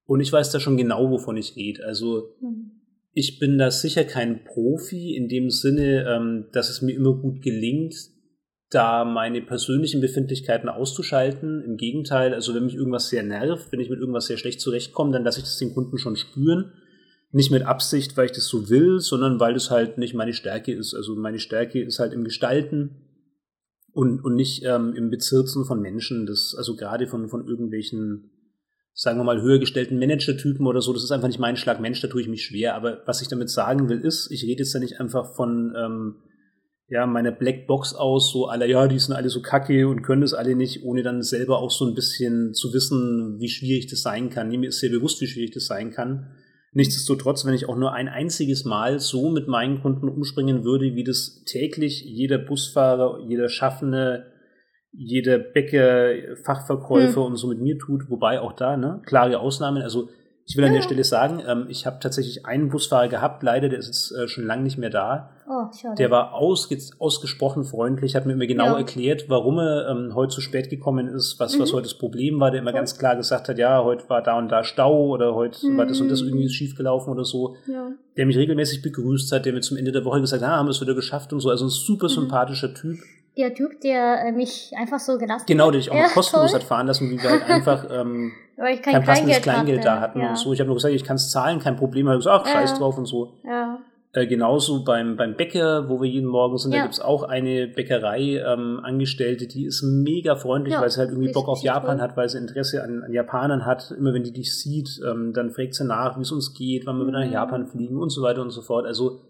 Und 0.06 0.20
ich 0.20 0.34
weiß 0.34 0.52
da 0.52 0.60
schon 0.60 0.78
genau, 0.78 1.10
wovon 1.12 1.38
ich 1.38 1.56
rede. 1.56 1.86
Also 1.86 2.36
Hm. 2.42 2.72
ich 3.14 3.40
bin 3.40 3.58
da 3.58 3.72
sicher 3.72 4.04
kein 4.04 4.44
Profi 4.44 5.16
in 5.16 5.30
dem 5.30 5.50
Sinne, 5.50 6.06
ähm, 6.10 6.46
dass 6.52 6.70
es 6.70 6.82
mir 6.82 6.96
immer 6.96 7.14
gut 7.14 7.42
gelingt, 7.42 7.96
da 8.72 9.06
meine 9.06 9.42
persönlichen 9.42 10.02
Befindlichkeiten 10.02 10.68
auszuschalten. 10.68 11.64
Im 11.64 11.78
Gegenteil, 11.78 12.34
also 12.34 12.56
wenn 12.56 12.66
mich 12.66 12.74
irgendwas 12.74 13.10
sehr 13.10 13.22
nervt, 13.22 13.72
wenn 13.72 13.80
ich 13.80 13.90
mit 13.90 14.00
irgendwas 14.00 14.26
sehr 14.26 14.38
schlecht 14.38 14.60
zurechtkomme, 14.62 15.12
dann 15.12 15.24
lasse 15.24 15.40
ich 15.40 15.46
das 15.46 15.60
den 15.60 15.74
Kunden 15.74 16.00
schon 16.00 16.16
spüren. 16.16 16.72
Nicht 17.32 17.52
mit 17.52 17.64
Absicht, 17.64 18.18
weil 18.18 18.26
ich 18.26 18.32
das 18.32 18.48
so 18.48 18.70
will, 18.70 19.00
sondern 19.00 19.40
weil 19.40 19.54
das 19.54 19.70
halt 19.70 20.00
nicht 20.00 20.16
meine 20.16 20.34
Stärke 20.34 20.74
ist. 20.74 20.96
Also 20.96 21.16
meine 21.16 21.40
Stärke 21.40 21.82
ist 21.82 22.00
halt 22.00 22.14
im 22.14 22.24
Gestalten 22.24 22.96
und, 23.94 24.24
und 24.24 24.36
nicht 24.36 24.64
ähm, 24.66 24.94
im 24.96 25.10
Bezirzen 25.10 25.66
von 25.66 25.80
Menschen. 25.82 26.26
Das, 26.26 26.56
also 26.58 26.76
gerade 26.76 27.08
von, 27.08 27.30
von 27.30 27.48
irgendwelchen, 27.48 28.32
sagen 28.94 29.20
wir 29.20 29.24
mal, 29.24 29.42
höher 29.42 29.60
gestellten 29.60 30.00
Manager-Typen 30.00 30.66
oder 30.66 30.82
so, 30.82 30.94
das 30.94 31.04
ist 31.04 31.12
einfach 31.12 31.28
nicht 31.28 31.40
mein 31.40 31.58
Schlag 31.58 31.80
Mensch, 31.80 32.02
da 32.02 32.08
tue 32.08 32.22
ich 32.22 32.28
mich 32.28 32.44
schwer. 32.44 32.76
Aber 32.76 33.04
was 33.06 33.22
ich 33.22 33.28
damit 33.28 33.50
sagen 33.50 33.90
will, 33.90 34.00
ist, 34.02 34.32
ich 34.32 34.44
rede 34.44 34.64
jetzt 34.64 34.74
ja 34.74 34.80
nicht 34.80 35.00
einfach 35.00 35.36
von 35.36 35.74
ähm, 35.78 36.16
ja, 36.90 37.06
meiner 37.06 37.32
Blackbox 37.32 37.94
aus, 37.94 38.32
so 38.32 38.48
alle, 38.48 38.68
ja, 38.68 38.88
die 38.88 39.00
sind 39.00 39.16
alle 39.16 39.30
so 39.30 39.42
kacke 39.42 39.88
und 39.88 40.02
können 40.02 40.22
das 40.22 40.34
alle 40.34 40.56
nicht, 40.56 40.84
ohne 40.84 41.04
dann 41.04 41.22
selber 41.22 41.60
auch 41.60 41.72
so 41.72 41.86
ein 41.86 41.96
bisschen 41.96 42.54
zu 42.54 42.74
wissen, 42.74 43.40
wie 43.40 43.50
schwierig 43.50 43.88
das 43.88 44.02
sein 44.02 44.30
kann. 44.30 44.50
Mir 44.50 44.70
ist 44.70 44.80
sehr 44.80 44.90
bewusst, 44.90 45.22
wie 45.22 45.28
schwierig 45.28 45.52
das 45.52 45.66
sein 45.66 45.92
kann. 45.92 46.32
Nichtsdestotrotz, 46.74 47.46
wenn 47.46 47.54
ich 47.54 47.70
auch 47.70 47.78
nur 47.78 47.94
ein 47.94 48.08
einziges 48.08 48.66
Mal 48.66 49.00
so 49.00 49.30
mit 49.30 49.48
meinen 49.48 49.82
Kunden 49.82 50.10
umspringen 50.10 50.64
würde, 50.64 50.96
wie 50.96 51.04
das 51.04 51.44
täglich 51.46 52.04
jeder 52.04 52.40
Busfahrer, 52.40 53.20
jeder 53.28 53.48
Schaffende, 53.48 54.26
jeder 54.92 55.38
Bäcker, 55.40 56.36
Fachverkäufer 56.44 57.22
Hm. 57.26 57.32
und 57.32 57.36
so 57.38 57.48
mit 57.48 57.60
mir 57.60 57.78
tut, 57.78 58.10
wobei 58.10 58.40
auch 58.40 58.54
da, 58.54 58.78
ne, 58.78 59.02
klare 59.06 59.40
Ausnahmen. 59.40 59.82
Also 59.84 60.10
ich 60.46 60.58
will 60.58 60.66
an 60.66 60.74
der 60.74 60.82
Stelle 60.82 61.04
sagen, 61.06 61.42
ähm, 61.48 61.66
ich 61.70 61.86
habe 61.86 62.00
tatsächlich 62.02 62.46
einen 62.46 62.70
Busfahrer 62.70 63.08
gehabt, 63.08 63.44
leider, 63.44 63.70
der 63.70 63.80
ist 63.80 63.88
jetzt 63.88 64.12
äh, 64.12 64.28
schon 64.28 64.46
lange 64.46 64.64
nicht 64.64 64.78
mehr 64.78 64.90
da. 64.90 65.30
Oh, 65.48 65.66
schade. 65.74 65.96
Der 65.96 66.12
war 66.12 66.34
ausge 66.34 66.78
ausgesprochen 67.00 67.64
freundlich, 67.64 68.16
hat 68.16 68.26
mir 68.26 68.34
immer 68.34 68.46
genau 68.46 68.66
Ja. 68.68 68.78
erklärt, 68.78 69.26
warum 69.30 69.58
er 69.60 69.88
ähm, 69.90 70.16
heute 70.16 70.34
zu 70.36 70.42
spät 70.42 70.70
gekommen 70.70 71.08
ist, 71.08 71.40
was, 71.40 71.58
was 71.60 71.72
Mhm. 71.72 71.76
heute 71.76 71.84
das 71.84 71.98
Problem 71.98 72.40
war, 72.40 72.52
der 72.52 72.62
immer 72.62 72.72
Cool. 72.72 72.78
ganz 72.78 72.98
klar 72.98 73.16
gesagt 73.16 73.48
hat, 73.50 73.58
ja, 73.58 73.84
heute 73.84 74.10
war 74.10 74.22
da 74.22 74.38
und 74.38 74.50
da 74.50 74.64
Stau 74.64 75.08
oder 75.08 75.34
heute 75.34 75.58
war 75.78 75.86
das 75.86 76.02
und 76.02 76.10
das 76.10 76.22
Mhm. 76.22 76.28
irgendwie 76.30 76.50
schiefgelaufen 76.50 77.12
oder 77.14 77.24
so. 77.26 77.56
ja. 77.68 77.92
Der 78.18 78.26
mich 78.28 78.38
regelmäßig 78.38 78.82
begrüßt 78.84 79.32
hat, 79.32 79.46
der 79.46 79.54
mir 79.54 79.62
zum 79.62 79.76
Ende 79.78 79.92
der 79.92 80.06
Woche 80.06 80.22
gesagt 80.22 80.44
hat, 80.44 80.50
ah, 80.50 80.58
haben 80.58 80.68
wir 80.68 80.72
es 80.72 80.82
wieder 80.82 80.94
geschafft 80.94 81.34
und 81.34 81.40
so. 81.40 81.50
Also 81.50 81.66
ein 81.66 81.70
super 81.70 82.06
Mhm. 82.08 82.10
sympathischer 82.14 82.74
Typ. 82.74 83.00
Der 83.38 83.54
Typ, 83.54 83.82
der 83.82 84.26
äh, 84.28 84.32
mich 84.32 84.72
einfach 84.78 85.00
so 85.00 85.18
gelassen 85.18 85.46
Genau, 85.48 85.68
hat. 85.68 85.74
der 85.74 85.80
dich 85.82 85.92
auch 85.92 85.96
Ja, 85.96 86.08
kostenlos 86.10 86.52
toll. 86.52 86.60
hat 86.60 86.68
fahren 86.68 86.88
lassen, 86.88 87.10
wie 87.10 87.22
wir 87.22 87.30
halt 87.32 87.50
einfach 87.50 87.86
ähm, 87.92 88.32
Weil 88.58 88.76
ich 88.76 88.82
kein, 88.84 88.94
kein 88.94 89.04
passendes 89.04 89.42
Kleingeld, 89.42 89.82
Kleingeld 89.82 89.86
da 89.86 90.00
hatten 90.02 90.20
ja. 90.20 90.30
und 90.30 90.38
so. 90.38 90.54
Ich 90.54 90.60
habe 90.60 90.68
nur 90.68 90.76
gesagt, 90.76 90.94
ich 90.94 91.04
kann 91.04 91.16
es 91.16 91.32
zahlen, 91.32 91.60
kein 91.60 91.76
Problem. 91.76 92.06
Er 92.08 92.12
hat 92.14 92.20
gesagt, 92.20 92.42
ach, 92.44 92.48
Ja. 92.48 92.60
scheiß 92.60 92.78
drauf 92.78 92.98
und 92.98 93.06
so. 93.06 93.34
Ja. 93.44 93.80
Äh, 94.16 94.28
genauso 94.28 94.84
beim, 94.84 95.18
beim 95.18 95.34
Bäcker, 95.36 95.90
wo 95.90 96.00
wir 96.00 96.08
jeden 96.08 96.28
Morgen 96.30 96.60
sind, 96.60 96.72
da 96.72 96.78
Ja. 96.78 96.84
gibt's 96.84 97.00
auch 97.00 97.24
eine 97.24 97.66
Bäckerei 97.68 98.38
ähm, 98.46 98.80
Angestellte, 98.84 99.48
die 99.48 99.66
ist 99.66 99.82
mega 99.82 100.36
freundlich, 100.36 100.76
Ja, 100.76 100.82
weil 100.82 100.92
sie 100.92 101.00
halt 101.00 101.10
irgendwie 101.10 101.32
Bock 101.32 101.48
auf 101.48 101.64
Japan 101.64 101.98
toll. 101.98 102.02
hat, 102.10 102.16
weil 102.16 102.30
sie 102.30 102.38
Interesse 102.38 102.84
an, 102.84 103.02
an 103.02 103.12
Japanern 103.12 103.66
hat. 103.66 103.90
Immer 103.98 104.14
wenn 104.14 104.22
die 104.24 104.32
dich 104.32 104.56
sieht, 104.56 105.02
ähm, 105.04 105.34
dann 105.34 105.50
fragt 105.50 105.74
sie 105.74 105.84
nach, 105.86 106.16
wie 106.20 106.22
es 106.22 106.32
uns 106.32 106.54
geht, 106.54 106.86
wann 106.86 107.00
wir 107.00 107.08
wieder 107.08 107.22
nach 107.22 107.26
Mhm. 107.26 107.34
Japan 107.34 107.66
fliegen 107.66 107.98
und 107.98 108.12
so 108.12 108.22
weiter 108.22 108.44
und 108.44 108.52
so 108.52 108.62
fort. 108.62 108.86
Also 108.86 109.22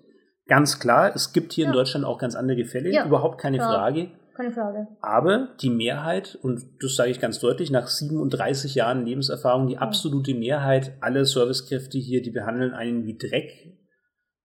ganz 0.47 0.79
klar, 0.79 1.11
es 1.15 1.33
gibt 1.33 1.53
hier 1.53 1.65
in 1.65 1.71
Ja. 1.71 1.75
Deutschland 1.77 2.05
auch 2.05 2.17
ganz 2.19 2.35
andere 2.35 2.65
Fälle, 2.65 2.91
Ja, 2.91 3.05
überhaupt 3.05 3.39
keine 3.39 3.57
klar. 3.57 3.73
Frage. 3.73 4.07
Keine 4.35 4.51
Frage. 4.51 4.87
Aber 5.01 5.49
die 5.61 5.69
Mehrheit, 5.69 6.39
und 6.41 6.63
das 6.81 6.95
sage 6.95 7.11
ich 7.11 7.19
ganz 7.19 7.39
deutlich, 7.39 7.69
nach 7.69 7.87
37 7.87 8.73
Jahren 8.73 9.05
Lebenserfahrung, 9.05 9.67
die 9.67 9.77
absolute 9.77 10.33
Mehrheit 10.33 10.93
aller 11.01 11.23
Servicekräfte 11.25 11.99
hier, 11.99 12.23
die 12.23 12.31
behandeln 12.31 12.73
einen 12.73 13.05
wie 13.05 13.15
Dreck. 13.15 13.51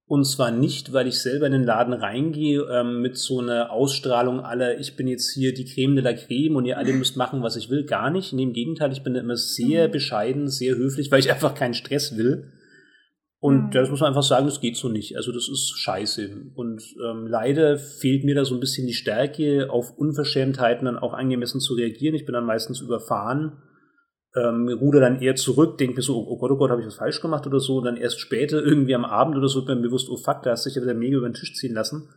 Und 0.05 0.25
zwar 0.25 0.51
nicht, 0.51 0.93
weil 0.95 1.07
ich 1.07 1.19
selber 1.21 1.47
in 1.47 1.53
den 1.53 1.65
Laden 1.65 1.93
reingehe 1.95 2.63
ähm, 2.71 3.01
mit 3.03 3.17
so 3.19 3.41
einer 3.41 3.71
Ausstrahlung 3.71 4.41
aller, 4.41 4.79
ich 4.79 4.97
bin 4.97 5.07
jetzt 5.07 5.33
hier 5.33 5.53
die 5.55 5.67
Creme 5.67 5.97
de 5.97 6.05
la 6.05 6.13
Creme 6.15 6.57
und 6.57 6.65
ihr 6.67 6.79
alle 6.79 6.93
müsst 6.95 7.17
machen, 7.19 7.43
was 7.43 7.57
ich 7.57 7.69
will. 7.71 7.85
Gar 7.85 8.11
nicht. 8.11 8.33
Nee, 8.35 8.43
Im 8.45 8.53
Gegenteil, 8.55 8.91
ich 8.93 9.03
bin 9.03 9.13
da 9.15 9.21
immer 9.21 9.37
sehr 9.37 9.89
Mhm. 9.89 9.93
bescheiden, 9.93 10.49
sehr 10.49 10.77
höflich, 10.77 11.11
weil 11.11 11.21
ich 11.21 11.31
einfach 11.31 11.55
keinen 11.55 11.75
Stress 11.75 12.17
will. 12.17 12.53
Und 13.41 13.67
Mhm. 13.67 13.71
das 13.71 13.89
muss 13.89 14.01
man 14.01 14.09
einfach 14.09 14.23
sagen, 14.25 14.47
das 14.47 14.61
geht 14.61 14.77
so 14.77 14.89
nicht. 14.89 15.17
Also 15.17 15.31
das 15.31 15.49
ist 15.49 15.79
scheiße. 15.79 16.29
Und 16.55 16.83
ähm, 17.05 17.27
leider 17.29 17.79
fehlt 17.79 18.25
mir 18.25 18.35
da 18.35 18.45
so 18.45 18.55
ein 18.55 18.61
bisschen 18.61 18.87
die 18.89 18.95
Stärke, 18.95 19.69
auf 19.71 19.97
Unverschämtheiten 19.97 20.87
dann 20.87 20.99
auch 20.99 21.15
angemessen 21.15 21.61
zu 21.61 21.75
reagieren. 21.75 22.17
Ich 22.17 22.27
bin 22.27 22.33
dann 22.33 22.47
meistens 22.47 22.81
überfahren, 22.81 23.63
ähm, 24.35 24.69
ruder 24.69 24.99
dann 25.01 25.21
eher 25.23 25.37
zurück, 25.37 25.79
denke 25.79 25.97
mir 25.97 26.03
so, 26.03 26.17
oh 26.17 26.37
Gott, 26.37 26.51
oh 26.51 26.57
Gott, 26.57 26.71
habe 26.71 26.81
ich 26.81 26.87
was 26.89 26.97
falsch 26.97 27.21
gemacht 27.21 27.47
oder 27.47 27.61
so. 27.61 27.77
Und 27.79 27.85
dann 27.85 27.97
erst 27.97 28.19
später, 28.19 28.61
irgendwie 28.63 28.95
am 28.97 29.05
Abend 29.05 29.37
oder 29.37 29.49
so, 29.49 29.67
wird 29.67 29.79
mir 29.79 29.87
bewusst, 29.87 30.09
oh 30.11 30.17
fuck, 30.17 30.43
da 30.43 30.51
hast 30.51 30.67
du 30.67 30.71
dich 30.71 30.77
ja 30.77 30.83
wieder 30.83 30.95
mega 30.95 31.17
über 31.19 31.29
den 31.29 31.35
Tisch 31.35 31.55
ziehen 31.55 31.75
lassen. 31.75 32.09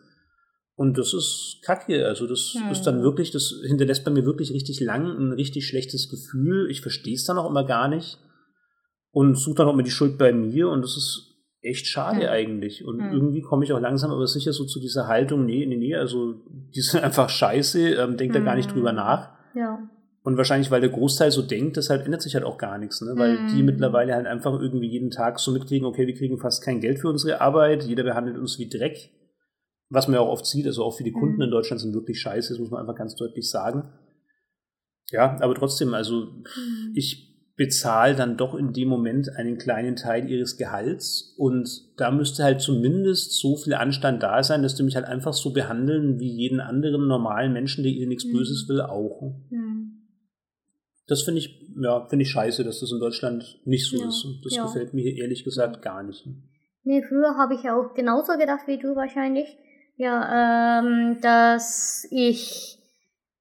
Und 0.76 0.98
das 0.98 1.14
ist 1.14 1.60
kacke. 1.64 2.08
Also 2.08 2.26
das 2.26 2.56
Hm. 2.60 2.72
ist 2.72 2.82
dann 2.84 3.04
wirklich, 3.04 3.30
das 3.30 3.54
hinterlässt 3.68 4.04
bei 4.04 4.10
mir 4.12 4.26
wirklich 4.26 4.52
richtig 4.54 4.80
lang 4.80 5.06
ein 5.06 5.34
richtig 5.34 5.68
schlechtes 5.68 6.10
Gefühl. 6.10 6.68
Ich 6.72 6.82
verstehe 6.82 7.14
es 7.14 7.26
dann 7.26 7.38
auch 7.38 7.48
immer 7.48 7.64
gar 7.64 7.88
nicht 7.88 8.18
und 9.12 9.36
suche 9.36 9.56
dann 9.58 9.68
auch 9.68 9.74
immer 9.74 9.84
die 9.84 9.92
Schuld 9.92 10.18
bei 10.18 10.32
mir 10.34 10.70
und 10.70 10.82
das 10.82 10.98
ist 10.98 11.28
echt 11.62 11.86
schade 11.88 12.22
Hm. 12.24 12.30
eigentlich. 12.30 12.86
Und 12.86 13.00
Hm. 13.02 13.12
irgendwie 13.12 13.42
komme 13.42 13.64
ich 13.66 13.74
auch 13.74 13.80
langsam 13.80 14.12
aber 14.12 14.26
sicher 14.28 14.52
so 14.54 14.66
zu 14.66 14.80
dieser 14.80 15.08
Haltung, 15.08 15.46
nee, 15.46 15.66
nee, 15.66 15.76
nee, 15.78 15.96
also 15.96 16.34
die 16.74 16.82
sind 16.82 17.04
einfach 17.04 17.30
scheiße, 17.30 17.96
ähm, 17.96 18.18
denkt 18.18 18.36
da 18.36 18.40
gar 18.40 18.56
nicht 18.56 18.74
drüber 18.74 18.94
nach. 18.94 19.30
Ja. 19.54 19.88
Und 20.24 20.38
wahrscheinlich, 20.38 20.70
weil 20.70 20.82
der 20.82 20.92
Großteil 20.92 21.32
so 21.32 21.42
denkt, 21.42 21.78
deshalb 21.78 22.06
ändert 22.06 22.22
sich 22.22 22.36
halt 22.36 22.46
auch 22.46 22.58
gar 22.60 22.78
nichts, 22.78 23.02
ne? 23.02 23.14
Weil 23.18 23.48
die 23.48 23.62
Mhm. 23.62 23.66
mittlerweile 23.66 24.14
halt 24.14 24.28
einfach 24.28 24.54
irgendwie 24.60 24.88
jeden 24.88 25.10
Tag 25.10 25.40
so 25.40 25.52
mitkriegen, 25.52 25.86
okay, 25.88 26.06
wir 26.06 26.14
kriegen 26.14 26.38
fast 26.38 26.64
kein 26.64 26.80
Geld 26.80 27.00
für 27.00 27.10
unsere 27.10 27.42
Arbeit, 27.42 27.84
jeder 27.86 28.04
behandelt 28.04 28.38
uns 28.38 28.60
wie 28.60 28.70
Dreck. 28.70 29.10
Was 29.90 30.08
man 30.08 30.16
ja 30.16 30.22
auch 30.22 30.30
oft 30.30 30.46
sieht, 30.46 30.66
also 30.68 30.84
auch 30.84 30.96
viele 30.96 31.12
Kunden 31.12 31.38
Mhm. 31.38 31.42
in 31.44 31.52
Deutschland 31.52 31.82
sind 31.82 31.94
wirklich 31.96 32.22
scheiße, 32.22 32.54
das 32.54 32.60
muss 32.60 32.70
man 32.70 32.82
einfach 32.82 32.96
ganz 32.96 33.16
deutlich 33.16 33.50
sagen. 33.50 33.92
Ja, 35.12 35.38
aber 35.42 35.56
trotzdem, 35.56 35.94
also 35.94 36.22
Mhm. 36.26 36.92
ich 36.94 37.31
bezahle 37.62 38.16
dann 38.16 38.38
doch 38.38 38.56
in 38.56 38.74
dem 38.74 38.88
Moment 38.88 39.36
einen 39.38 39.60
kleinen 39.60 39.96
Teil 39.96 40.28
ihres 40.28 40.58
Gehalts 40.58 41.36
und 41.38 41.70
da 41.96 42.10
müsste 42.10 42.44
halt 42.44 42.60
zumindest 42.60 43.34
so 43.40 43.56
viel 43.56 43.76
Anstand 43.76 44.24
da 44.24 44.42
sein, 44.42 44.64
dass 44.64 44.74
die 44.74 44.82
mich 44.82 44.96
halt 44.96 45.06
einfach 45.06 45.34
so 45.34 45.54
behandeln 45.54 46.20
wie 46.20 46.32
jeden 46.32 46.60
anderen 46.60 47.08
normalen 47.08 47.54
Menschen, 47.54 47.84
der 47.84 47.92
ihnen 47.92 48.10
nichts 48.10 48.26
Mhm. 48.26 48.32
Böses 48.34 48.68
will, 48.68 48.82
auch. 48.82 49.36
Mhm. 49.52 50.08
Das 51.06 51.22
finde 51.22 51.38
ich, 51.38 51.70
ja, 51.80 52.08
finde 52.08 52.24
ich 52.24 52.32
scheiße, 52.32 52.64
dass 52.64 52.80
das 52.80 52.92
in 52.92 53.00
Deutschland 53.00 53.60
nicht 53.66 53.88
so 53.88 53.98
Ja, 54.02 54.08
ist. 54.08 54.26
Und 54.26 54.42
das 54.44 54.56
ja. 54.56 54.64
gefällt 54.64 54.96
mir 54.96 55.16
ehrlich 55.16 55.44
gesagt 55.44 55.84
gar 55.84 56.02
nicht. 56.02 56.26
Nee, 56.84 57.04
früher 57.04 57.38
habe 57.38 57.54
ich 57.54 57.62
ja 57.62 57.80
auch 57.80 57.94
genauso 57.94 58.40
gedacht 58.40 58.66
wie 58.66 58.80
du 58.80 58.96
wahrscheinlich. 58.96 59.56
Ja, 59.98 60.80
ähm, 60.80 61.20
dass 61.22 62.08
ich 62.10 62.80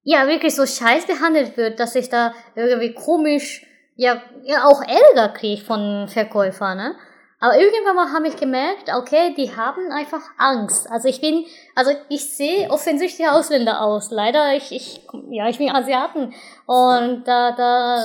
ja 0.02 0.28
wirklich 0.28 0.54
so 0.54 0.66
scheiß 0.66 1.06
behandelt 1.06 1.56
wird, 1.56 1.80
dass 1.80 1.94
ich 1.94 2.10
da 2.10 2.34
irgendwie 2.54 2.92
komisch, 2.92 3.64
ja, 4.00 4.22
ja 4.44 4.64
auch 4.64 4.80
Ärger 4.82 5.28
kriege 5.34 5.62
von 5.62 6.08
Verkäufern, 6.08 6.78
ne? 6.78 6.94
Aber 7.42 7.58
irgendwann 7.58 7.96
mal 7.96 8.12
habe 8.12 8.28
ich 8.28 8.36
gemerkt, 8.36 8.90
okay, 8.94 9.34
die 9.34 9.54
haben 9.56 9.90
einfach 9.92 10.20
Angst. 10.36 10.90
Also 10.90 11.08
ich 11.08 11.22
bin, 11.22 11.46
also 11.74 11.90
ich 12.10 12.34
sehe 12.36 12.70
offensichtlich 12.70 13.26
Ausländer 13.26 13.80
aus. 13.80 14.10
Leider, 14.10 14.54
ich, 14.54 14.72
ich, 14.72 15.00
ja, 15.30 15.48
ich 15.48 15.56
bin 15.56 15.70
Asiaten. 15.70 16.34
Und 16.66 17.24
da, 17.24 17.52
da 17.52 18.04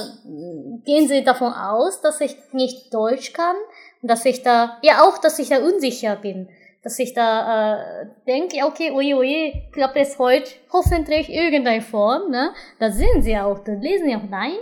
gehen 0.86 1.10
sie 1.10 1.26
davon 1.26 1.52
aus, 1.52 2.00
dass 2.00 2.22
ich 2.22 2.38
nicht 2.54 2.94
Deutsch 2.94 3.34
kann. 3.34 3.58
Und 4.02 4.10
dass 4.10 4.24
ich 4.24 4.42
da, 4.42 4.78
ja 4.82 5.04
auch, 5.04 5.18
dass 5.18 5.38
ich 5.38 5.50
da 5.50 5.58
unsicher 5.58 6.16
bin. 6.16 6.48
Dass 6.82 6.98
ich 7.00 7.14
da 7.14 7.74
äh, 7.74 8.06
denke, 8.26 8.66
okay, 8.66 8.92
oje, 8.92 9.18
oje, 9.18 9.64
klappt 9.74 9.98
es 9.98 10.18
heute 10.18 10.50
hoffentlich 10.72 11.30
irgendeine 11.30 11.82
Form, 11.82 12.32
ne? 12.32 12.54
Da 12.80 12.90
sehen 12.90 13.22
sie 13.22 13.38
auch, 13.38 13.60
da 13.60 13.74
lesen 13.74 14.08
sie 14.08 14.16
auch 14.16 14.30
nein. 14.30 14.56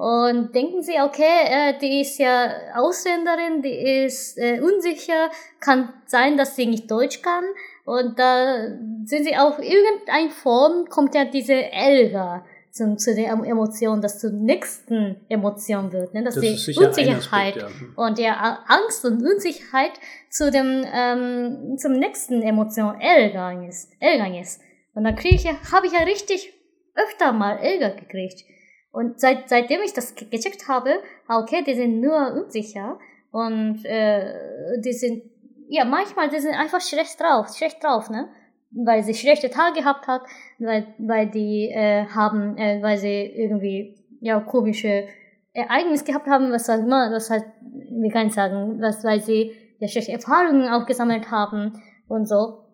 Und 0.00 0.54
denken 0.54 0.82
sie, 0.82 0.98
okay, 0.98 1.44
äh, 1.44 1.78
die 1.78 2.00
ist 2.00 2.18
ja 2.18 2.50
Ausländerin, 2.74 3.60
die 3.60 4.04
ist 4.04 4.38
äh, 4.38 4.58
unsicher, 4.58 5.28
kann 5.60 5.92
sein, 6.06 6.38
dass 6.38 6.56
sie 6.56 6.64
nicht 6.64 6.90
Deutsch 6.90 7.20
kann. 7.20 7.44
Und 7.84 8.18
da 8.18 8.64
sind 9.04 9.24
sie 9.24 9.36
auch 9.36 9.58
irgendeine 9.58 10.30
Form, 10.30 10.86
kommt 10.88 11.14
ja 11.14 11.26
diese 11.26 11.52
Ärger 11.52 12.46
zu, 12.70 12.96
zu 12.96 13.14
der 13.14 13.30
Emotion, 13.30 14.00
dass 14.00 14.18
zur 14.18 14.30
nächsten 14.30 15.20
Emotion 15.28 15.92
wird, 15.92 16.14
ne? 16.14 16.24
dass 16.24 16.36
Das 16.36 16.44
die 16.44 16.78
Unsicherheit 16.78 17.58
Aspekt, 17.58 17.58
ja. 17.58 18.02
und 18.02 18.16
der 18.16 18.70
Angst 18.70 19.04
und 19.04 19.22
Unsicherheit 19.22 19.92
zu 20.30 20.50
dem 20.50 20.82
ähm, 20.90 21.76
zum 21.76 21.92
nächsten 21.92 22.40
Emotion 22.40 22.98
Ärger 22.98 23.68
ist, 23.68 23.90
Ärger 24.00 24.40
ist. 24.40 24.62
Und 24.94 25.04
dann 25.04 25.14
kriege 25.14 25.34
ich 25.34 25.44
ja, 25.44 25.56
habe 25.70 25.88
ich 25.88 25.92
ja 25.92 26.04
richtig 26.04 26.54
öfter 26.94 27.32
mal 27.32 27.58
Ärger 27.58 27.90
gekriegt. 27.90 28.46
Und 28.92 29.20
seit, 29.20 29.48
seitdem 29.48 29.80
ich 29.82 29.92
das 29.92 30.14
ge- 30.14 30.28
gecheckt 30.28 30.68
habe, 30.68 30.90
ah, 31.28 31.40
okay, 31.40 31.62
die 31.64 31.74
sind 31.74 32.00
nur 32.00 32.32
unsicher 32.32 32.98
und 33.30 33.84
äh, 33.84 34.80
die 34.84 34.92
sind, 34.92 35.22
ja, 35.68 35.84
manchmal, 35.84 36.28
die 36.28 36.40
sind 36.40 36.54
einfach 36.54 36.80
schlecht 36.80 37.20
drauf, 37.20 37.48
schlecht 37.56 37.82
drauf, 37.82 38.10
ne? 38.10 38.28
Weil 38.72 39.02
sie 39.02 39.14
schlechte 39.14 39.50
Tage 39.50 39.80
gehabt 39.80 40.06
hat, 40.06 40.22
weil, 40.58 40.86
weil 40.98 41.28
die 41.28 41.70
äh, 41.70 42.06
haben, 42.06 42.56
äh, 42.56 42.82
weil 42.82 42.98
sie 42.98 43.26
irgendwie, 43.26 43.96
ja, 44.20 44.40
komische 44.40 45.06
Ereignisse 45.52 46.04
gehabt 46.04 46.26
haben, 46.28 46.52
was 46.52 46.68
halt 46.68 46.82
immer, 46.84 47.10
das 47.10 47.30
halt, 47.30 47.44
wie 47.62 48.10
kann 48.10 48.28
ich 48.28 48.34
sagen, 48.34 48.80
was, 48.80 49.02
weil 49.04 49.20
sie 49.20 49.52
ja 49.78 49.88
schlechte 49.88 50.12
Erfahrungen 50.12 50.68
auch 50.68 50.86
gesammelt 50.86 51.30
haben 51.30 51.80
und 52.08 52.26
so. 52.26 52.64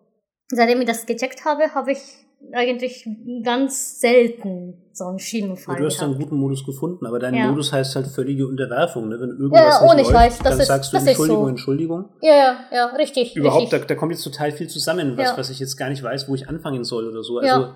Seitdem 0.49 0.81
ich 0.81 0.87
das 0.87 1.05
gecheckt 1.05 1.45
habe, 1.45 1.73
habe 1.73 1.91
ich 1.91 2.26
eigentlich 2.53 3.07
ganz 3.43 3.99
selten 3.99 4.75
so 4.93 5.05
einen 5.05 5.19
schlimmen 5.19 5.57
Fall 5.57 5.75
du 5.77 5.85
hast 5.85 6.01
einen 6.01 6.13
gehabt. 6.13 6.29
guten 6.29 6.39
Modus 6.39 6.65
gefunden, 6.65 7.05
aber 7.05 7.19
dein 7.19 7.33
Ja. 7.35 7.49
Modus 7.49 7.71
heißt 7.73 7.95
halt 7.95 8.07
völlige 8.07 8.47
Unterwerfung. 8.47 9.09
Ne? 9.09 9.19
Wenn 9.19 9.29
Ja, 9.29 9.35
irgendwas 9.37 9.81
ohne 9.81 9.95
nicht 10.01 10.11
läuft, 10.11 10.39
das 10.39 10.51
dann 10.51 10.59
ist- 10.59 10.67
sagst 10.67 10.93
du 10.93 10.97
Entschuldigung, 10.97 11.43
so. 11.43 11.47
Entschuldigung. 11.49 12.05
Ja, 12.21 12.35
ja, 12.35 12.55
ja, 12.71 12.85
richtig. 12.95 13.35
Überhaupt, 13.35 13.71
da, 13.73 13.77
richtig. 13.77 13.87
da 13.89 13.95
kommt 13.95 14.11
jetzt 14.13 14.23
total 14.23 14.51
viel 14.51 14.67
zusammen, 14.69 15.17
was, 15.17 15.29
Ja. 15.31 15.37
was 15.37 15.49
ich 15.49 15.59
jetzt 15.59 15.75
gar 15.77 15.89
nicht 15.89 16.01
weiß, 16.01 16.29
wo 16.29 16.35
ich 16.35 16.47
anfangen 16.47 16.83
soll 16.83 17.07
oder 17.07 17.21
so. 17.21 17.37
Also 17.39 17.47
Ja. 17.61 17.75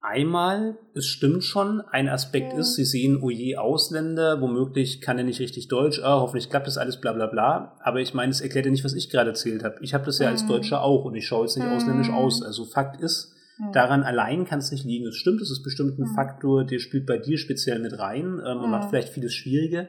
einmal, 0.00 0.76
es 0.94 1.06
stimmt 1.06 1.42
schon, 1.44 1.80
ein 1.90 2.08
Aspekt 2.08 2.52
Ja. 2.52 2.60
ist, 2.60 2.74
sie 2.76 2.84
sehen, 2.84 3.20
oh 3.22 3.30
je, 3.30 3.56
Ausländer, 3.56 4.40
womöglich 4.40 5.00
kann 5.00 5.18
er 5.18 5.24
nicht 5.24 5.40
richtig 5.40 5.68
Deutsch, 5.68 6.00
ah, 6.02 6.20
hoffentlich 6.20 6.48
klappt 6.48 6.66
das 6.68 6.78
alles, 6.78 7.00
bla 7.00 7.12
bla 7.12 7.26
bla. 7.26 7.76
Aber 7.82 8.00
ich 8.00 8.14
meine, 8.14 8.30
es 8.30 8.40
erklärt 8.40 8.66
ja 8.66 8.70
nicht, 8.70 8.84
was 8.84 8.94
ich 8.94 9.10
gerade 9.10 9.30
erzählt 9.30 9.64
habe. 9.64 9.76
Ich 9.80 9.94
habe 9.94 10.04
das 10.04 10.18
ja 10.20 10.28
als 10.28 10.44
Mhm. 10.44 10.48
Deutscher 10.48 10.82
auch 10.82 11.04
und 11.04 11.14
ich 11.16 11.26
schaue 11.26 11.42
jetzt 11.44 11.56
nicht 11.56 11.66
Mhm. 11.66 11.74
ausländisch 11.74 12.10
aus. 12.10 12.42
Also 12.42 12.64
Fakt 12.64 13.00
ist, 13.02 13.32
Mhm. 13.58 13.72
Daran 13.72 14.02
allein 14.02 14.44
kann 14.44 14.58
es 14.58 14.70
nicht 14.70 14.84
liegen. 14.84 15.06
Es 15.06 15.16
stimmt, 15.16 15.40
es 15.40 15.50
ist 15.50 15.62
bestimmt 15.62 15.98
ein 15.98 16.02
Mhm. 16.10 16.14
Faktor, 16.14 16.64
der 16.64 16.78
spielt 16.78 17.06
bei 17.06 17.18
dir 17.18 17.38
speziell 17.38 17.78
mit 17.78 17.98
rein 17.98 18.40
ähm, 18.46 18.60
und 18.62 18.70
macht 18.70 18.90
vielleicht 18.90 19.08
vieles 19.10 19.34
schwieriger. 19.34 19.88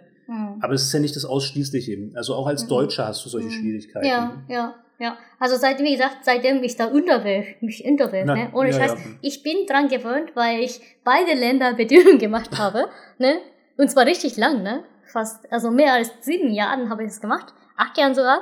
Aber 0.59 0.73
es 0.73 0.83
ist 0.83 0.91
ja 0.93 0.99
nicht 0.99 1.15
das 1.15 1.23
Ausschließliche. 1.23 2.11
Also 2.15 2.35
auch 2.35 2.47
als 2.47 2.65
Mhm. 2.65 2.69
Deutscher 2.69 3.07
hast 3.07 3.23
du 3.25 3.29
solche 3.29 3.47
Mhm. 3.47 3.51
Schwierigkeiten. 3.51 4.05
Ja, 4.07 4.33
ja, 4.49 4.75
ja. 4.99 5.17
Also 5.39 5.55
seit, 5.55 5.79
wie 5.79 5.91
gesagt, 5.93 6.17
seitdem 6.23 6.61
ich 6.63 6.75
da 6.75 6.87
unterwegs, 6.87 7.61
mich 7.61 7.85
unterwegs, 7.85 8.25
ne? 8.27 8.49
Ohne 8.53 8.71
ja, 8.71 8.75
Scheiß. 8.77 8.91
ja. 8.91 8.97
Ich 9.21 9.41
bin 9.43 9.65
dran 9.69 9.87
gewöhnt, 9.87 10.31
weil 10.35 10.59
ich 10.61 10.81
beide 11.05 11.33
Länder 11.33 11.73
Bedingungen 11.75 12.19
gemacht 12.19 12.49
habe, 12.59 12.89
ne? 13.19 13.35
Und 13.77 13.89
zwar 13.89 14.05
richtig 14.05 14.35
lang, 14.35 14.63
ne? 14.63 14.83
Fast, 15.05 15.49
also 15.49 15.71
mehr 15.71 15.93
als 15.93 16.11
sieben 16.19 16.51
Jahren 16.51 16.89
habe 16.89 17.03
ich 17.03 17.09
das 17.09 17.21
gemacht. 17.21 17.53
Acht 17.77 17.97
Jahren 17.97 18.13
sogar. 18.13 18.41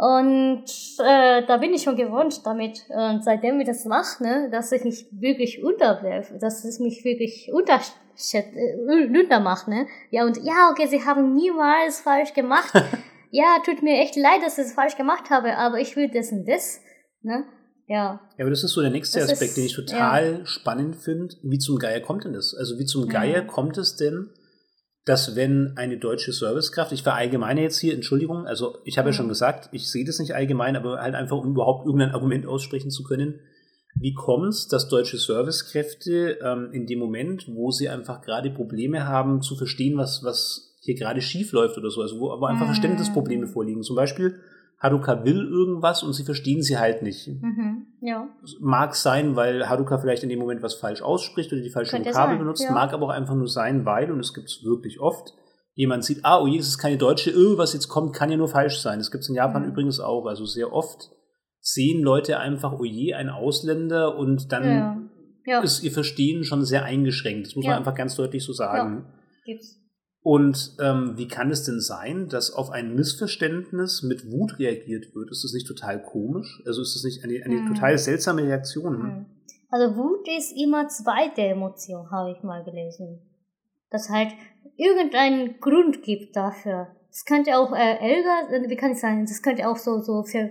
Und 0.00 0.64
äh, 1.04 1.44
da 1.46 1.58
bin 1.58 1.74
ich 1.74 1.82
schon 1.82 1.94
gewohnt 1.96 2.40
damit. 2.46 2.86
Und 2.88 3.22
seitdem 3.22 3.60
ich 3.60 3.66
das 3.66 3.84
mache, 3.84 4.22
ne, 4.22 4.48
dass 4.50 4.72
ich 4.72 4.82
mich 4.84 5.06
wirklich 5.12 5.62
unterwerfe, 5.62 6.38
dass 6.38 6.64
es 6.64 6.78
mich 6.80 7.04
wirklich 7.04 7.50
unterschätzt, 7.52 8.54
äh, 8.56 9.18
untermacht, 9.20 9.68
ne? 9.68 9.86
Ja, 10.10 10.24
und 10.24 10.38
ja, 10.42 10.70
okay, 10.70 10.86
sie 10.86 11.04
haben 11.04 11.34
niemals 11.34 12.00
falsch 12.00 12.32
gemacht. 12.32 12.72
ja, 13.30 13.58
tut 13.62 13.82
mir 13.82 14.00
echt 14.00 14.16
leid, 14.16 14.40
dass 14.42 14.56
ich 14.56 14.64
es 14.66 14.72
falsch 14.72 14.96
gemacht 14.96 15.28
habe, 15.28 15.58
aber 15.58 15.78
ich 15.80 15.94
will 15.96 16.08
das 16.08 16.32
und 16.32 16.48
das, 16.48 16.80
ne? 17.20 17.44
Ja. 17.86 18.20
Ja, 18.38 18.44
aber 18.44 18.50
das 18.50 18.64
ist 18.64 18.70
so 18.72 18.80
der 18.80 18.90
nächste 18.90 19.20
Das 19.20 19.32
Aspekt, 19.32 19.50
ist- 19.50 19.56
den 19.58 19.66
ich 19.66 19.74
total 19.74 20.46
spannend 20.46 20.96
finde. 20.96 21.34
Wie 21.42 21.58
zum 21.58 21.78
Geier 21.78 22.00
kommt 22.00 22.24
denn 22.24 22.32
das? 22.32 22.54
Also 22.58 22.78
wie 22.78 22.86
zum 22.86 23.04
Mhm. 23.04 23.08
Geier 23.10 23.42
kommt 23.42 23.76
es 23.76 23.96
denn, 23.96 24.30
dass 25.10 25.34
wenn 25.34 25.72
eine 25.76 25.98
deutsche 25.98 26.32
Servicekraft, 26.32 26.92
ich 26.92 27.02
verallgemeine 27.02 27.62
jetzt 27.62 27.80
hier, 27.80 27.94
Entschuldigung, 27.94 28.46
also 28.46 28.78
ich 28.84 28.96
habe 28.96 29.08
ja 29.08 29.12
Mhm. 29.12 29.16
schon 29.16 29.28
gesagt, 29.28 29.68
ich 29.72 29.90
sehe 29.90 30.04
das 30.04 30.20
nicht 30.20 30.36
allgemein, 30.36 30.76
aber 30.76 31.00
halt 31.00 31.16
einfach, 31.16 31.36
um 31.38 31.50
überhaupt 31.50 31.84
irgendein 31.84 32.12
Argument 32.12 32.46
aussprechen 32.46 32.92
zu 32.92 33.02
können. 33.02 33.40
Wie 33.96 34.14
kommt 34.14 34.50
es, 34.50 34.68
dass 34.68 34.88
deutsche 34.88 35.18
Servicekräfte 35.18 36.38
ähm, 36.44 36.68
in 36.72 36.86
dem 36.86 37.00
Moment, 37.00 37.46
wo 37.48 37.72
sie 37.72 37.88
einfach 37.88 38.22
gerade 38.22 38.50
Probleme 38.50 39.08
haben, 39.08 39.42
zu 39.42 39.56
verstehen, 39.56 39.98
was, 39.98 40.22
was 40.22 40.76
hier 40.80 40.94
gerade 40.94 41.20
schief 41.20 41.50
läuft 41.50 41.76
oder 41.76 41.90
so, 41.90 42.02
also 42.02 42.20
wo, 42.20 42.26
wo 42.40 42.44
einfach 42.44 42.66
Mhm. 42.66 42.70
Verständnisprobleme 42.70 43.48
vorliegen. 43.48 43.82
Zum 43.82 43.96
Beispiel, 43.96 44.36
Haruka 44.80 45.24
will 45.24 45.44
irgendwas 45.46 46.02
und 46.02 46.14
sie 46.14 46.24
verstehen 46.24 46.62
sie 46.62 46.78
halt 46.78 47.02
nicht 47.02 47.28
Mhm. 47.28 47.86
Ja. 48.00 48.28
mag 48.60 48.94
sein, 48.96 49.36
weil 49.36 49.68
Haruka 49.68 49.98
vielleicht 49.98 50.22
in 50.22 50.28
dem 50.30 50.38
Moment 50.38 50.62
was 50.62 50.74
falsch 50.74 51.02
ausspricht 51.02 51.52
oder 51.52 51.60
die 51.60 51.70
falsche 51.70 51.90
Könnte 51.92 52.10
Vokabel 52.10 52.30
sein, 52.32 52.38
benutzt, 52.38 52.64
ja. 52.64 52.72
mag 52.72 52.92
aber 52.94 53.06
auch 53.06 53.10
einfach 53.10 53.34
nur 53.34 53.48
sein, 53.48 53.84
weil, 53.84 54.10
und 54.10 54.20
es 54.20 54.32
gibt 54.32 54.48
es 54.48 54.64
wirklich 54.64 54.98
oft, 55.00 55.34
jemand 55.74 56.04
sieht, 56.04 56.20
ah, 56.24 56.40
oh 56.40 56.46
je, 56.46 56.58
das 56.58 56.68
ist 56.68 56.78
keine 56.78 56.96
Deutsche, 56.96 57.30
irgendwas 57.30 57.74
jetzt 57.74 57.88
kommt, 57.88 58.14
kann 58.14 58.30
ja 58.30 58.36
nur 58.36 58.48
falsch 58.48 58.80
sein. 58.80 58.98
Das 58.98 59.10
gibt 59.10 59.22
es 59.22 59.28
in 59.28 59.34
Japan 59.36 59.62
Mhm. 59.62 59.68
übrigens 59.68 60.00
auch. 60.00 60.26
Also 60.26 60.44
sehr 60.46 60.72
oft 60.72 61.10
sehen 61.60 62.02
Leute 62.02 62.38
einfach, 62.38 62.72
oh 62.78 62.84
je, 62.84 63.14
ein 63.14 63.28
Ausländer 63.28 64.16
und 64.16 64.50
dann 64.50 64.64
Ja. 64.64 64.98
Ja. 65.46 65.60
ist 65.60 65.82
ihr 65.82 65.92
Verstehen 65.92 66.42
schon 66.44 66.64
sehr 66.64 66.84
eingeschränkt. 66.84 67.46
Das 67.46 67.54
muss 67.56 67.64
Ja. 67.66 67.72
man 67.72 67.78
einfach 67.80 67.94
ganz 67.94 68.16
deutlich 68.16 68.44
so 68.44 68.52
sagen. 68.52 69.04
Gibt's. 69.44 69.79
Und 70.22 70.76
ähm, 70.80 71.14
wie 71.16 71.28
kann 71.28 71.50
es 71.50 71.64
denn 71.64 71.80
sein, 71.80 72.28
dass 72.28 72.52
auf 72.52 72.70
ein 72.70 72.94
Missverständnis 72.94 74.02
mit 74.02 74.30
Wut 74.30 74.58
reagiert 74.58 75.14
wird? 75.14 75.30
Ist 75.30 75.44
das 75.44 75.54
nicht 75.54 75.66
total 75.66 76.02
komisch? 76.02 76.62
Also 76.66 76.82
ist 76.82 76.94
das 76.94 77.04
nicht 77.04 77.24
eine, 77.24 77.42
eine 77.42 77.62
Mhm. 77.62 77.74
total 77.74 77.96
seltsame 77.96 78.42
Reaktion? 78.42 78.98
Mhm. 78.98 79.26
Also 79.70 79.96
Wut 79.96 80.28
ist 80.36 80.52
immer 80.52 80.88
zweite 80.88 81.42
Emotion, 81.42 82.10
habe 82.10 82.32
ich 82.32 82.42
mal 82.42 82.64
gelesen. 82.64 83.20
Dass 83.90 84.10
halt 84.10 84.32
irgendeinen 84.76 85.58
Grund 85.60 86.02
gibt 86.02 86.36
dafür. 86.36 86.88
Es 87.10 87.24
könnte 87.24 87.56
auch 87.56 87.72
äh, 87.72 87.76
Ärger, 87.98 88.52
äh, 88.52 88.68
wie 88.68 88.76
kann 88.76 88.92
ich 88.92 89.00
sagen, 89.00 89.24
das 89.26 89.42
könnte 89.42 89.68
auch 89.68 89.76
so, 89.76 90.00
so 90.00 90.22
für, 90.22 90.50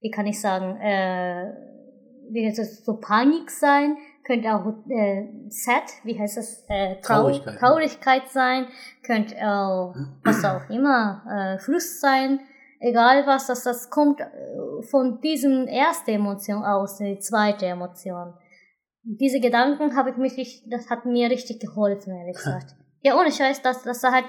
wie 0.00 0.10
kann 0.10 0.26
ich 0.26 0.40
sagen, 0.40 0.76
äh, 0.80 1.52
wie 2.30 2.52
das, 2.54 2.84
so 2.84 2.96
Panik 2.96 3.50
sein, 3.50 3.96
könnte 4.24 4.48
auch 4.54 4.66
äh, 4.88 5.28
sad, 5.48 5.84
wie 6.04 6.18
heißt 6.18 6.36
das, 6.38 6.64
äh, 6.68 7.00
Trau 7.00 7.22
Traurigkeit. 7.22 7.58
Traurigkeit 7.58 8.28
sein, 8.28 8.66
könnte 9.04 9.36
auch 9.46 9.94
was 10.24 10.44
auch 10.44 10.68
immer, 10.70 11.22
äh, 11.30 11.58
Frust 11.58 12.00
sein, 12.00 12.40
egal 12.80 13.26
was, 13.26 13.46
das, 13.46 13.64
das 13.64 13.90
kommt 13.90 14.20
äh, 14.20 14.82
von 14.90 15.20
diesem 15.20 15.66
ersten 15.66 16.10
Emotion 16.10 16.64
aus, 16.64 16.98
die 16.98 17.18
zweite 17.18 17.66
Emotion. 17.66 18.34
Diese 19.02 19.40
Gedanken 19.40 19.96
habe 19.96 20.10
ich 20.10 20.16
mich, 20.16 20.64
das 20.70 20.88
hat 20.88 21.04
mir 21.04 21.30
richtig 21.30 21.60
geholfen, 21.60 22.14
ehrlich 22.16 22.36
gesagt. 22.36 22.74
ja, 23.02 23.18
ohne 23.20 23.30
Scheiß, 23.30 23.60
dass, 23.60 23.82
dass 23.82 24.02
er 24.02 24.12
halt 24.12 24.26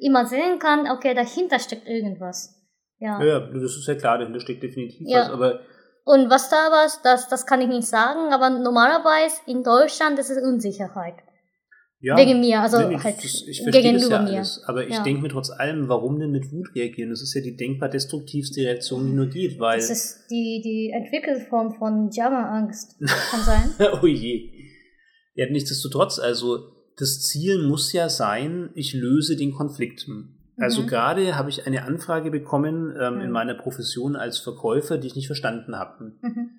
immer 0.00 0.26
sehen 0.26 0.58
kann, 0.58 0.90
okay, 0.90 1.14
dahinter 1.14 1.58
steckt 1.58 1.86
irgendwas. 1.86 2.54
Ja. 2.98 3.20
Ja, 3.20 3.26
ja, 3.26 3.40
das 3.40 3.76
ist 3.76 3.86
ja 3.86 3.94
klar, 3.94 4.18
dahinter 4.18 4.40
steckt 4.40 4.62
definitiv 4.62 5.06
Ja. 5.08 5.20
was, 5.20 5.30
aber 5.30 5.60
Und 6.08 6.30
was 6.30 6.48
da 6.48 6.56
war, 6.70 6.86
das, 7.02 7.28
das 7.28 7.44
kann 7.44 7.60
ich 7.60 7.68
nicht 7.68 7.86
sagen, 7.86 8.32
aber 8.32 8.48
normalerweise 8.48 9.42
in 9.46 9.62
Deutschland 9.62 10.18
ist 10.18 10.30
es 10.30 10.42
Unsicherheit. 10.42 11.16
ja. 12.00 12.16
Wegen 12.16 12.40
mir, 12.40 12.60
also 12.62 12.78
Nee, 12.78 12.96
halt 12.96 13.18
das, 13.18 13.42
ich 13.46 13.60
verstehe 13.62 13.92
das 13.92 14.00
gegenüber 14.00 14.16
ja 14.16 14.22
mir. 14.22 14.36
alles, 14.38 14.62
aber 14.66 14.86
ich 14.86 14.94
Ja. 14.94 15.02
denke 15.02 15.20
mir 15.20 15.28
trotz 15.28 15.50
allem, 15.50 15.88
warum 15.88 16.18
denn 16.18 16.30
mit 16.30 16.50
Wut 16.50 16.68
reagieren? 16.74 17.10
Das 17.10 17.20
ist 17.20 17.34
ja 17.34 17.42
die 17.42 17.56
denkbar 17.56 17.88
destruktivste 17.90 18.60
Reaktion, 18.62 19.04
die 19.06 19.12
nur 19.12 19.26
geht, 19.26 19.58
weil, 19.60 19.78
Das 19.80 19.90
ist 19.90 20.30
die, 20.30 20.62
die 20.64 20.92
Entwicklungsform 20.94 21.74
von 21.74 22.08
Jammerangst. 22.10 22.98
Kann 23.30 23.40
sein. 23.42 23.74
oh 24.02 24.06
je. 24.06 24.50
Ja, 25.34 25.50
nichtsdestotrotz, 25.50 26.18
also 26.18 26.70
das 26.96 27.20
Ziel 27.20 27.66
muss 27.68 27.92
ja 27.92 28.08
sein, 28.08 28.70
ich 28.74 28.94
löse 28.94 29.36
den 29.36 29.52
Konflikt. 29.52 30.06
Also 30.58 30.82
Mhm. 30.82 30.86
gerade 30.88 31.36
habe 31.36 31.50
ich 31.50 31.66
eine 31.66 31.84
Anfrage 31.84 32.30
bekommen 32.30 32.94
ähm, 33.00 33.20
in 33.20 33.26
Mhm. 33.28 33.32
meiner 33.32 33.54
Profession 33.54 34.16
als 34.16 34.38
Verkäufer, 34.38 34.98
die 34.98 35.06
ich 35.06 35.16
nicht 35.16 35.26
verstanden 35.28 35.76
habe. 35.76 36.12
Mhm. 36.22 36.50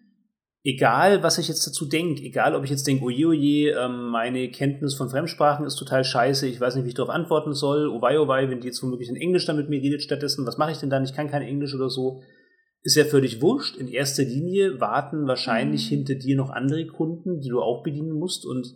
egal, 0.63 1.23
was 1.23 1.37
ich 1.37 1.47
jetzt 1.47 1.65
dazu 1.65 1.85
denke, 1.85 2.21
egal, 2.21 2.53
ob 2.53 2.63
ich 2.65 2.69
jetzt 2.69 2.85
denke, 2.85 3.03
oje, 3.05 3.27
oje, 3.27 3.71
ähm, 3.79 4.09
meine 4.09 4.49
Kenntnis 4.51 4.93
von 4.93 5.09
Fremdsprachen 5.09 5.65
ist 5.65 5.77
total 5.77 6.03
scheiße, 6.03 6.47
ich 6.47 6.59
weiß 6.59 6.75
nicht, 6.75 6.83
wie 6.83 6.89
ich 6.89 6.95
darauf 6.95 7.13
antworten 7.13 7.53
soll, 7.53 7.87
oh 7.87 8.01
wei, 8.01 8.19
oh 8.19 8.27
wei, 8.27 8.49
wenn 8.49 8.59
die 8.59 8.67
jetzt 8.67 8.83
womöglich 8.83 9.07
in 9.09 9.15
Englisch 9.15 9.45
dann 9.45 9.55
mit 9.55 9.69
mir 9.69 9.81
redet 9.81 10.01
stattdessen, 10.03 10.45
was 10.45 10.57
mache 10.57 10.71
ich 10.71 10.77
denn 10.77 10.89
dann, 10.89 11.03
ich 11.05 11.13
kann 11.13 11.29
kein 11.31 11.41
Englisch 11.43 11.73
oder 11.73 11.89
so, 11.89 12.21
ist 12.83 12.95
ja 12.97 13.05
völlig 13.05 13.41
wurscht. 13.41 13.77
In 13.77 13.87
erster 13.87 14.23
Linie 14.23 14.79
warten 14.81 15.27
wahrscheinlich 15.27 15.85
Mhm. 15.89 15.95
hinter 15.95 16.15
dir 16.15 16.35
noch 16.35 16.49
andere 16.49 16.85
Kunden, 16.87 17.39
die 17.39 17.49
du 17.49 17.61
auch 17.61 17.81
bedienen 17.81 18.11
musst 18.11 18.45
und 18.45 18.67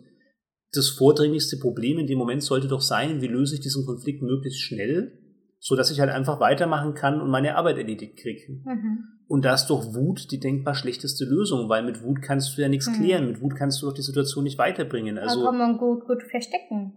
das 0.76 0.90
vordringlichste 0.90 1.58
Problem 1.58 1.98
in 1.98 2.06
dem 2.06 2.18
Moment 2.18 2.42
sollte 2.42 2.68
doch 2.68 2.80
sein, 2.80 3.20
wie 3.22 3.26
löse 3.28 3.54
ich 3.54 3.60
diesen 3.60 3.84
Konflikt 3.86 4.22
möglichst 4.22 4.60
schnell, 4.60 5.18
so 5.58 5.76
dass 5.76 5.90
ich 5.90 6.00
halt 6.00 6.10
einfach 6.10 6.40
weitermachen 6.40 6.94
kann 6.94 7.20
und 7.20 7.30
meine 7.30 7.56
Arbeit 7.56 7.78
erledigt 7.78 8.16
kriege. 8.18 8.60
Mhm. 8.64 8.98
Und 9.26 9.44
da 9.46 9.54
ist 9.54 9.68
doch 9.68 9.94
Wut 9.94 10.30
die 10.30 10.38
denkbar 10.38 10.74
schlechteste 10.74 11.24
Lösung, 11.24 11.68
weil 11.70 11.82
mit 11.82 12.02
Wut 12.02 12.20
kannst 12.20 12.56
du 12.56 12.62
ja 12.62 12.68
nichts 12.68 12.88
Mhm. 12.88 12.94
klären. 12.94 13.26
Mit 13.26 13.40
Wut 13.40 13.56
kannst 13.56 13.80
du 13.80 13.86
doch 13.86 13.94
die 13.94 14.02
Situation 14.02 14.44
nicht 14.44 14.58
weiterbringen. 14.58 15.16
da 15.16 15.22
Also, 15.22 15.44
kann 15.44 15.56
man 15.56 15.78
gut, 15.78 16.06
gut 16.06 16.22
verstecken. 16.30 16.92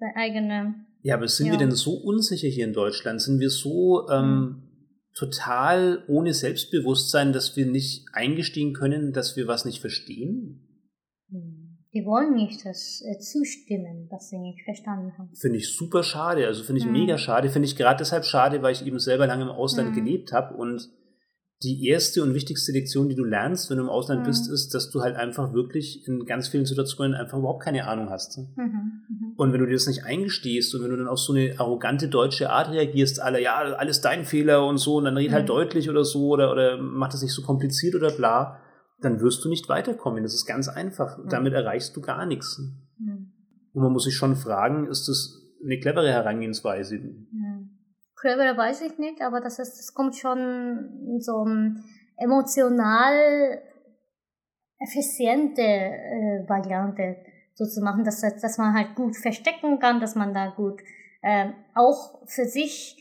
dein 0.00 0.12
eigener. 0.16 0.74
Ja, 1.02 1.14
aber 1.14 1.28
sind 1.28 1.46
Ja. 1.46 1.52
wir 1.52 1.58
denn 1.58 1.70
so 1.70 1.92
unsicher 1.92 2.48
hier 2.48 2.64
in 2.66 2.72
Deutschland? 2.72 3.20
Sind 3.22 3.38
wir 3.38 3.50
so 3.50 4.08
ähm, 4.10 4.62
total 5.14 6.04
ohne 6.08 6.34
Selbstbewusstsein, 6.34 7.32
dass 7.32 7.56
wir 7.56 7.66
nicht 7.66 8.06
eingestehen 8.12 8.72
können, 8.74 9.12
dass 9.12 9.36
wir 9.36 9.46
was 9.46 9.64
nicht 9.64 9.80
verstehen? 9.80 10.64
Die 11.94 12.04
wollen 12.04 12.34
nicht 12.34 12.64
das 12.66 13.02
äh, 13.02 13.18
zustimmen, 13.18 14.08
dass 14.10 14.28
sie 14.28 14.38
nicht 14.38 14.62
verstanden 14.64 15.16
haben. 15.16 15.30
Finde 15.34 15.56
ich 15.56 15.74
super 15.74 16.02
schade. 16.02 16.46
Also 16.46 16.62
finde 16.64 16.80
ich 16.80 16.86
Mhm. 16.86 16.92
mega 16.92 17.16
schade. 17.16 17.48
Finde 17.48 17.66
ich 17.66 17.76
gerade 17.76 17.98
deshalb 17.98 18.24
schade, 18.24 18.60
weil 18.62 18.72
ich 18.72 18.84
eben 18.86 18.98
selber 18.98 19.26
lange 19.26 19.44
im 19.44 19.48
Ausland 19.48 19.90
Mhm. 19.90 19.94
gelebt 19.94 20.32
habe 20.32 20.54
und 20.54 20.90
die 21.62 21.88
erste 21.88 22.22
und 22.22 22.34
wichtigste 22.34 22.70
Lektion, 22.72 23.08
die 23.08 23.16
du 23.16 23.24
lernst, 23.24 23.68
wenn 23.70 23.78
du 23.78 23.84
im 23.84 23.88
Ausland 23.88 24.20
Mhm. 24.22 24.26
bist, 24.26 24.48
ist, 24.50 24.74
dass 24.74 24.90
du 24.90 25.00
halt 25.00 25.16
einfach 25.16 25.52
wirklich 25.54 26.06
in 26.06 26.24
ganz 26.24 26.48
vielen 26.48 26.66
Situationen 26.66 27.14
einfach 27.16 27.38
überhaupt 27.38 27.62
keine 27.64 27.88
Ahnung 27.88 28.10
hast. 28.10 28.38
Mhm. 28.38 28.44
Mhm. 28.56 29.32
Und 29.36 29.52
wenn 29.52 29.60
du 29.60 29.66
dir 29.66 29.72
das 29.72 29.86
nicht 29.86 30.04
eingestehst 30.04 30.74
und 30.74 30.82
wenn 30.84 30.90
du 30.90 30.96
dann 30.98 31.08
auf 31.08 31.18
so 31.18 31.32
eine 31.32 31.58
arrogante 31.58 32.08
deutsche 32.08 32.50
Art 32.50 32.70
reagierst, 32.70 33.20
alle, 33.20 33.42
ja, 33.42 33.56
alles 33.56 34.00
dein 34.02 34.24
Fehler 34.24 34.66
und 34.66 34.78
so, 34.78 34.96
und 34.96 35.04
dann 35.06 35.16
red 35.16 35.32
halt 35.32 35.44
Mhm. 35.44 35.48
deutlich 35.48 35.88
oder 35.90 36.04
so 36.04 36.28
oder, 36.28 36.52
oder 36.52 36.76
mach 36.76 37.08
das 37.08 37.22
nicht 37.22 37.32
so 37.32 37.42
kompliziert 37.42 37.94
oder 37.96 38.10
bla, 38.12 38.60
dann 39.00 39.20
wirst 39.20 39.44
du 39.44 39.48
nicht 39.48 39.68
weiterkommen. 39.68 40.22
Das 40.22 40.34
ist 40.34 40.46
ganz 40.46 40.68
einfach. 40.68 41.18
Mhm. 41.18 41.28
Damit 41.28 41.52
erreichst 41.54 41.96
du 41.96 42.00
gar 42.00 42.26
nichts. 42.26 42.58
Mhm. 42.98 43.32
Und 43.72 43.82
man 43.82 43.92
muss 43.92 44.04
sich 44.04 44.16
schon 44.16 44.36
fragen, 44.36 44.86
ist 44.86 45.08
das 45.08 45.40
eine 45.64 45.78
clevere 45.78 46.10
Herangehensweise? 46.10 46.98
Mhm. 46.98 47.70
Clever 48.20 48.56
weiß 48.56 48.82
ich 48.82 48.98
nicht, 48.98 49.22
aber 49.22 49.40
das, 49.40 49.58
ist, 49.60 49.78
das 49.78 49.94
kommt 49.94 50.16
schon 50.16 50.38
in 51.06 51.20
so 51.20 51.46
emotional 52.16 53.62
effiziente 54.80 55.62
äh, 55.62 56.48
Variante 56.48 57.16
so 57.54 57.64
zu 57.64 57.80
machen, 57.80 58.04
dass, 58.04 58.20
dass 58.20 58.58
man 58.58 58.74
halt 58.74 58.94
gut 58.94 59.16
verstecken 59.16 59.78
kann, 59.78 60.00
dass 60.00 60.14
man 60.14 60.34
da 60.34 60.48
gut 60.48 60.80
ähm, 61.22 61.54
auch 61.74 62.26
für 62.26 62.44
sich 62.44 62.96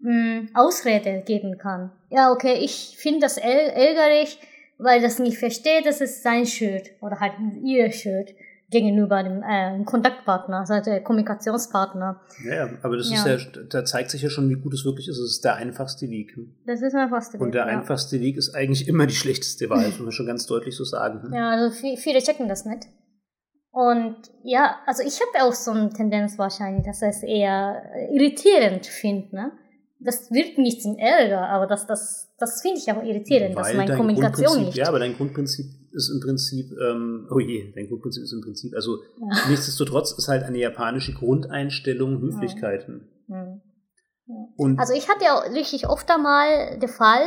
mh, 0.00 0.48
Ausrede 0.54 1.22
geben 1.24 1.58
kann. 1.58 1.92
Ja, 2.10 2.32
okay, 2.32 2.54
ich 2.54 2.96
finde 2.98 3.20
das 3.20 3.36
ärgerlich, 3.36 4.40
weil 4.78 5.02
das 5.02 5.18
nicht 5.18 5.38
versteht, 5.38 5.86
das 5.86 6.00
ist 6.00 6.22
sein 6.22 6.46
Schuld 6.46 6.92
oder 7.00 7.20
halt 7.20 7.32
ihr 7.62 7.90
Schuld 7.92 8.34
gegenüber 8.70 9.22
dem 9.22 9.42
äh, 9.42 9.82
Kontaktpartner, 9.84 10.58
also 10.58 10.78
der 10.80 11.02
Kommunikationspartner. 11.02 12.20
Ja, 12.44 12.68
aber 12.82 12.98
das 12.98 13.10
Ja. 13.10 13.24
ist 13.24 13.46
ja, 13.56 13.62
da 13.70 13.84
zeigt 13.84 14.10
sich 14.10 14.20
ja 14.22 14.28
schon, 14.28 14.48
wie 14.50 14.60
gut 14.60 14.74
es 14.74 14.84
wirklich 14.84 15.08
ist. 15.08 15.16
Es 15.18 15.30
ist 15.36 15.44
der 15.44 15.56
einfachste 15.56 16.06
Weg. 16.10 16.36
Das 16.66 16.82
ist 16.82 16.92
mein 16.92 17.08
fast 17.08 17.34
Und 17.36 17.52
der 17.54 17.62
ja. 17.66 17.78
einfachste 17.78 18.20
Weg 18.20 18.36
ist 18.36 18.54
eigentlich 18.54 18.86
immer 18.86 19.06
die 19.06 19.14
schlechteste 19.14 19.70
Wahl, 19.70 19.86
muss 19.86 19.98
man 20.00 20.12
schon 20.12 20.26
ganz 20.26 20.46
deutlich 20.46 20.76
so 20.76 20.84
sagen. 20.84 21.32
Ja, 21.34 21.48
also 21.50 21.74
vi- 21.82 21.96
viele 21.96 22.20
checken 22.20 22.46
das 22.48 22.66
nicht. 22.66 22.84
Und 23.70 24.16
ja, 24.44 24.76
also 24.86 25.02
ich 25.02 25.18
habe 25.20 25.46
auch 25.48 25.52
so 25.54 25.70
eine 25.70 25.88
Tendenz 25.90 26.38
wahrscheinlich, 26.38 26.84
dass 26.84 27.00
ich 27.02 27.08
es 27.08 27.22
eher 27.22 27.82
irritierend 28.12 28.86
finde. 28.86 29.34
Ne? 29.34 29.52
Das 30.00 30.30
wirkt 30.30 30.58
nicht 30.58 30.80
zum 30.82 30.96
Ärger, 30.96 31.48
aber 31.48 31.66
das, 31.66 31.86
das, 31.86 32.32
das 32.38 32.62
finde 32.62 32.78
ich 32.78 32.90
auch 32.92 33.02
irritierend, 33.02 33.56
dass 33.56 33.74
meine 33.74 33.88
dein 33.88 33.98
Kommunikation 33.98 34.64
nicht. 34.66 34.76
Ja, 34.76 34.88
aber 34.88 35.00
dein 35.00 35.16
Grundprinzip 35.16 35.66
ist 35.92 36.10
im 36.10 36.20
Prinzip, 36.20 36.70
ähm, 36.80 37.26
oh 37.30 37.40
je, 37.40 37.72
dein 37.74 37.88
Grundprinzip 37.88 38.22
ist 38.22 38.32
im 38.32 38.40
Prinzip, 38.40 38.74
also 38.74 38.98
Ja. 39.18 39.48
nichtsdestotrotz 39.48 40.12
ist 40.12 40.28
halt 40.28 40.44
eine 40.44 40.58
japanische 40.58 41.14
Grundeinstellung 41.14 42.20
Höflichkeiten. 42.20 43.08
Hm. 43.26 43.60
Und 44.56 44.78
Also 44.78 44.92
ich 44.92 45.08
hatte 45.08 45.24
ja 45.24 45.38
richtig 45.38 45.88
oft 45.88 46.08
einmal 46.10 46.78
den 46.78 46.88
Fall, 46.88 47.26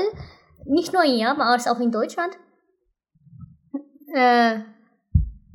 nicht 0.66 0.94
nur 0.94 1.04
in 1.04 1.18
Japan, 1.18 1.42
aber 1.42 1.72
auch 1.72 1.80
in 1.80 1.92
Deutschland, 1.92 2.38
äh, 4.14 4.60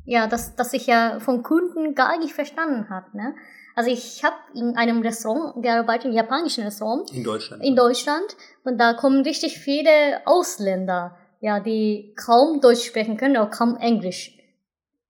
ja, 0.05 0.27
dass, 0.27 0.55
dass 0.55 0.73
ich 0.73 0.87
ja 0.87 1.19
von 1.19 1.43
Kunden 1.43 1.95
gar 1.95 2.19
nicht 2.19 2.33
verstanden 2.33 2.89
habe. 2.89 3.15
Ne? 3.15 3.35
Also 3.77 3.91
ich 3.91 4.23
habe 4.23 4.35
in 4.55 4.75
einem 4.75 5.01
Restaurant 5.03 5.61
gearbeitet, 5.61 6.05
im 6.05 6.13
japanischen 6.13 6.63
Restaurant 6.63 7.11
in 7.13 7.23
Deutschland. 7.23 7.63
in 7.63 7.75
Deutschland 7.75 8.25
und 8.63 8.79
da 8.79 8.93
kommen 8.93 9.21
richtig 9.21 9.59
viele 9.59 9.91
Ausländer, 10.25 11.15
ja, 11.41 11.59
die 11.59 12.15
kaum 12.15 12.59
Deutsch 12.59 12.83
sprechen 12.87 13.17
können, 13.17 13.37
auch 13.37 13.51
kaum 13.51 13.77
Englisch. 13.77 14.33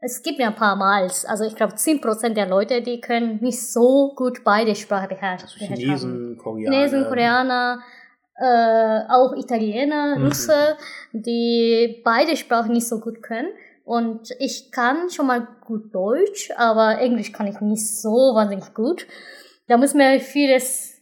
Es 0.01 0.21
gibt 0.21 0.37
ja 0.39 0.47
ein 0.47 0.55
paar 0.55 0.75
Mal, 0.75 1.03
also 1.27 1.43
ich 1.45 1.55
glaube 1.55 1.75
10% 1.75 2.35
der 2.35 2.47
Leute, 2.49 2.81
die 2.81 2.99
können 2.99 3.39
nicht 3.41 3.61
so 3.71 4.13
gut 4.15 4.43
beide 4.43 4.75
Sprachen 4.75 5.07
beherrschen. 5.07 5.47
also 5.49 5.65
Chinesen, 5.65 6.37
Koreaner. 6.37 6.75
Chinesen, 6.75 7.03
Koreaner, 7.05 7.79
äh, 8.35 8.99
auch 9.09 9.33
Italiener, 9.35 10.17
Mhm. 10.17 10.25
Russe, 10.25 10.75
die 11.13 12.01
beide 12.03 12.35
Sprachen 12.35 12.73
nicht 12.73 12.87
so 12.87 12.99
gut 12.99 13.23
können. 13.23 13.47
Und 13.87 14.31
ich 14.39 14.69
kann 14.73 15.09
schon 15.09 15.27
mal 15.27 15.47
gut 15.61 15.95
Deutsch, 15.95 16.51
aber 16.57 16.99
Englisch 16.99 17.31
kann 17.31 17.47
ich 17.47 17.61
nicht 17.61 17.87
so 17.87 18.35
wahnsinnig 18.35 18.73
gut. 18.73 19.07
Da 19.69 19.77
muss 19.77 19.93
man 19.93 20.19
vieles 20.19 20.99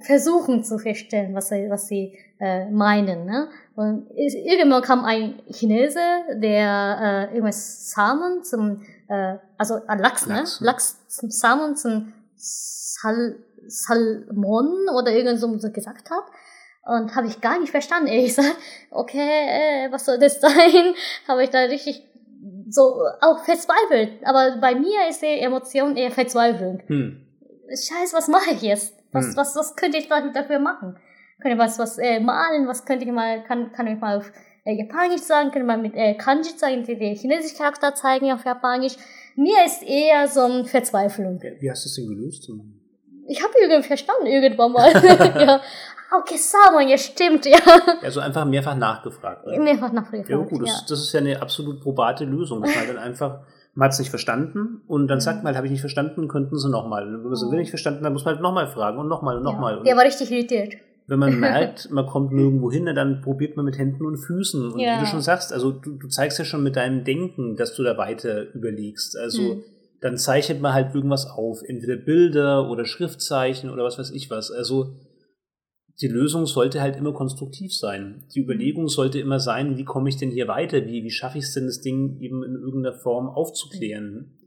versuchen 0.00 0.64
zu 0.64 0.78
verstehen, 0.78 1.36
was 1.36 1.50
sie, 1.50 1.70
was 1.70 1.86
sie 1.86 2.18
äh, 2.40 2.68
meinen. 2.68 3.26
Ne? 3.26 3.48
Und 3.76 4.08
irgendwann 4.16 4.82
kam 4.82 5.04
ein 5.04 5.40
Chinese, 5.52 6.00
der 6.34 7.28
äh, 7.30 7.34
irgendwas 7.36 7.92
Samen 7.92 8.42
zum, 8.42 8.82
äh, 9.06 9.36
also 9.56 9.76
äh, 9.76 9.96
Lachs, 9.96 10.26
Lachs. 10.26 10.60
ne? 10.60 10.66
Lachs 10.66 11.06
zum 11.06 11.30
Samen 11.30 11.76
zum 11.76 12.12
Sal 12.34 13.36
Salmon 13.68 14.88
oder 14.96 15.12
irgend 15.12 15.38
so 15.38 15.48
gesagt 15.70 16.10
hat. 16.10 16.24
Und 16.86 17.14
habe 17.14 17.28
ich 17.28 17.40
gar 17.40 17.60
nicht 17.60 17.70
verstanden. 17.70 18.08
Ich 18.08 18.34
sag, 18.34 18.56
okay, 18.90 19.86
äh, 19.86 19.92
was 19.92 20.04
soll 20.04 20.18
das 20.18 20.40
sein? 20.40 20.94
habe 21.28 21.44
ich 21.44 21.50
da 21.50 21.60
richtig 21.60 22.02
so 22.68 23.02
auch 23.20 23.44
verzweifelt. 23.44 24.20
Aber 24.24 24.58
bei 24.60 24.74
mir 24.74 25.08
ist 25.08 25.22
die 25.22 25.26
Emotion 25.40 25.96
eher 25.96 26.10
Verzweiflung. 26.10 26.82
Hm. 26.86 27.22
Scheiße, 27.68 28.16
was 28.16 28.28
mache 28.28 28.52
ich 28.54 28.62
jetzt? 28.62 28.94
Was, 29.12 29.26
Hm. 29.26 29.36
was, 29.36 29.56
was 29.56 29.76
könnte 29.76 29.98
ich 29.98 30.08
da- 30.08 30.28
dafür 30.32 30.58
machen? 30.58 30.96
Könnte 31.40 31.56
ich 31.56 31.58
was, 31.62 31.78
was 31.78 31.98
äh, 31.98 32.20
malen? 32.20 32.66
Was 32.66 32.84
könnte 32.84 33.04
ich 33.04 33.10
mal, 33.12 33.42
kann, 33.44 33.72
kann 33.72 33.86
ich 33.86 34.00
mal 34.00 34.18
auf 34.18 34.30
äh, 34.64 34.72
Japanisch 34.74 35.22
sagen? 35.22 35.50
Könnte 35.50 35.60
ich 35.60 35.66
mal 35.66 35.78
mit 35.78 35.94
äh, 35.94 36.14
Kanji 36.14 36.56
zeigen, 36.56 36.84
die, 36.84 36.96
die 36.96 37.14
chinesische 37.14 37.56
Charakter 37.56 37.94
zeigen 37.94 38.32
auf 38.32 38.44
Japanisch? 38.44 38.96
Mir 39.36 39.64
ist 39.66 39.82
eher 39.82 40.26
so 40.28 40.40
eine 40.42 40.64
Verzweiflung. 40.64 41.40
Wie 41.60 41.70
hast 41.70 41.84
du 41.84 41.88
das 41.88 41.94
denn 41.96 42.08
gelöst? 42.08 42.48
Ich 43.28 43.42
habe 43.42 43.52
irgendwie 43.60 43.82
verstanden 43.86 44.26
irgendwann 44.26 44.72
mal. 44.72 44.90
ja. 45.46 45.60
Okay, 46.20 46.36
Samen, 46.36 46.88
ja 46.88 46.96
stimmt, 46.98 47.46
ja. 47.46 47.58
Also 48.02 48.20
einfach 48.20 48.44
mehrfach 48.44 48.76
nachgefragt. 48.76 49.46
oder? 49.46 49.58
Mehrfach 49.60 49.92
nachgefragt. 49.92 50.28
Ja, 50.28 50.36
gut, 50.36 50.62
das, 50.62 50.68
ja. 50.68 50.76
das 50.88 51.00
ist 51.00 51.12
ja 51.12 51.20
eine 51.20 51.42
absolut 51.42 51.80
probate 51.80 52.24
Lösung. 52.24 52.62
Dass 52.62 52.70
man 52.74 52.78
halt 52.86 52.96
dann 52.96 53.02
einfach, 53.02 53.40
man 53.74 53.86
hat 53.86 53.92
es 53.92 53.98
nicht 53.98 54.10
verstanden 54.10 54.82
und 54.86 55.08
dann 55.08 55.18
Mhm. 55.18 55.20
sagt 55.22 55.38
man 55.38 55.46
halt, 55.46 55.56
habe 55.56 55.66
ich 55.66 55.72
nicht 55.72 55.80
verstanden, 55.80 56.28
könnten 56.28 56.56
sie 56.58 56.70
nochmal. 56.70 57.04
Wenn 57.06 57.22
man 57.22 57.32
Mhm. 57.32 57.50
will 57.50 57.58
nicht 57.58 57.70
verstanden, 57.70 58.04
dann 58.04 58.12
muss 58.12 58.24
man 58.24 58.34
halt 58.34 58.42
nochmal 58.42 58.68
fragen 58.68 58.98
und 58.98 59.08
nochmal 59.08 59.36
und 59.38 59.42
nochmal. 59.42 59.78
ja. 59.78 59.82
Der 59.82 59.96
war 59.96 60.04
richtig 60.04 60.30
irritiert. 60.30 60.74
wenn 61.08 61.18
man 61.20 61.38
merkt, 61.40 61.88
man 61.92 62.04
kommt 62.06 62.32
nirgendwo 62.32 62.70
hin, 62.70 62.86
dann 62.94 63.20
probiert 63.20 63.56
man 63.56 63.64
mit 63.64 63.78
Händen 63.78 64.04
und 64.06 64.16
Füßen. 64.16 64.72
Und 64.72 64.80
Ja. 64.80 64.96
wie 64.96 65.00
du 65.00 65.06
schon 65.06 65.20
sagst, 65.20 65.52
also 65.52 65.70
du, 65.72 65.92
du 65.96 66.08
zeigst 66.08 66.38
ja 66.38 66.44
schon 66.44 66.62
mit 66.64 66.74
deinem 66.76 67.04
Denken, 67.04 67.56
dass 67.56 67.74
du 67.74 67.82
da 67.84 67.96
weiter 67.96 68.52
überlegst. 68.54 69.16
Also 69.16 69.42
Mhm. 69.42 69.62
dann 70.00 70.18
zeichnet 70.18 70.60
man 70.60 70.72
halt 70.74 70.94
irgendwas 70.94 71.26
auf, 71.30 71.62
entweder 71.66 71.96
Bilder 71.96 72.68
oder 72.70 72.84
Schriftzeichen 72.84 73.70
oder 73.70 73.82
was 73.84 73.98
weiß 73.98 74.10
ich 74.10 74.30
was. 74.30 74.50
Also 74.50 74.94
die 76.00 76.08
Lösung 76.08 76.46
sollte 76.46 76.80
halt 76.80 76.96
immer 76.96 77.12
konstruktiv 77.12 77.74
sein. 77.74 78.26
Die 78.34 78.40
Überlegung 78.40 78.88
sollte 78.88 79.18
immer 79.18 79.40
sein, 79.40 79.78
wie 79.78 79.84
komme 79.84 80.08
ich 80.08 80.16
denn 80.16 80.30
hier 80.30 80.46
weiter? 80.46 80.86
Wie, 80.86 81.02
wie 81.02 81.10
schaffe 81.10 81.38
ich 81.38 81.44
es 81.44 81.54
denn, 81.54 81.66
das 81.66 81.80
Ding 81.80 82.20
eben 82.20 82.42
in 82.42 82.54
irgendeiner 82.54 82.94
Form 82.94 83.28
aufzuklären? 83.28 84.38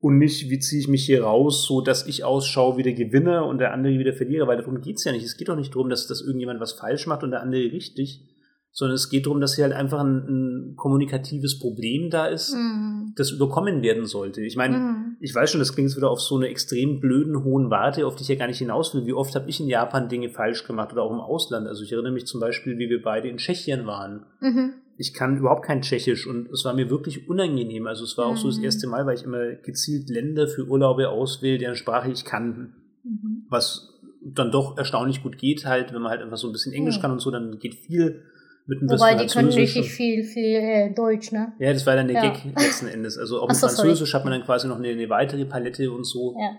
Und 0.00 0.18
nicht, 0.18 0.48
wie 0.50 0.58
ziehe 0.58 0.80
ich 0.80 0.88
mich 0.88 1.04
hier 1.04 1.24
raus, 1.24 1.64
so 1.64 1.80
dass 1.80 2.06
ich 2.06 2.24
ausschaue 2.24 2.76
wie 2.78 2.82
der 2.82 2.94
Gewinner 2.94 3.46
und 3.46 3.58
der 3.58 3.72
andere 3.72 3.98
wie 3.98 4.04
der 4.04 4.14
Verlierer, 4.14 4.48
weil 4.48 4.56
darum 4.56 4.80
geht's 4.80 5.04
ja 5.04 5.12
nicht. 5.12 5.24
Es 5.24 5.36
geht 5.36 5.48
doch 5.48 5.56
nicht 5.56 5.74
darum, 5.74 5.90
dass, 5.90 6.06
dass 6.06 6.22
irgendjemand 6.22 6.58
was 6.58 6.72
falsch 6.72 7.06
macht 7.06 7.22
und 7.22 7.30
der 7.30 7.42
andere 7.42 7.70
richtig, 7.70 8.26
sondern 8.72 8.94
es 8.94 9.08
geht 9.10 9.26
darum, 9.26 9.40
dass 9.40 9.56
hier 9.56 9.64
halt 9.64 9.74
einfach 9.74 9.98
ein, 10.00 10.16
ein 10.28 10.76
kommunikatives 10.76 11.58
Problem 11.58 12.08
da 12.10 12.26
ist, 12.26 12.54
Mhm. 12.54 13.12
das 13.16 13.30
überkommen 13.32 13.82
werden 13.82 14.06
sollte. 14.06 14.42
Ich 14.42 14.56
meine, 14.56 14.76
Mhm. 14.78 15.16
ich 15.20 15.34
weiß 15.34 15.50
schon, 15.50 15.58
das 15.58 15.74
klingt 15.74 15.88
jetzt 15.90 15.96
wieder 15.96 16.10
auf 16.10 16.20
so 16.20 16.36
eine 16.36 16.48
extrem 16.48 17.00
blöden 17.00 17.42
hohen 17.42 17.68
Warte, 17.70 18.06
auf 18.06 18.14
die 18.14 18.22
ich 18.22 18.28
ja 18.28 18.36
gar 18.36 18.46
nicht 18.46 18.58
hinaus 18.58 18.94
will. 18.94 19.06
Wie 19.06 19.12
oft 19.12 19.34
habe 19.34 19.50
ich 19.50 19.58
in 19.60 19.66
Japan 19.68 20.08
Dinge 20.08 20.28
falsch 20.30 20.64
gemacht 20.66 20.92
oder 20.92 21.02
auch 21.02 21.12
im 21.12 21.20
Ausland? 21.20 21.66
Also 21.66 21.82
ich 21.82 21.92
erinnere 21.92 22.12
mich 22.12 22.26
zum 22.26 22.40
Beispiel, 22.40 22.78
wie 22.78 22.88
wir 22.88 23.02
beide 23.02 23.28
in 23.28 23.38
Tschechien 23.38 23.86
waren. 23.86 24.24
Mhm. 24.40 24.74
Ich 24.96 25.14
kann 25.14 25.38
überhaupt 25.38 25.64
kein 25.64 25.80
Tschechisch 25.82 26.26
und 26.26 26.50
es 26.50 26.64
war 26.64 26.74
mir 26.74 26.90
wirklich 26.90 27.28
unangenehm. 27.28 27.86
Also 27.86 28.04
es 28.04 28.16
war 28.18 28.26
auch 28.26 28.36
so 28.36 28.48
das 28.48 28.58
Mhm. 28.58 28.64
erste 28.64 28.86
Mal, 28.86 29.06
weil 29.06 29.14
ich 29.16 29.24
immer 29.24 29.52
gezielt 29.54 30.10
Länder 30.10 30.46
für 30.46 30.66
Urlaube 30.66 31.08
auswähle, 31.08 31.58
deren 31.58 31.74
Sprache 31.74 32.10
ich 32.10 32.24
kann. 32.24 32.74
Mhm. 33.02 33.46
Was 33.48 33.94
dann 34.22 34.52
doch 34.52 34.76
erstaunlich 34.76 35.22
gut 35.22 35.38
geht 35.38 35.64
halt, 35.64 35.94
wenn 35.94 36.02
man 36.02 36.10
halt 36.10 36.20
einfach 36.22 36.36
so 36.36 36.46
ein 36.48 36.52
bisschen 36.52 36.74
Englisch 36.74 37.00
kann 37.00 37.10
und 37.10 37.20
so, 37.20 37.30
dann 37.30 37.58
geht 37.58 37.74
viel 37.74 38.22
mit 38.70 38.82
ein 38.82 38.88
Wobei, 38.88 39.16
die 39.16 39.26
können 39.26 39.48
richtig 39.48 39.90
viel, 39.90 40.22
viel 40.22 40.54
äh, 40.54 40.94
Deutsch, 40.94 41.32
ne? 41.32 41.52
Ja, 41.58 41.72
das 41.72 41.84
war 41.86 41.96
dann 41.96 42.06
der 42.06 42.22
Ja. 42.22 42.30
Gag 42.30 42.44
letzten 42.56 42.86
Endes. 42.86 43.18
Also 43.18 43.40
auch 43.40 43.48
mit 43.48 43.56
so, 43.56 43.66
sorry. 43.66 43.74
Französisch 43.88 44.14
hat 44.14 44.24
man 44.24 44.32
dann 44.32 44.44
quasi 44.44 44.68
noch 44.68 44.78
eine, 44.78 44.88
eine 44.88 45.08
weitere 45.10 45.44
Palette 45.44 45.90
und 45.90 46.04
so. 46.04 46.36
Ja. 46.38 46.56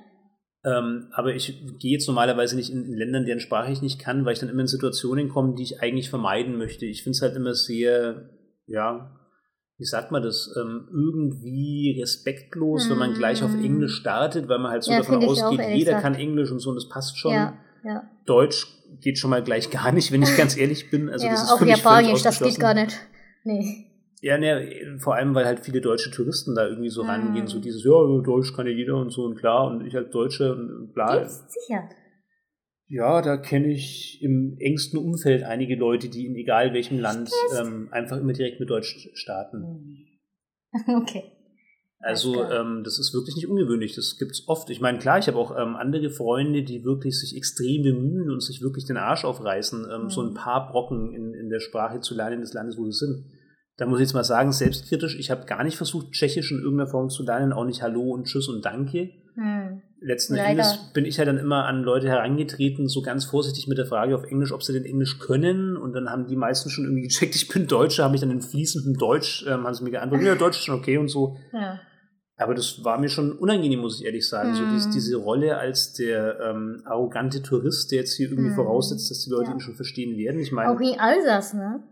Ähm, 0.63 1.07
aber 1.13 1.33
ich 1.33 1.57
gehe 1.79 1.93
jetzt 1.93 2.07
normalerweise 2.07 2.57
nicht 2.57 2.69
in, 2.69 2.83
in 2.83 2.93
Ländern, 2.95 3.25
deren 3.25 3.39
Sprache 3.39 3.71
ich 3.71 3.81
nicht 3.81 3.97
kann, 3.97 4.25
weil 4.25 4.33
ich 4.33 4.39
dann 4.39 4.49
immer 4.49 4.59
in 4.61 4.67
Situationen 4.67 5.29
komme, 5.29 5.55
die 5.55 5.63
ich 5.63 5.81
eigentlich 5.81 6.09
vermeiden 6.09 6.57
möchte. 6.57 6.85
Ich 6.85 7.01
finde 7.01 7.15
es 7.15 7.21
halt 7.21 7.35
immer 7.37 7.55
sehr, 7.55 8.29
ja, 8.67 9.17
wie 9.77 9.85
sagt 9.85 10.11
man 10.11 10.21
das, 10.21 10.53
ähm, 10.61 10.89
irgendwie 10.91 11.97
respektlos, 11.99 12.89
wenn 12.89 12.97
man 12.99 13.13
gleich 13.13 13.41
auf 13.41 13.55
Mm. 13.55 13.63
Englisch 13.63 13.95
startet, 13.95 14.49
weil 14.49 14.59
man 14.59 14.69
halt 14.69 14.83
so 14.83 14.91
Ja, 14.91 14.97
davon 14.97 15.23
ausgeht, 15.23 15.61
jeder 15.73 15.99
kann 16.01 16.13
Englisch 16.13 16.51
und 16.51 16.59
so 16.59 16.69
und 16.69 16.75
das 16.75 16.89
passt 16.89 17.17
schon. 17.17 17.33
Ja, 17.33 17.57
ja. 17.83 18.03
Deutsch 18.25 18.67
geht 18.99 19.17
schon 19.17 19.29
mal 19.29 19.43
gleich 19.43 19.69
gar 19.69 19.91
nicht, 19.91 20.11
wenn 20.11 20.21
ich 20.21 20.35
ganz 20.35 20.57
ehrlich 20.61 20.89
bin. 20.89 21.09
Also 21.09 21.25
ja, 21.25 21.31
das 21.31 21.43
ist 21.43 21.51
auch 21.51 21.57
für 21.59 21.65
mich 21.65 21.81
völlig 21.81 22.01
Japanisch, 22.07 22.21
das 22.23 22.39
geht 22.39 22.59
gar 22.59 22.73
nicht. 22.73 22.97
Nee. 23.43 23.87
Ja, 24.21 24.37
ne, 24.37 24.97
vor 24.99 25.15
allem, 25.15 25.33
weil 25.33 25.45
halt 25.45 25.61
viele 25.61 25.81
deutsche 25.81 26.11
Touristen 26.11 26.53
da 26.53 26.67
irgendwie 26.67 26.89
so 26.89 27.03
Mm. 27.03 27.07
rangehen, 27.09 27.47
so 27.47 27.59
dieses, 27.59 27.83
ja, 27.83 27.91
Deutsch 28.21 28.53
kann 28.55 28.67
ja 28.67 28.71
jeder 28.73 28.97
und 28.97 29.09
so 29.09 29.23
und 29.23 29.35
klar 29.35 29.65
und 29.67 29.85
ich 29.85 29.95
als 29.95 30.11
Deutsche 30.11 30.53
und 30.53 30.93
bla. 30.93 31.17
Gibt's 31.17 31.43
sicher. 31.53 31.89
Ja, 32.87 33.21
da 33.21 33.37
kenne 33.37 33.71
ich 33.71 34.19
im 34.21 34.57
engsten 34.59 34.99
Umfeld 34.99 35.43
einige 35.43 35.75
Leute, 35.75 36.09
die 36.09 36.27
in 36.27 36.35
egal 36.35 36.73
welchem 36.73 36.99
Land 36.99 37.31
ähm, 37.57 37.87
einfach 37.91 38.17
immer 38.17 38.33
direkt 38.33 38.59
mit 38.59 38.69
Deutsch 38.69 39.09
starten. 39.13 40.07
Okay. 40.87 41.23
Also 42.03 42.43
ähm, 42.49 42.81
das 42.83 42.97
ist 42.97 43.13
wirklich 43.13 43.35
nicht 43.35 43.47
ungewöhnlich. 43.47 43.93
Das 43.95 44.17
gibt's 44.17 44.47
oft. 44.47 44.69
Ich 44.69 44.81
meine, 44.81 44.97
klar, 44.97 45.19
ich 45.19 45.27
habe 45.27 45.37
auch 45.37 45.55
ähm, 45.57 45.75
andere 45.75 46.09
Freunde, 46.09 46.63
die 46.63 46.83
wirklich 46.83 47.19
sich 47.19 47.37
extrem 47.37 47.83
bemühen 47.83 48.31
und 48.31 48.41
sich 48.41 48.61
wirklich 48.61 48.85
den 48.85 48.97
Arsch 48.97 49.23
aufreißen, 49.23 49.85
ähm, 49.91 50.03
Mhm. 50.05 50.09
so 50.09 50.21
ein 50.23 50.33
paar 50.33 50.71
Brocken 50.71 51.13
in, 51.13 51.33
in 51.33 51.49
der 51.49 51.59
Sprache 51.59 51.99
zu 51.99 52.15
lernen 52.15 52.41
des 52.41 52.53
Landes, 52.53 52.77
wo 52.77 52.85
sie 52.85 52.97
sind. 53.05 53.25
Da 53.77 53.85
muss 53.85 53.99
ich 53.99 54.05
jetzt 54.07 54.13
mal 54.13 54.23
sagen, 54.23 54.51
selbstkritisch, 54.51 55.17
ich 55.17 55.31
habe 55.31 55.45
gar 55.45 55.63
nicht 55.63 55.77
versucht, 55.77 56.11
Tschechisch 56.11 56.51
in 56.51 56.59
irgendeiner 56.59 56.89
Form 56.89 57.09
zu 57.09 57.23
lernen, 57.23 57.53
auch 57.53 57.65
nicht 57.65 57.81
Hallo 57.81 58.11
und 58.11 58.25
Tschüss 58.25 58.47
und 58.47 58.65
Danke. 58.65 59.09
Hm. 59.35 59.81
Letzten 60.03 60.35
Leider. 60.35 60.49
Endes 60.49 60.91
bin 60.93 61.05
ich 61.05 61.17
ja 61.17 61.25
dann 61.25 61.37
immer 61.37 61.65
an 61.65 61.83
Leute 61.83 62.07
herangetreten, 62.09 62.87
so 62.87 63.01
ganz 63.03 63.25
vorsichtig 63.25 63.67
mit 63.67 63.77
der 63.77 63.85
Frage 63.85 64.15
auf 64.15 64.23
Englisch, 64.23 64.51
ob 64.51 64.63
sie 64.63 64.73
denn 64.73 64.85
Englisch 64.85 65.19
können. 65.19 65.77
Und 65.77 65.93
dann 65.93 66.09
haben 66.09 66.25
die 66.25 66.35
meisten 66.35 66.69
schon 66.71 66.85
irgendwie 66.85 67.03
gecheckt, 67.07 67.35
ich 67.35 67.47
bin 67.47 67.67
Deutscher, 67.67 68.03
haben 68.03 68.11
mich 68.11 68.21
dann 68.21 68.31
in 68.31 68.41
fließendem 68.41 68.97
Deutsch, 68.97 69.45
ähm, 69.47 69.63
haben 69.65 69.73
sie 69.75 69.83
mir 69.83 69.91
geantwortet, 69.91 70.25
ja, 70.27 70.35
Deutsch 70.35 70.57
ist 70.57 70.65
schon 70.65 70.79
okay 70.79 70.97
und 70.97 71.07
so. 71.07 71.37
Ja. 71.53 71.79
Aber 72.41 72.53
das 72.55 72.83
war 72.83 72.97
mir 72.99 73.09
schon 73.09 73.31
unangenehm, 73.37 73.79
muss 73.79 73.99
ich 73.99 74.05
ehrlich 74.05 74.27
sagen. 74.27 74.53
So 74.53 74.65
Mhm. 74.65 74.69
diese, 74.69 74.89
diese 74.89 75.17
Rolle 75.17 75.57
als 75.57 75.93
der 75.93 76.39
ähm, 76.39 76.81
arrogante 76.85 77.41
Tourist, 77.41 77.91
der 77.91 77.99
jetzt 77.99 78.13
hier 78.15 78.29
irgendwie 78.29 78.49
Mhm. 78.49 78.55
voraussetzt, 78.55 79.09
dass 79.11 79.19
die 79.23 79.29
Leute 79.29 79.49
Ja. 79.51 79.55
ihn 79.55 79.59
schon 79.61 79.75
verstehen 79.75 80.17
werden. 80.17 80.39
Ich 80.39 80.49
Auch 80.51 80.55
meine, 80.55 80.93
in 80.93 80.99
Alsace, 80.99 81.53
ne? 81.53 81.83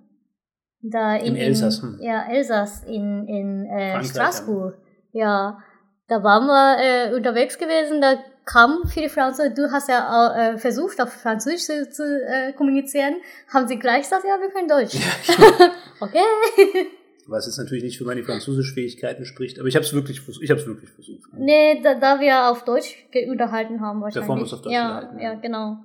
Da 0.82 1.16
in, 1.18 1.26
Im 1.28 1.36
Elsass, 1.36 1.82
hm. 1.82 1.96
In, 2.00 2.04
ja, 2.06 2.24
Elsass 2.30 2.84
in, 2.86 3.28
in 3.28 3.66
äh, 3.66 4.04
Straßburg. 4.04 4.78
Ja. 5.12 5.60
Da 6.08 6.24
waren 6.24 6.48
wir 6.48 6.78
äh, 7.12 7.16
unterwegs 7.16 7.58
gewesen, 7.58 8.02
da 8.02 8.16
kamen 8.46 8.88
viele 8.88 9.10
Franzosen, 9.10 9.54
du 9.54 9.72
hast 9.72 9.90
ja 9.90 10.08
auch, 10.10 10.36
äh, 10.36 10.58
versucht, 10.58 11.00
auf 11.02 11.14
Französisch 11.14 11.66
zu, 11.66 11.88
zu 11.92 12.04
äh, 12.04 12.54
kommunizieren, 12.54 13.16
haben 13.54 13.68
sie 13.68 13.78
gleich 13.78 14.04
gesagt, 14.04 14.24
ja, 14.26 14.40
wir 14.42 14.50
können 14.50 14.68
Deutsch. 14.68 14.96
okay. 16.00 16.24
was 17.30 17.46
jetzt 17.46 17.58
natürlich 17.58 17.84
nicht 17.84 17.98
für 17.98 18.06
meine 18.06 18.24
Französischfähigkeiten 18.24 19.26
spricht, 19.26 19.60
aber 19.60 19.68
ich 19.68 19.76
habe 19.76 19.86
es 19.86 19.94
wirklich, 19.94 20.22
ich 20.42 20.50
habe 20.50 20.60
es 20.60 20.68
wirklich 20.68 20.90
versucht. 20.90 21.30
Nee, 21.38 21.82
da, 21.82 22.00
da 22.00 22.20
wir 22.20 22.50
auf 22.50 22.64
Deutsch 22.66 22.96
unterhalten 23.30 23.82
haben 23.82 24.02
wahrscheinlich. 24.02 24.28
Davor 24.28 24.42
uns 24.42 24.54
auf 24.54 24.62
Deutsch 24.62 24.74
ja, 24.74 25.12
Ja, 25.18 25.22
ja. 25.22 25.34
genau. 25.36 25.78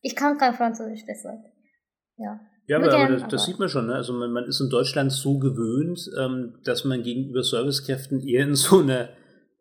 Ich 0.00 0.16
kann 0.16 0.38
kein 0.38 0.54
Französisch, 0.54 1.04
deshalb. 1.06 1.40
Ja. 2.16 2.40
Ja, 2.66 2.76
aber, 2.76 2.86
aber 2.88 2.96
gern, 2.96 3.12
das, 3.12 3.22
das 3.22 3.32
aber- 3.32 3.38
sieht 3.38 3.58
man 3.58 3.68
schon. 3.68 3.86
Ne? 3.86 3.94
Also 3.94 4.12
man, 4.12 4.32
man 4.32 4.44
ist 4.44 4.60
in 4.60 4.70
Deutschland 4.70 5.12
so 5.12 5.38
gewöhnt, 5.38 6.10
ähm, 6.18 6.54
dass 6.64 6.84
man 6.84 7.02
gegenüber 7.02 7.42
Servicekräften 7.42 8.20
eher 8.20 8.44
in 8.44 8.54
so 8.54 8.80
einer 8.80 9.08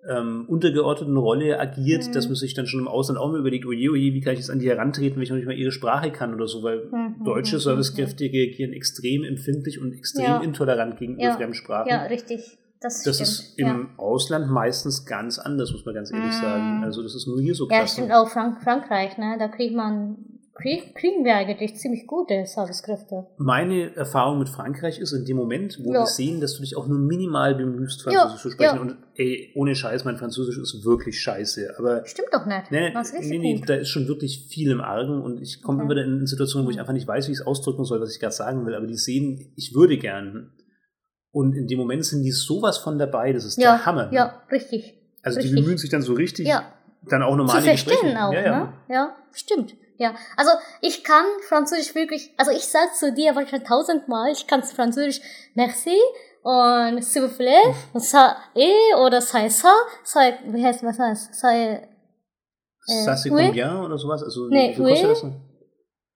ähm, 0.10 0.46
untergeordneten 0.48 1.16
Rolle 1.18 1.60
agiert, 1.60 2.08
Mhm. 2.08 2.12
dass 2.14 2.26
man 2.28 2.36
sich 2.36 2.54
dann 2.54 2.66
schon 2.66 2.80
im 2.80 2.88
Ausland 2.88 3.20
auch 3.20 3.32
mal 3.32 3.40
überlegt, 3.40 3.66
oje, 3.66 3.92
oje, 3.92 4.14
wie 4.14 4.22
kann 4.22 4.34
ich 4.34 4.40
jetzt 4.40 4.50
an 4.50 4.60
die 4.60 4.68
herantreten, 4.70 5.16
wenn 5.18 5.24
ich 5.24 5.30
noch 5.30 5.38
nicht 5.38 5.46
mal 5.46 5.56
ihre 5.56 5.72
Sprache 5.72 6.12
kann 6.12 6.34
oder 6.34 6.48
so, 6.48 6.64
weil 6.64 6.86
Mhm, 6.92 7.24
deutsche 7.24 7.58
mhm, 7.58 7.60
Servicekräfte 7.62 8.24
reagieren 8.26 8.74
extrem 8.74 9.24
empfindlich 9.24 9.80
und 9.80 9.94
extrem 9.94 10.26
Ja. 10.26 10.42
intolerant 10.42 10.98
gegenüber 10.98 11.24
Ja. 11.24 11.36
Fremdsprachen. 11.36 11.88
Ja, 11.90 12.04
richtig. 12.04 12.58
Das, 12.84 13.04
das 13.04 13.22
ist 13.22 13.54
im 13.60 13.90
Ausland 13.98 14.50
meistens 14.50 15.06
ganz 15.06 15.38
anders, 15.38 15.72
muss 15.72 15.86
man 15.86 15.94
ganz 15.94 16.12
ehrlich 16.12 16.34
Mhm. 16.34 16.42
sagen. 16.42 16.84
Also 16.84 17.04
das 17.04 17.14
ist 17.14 17.28
nur 17.28 17.40
hier 17.40 17.54
so 17.54 17.68
ja. 17.70 17.76
ja, 17.76 17.80
krass. 17.82 17.94
stimmt 17.94 18.12
auch 18.12 18.28
Frank 18.28 18.64
Frankreich, 18.64 19.20
ne? 19.20 19.36
Da 19.38 19.50
kriegt 19.50 19.76
man, 19.76 20.16
kriegen 20.54 21.24
wir 21.26 21.36
eigentlich 21.36 21.76
ziemlich 21.78 22.06
gute 22.08 22.46
Servicekräfte. 22.46 23.26
Meine 23.38 23.96
Erfahrung 23.96 24.38
mit 24.40 24.50
Frankreich 24.50 25.00
ist 25.00 25.12
in 25.14 25.26
dem 25.26 25.38
Moment, 25.38 25.80
wo 25.84 25.94
Ja. 25.94 26.02
die 26.04 26.08
sehen, 26.10 26.40
dass 26.42 26.56
du 26.56 26.62
dich 26.62 26.76
auch 26.76 26.88
nur 26.88 27.00
minimal 27.00 27.56
bemühst, 27.56 28.06
Ja, 28.06 28.12
Französisch 28.22 28.42
zu 28.42 28.52
sprechen. 28.52 28.76
ja. 28.76 28.82
Und 28.82 28.98
ey, 29.16 29.52
ohne 29.56 29.76
Scheiß, 29.76 30.04
mein 30.06 30.18
Französisch 30.18 30.58
ist 30.58 30.84
wirklich 30.86 31.20
scheiße. 31.22 31.76
Aber 31.78 32.06
Stimmt 32.06 32.30
doch 32.32 32.46
nicht. 32.46 32.70
nee, 32.70 32.88
richtig 32.88 33.30
nee, 33.30 33.38
nee, 33.40 33.56
gut. 33.60 33.70
da 33.70 33.76
ist 33.76 33.90
schon 33.90 34.08
wirklich 34.08 34.48
viel 34.50 34.72
im 34.72 34.82
Argen 34.82 35.22
und 35.22 35.42
ich 35.42 35.62
komme 35.62 35.84
Okay. 35.84 35.94
immer 35.94 36.02
wieder 36.04 36.06
in 36.06 36.28
Situationen, 36.28 36.68
wo 36.68 36.70
ich 36.70 36.76
Mhm. 36.76 36.82
einfach 36.82 36.94
nicht 36.94 37.08
weiß, 37.08 37.28
wie 37.28 37.32
ich 37.32 37.40
es 37.40 37.46
ausdrücken 37.48 37.86
soll, 37.86 38.02
was 38.02 38.14
ich 38.14 38.20
gerade 38.20 38.34
sagen 38.34 38.66
will. 38.66 38.76
Aber 38.76 38.88
die 38.88 38.98
sehen, 38.98 39.54
ich 39.56 39.74
würde 39.74 39.98
gern. 39.98 40.52
Und 41.32 41.56
in 41.56 41.66
dem 41.68 41.80
Moment 41.80 42.06
sind 42.06 42.24
die 42.24 42.32
sowas 42.32 42.78
von 42.78 43.00
dabei, 43.00 43.32
das 43.32 43.46
ist 43.46 43.58
Ja, 43.58 43.78
der 43.78 43.86
Hammer. 43.86 44.12
ja, 44.14 44.42
richtig. 44.52 44.96
Also 45.24 45.40
die 45.40 45.46
richtig. 45.48 45.62
bemühen 45.62 45.78
sich 45.78 45.90
dann 45.90 46.02
so 46.02 46.14
richtig, 46.14 46.46
Ja, 46.48 46.74
dann 47.08 47.24
auch 47.24 47.36
normale 47.38 47.62
zu 47.62 47.68
verstehen 47.68 48.18
auch, 48.18 48.34
ja, 48.34 48.42
ja. 48.42 48.60
ne? 48.66 48.74
Ja, 48.90 49.16
stimmt. 49.34 49.76
Ja, 50.04 50.16
also 50.36 50.52
ich 50.82 51.04
kann 51.04 51.26
Französisch 51.48 51.94
wirklich, 51.94 52.34
also 52.38 52.50
ich 52.52 52.66
sag 52.68 52.96
zu 52.96 53.12
dir 53.14 53.36
wahrscheinlich 53.36 53.68
tausendmal, 53.68 54.32
ich 54.32 54.48
kann 54.48 54.64
Französisch 54.64 55.22
merci 55.54 55.98
und 56.44 57.04
s'il 57.04 57.22
vous 57.22 57.38
plaît, 57.38 57.62
und 57.94 58.02
ça 58.02 58.36
et 58.56 58.96
oder 58.98 59.22
ça 59.22 59.48
ça, 59.50 59.74
ça, 60.04 60.22
wie 60.54 60.64
heißt 60.66 60.84
was 60.84 60.98
heißt, 60.98 61.36
ça 61.36 61.50
Äh, 62.88 63.06
Ça 63.06 63.16
c'est 63.16 63.30
oui. 63.30 63.46
combien 63.46 63.80
oder 63.86 63.96
sowas? 64.00 64.24
Also 64.24 64.48
Nee, 64.50 64.72
wie 64.72 64.74
viel 64.76 64.86
kostet 64.90 65.04
oui. 65.06 65.10
das 65.14 65.22
denn? 65.22 65.34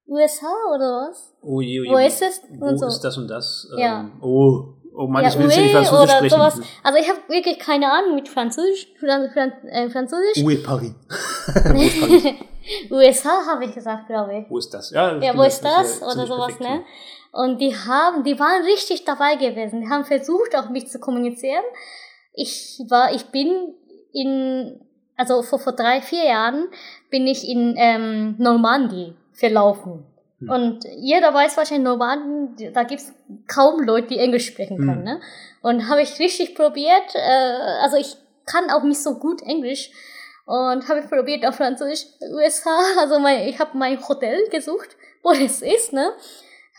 USA 0.07 0.48
oder 0.74 0.90
was? 1.10 1.18
Oh 1.44 1.62
je, 1.62 1.80
oh 1.80 1.84
je. 1.84 1.91
Wo 1.91 1.98
ist 1.99 2.22
es? 2.24 2.41
Wo 2.60 2.66
Und 2.66 2.80
so. 2.80 2.88
ist 2.88 3.02
das 3.02 3.18
und 3.20 3.28
das? 3.28 3.68
Ja. 3.78 3.99
Ähm, 3.99 4.14
oh, 4.20 4.74
oh 4.98 5.06
Mann, 5.07 5.22
Ja, 5.24 5.30
ich 5.30 5.38
will 5.38 5.52
ja 5.52 5.57
nicht 5.62 5.76
oui 5.76 5.84
Französisch 5.86 5.99
oder 6.02 6.16
sprechen. 6.18 6.30
sowas. 6.36 6.60
Also 6.82 6.98
ich 6.99 7.07
habe 7.07 7.20
wirklich 7.28 7.60
keine 7.60 7.91
Ahnung 7.91 8.16
mit 8.16 8.28
Französisch, 8.30 8.88
Fran 8.99 9.30
Fran 9.32 9.52
äh, 9.70 9.88
Französisch. 9.91 10.38
Est 10.44 10.64
Paris? 10.64 10.94
Paris? 11.53 11.94
USA 12.92 13.46
habe 13.48 13.66
ich 13.66 13.74
gesagt, 13.74 14.08
glaube 14.08 14.40
ich. 14.40 14.50
Wo 14.50 14.58
ist 14.58 14.74
das? 14.74 14.92
Ja, 14.92 15.18
Ja, 15.22 15.38
wo 15.38 15.44
ist 15.44 15.64
ja 15.64 15.78
das? 15.78 16.02
Oder 16.02 16.26
sowas, 16.26 16.58
perfekt, 16.58 16.62
ne? 16.62 16.84
Und 17.32 17.60
die 17.60 17.76
haben, 17.76 18.24
die 18.24 18.40
waren 18.40 18.64
richtig 18.64 19.04
dabei 19.04 19.36
gewesen. 19.36 19.82
Die 19.82 19.90
haben 19.90 20.06
versucht, 20.06 20.56
auch 20.56 20.70
mich 20.70 20.88
zu 20.88 21.00
kommunizieren. 21.00 21.64
Ich 22.34 22.82
war, 22.88 23.14
ich 23.14 23.26
bin 23.26 23.74
in, 24.14 24.80
also 25.18 25.42
vor, 25.42 25.60
vor 25.60 25.74
drei, 25.74 26.02
vier 26.02 26.26
Jahren 26.26 26.70
bin 27.10 27.28
ich 27.28 27.48
in 27.48 27.76
ähm, 27.78 28.36
Normandie 28.38 29.16
verlaufen. 29.34 30.06
Hm. 30.40 30.50
Und 30.50 30.86
jeder 30.98 31.34
weiß 31.34 31.58
wahrscheinlich, 31.58 31.86
Normandie, 31.86 32.72
da 32.72 32.84
gibt's 32.84 33.14
kaum 33.48 33.82
Leute, 33.82 34.08
die 34.08 34.20
Englisch 34.20 34.48
sprechen 34.48 34.78
können. 34.78 35.00
Hm. 35.00 35.04
Ne? 35.04 35.22
Und 35.62 35.90
habe 35.90 36.02
ich 36.02 36.18
richtig 36.20 36.56
probiert. 36.56 37.16
Äh, 37.16 37.82
also 37.82 37.98
ich 37.98 38.16
kann 38.46 38.70
auch 38.70 38.84
nicht 38.84 39.02
so 39.02 39.16
gut 39.16 39.42
Englisch. 39.42 39.92
Und 40.45 40.88
habe 40.88 40.99
ich 40.99 41.09
probiert 41.09 41.45
auf 41.45 41.55
Französisch 41.55 42.05
USA. 42.22 42.80
Also 42.99 43.19
mein, 43.19 43.47
ich 43.47 43.59
habe 43.59 43.77
mein 43.77 43.99
Hotel 44.07 44.47
gesucht, 44.49 44.95
wo 45.23 45.31
das 45.31 45.61
ist, 45.61 45.91
ne? 45.93 46.13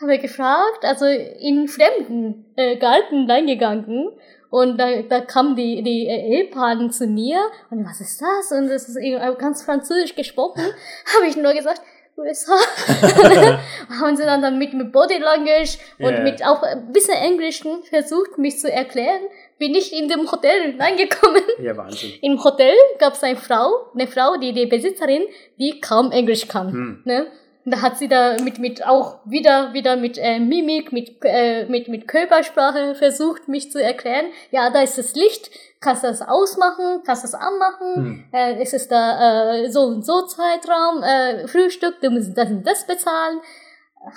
Habe 0.01 0.19
gefragt, 0.19 0.83
also 0.83 1.05
in 1.05 1.67
fremden 1.67 2.45
äh, 2.55 2.77
Garten 2.77 3.29
reingegangen. 3.29 4.11
Und 4.49 4.77
da, 4.77 5.01
da 5.01 5.21
kam 5.21 5.55
die, 5.55 5.83
die 5.83 6.07
äh, 6.07 6.37
Ehepaaren 6.37 6.91
zu 6.91 7.07
mir. 7.07 7.39
Und 7.69 7.83
was 7.85 7.99
ist 7.99 8.21
das? 8.21 8.51
Und 8.57 8.69
das 8.69 8.87
ist 8.87 8.97
ganz 9.39 9.63
französisch 9.63 10.15
gesprochen. 10.15 10.61
habe 11.15 11.27
ich 11.27 11.35
nur 11.35 11.53
gesagt, 11.53 11.81
USA. 12.17 12.53
haben 14.01 14.15
sie 14.15 14.23
dann, 14.23 14.41
dann 14.41 14.57
mit, 14.57 14.73
mit 14.73 14.91
Body 14.91 15.17
Language 15.17 15.77
und 15.99 16.13
Ja. 16.13 16.21
mit 16.21 16.43
auch 16.43 16.63
ein 16.63 16.91
bisschen 16.91 17.13
Englischen 17.15 17.83
versucht, 17.83 18.37
mich 18.37 18.59
zu 18.59 18.71
erklären. 18.71 19.21
Bin 19.59 19.73
ich 19.73 19.91
in 19.93 20.07
dem 20.07 20.31
Hotel 20.31 20.75
reingekommen. 20.79 21.41
Ja, 21.59 21.75
Wahnsinn. 21.75 22.13
Im 22.21 22.43
Hotel 22.43 22.75
gab 22.99 23.13
es 23.13 23.23
eine 23.23 23.37
Frau, 23.37 23.87
eine 23.93 24.07
Frau, 24.07 24.37
die 24.37 24.53
die 24.53 24.67
Besitzerin, 24.67 25.23
die 25.57 25.81
kaum 25.81 26.11
Englisch 26.11 26.47
kann. 26.47 26.71
Hm. 26.71 27.01
Ne? 27.05 27.27
Da 27.69 27.81
hat 27.81 27.97
sie 27.97 28.07
da 28.07 28.37
mit 28.41 28.59
mit 28.59 28.85
auch 28.87 29.17
wieder 29.25 29.73
wieder 29.73 29.97
mit 29.97 30.17
äh, 30.17 30.39
Mimik, 30.39 30.93
mit 30.93 31.17
äh, 31.23 31.65
mit 31.65 31.89
mit 31.89 32.07
Körpersprache 32.07 32.95
versucht, 32.95 33.49
mich 33.49 33.71
zu 33.71 33.83
erklären. 33.83 34.27
Ja, 34.51 34.69
da 34.69 34.81
ist 34.81 34.97
das 34.97 35.15
Licht, 35.15 35.51
kannst 35.81 36.03
du 36.03 36.07
das 36.07 36.21
ausmachen, 36.21 37.01
kannst 37.05 37.23
du 37.23 37.27
das 37.27 37.35
anmachen. 37.35 37.95
Hm. 37.95 38.23
Äh, 38.31 38.61
es 38.61 38.71
ist 38.71 38.89
da 38.89 39.55
äh, 39.55 39.69
so 39.69 39.81
und 39.81 40.05
so 40.05 40.21
Zeitraum, 40.21 41.03
äh, 41.03 41.45
Frühstück, 41.49 41.99
du 41.99 42.09
musst 42.09 42.37
das 42.37 42.49
und 42.49 42.65
das 42.65 42.87
bezahlen. 42.87 43.41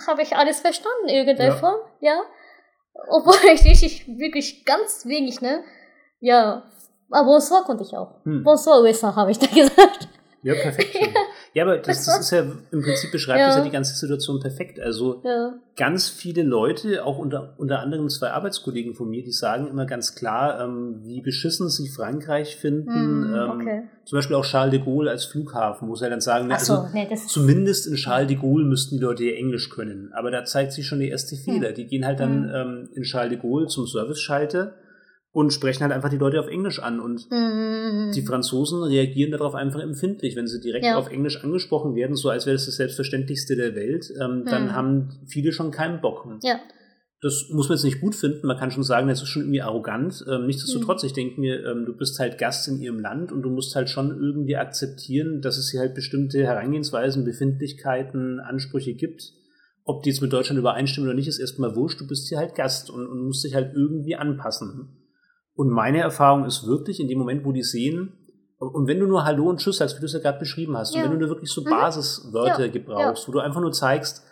Habe 0.06 0.22
ich 0.22 0.36
alles 0.36 0.60
verstanden 0.60 1.08
in 1.08 1.16
irgendeiner 1.16 1.54
Ja. 1.54 1.56
Form, 1.56 1.80
ja. 2.00 2.20
Obwohl 3.08 3.34
ich 3.54 3.64
richtig, 3.64 4.06
wirklich 4.06 4.64
ganz 4.64 5.06
wenig, 5.06 5.40
ne? 5.40 5.62
Ja. 6.20 6.64
Aber 7.10 7.26
Bonsoir 7.26 7.64
konnte 7.64 7.82
ich 7.82 7.96
auch. 7.96 8.24
Hm. 8.24 8.44
Bonsoir 8.44 8.82
USA 8.82 9.14
habe 9.16 9.30
ich 9.30 9.38
da 9.38 9.46
gesagt. 9.54 10.08
Ja, 10.42 10.54
perfekt. 10.54 10.92
schon. 10.92 11.14
Ja, 11.52 11.64
aber 11.64 11.78
das, 11.78 12.04
das 12.04 12.20
ist 12.20 12.30
ja 12.30 12.42
im 12.70 12.82
Prinzip 12.82 13.10
beschreibt 13.10 13.40
ja. 13.40 13.48
das 13.48 13.56
ja 13.56 13.64
die 13.64 13.70
ganze 13.70 13.94
Situation 13.96 14.38
perfekt. 14.38 14.78
Also 14.78 15.20
ja. 15.24 15.54
ganz 15.76 16.08
viele 16.08 16.44
Leute, 16.44 17.04
auch 17.04 17.18
unter, 17.18 17.54
unter 17.58 17.80
anderem 17.80 18.08
zwei 18.08 18.30
Arbeitskollegen 18.30 18.94
von 18.94 19.10
mir, 19.10 19.24
die 19.24 19.32
sagen 19.32 19.66
immer 19.66 19.84
ganz 19.84 20.14
klar, 20.14 20.60
ähm, 20.60 21.00
wie 21.02 21.20
beschissen 21.20 21.68
sie 21.68 21.88
Frankreich 21.88 22.56
finden. 22.56 23.30
Mm, 23.30 23.50
okay. 23.50 23.78
ähm, 23.78 23.88
zum 24.04 24.18
Beispiel 24.18 24.36
auch 24.36 24.44
Charles 24.44 24.70
de 24.70 24.80
Gaulle 24.80 25.10
als 25.10 25.24
Flughafen, 25.24 25.88
wo 25.88 25.96
sie 25.96 26.08
dann 26.08 26.20
sagen, 26.20 26.46
ne, 26.46 26.56
so, 26.60 26.74
also, 26.74 26.88
nee, 26.94 27.08
zumindest 27.26 27.88
in 27.88 27.96
Charles 27.96 28.28
de 28.28 28.36
Gaulle 28.36 28.64
müssten 28.64 28.96
die 28.96 29.02
Leute 29.02 29.24
ja 29.24 29.32
Englisch 29.32 29.70
können. 29.70 30.12
Aber 30.12 30.30
da 30.30 30.44
zeigt 30.44 30.72
sich 30.72 30.86
schon 30.86 31.00
der 31.00 31.08
erste 31.08 31.34
Fehler. 31.34 31.72
Die 31.72 31.86
gehen 31.86 32.06
halt 32.06 32.20
dann 32.20 32.46
mm. 32.46 32.54
ähm, 32.54 32.88
in 32.94 33.02
Charles 33.02 33.30
de 33.30 33.38
Gaulle 33.40 33.66
zum 33.66 33.88
Service-Schalter 33.88 34.74
und 35.32 35.52
sprechen 35.52 35.82
halt 35.82 35.92
einfach 35.92 36.08
die 36.08 36.16
Leute 36.16 36.40
auf 36.40 36.48
Englisch 36.48 36.80
an. 36.80 36.98
Und 37.00 37.30
mhm. 37.30 38.12
die 38.14 38.22
Franzosen 38.22 38.82
reagieren 38.82 39.30
darauf 39.30 39.54
einfach 39.54 39.80
empfindlich. 39.80 40.34
Wenn 40.36 40.48
sie 40.48 40.60
direkt 40.60 40.84
ja. 40.84 40.96
auf 40.96 41.10
Englisch 41.10 41.42
angesprochen 41.42 41.94
werden, 41.94 42.16
so 42.16 42.30
als 42.30 42.46
wäre 42.46 42.56
das 42.56 42.66
das 42.66 42.76
Selbstverständlichste 42.76 43.54
der 43.54 43.74
Welt, 43.74 44.12
ähm, 44.20 44.40
mhm. 44.40 44.44
dann 44.46 44.74
haben 44.74 45.20
viele 45.28 45.52
schon 45.52 45.70
keinen 45.70 46.00
Bock. 46.00 46.26
Ja. 46.42 46.60
Das 47.22 47.50
muss 47.50 47.68
man 47.68 47.76
jetzt 47.76 47.84
nicht 47.84 48.00
gut 48.00 48.14
finden. 48.14 48.46
Man 48.46 48.56
kann 48.56 48.70
schon 48.70 48.82
sagen, 48.82 49.06
das 49.06 49.20
ist 49.20 49.28
schon 49.28 49.42
irgendwie 49.42 49.60
arrogant. 49.60 50.24
Ähm, 50.28 50.46
nichtsdestotrotz, 50.46 51.02
mhm. 51.02 51.06
ich 51.06 51.12
denke 51.12 51.40
mir, 51.40 51.64
ähm, 51.64 51.84
du 51.84 51.94
bist 51.94 52.18
halt 52.18 52.38
Gast 52.38 52.66
in 52.66 52.80
ihrem 52.80 52.98
Land 52.98 53.30
und 53.30 53.42
du 53.42 53.50
musst 53.50 53.76
halt 53.76 53.90
schon 53.90 54.10
irgendwie 54.10 54.56
akzeptieren, 54.56 55.42
dass 55.42 55.58
es 55.58 55.70
hier 55.70 55.80
halt 55.80 55.94
bestimmte 55.94 56.42
Herangehensweisen, 56.42 57.24
Befindlichkeiten, 57.24 58.40
Ansprüche 58.40 58.94
gibt. 58.94 59.34
Ob 59.84 60.02
die 60.02 60.10
jetzt 60.10 60.22
mit 60.22 60.32
Deutschland 60.32 60.58
übereinstimmen 60.58 61.08
oder 61.08 61.16
nicht, 61.16 61.28
ist 61.28 61.38
erstmal 61.38 61.76
wurscht. 61.76 62.00
Du 62.00 62.06
bist 62.06 62.28
hier 62.28 62.38
halt 62.38 62.54
Gast 62.54 62.90
und, 62.90 63.06
und 63.06 63.26
musst 63.26 63.44
dich 63.44 63.54
halt 63.54 63.74
irgendwie 63.74 64.16
anpassen. 64.16 64.96
Und 65.54 65.70
meine 65.70 66.00
Erfahrung 66.00 66.44
ist 66.44 66.66
wirklich, 66.66 67.00
in 67.00 67.08
dem 67.08 67.18
Moment, 67.18 67.44
wo 67.44 67.52
die 67.52 67.62
sehen, 67.62 68.16
und 68.60 68.86
wenn 68.86 69.00
du 69.00 69.06
nur 69.06 69.24
Hallo 69.24 69.48
und 69.48 69.58
Tschüss 69.58 69.78
sagst, 69.78 69.96
wie 69.96 70.00
du 70.00 70.06
es 70.06 70.12
ja 70.12 70.18
gerade 70.18 70.38
beschrieben 70.38 70.76
hast, 70.76 70.94
ja. 70.94 71.00
und 71.00 71.04
wenn 71.04 71.18
du 71.18 71.20
nur 71.20 71.30
wirklich 71.30 71.50
so 71.50 71.62
mhm. 71.62 71.70
Basiswörter 71.70 72.66
ja. 72.66 72.72
gebrauchst, 72.72 73.26
wo 73.26 73.32
du 73.32 73.38
einfach 73.38 73.60
nur 73.62 73.72
zeigst, 73.72 74.22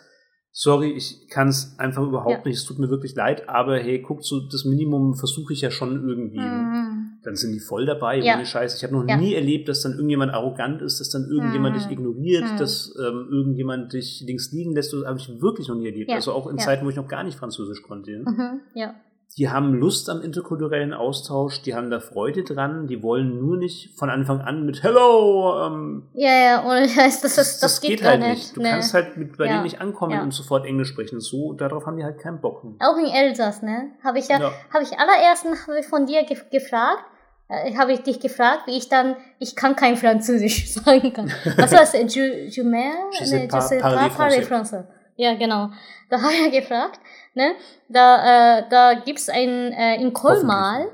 sorry, 0.51 0.91
ich 0.91 1.27
kann 1.29 1.47
es 1.47 1.75
einfach 1.79 2.03
überhaupt 2.03 2.45
nicht, 2.45 2.57
es 2.57 2.65
tut 2.65 2.77
mir 2.77 2.89
wirklich 2.89 3.15
leid, 3.15 3.49
aber 3.49 3.77
hey, 3.77 4.01
guck, 4.01 4.23
so 4.23 4.47
das 4.51 4.65
Minimum 4.65 5.15
versuche 5.15 5.53
ich 5.53 5.61
ja 5.61 5.71
schon 5.71 6.07
irgendwie. 6.07 6.39
Mhm. 6.39 7.19
Dann 7.23 7.35
sind 7.35 7.53
die 7.53 7.59
voll 7.59 7.85
dabei, 7.85 8.21
ohne 8.21 8.45
Scheiß. 8.45 8.75
Ich 8.77 8.83
habe 8.83 8.93
noch 8.93 9.03
nie 9.17 9.33
erlebt, 9.33 9.67
dass 9.67 9.81
dann 9.81 9.93
irgendjemand 9.93 10.33
arrogant 10.33 10.81
ist, 10.81 10.99
dass 10.99 11.09
dann 11.09 11.27
irgendjemand 11.29 11.75
mhm. 11.75 11.79
dich 11.79 11.91
ignoriert, 11.91 12.53
mhm. 12.53 12.57
dass 12.57 12.95
ähm, 12.97 13.27
irgendjemand 13.31 13.93
dich 13.93 14.23
links 14.25 14.51
liegen 14.51 14.73
lässt. 14.73 14.93
Das 14.93 15.03
habe 15.05 15.19
ich 15.19 15.41
wirklich 15.41 15.67
noch 15.67 15.75
nie 15.75 15.87
erlebt. 15.87 16.11
Also 16.11 16.31
auch 16.33 16.47
in 16.47 16.59
Zeiten, 16.59 16.85
wo 16.85 16.89
ich 16.89 16.95
noch 16.95 17.07
gar 17.07 17.23
nicht 17.23 17.37
Französisch 17.37 17.81
konnte. 17.81 18.11
Mhm. 18.11 18.61
Ja 18.73 18.95
die 19.37 19.49
haben 19.49 19.73
Lust 19.73 20.09
am 20.09 20.21
interkulturellen 20.21 20.93
Austausch, 20.93 21.61
die 21.61 21.75
haben 21.75 21.89
da 21.89 21.99
Freude 21.99 22.43
dran, 22.43 22.87
die 22.87 23.03
wollen 23.03 23.39
nur 23.39 23.57
nicht 23.57 23.97
von 23.97 24.09
Anfang 24.09 24.41
an 24.41 24.65
mit 24.65 24.81
Hello. 24.83 25.65
Ähm, 25.65 26.09
ja, 26.13 26.31
ja, 26.31 26.59
und 26.61 26.97
das 26.97 27.21
das, 27.21 27.21
das, 27.21 27.35
das, 27.35 27.59
das 27.59 27.81
geht, 27.81 27.99
geht 27.99 28.03
halt 28.03 28.21
nicht. 28.21 28.29
nicht. 28.31 28.57
Du 28.57 28.61
nee. 28.61 28.71
kannst 28.71 28.93
halt 28.93 29.17
mit, 29.17 29.37
bei 29.37 29.45
ja. 29.45 29.51
denen 29.51 29.63
nicht 29.63 29.79
ankommen 29.79 30.13
ja. 30.13 30.23
und 30.23 30.33
sofort 30.33 30.65
Englisch 30.65 30.89
sprechen. 30.89 31.19
So, 31.19 31.53
darauf 31.53 31.85
haben 31.85 31.97
die 31.97 32.03
halt 32.03 32.19
keinen 32.19 32.41
Bock. 32.41 32.63
Auch 32.79 32.97
in 32.97 33.05
Elsass, 33.05 33.61
ne? 33.61 33.91
Habe 34.03 34.19
ich 34.19 34.27
ja, 34.27 34.39
ja. 34.39 34.51
habe 34.73 34.83
ich 34.83 34.97
allererst 34.97 35.45
hab 35.45 35.75
ich 35.79 35.85
von 35.85 36.05
dir 36.07 36.23
ge 36.23 36.37
gefragt, 36.51 37.05
äh, 37.49 37.75
habe 37.77 37.93
ich 37.93 38.01
dich 38.01 38.19
gefragt, 38.19 38.63
wie 38.65 38.77
ich 38.77 38.89
dann, 38.89 39.15
ich 39.37 39.55
kann 39.55 39.75
kein 39.75 39.95
Französisch 39.95 40.73
sagen 40.73 41.13
kann. 41.13 41.31
Was 41.55 41.71
war 41.71 41.79
das? 41.79 41.93
Je, 41.93 42.47
je 42.47 42.63
mehr? 42.63 42.93
Je 43.19 43.25
sais 43.25 43.47
pas, 43.47 43.69
parler 43.79 44.41
français. 44.41 44.85
Ja, 45.15 45.35
genau. 45.35 45.69
Da 46.09 46.21
habe 46.21 46.33
ich 46.33 46.51
gefragt, 46.51 46.99
ne? 47.35 47.53
Da, 47.87 48.59
äh, 48.59 48.63
da 48.69 48.93
gibt's 48.93 49.29
ein, 49.29 49.71
äh, 49.73 49.95
in 49.95 50.13
Kolmal, 50.13 50.89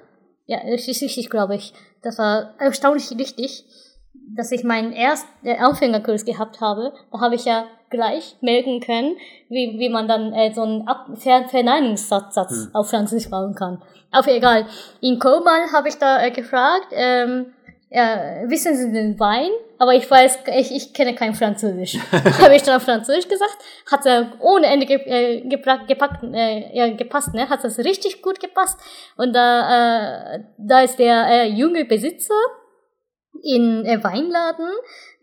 ja, 0.46 0.60
das 0.70 0.88
ist 0.88 1.02
richtig, 1.02 1.30
glaube 1.30 1.56
ich. 1.56 1.74
Das 2.04 2.20
war 2.20 2.54
erstaunlich 2.60 3.10
richtig, 3.18 3.66
dass 4.36 4.52
ich 4.52 4.64
meinen 4.64 4.94
ersten 4.94 5.48
äh, 5.48 5.58
Anfängerkurs 5.58 6.26
gehabt 6.26 6.62
habe. 6.62 6.94
Da 7.12 7.20
habe 7.20 7.36
ich 7.36 7.46
ja 7.46 7.66
gleich 7.90 8.38
melden 8.42 8.80
können, 8.80 9.16
wie, 9.50 9.80
wie 9.80 9.90
man 9.90 10.08
dann 10.08 10.34
äh, 10.34 10.54
so 10.54 10.62
einen 10.64 10.88
Ab 10.88 11.08
Ver 11.16 11.48
Verneinungssatz 11.48 12.36
hm. 12.36 12.70
auf 12.74 12.90
Französisch 12.90 13.30
bauen 13.30 13.56
kann. 13.56 13.82
Aber 14.12 14.32
egal. 14.32 14.66
In 15.02 15.20
Kolmal 15.20 15.72
habe 15.72 15.90
ich 15.90 15.98
da 15.98 16.24
äh, 16.24 16.32
gefragt, 16.32 16.88
ähm, 16.92 17.54
ja, 17.96 18.50
wissen 18.50 18.76
Sie 18.76 18.92
den 18.92 19.18
Wein? 19.20 19.50
Aber 19.78 19.94
ich 19.94 20.10
weiß, 20.10 20.40
ich, 20.58 20.76
ich 20.76 20.94
kenne 20.94 21.16
kein 21.16 21.34
Französisch. 21.34 21.98
habe 22.42 22.56
ich 22.56 22.64
dann 22.64 22.76
auf 22.76 22.84
Französisch 22.84 23.30
gesagt, 23.30 23.58
hat 23.90 24.06
er 24.06 24.34
ohne 24.42 24.68
Ende 24.68 24.86
ge, 24.86 24.98
äh, 24.98 25.42
gepackt, 25.48 26.24
äh, 26.24 26.76
ja, 26.76 26.94
gepasst, 26.94 27.34
ne? 27.34 27.48
Hat 27.48 27.64
das 27.64 27.80
richtig 27.80 28.22
gut 28.22 28.42
gepasst. 28.42 28.78
Und 29.16 29.34
da, 29.34 30.36
äh, 30.36 30.40
da 30.58 30.82
ist 30.82 31.00
der 31.00 31.26
äh, 31.28 31.48
junge 31.48 31.86
Besitzer 31.86 32.36
in 33.42 33.86
äh, 33.86 34.04
Weinladen, 34.04 34.70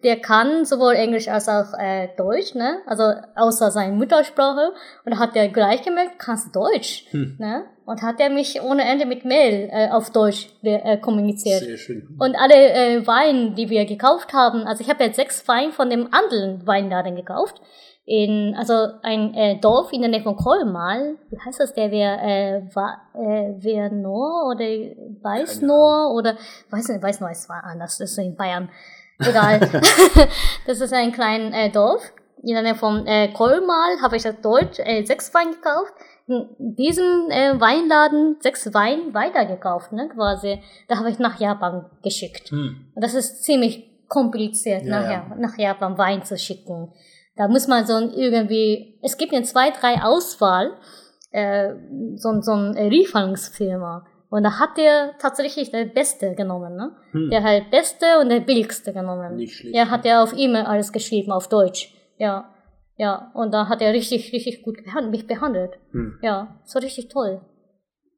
der 0.03 0.17
kann 0.17 0.65
sowohl 0.65 0.95
Englisch 0.95 1.29
als 1.29 1.49
auch 1.49 1.79
äh, 1.79 2.09
Deutsch, 2.17 2.55
ne? 2.55 2.79
Also 2.87 3.05
außer 3.37 3.71
seiner 3.71 3.95
Muttersprache. 3.95 4.73
Und 5.05 5.19
hat 5.19 5.37
er 5.37 5.49
gleich 5.49 5.83
gemerkt, 5.83 6.19
kannst 6.19 6.55
Deutsch, 6.55 7.07
hm. 7.11 7.37
ne? 7.39 7.65
Und 7.85 8.03
hat 8.03 8.21
er 8.21 8.31
mich 8.31 8.63
ohne 8.63 8.85
Ende 8.85 9.07
mit 9.07 9.25
Mail 9.25 9.69
äh, 9.73 9.91
auf 9.91 10.11
Deutsch 10.11 10.49
äh, 10.63 10.97
kommuniziert. 10.99 11.61
Sehr 11.61 11.77
schön. 11.77 12.17
Und 12.19 12.37
alle 12.37 12.55
äh, 12.55 13.07
Weine, 13.07 13.53
die 13.53 13.71
wir 13.71 13.85
gekauft 13.85 14.33
haben, 14.33 14.63
also 14.63 14.83
ich 14.83 14.91
habe 14.91 15.05
jetzt 15.05 15.17
sechs 15.17 15.47
Weine 15.49 15.73
von 15.73 15.91
dem 15.91 16.09
anderen 16.13 16.67
Weinladen 16.67 17.17
gekauft. 17.17 17.61
In, 18.05 18.57
also 18.59 18.75
ein 19.03 19.33
äh, 19.35 19.61
Dorf 19.61 19.93
in 19.93 20.01
der 20.01 20.11
Nähe 20.11 20.23
von 20.23 20.35
Kolmal, 20.35 21.19
wie 21.31 21.39
heißt 21.39 21.61
das, 21.61 21.73
der 21.73 21.93
wäre 21.93 22.19
äh, 22.21 22.57
äh, 22.59 23.61
Vernor 23.61 24.49
oder 24.51 24.65
Weißnor 24.65 26.13
oder 26.13 26.37
weiß 26.71 26.89
nicht, 26.89 27.01
Weißnor 27.01 27.31
ist 27.31 27.49
anders, 27.49 27.99
das 27.99 28.11
ist 28.11 28.19
in 28.19 28.35
Bayern. 28.35 28.69
Egal. 29.19 29.61
das 30.67 30.81
ist 30.81 30.93
ein 30.93 31.13
kleines 31.13 31.55
äh, 31.55 31.71
Dorf. 31.71 32.13
In 32.43 32.55
der 32.55 32.63
Nähe 32.63 32.75
von 32.75 33.07
äh, 33.07 33.29
Kolmal 33.33 34.01
habe 34.03 34.17
ich 34.17 34.23
das 34.23 34.41
Deutsch 34.41 34.81
äh, 34.81 35.05
sechs 35.05 35.33
Wein 35.33 35.53
gekauft. 35.53 35.93
In 36.27 36.49
diesem 36.59 37.31
äh, 37.31 37.61
Weinladen 37.61 38.37
sechs 38.41 38.73
Wein 38.75 39.15
weitergekauft, 39.15 39.93
ne, 39.93 40.09
quasi. 40.09 40.61
Da 40.89 40.99
habe 40.99 41.11
ich 41.11 41.19
nach 41.19 41.39
Japan 41.39 41.87
geschickt. 42.03 42.51
Hm. 42.51 42.93
Und 42.95 43.05
das 43.05 43.15
ist 43.15 43.45
ziemlich 43.45 43.93
kompliziert, 44.09 44.83
ja, 44.85 44.91
nachher, 44.91 45.27
ja. 45.31 45.37
nach 45.39 45.57
Japan 45.57 45.97
Wein 45.99 46.25
zu 46.25 46.37
schicken. 46.37 46.93
Da 47.37 47.49
muss 47.49 47.67
man 47.67 47.87
so 47.87 47.99
irgendwie, 47.99 48.99
es 49.03 49.17
gibt 49.17 49.33
ja 49.33 49.43
zwei, 49.43 49.71
drei 49.71 50.03
Auswahl, 50.03 50.73
äh, 51.31 51.75
so, 52.17 52.41
so 52.43 52.53
eine 52.53 52.89
Lieferungsfirma. 52.89 54.05
Und 54.33 54.45
da 54.45 54.59
hat 54.59 54.79
er 54.79 55.13
tatsächlich 55.19 55.71
der 55.73 55.85
Beste 55.85 56.35
genommen, 56.35 56.75
ne? 56.75 56.97
Hm. 57.11 57.29
Der 57.29 57.43
halt 57.43 57.71
Beste 57.71 58.19
und 58.19 58.31
der 58.31 58.41
Billigste 58.41 58.95
genommen. 58.95 59.37
Nicht 59.37 59.55
schlecht. 59.55 59.77
Er 59.77 59.91
hat 59.91 60.07
ja 60.07 60.23
auf 60.23 60.33
E-Mail 60.35 60.65
alles 60.65 60.91
geschrieben, 60.91 61.31
auf 61.33 61.51
Deutsch. 61.51 61.93
Ja. 62.17 62.49
Ja. 62.97 63.31
Und 63.35 63.53
da 63.53 63.69
hat 63.69 63.83
er 63.83 63.93
richtig, 63.93 64.33
richtig 64.33 64.63
gut 64.63 64.79
mich 65.11 65.27
behandelt. 65.27 65.79
Hm. 65.91 66.19
Ja. 66.23 66.59
Das 66.63 66.75
war 66.75 66.83
richtig 66.83 67.09
toll. 67.09 67.43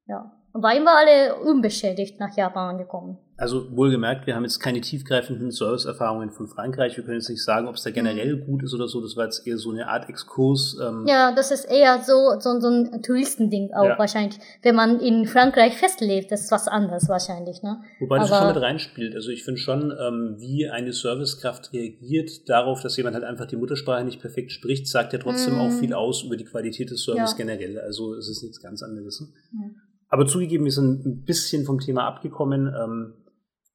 Ja. 0.07 0.31
Und 0.55 0.61
bei 0.61 0.77
ihm 0.77 0.85
war 0.85 0.99
alle 0.99 1.35
unbeschädigt 1.35 2.21
nach 2.21 2.37
Japan 2.37 2.77
angekommen. 2.77 3.19
Also 3.37 3.77
wohlgemerkt, 3.77 4.29
wir 4.29 4.37
haben 4.37 4.45
jetzt 4.45 4.61
keine 4.61 4.81
tiefgreifenden 4.81 5.51
Service-Erfahrungen 5.51 6.31
von 6.31 6.47
Frankreich. 6.47 6.97
Wir 6.97 7.03
können 7.03 7.17
jetzt 7.17 7.29
nicht 7.29 7.43
sagen, 7.43 7.67
ob 7.67 7.75
es 7.75 7.83
da 7.83 7.91
generell 7.91 8.37
mhm. 8.37 8.47
gut 8.47 8.63
ist 8.63 8.73
oder 8.73 8.87
so. 8.87 9.01
Das 9.01 9.17
war 9.17 9.25
jetzt 9.25 9.45
eher 9.49 9.59
so 9.59 9.73
eine 9.73 9.89
Art 9.89 10.09
Exkurs. 10.09 10.79
Ähm 10.81 11.07
ja, 11.09 11.35
das 11.35 11.51
ist 11.51 11.65
eher 11.65 12.01
so, 12.05 12.39
so, 12.39 12.61
so 12.61 12.69
ein 12.69 13.03
Touristending 13.03 13.73
auch 13.73 13.85
ja. 13.85 13.99
wahrscheinlich. 13.99 14.39
Wenn 14.63 14.77
man 14.77 15.01
in 15.01 15.27
Frankreich 15.27 15.77
festlebt, 15.77 16.31
das 16.31 16.43
ist 16.43 16.53
was 16.53 16.69
anderes 16.69 17.09
wahrscheinlich. 17.09 17.65
Ne? 17.65 17.83
Wobei 17.99 18.21
das 18.21 18.29
schon 18.29 18.47
mit 18.47 18.63
reinspielt. 18.63 19.17
Also 19.17 19.31
ich 19.31 19.43
finde 19.43 19.59
schon, 19.59 19.91
ähm, 19.91 20.37
wie 20.39 20.69
eine 20.69 20.93
Servicekraft 20.93 21.73
reagiert 21.73 22.49
darauf, 22.49 22.81
dass 22.81 22.97
jemand 22.97 23.17
halt 23.17 23.25
einfach 23.25 23.47
die 23.47 23.57
Muttersprache 23.57 24.05
nicht 24.05 24.21
perfekt 24.21 24.53
spricht, 24.53 24.87
sagt 24.87 25.13
ja 25.13 25.19
trotzdem 25.19 25.57
mm. 25.57 25.61
auch 25.61 25.73
viel 25.73 25.95
aus 25.95 26.23
über 26.23 26.37
die 26.37 26.45
Qualität 26.45 26.93
des 26.93 27.03
Service 27.03 27.33
ja. 27.33 27.37
generell. 27.45 27.81
Also 27.81 28.15
es 28.15 28.29
ist 28.29 28.45
nichts 28.45 28.61
ganz 28.61 28.85
anderes. 28.85 29.21
Ne? 29.21 29.27
Ja. 29.55 29.71
Aber 30.15 30.27
zugegeben, 30.27 30.65
wir 30.65 30.71
sind 30.71 31.05
ein 31.05 31.25
bisschen 31.25 31.65
vom 31.65 31.81
Thema 31.81 32.07
abgekommen. 32.07 32.69
Ähm, 32.69 33.15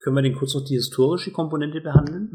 können 0.02 0.16
wir 0.16 0.22
den 0.22 0.36
kurz 0.36 0.56
noch 0.56 0.64
die 0.64 0.76
historische 0.76 1.34
Komponente 1.34 1.82
behandeln? 1.82 2.30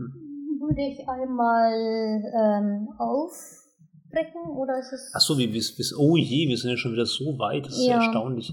Würde 0.60 0.82
ich 0.82 1.08
einmal 1.08 1.72
ähm, 1.72 2.88
aufbrechen 2.98 4.50
oder 4.58 4.78
ist 4.78 4.92
es. 4.92 5.10
Ach 5.14 5.22
so, 5.22 5.38
wie, 5.38 5.54
wie, 5.54 5.60
wie, 5.60 5.94
oh 5.96 6.18
je, 6.18 6.48
wir 6.50 6.58
sind 6.58 6.72
ja 6.72 6.76
schon 6.76 6.92
wieder 6.92 7.06
so 7.06 7.38
weit, 7.38 7.64
das 7.64 7.78
ist 7.78 7.86
ja 7.86 7.96
erstaunlich. 7.96 8.52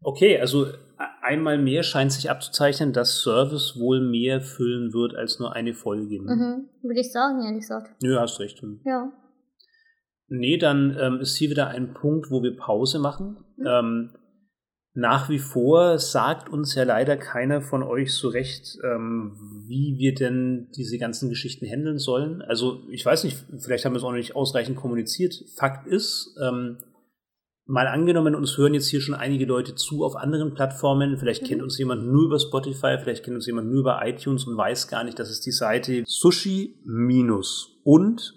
Okay, 0.00 0.38
also 0.38 0.66
einmal 1.20 1.58
mehr 1.58 1.82
scheint 1.82 2.12
sich 2.12 2.30
abzuzeichnen, 2.30 2.92
dass 2.92 3.22
Service 3.22 3.76
wohl 3.80 4.08
mehr 4.08 4.40
füllen 4.40 4.92
wird 4.92 5.16
als 5.16 5.40
nur 5.40 5.52
eine 5.52 5.74
Folge. 5.74 6.20
Mhm, 6.20 6.68
würde 6.80 7.00
ich 7.00 7.10
sagen, 7.10 7.42
ehrlich 7.42 7.62
gesagt. 7.62 8.00
Nö, 8.04 8.20
hast 8.20 8.38
recht. 8.38 8.62
Ja. 8.84 9.12
Nee, 10.28 10.58
dann 10.58 10.96
ähm, 10.96 11.18
ist 11.18 11.34
hier 11.34 11.50
wieder 11.50 11.66
ein 11.66 11.92
Punkt, 11.92 12.30
wo 12.30 12.40
wir 12.44 12.56
Pause 12.56 13.00
machen. 13.00 13.38
Mhm. 13.56 13.66
Ähm, 13.66 14.10
nach 14.96 15.28
wie 15.28 15.40
vor 15.40 15.98
sagt 15.98 16.48
uns 16.48 16.76
ja 16.76 16.84
leider 16.84 17.16
keiner 17.16 17.60
von 17.60 17.82
euch 17.82 18.14
so 18.14 18.28
recht, 18.28 18.78
ähm, 18.84 19.36
wie 19.66 19.96
wir 19.98 20.14
denn 20.14 20.68
diese 20.76 20.98
ganzen 20.98 21.28
Geschichten 21.28 21.66
handeln 21.66 21.98
sollen. 21.98 22.42
Also 22.42 22.82
ich 22.88 23.04
weiß 23.04 23.24
nicht, 23.24 23.44
vielleicht 23.58 23.84
haben 23.84 23.92
wir 23.92 23.98
es 23.98 24.04
auch 24.04 24.10
noch 24.10 24.16
nicht 24.16 24.36
ausreichend 24.36 24.76
kommuniziert. 24.76 25.34
Fakt 25.56 25.88
ist, 25.88 26.36
ähm, 26.40 26.78
mal 27.66 27.88
angenommen, 27.88 28.36
uns 28.36 28.56
hören 28.56 28.74
jetzt 28.74 28.88
hier 28.88 29.00
schon 29.00 29.16
einige 29.16 29.46
Leute 29.46 29.74
zu 29.74 30.04
auf 30.04 30.14
anderen 30.14 30.54
Plattformen. 30.54 31.18
Vielleicht 31.18 31.42
mhm. 31.42 31.46
kennt 31.46 31.62
uns 31.62 31.76
jemand 31.76 32.06
nur 32.06 32.26
über 32.26 32.38
Spotify, 32.38 32.96
vielleicht 33.02 33.24
kennt 33.24 33.34
uns 33.34 33.46
jemand 33.46 33.70
nur 33.70 33.80
über 33.80 34.06
iTunes 34.06 34.44
und 34.46 34.56
weiß 34.56 34.86
gar 34.86 35.02
nicht, 35.02 35.18
dass 35.18 35.28
es 35.28 35.40
die 35.40 35.50
Seite 35.50 36.04
sushi- 36.06 36.76
und 37.82 38.34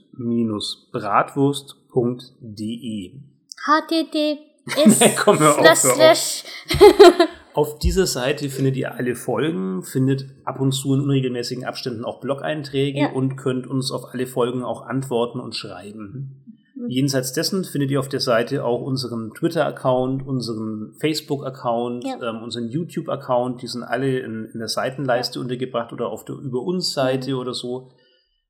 bratwurst.de. 4.67 5.09
https 5.15 5.15
Kommen 5.15 5.39
wir 5.39 5.57
auf, 5.57 7.27
auf 7.53 7.79
dieser 7.79 8.05
Seite 8.05 8.49
findet 8.49 8.77
ihr 8.77 8.93
alle 8.93 9.15
Folgen, 9.15 9.83
findet 9.83 10.25
ab 10.45 10.59
und 10.59 10.71
zu 10.71 10.93
in 10.93 11.01
unregelmäßigen 11.01 11.65
Abständen 11.65 12.05
auch 12.05 12.19
Blog-Einträge 12.19 12.99
ja. 12.99 13.11
und 13.11 13.35
könnt 13.35 13.67
uns 13.67 13.91
auf 13.91 14.13
alle 14.13 14.27
Folgen 14.27 14.63
auch 14.63 14.85
antworten 14.85 15.39
und 15.39 15.55
schreiben. 15.55 16.43
Mhm. 16.75 16.89
Jenseits 16.89 17.33
dessen 17.33 17.63
findet 17.63 17.91
ihr 17.91 17.99
auf 17.99 18.09
der 18.09 18.19
Seite 18.19 18.63
auch 18.63 18.81
unseren 18.81 19.33
Twitter-Account, 19.33 20.25
unseren 20.25 20.93
Facebook-Account, 20.99 22.03
ja. 22.03 22.29
ähm, 22.29 22.43
unseren 22.43 22.69
YouTube-Account. 22.69 23.61
Die 23.61 23.67
sind 23.67 23.83
alle 23.83 24.19
in, 24.19 24.45
in 24.53 24.59
der 24.59 24.67
Seitenleiste 24.67 25.39
ja. 25.39 25.43
untergebracht 25.43 25.91
oder 25.93 26.09
auf 26.09 26.25
der 26.25 26.35
Über 26.35 26.61
uns-Seite 26.61 27.31
mhm. 27.31 27.39
oder 27.39 27.53
so. 27.53 27.89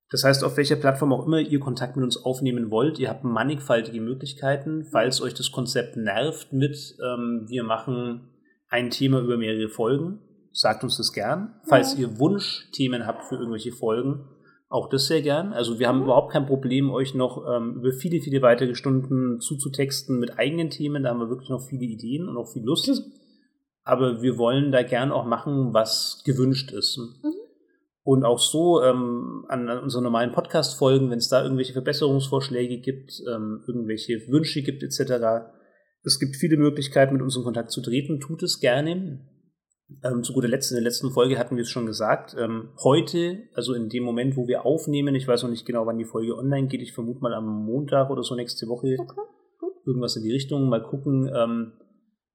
Das 0.10 0.24
heißt, 0.24 0.44
auf 0.44 0.56
welcher 0.56 0.78
Plattform 0.78 1.12
auch 1.12 1.26
immer 1.26 1.40
ihr 1.40 1.60
Kontakt 1.60 1.98
mit 1.98 2.06
uns 2.06 2.18
aufnehmen 2.18 2.72
wollt, 2.72 2.98
ihr 2.98 3.10
habt 3.10 3.24
mannigfaltige 3.24 4.00
Möglichkeiten. 4.00 4.86
Falls 4.86 5.22
euch 5.22 5.34
das 5.34 5.52
Konzept 5.52 5.98
nervt 5.98 6.54
mit, 6.54 6.96
ähm, 7.04 7.46
wir 7.48 7.64
machen 7.64 8.30
ein 8.70 8.90
Thema 8.90 9.20
über 9.20 9.38
mehrere 9.38 9.68
Folgen, 9.68 10.20
sagt 10.54 10.84
uns 10.84 10.98
das 10.98 11.12
gern. 11.12 11.60
Falls 11.68 11.94
ja. 11.94 12.02
ihr 12.02 12.20
Wunschthemen 12.20 13.06
habt 13.06 13.26
für 13.26 13.36
irgendwelche 13.36 13.74
Folgen, 13.74 14.30
auch 14.70 14.90
das 14.90 15.08
sehr 15.08 15.22
gern. 15.22 15.54
Also 15.54 15.80
wir 15.80 15.88
haben 15.88 16.00
mhm. 16.00 16.06
überhaupt 16.06 16.32
kein 16.32 16.46
Problem, 16.46 16.90
euch 16.90 17.14
noch 17.14 17.46
ähm, 17.48 17.76
über 17.76 17.92
viele, 17.92 18.22
viele 18.22 18.42
weitere 18.42 18.76
Stunden 18.76 19.40
zuzutexten 19.40 20.20
mit 20.20 20.38
eigenen 20.38 20.70
Themen. 20.70 21.04
Da 21.04 21.10
haben 21.10 21.20
wir 21.20 21.30
wirklich 21.30 21.50
noch 21.50 21.62
viele 21.68 21.86
Ideen 21.86 22.28
und 22.28 22.38
auch 22.38 22.52
viel 22.52 22.64
Lust. 22.64 22.88
Mhm. 22.88 23.12
Aber 23.84 24.22
wir 24.22 24.38
wollen 24.38 24.72
da 24.72 24.84
gern 24.84 25.12
auch 25.12 25.26
machen, 25.26 25.74
was 25.74 26.22
gewünscht 26.26 26.72
ist. 26.72 26.98
Mhm. 26.98 27.34
Und 28.08 28.24
auch 28.24 28.40
so 28.40 28.82
ähm, 28.82 29.44
an, 29.50 29.68
an 29.68 29.80
unseren 29.84 30.06
normalen 30.06 30.32
Podcast-Folgen, 30.32 31.10
wenn 31.10 31.18
es 31.18 31.28
da 31.28 31.44
irgendwelche 31.44 31.74
Verbesserungsvorschläge 31.74 32.78
gibt, 32.78 33.22
ähm, 33.30 33.66
irgendwelche 33.68 34.26
Wünsche 34.30 34.62
gibt 34.62 34.82
etc. 34.82 35.50
Es 36.06 36.18
gibt 36.18 36.38
viele 36.38 36.56
Möglichkeiten, 36.56 37.16
mit 37.16 37.22
uns 37.22 37.36
in 37.36 37.44
Kontakt 37.44 37.70
zu 37.70 37.82
treten. 37.82 38.22
Tut 38.22 38.44
es 38.44 38.62
gerne. 38.62 39.28
Ähm, 40.06 40.24
zu 40.24 40.32
guter 40.32 40.48
Letzt, 40.48 40.72
in 40.72 40.76
der 40.76 40.86
letzten 40.86 41.12
Folge 41.12 41.38
hatten 41.38 41.58
wir 41.58 41.64
es 41.64 41.70
schon 41.70 41.86
gesagt. 41.86 42.34
Ähm, 42.40 42.70
heute, 42.82 43.40
also 43.54 43.74
in 43.74 43.90
dem 43.90 44.04
Moment, 44.04 44.38
wo 44.38 44.48
wir 44.48 44.66
aufnehmen, 44.66 45.14
ich 45.14 45.28
weiß 45.28 45.44
noch 45.44 45.50
nicht 45.50 45.66
genau, 45.66 45.86
wann 45.86 45.98
die 45.98 46.06
Folge 46.06 46.38
online 46.38 46.70
geht, 46.70 46.82
ich 46.82 46.94
vermute 46.94 47.20
mal 47.20 47.34
am 47.34 47.66
Montag 47.66 48.10
oder 48.10 48.24
so 48.24 48.36
nächste 48.36 48.70
Woche. 48.70 48.96
Okay. 48.98 49.20
Irgendwas 49.86 50.16
in 50.16 50.24
die 50.24 50.32
Richtung, 50.32 50.70
mal 50.70 50.82
gucken. 50.82 51.30
Ähm, 51.36 51.74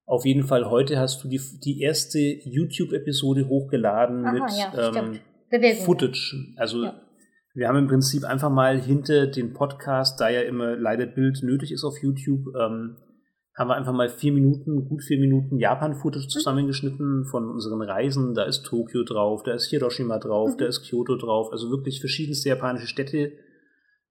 auf 0.05 0.23
jeden 0.23 0.43
Fall, 0.43 0.69
heute 0.69 0.99
hast 0.99 1.23
du 1.23 1.29
die, 1.29 1.41
die 1.65 1.81
erste 1.81 2.19
YouTube-Episode 2.19 3.47
hochgeladen 3.47 4.23
Aha, 4.23 4.33
mit 4.33 4.43
ja, 4.55 5.01
ähm, 5.61 5.85
Footage. 5.85 6.53
Also 6.57 6.83
ja. 6.83 7.01
wir 7.53 7.67
haben 7.67 7.77
im 7.77 7.87
Prinzip 7.87 8.23
einfach 8.23 8.49
mal 8.49 8.79
hinter 8.79 9.27
den 9.27 9.53
Podcast, 9.53 10.19
da 10.19 10.29
ja 10.29 10.41
immer 10.41 10.75
leider 10.75 11.05
Bild 11.05 11.43
nötig 11.43 11.71
ist 11.71 11.83
auf 11.83 12.01
YouTube, 12.01 12.55
ähm, 12.55 12.97
haben 13.55 13.67
wir 13.69 13.75
einfach 13.75 13.93
mal 13.93 14.09
vier 14.09 14.31
Minuten, 14.31 14.85
gut 14.89 15.03
vier 15.03 15.19
Minuten 15.19 15.59
Japan-Footage 15.59 16.25
mhm. 16.25 16.29
zusammengeschnitten 16.29 17.25
von 17.25 17.49
unseren 17.49 17.81
Reisen. 17.81 18.33
Da 18.33 18.43
ist 18.43 18.63
Tokio 18.63 19.03
drauf, 19.03 19.43
da 19.43 19.53
ist 19.53 19.69
Hiroshima 19.69 20.17
drauf, 20.17 20.53
mhm. 20.53 20.57
da 20.57 20.65
ist 20.65 20.83
Kyoto 20.83 21.15
drauf. 21.17 21.51
Also 21.51 21.69
wirklich 21.69 21.99
verschiedenste 21.99 22.49
japanische 22.49 22.87
Städte. 22.87 23.33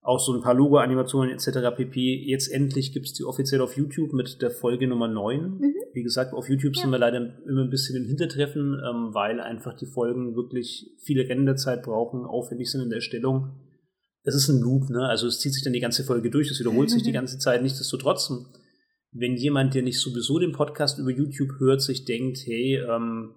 Auch 0.03 0.19
so 0.19 0.35
ein 0.35 0.43
paar 0.43 0.55
Logo-Animationen 0.55 1.31
etc. 1.31 1.75
pp. 1.77 2.25
Jetzt 2.27 2.49
endlich 2.49 2.93
gibt's 2.93 3.13
die 3.13 3.25
offiziell 3.25 3.61
auf 3.61 3.77
YouTube 3.77 4.13
mit 4.13 4.43
der 4.43 4.51
Folge 4.51 4.89
Nummer 4.89 5.09
9. 5.09 5.41
Mhm. 5.41 5.75
Wie 5.93 6.03
gesagt, 6.03 6.35
auf 6.35 6.49
YouTube 6.49 6.75
ja. 6.75 6.83
sind 6.83 6.91
wir 6.91 6.99
leider 6.99 7.19
immer 7.47 7.63
ein 7.63 7.71
bisschen 7.71 7.97
im 7.97 8.09
Hintertreffen, 8.09 8.81
ähm, 8.85 9.15
weil 9.15 9.41
einfach 9.41 9.75
die 9.75 9.87
Folgen 9.87 10.35
wirklich 10.35 10.91
viele 10.99 11.29
Renderzeit 11.29 11.85
brauchen, 11.85 12.25
aufwendig 12.25 12.71
sind 12.71 12.83
in 12.83 12.91
der 12.91 12.97
Erstellung. 12.97 13.53
Es 14.25 14.35
ist 14.35 14.49
ein 14.49 14.61
Loop, 14.61 14.91
ne? 14.91 15.07
Also 15.09 15.27
es 15.27 15.39
zieht 15.39 15.55
sich 15.55 15.63
dann 15.63 15.73
die 15.73 15.81
ganze 15.81 16.05
Folge 16.05 16.31
durch, 16.31 16.51
es 16.51 16.61
wiederholt 16.61 16.91
sich 16.91 17.03
die 17.03 17.11
mhm. 17.11 17.15
ganze 17.15 17.39
Zeit, 17.39 17.63
nichtsdestotrotz 17.63 18.31
wenn 19.13 19.37
jemand, 19.37 19.75
der 19.75 19.83
nicht 19.83 20.01
sowieso 20.01 20.39
den 20.39 20.53
Podcast 20.53 20.99
über 20.99 21.11
YouTube 21.11 21.59
hört, 21.59 21.83
sich 21.83 22.05
denkt, 22.05 22.39
hey, 22.47 22.79
ähm, 22.79 23.35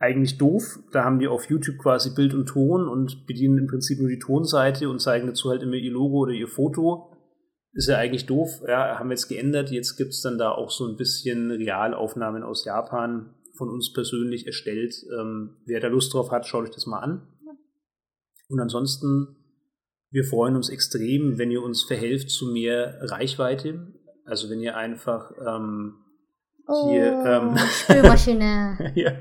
eigentlich 0.00 0.38
doof, 0.38 0.80
da 0.92 1.04
haben 1.04 1.18
die 1.18 1.28
auf 1.28 1.50
YouTube 1.50 1.78
quasi 1.78 2.14
Bild 2.14 2.32
und 2.32 2.46
Ton 2.46 2.88
und 2.88 3.26
bedienen 3.26 3.58
im 3.58 3.66
Prinzip 3.66 4.00
nur 4.00 4.08
die 4.08 4.18
Tonseite 4.18 4.88
und 4.88 4.98
zeigen 4.98 5.26
dazu 5.26 5.50
halt 5.50 5.62
immer 5.62 5.74
ihr 5.74 5.92
Logo 5.92 6.20
oder 6.20 6.32
ihr 6.32 6.48
Foto. 6.48 7.12
Ist 7.74 7.88
ja 7.88 7.98
eigentlich 7.98 8.26
doof, 8.26 8.62
ja, 8.66 8.98
haben 8.98 9.10
wir 9.10 9.14
jetzt 9.14 9.28
geändert. 9.28 9.70
Jetzt 9.70 9.96
gibt's 9.96 10.22
dann 10.22 10.38
da 10.38 10.52
auch 10.52 10.70
so 10.70 10.88
ein 10.88 10.96
bisschen 10.96 11.50
Realaufnahmen 11.50 12.42
aus 12.42 12.64
Japan 12.64 13.34
von 13.56 13.68
uns 13.68 13.92
persönlich 13.92 14.46
erstellt. 14.46 14.94
Ähm, 15.12 15.58
wer 15.66 15.80
da 15.80 15.88
Lust 15.88 16.14
drauf 16.14 16.30
hat, 16.30 16.46
schaut 16.46 16.64
euch 16.64 16.74
das 16.74 16.86
mal 16.86 17.00
an. 17.00 17.28
Und 18.48 18.58
ansonsten, 18.58 19.36
wir 20.10 20.24
freuen 20.24 20.56
uns 20.56 20.70
extrem, 20.70 21.36
wenn 21.38 21.50
ihr 21.50 21.62
uns 21.62 21.82
verhelft 21.82 22.30
zu 22.30 22.46
mehr 22.46 22.98
Reichweite. 23.02 23.92
Also 24.24 24.48
wenn 24.48 24.60
ihr 24.60 24.78
einfach 24.78 25.30
ähm, 25.46 25.96
hier 26.88 27.22
oh, 27.22 27.26
ähm, 27.26 27.56
Spülmaschine. 27.82 28.92
ja, 28.94 29.12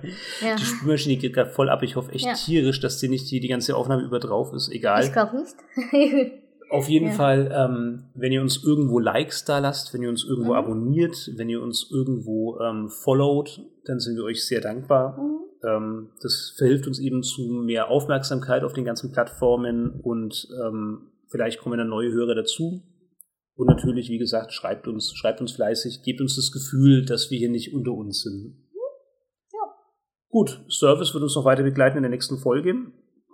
ja, 0.41 0.55
Die 0.55 0.63
Spülmaschine 0.63 1.17
geht 1.17 1.33
gerade 1.33 1.49
voll 1.49 1.69
ab. 1.69 1.83
Ich 1.83 1.95
hoffe 1.95 2.11
echt 2.11 2.25
ja. 2.25 2.33
tierisch, 2.33 2.79
dass 2.79 2.99
die 2.99 3.09
nicht 3.09 3.27
hier 3.27 3.41
die 3.41 3.47
ganze 3.47 3.75
Aufnahme 3.75 4.03
über 4.03 4.19
drauf 4.19 4.53
ist. 4.53 4.69
Egal. 4.69 5.03
Ich 5.03 5.13
glaube 5.13 5.37
nicht. 5.37 5.55
Auf 6.69 6.87
jeden 6.87 7.07
ja. 7.07 7.13
Fall, 7.13 7.51
ähm, 7.51 8.03
wenn 8.13 8.31
ihr 8.31 8.41
uns 8.41 8.63
irgendwo 8.63 8.99
Likes 8.99 9.43
da 9.43 9.57
lasst, 9.57 9.93
wenn 9.93 10.03
ihr 10.03 10.09
uns 10.09 10.23
irgendwo 10.23 10.51
mhm. 10.51 10.57
abonniert, 10.57 11.31
wenn 11.35 11.49
ihr 11.49 11.63
uns 11.63 11.89
irgendwo 11.91 12.59
ähm, 12.59 12.89
followt, 12.89 13.61
dann 13.85 13.99
sind 13.99 14.15
wir 14.15 14.23
euch 14.23 14.45
sehr 14.45 14.61
dankbar. 14.61 15.17
Mhm. 15.17 15.39
Ähm, 15.67 16.09
das 16.21 16.53
verhilft 16.57 16.85
uns 16.85 16.99
eben 16.99 17.23
zu 17.23 17.41
mehr 17.41 17.89
Aufmerksamkeit 17.89 18.63
auf 18.63 18.73
den 18.73 18.85
ganzen 18.85 19.11
Plattformen 19.11 19.99
und 20.01 20.47
ähm, 20.63 21.09
vielleicht 21.27 21.59
kommen 21.59 21.77
dann 21.77 21.89
neue 21.89 22.11
Hörer 22.11 22.35
dazu. 22.35 22.83
Und 23.59 23.67
natürlich, 23.67 24.07
wie 24.07 24.17
gesagt, 24.17 24.53
schreibt 24.53 24.87
uns, 24.87 25.13
schreibt 25.13 25.41
uns 25.41 25.51
fleißig, 25.51 26.01
gebt 26.03 26.21
uns 26.21 26.37
das 26.37 26.53
Gefühl, 26.53 27.03
dass 27.03 27.29
wir 27.29 27.37
hier 27.37 27.49
nicht 27.49 27.73
unter 27.73 27.91
uns 27.91 28.21
sind. 28.21 28.55
Ja. 29.51 29.75
Gut, 30.29 30.63
Service 30.69 31.13
wird 31.13 31.23
uns 31.23 31.35
noch 31.35 31.43
weiter 31.43 31.63
begleiten 31.63 31.97
in 31.97 32.03
der 32.03 32.09
nächsten 32.09 32.37
Folge. 32.37 32.73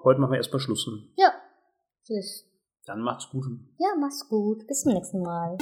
Heute 0.03 0.19
machen 0.19 0.31
wir 0.31 0.37
erstmal 0.37 0.59
Schluss. 0.59 0.89
Ja. 1.15 1.31
Tschüss. 2.03 2.43
Dann 2.87 3.01
macht's 3.01 3.29
gut. 3.29 3.45
Ja, 3.77 3.89
macht's 3.99 4.27
gut. 4.27 4.65
Bis 4.65 4.81
zum 4.81 4.93
nächsten 4.93 5.21
Mal. 5.21 5.59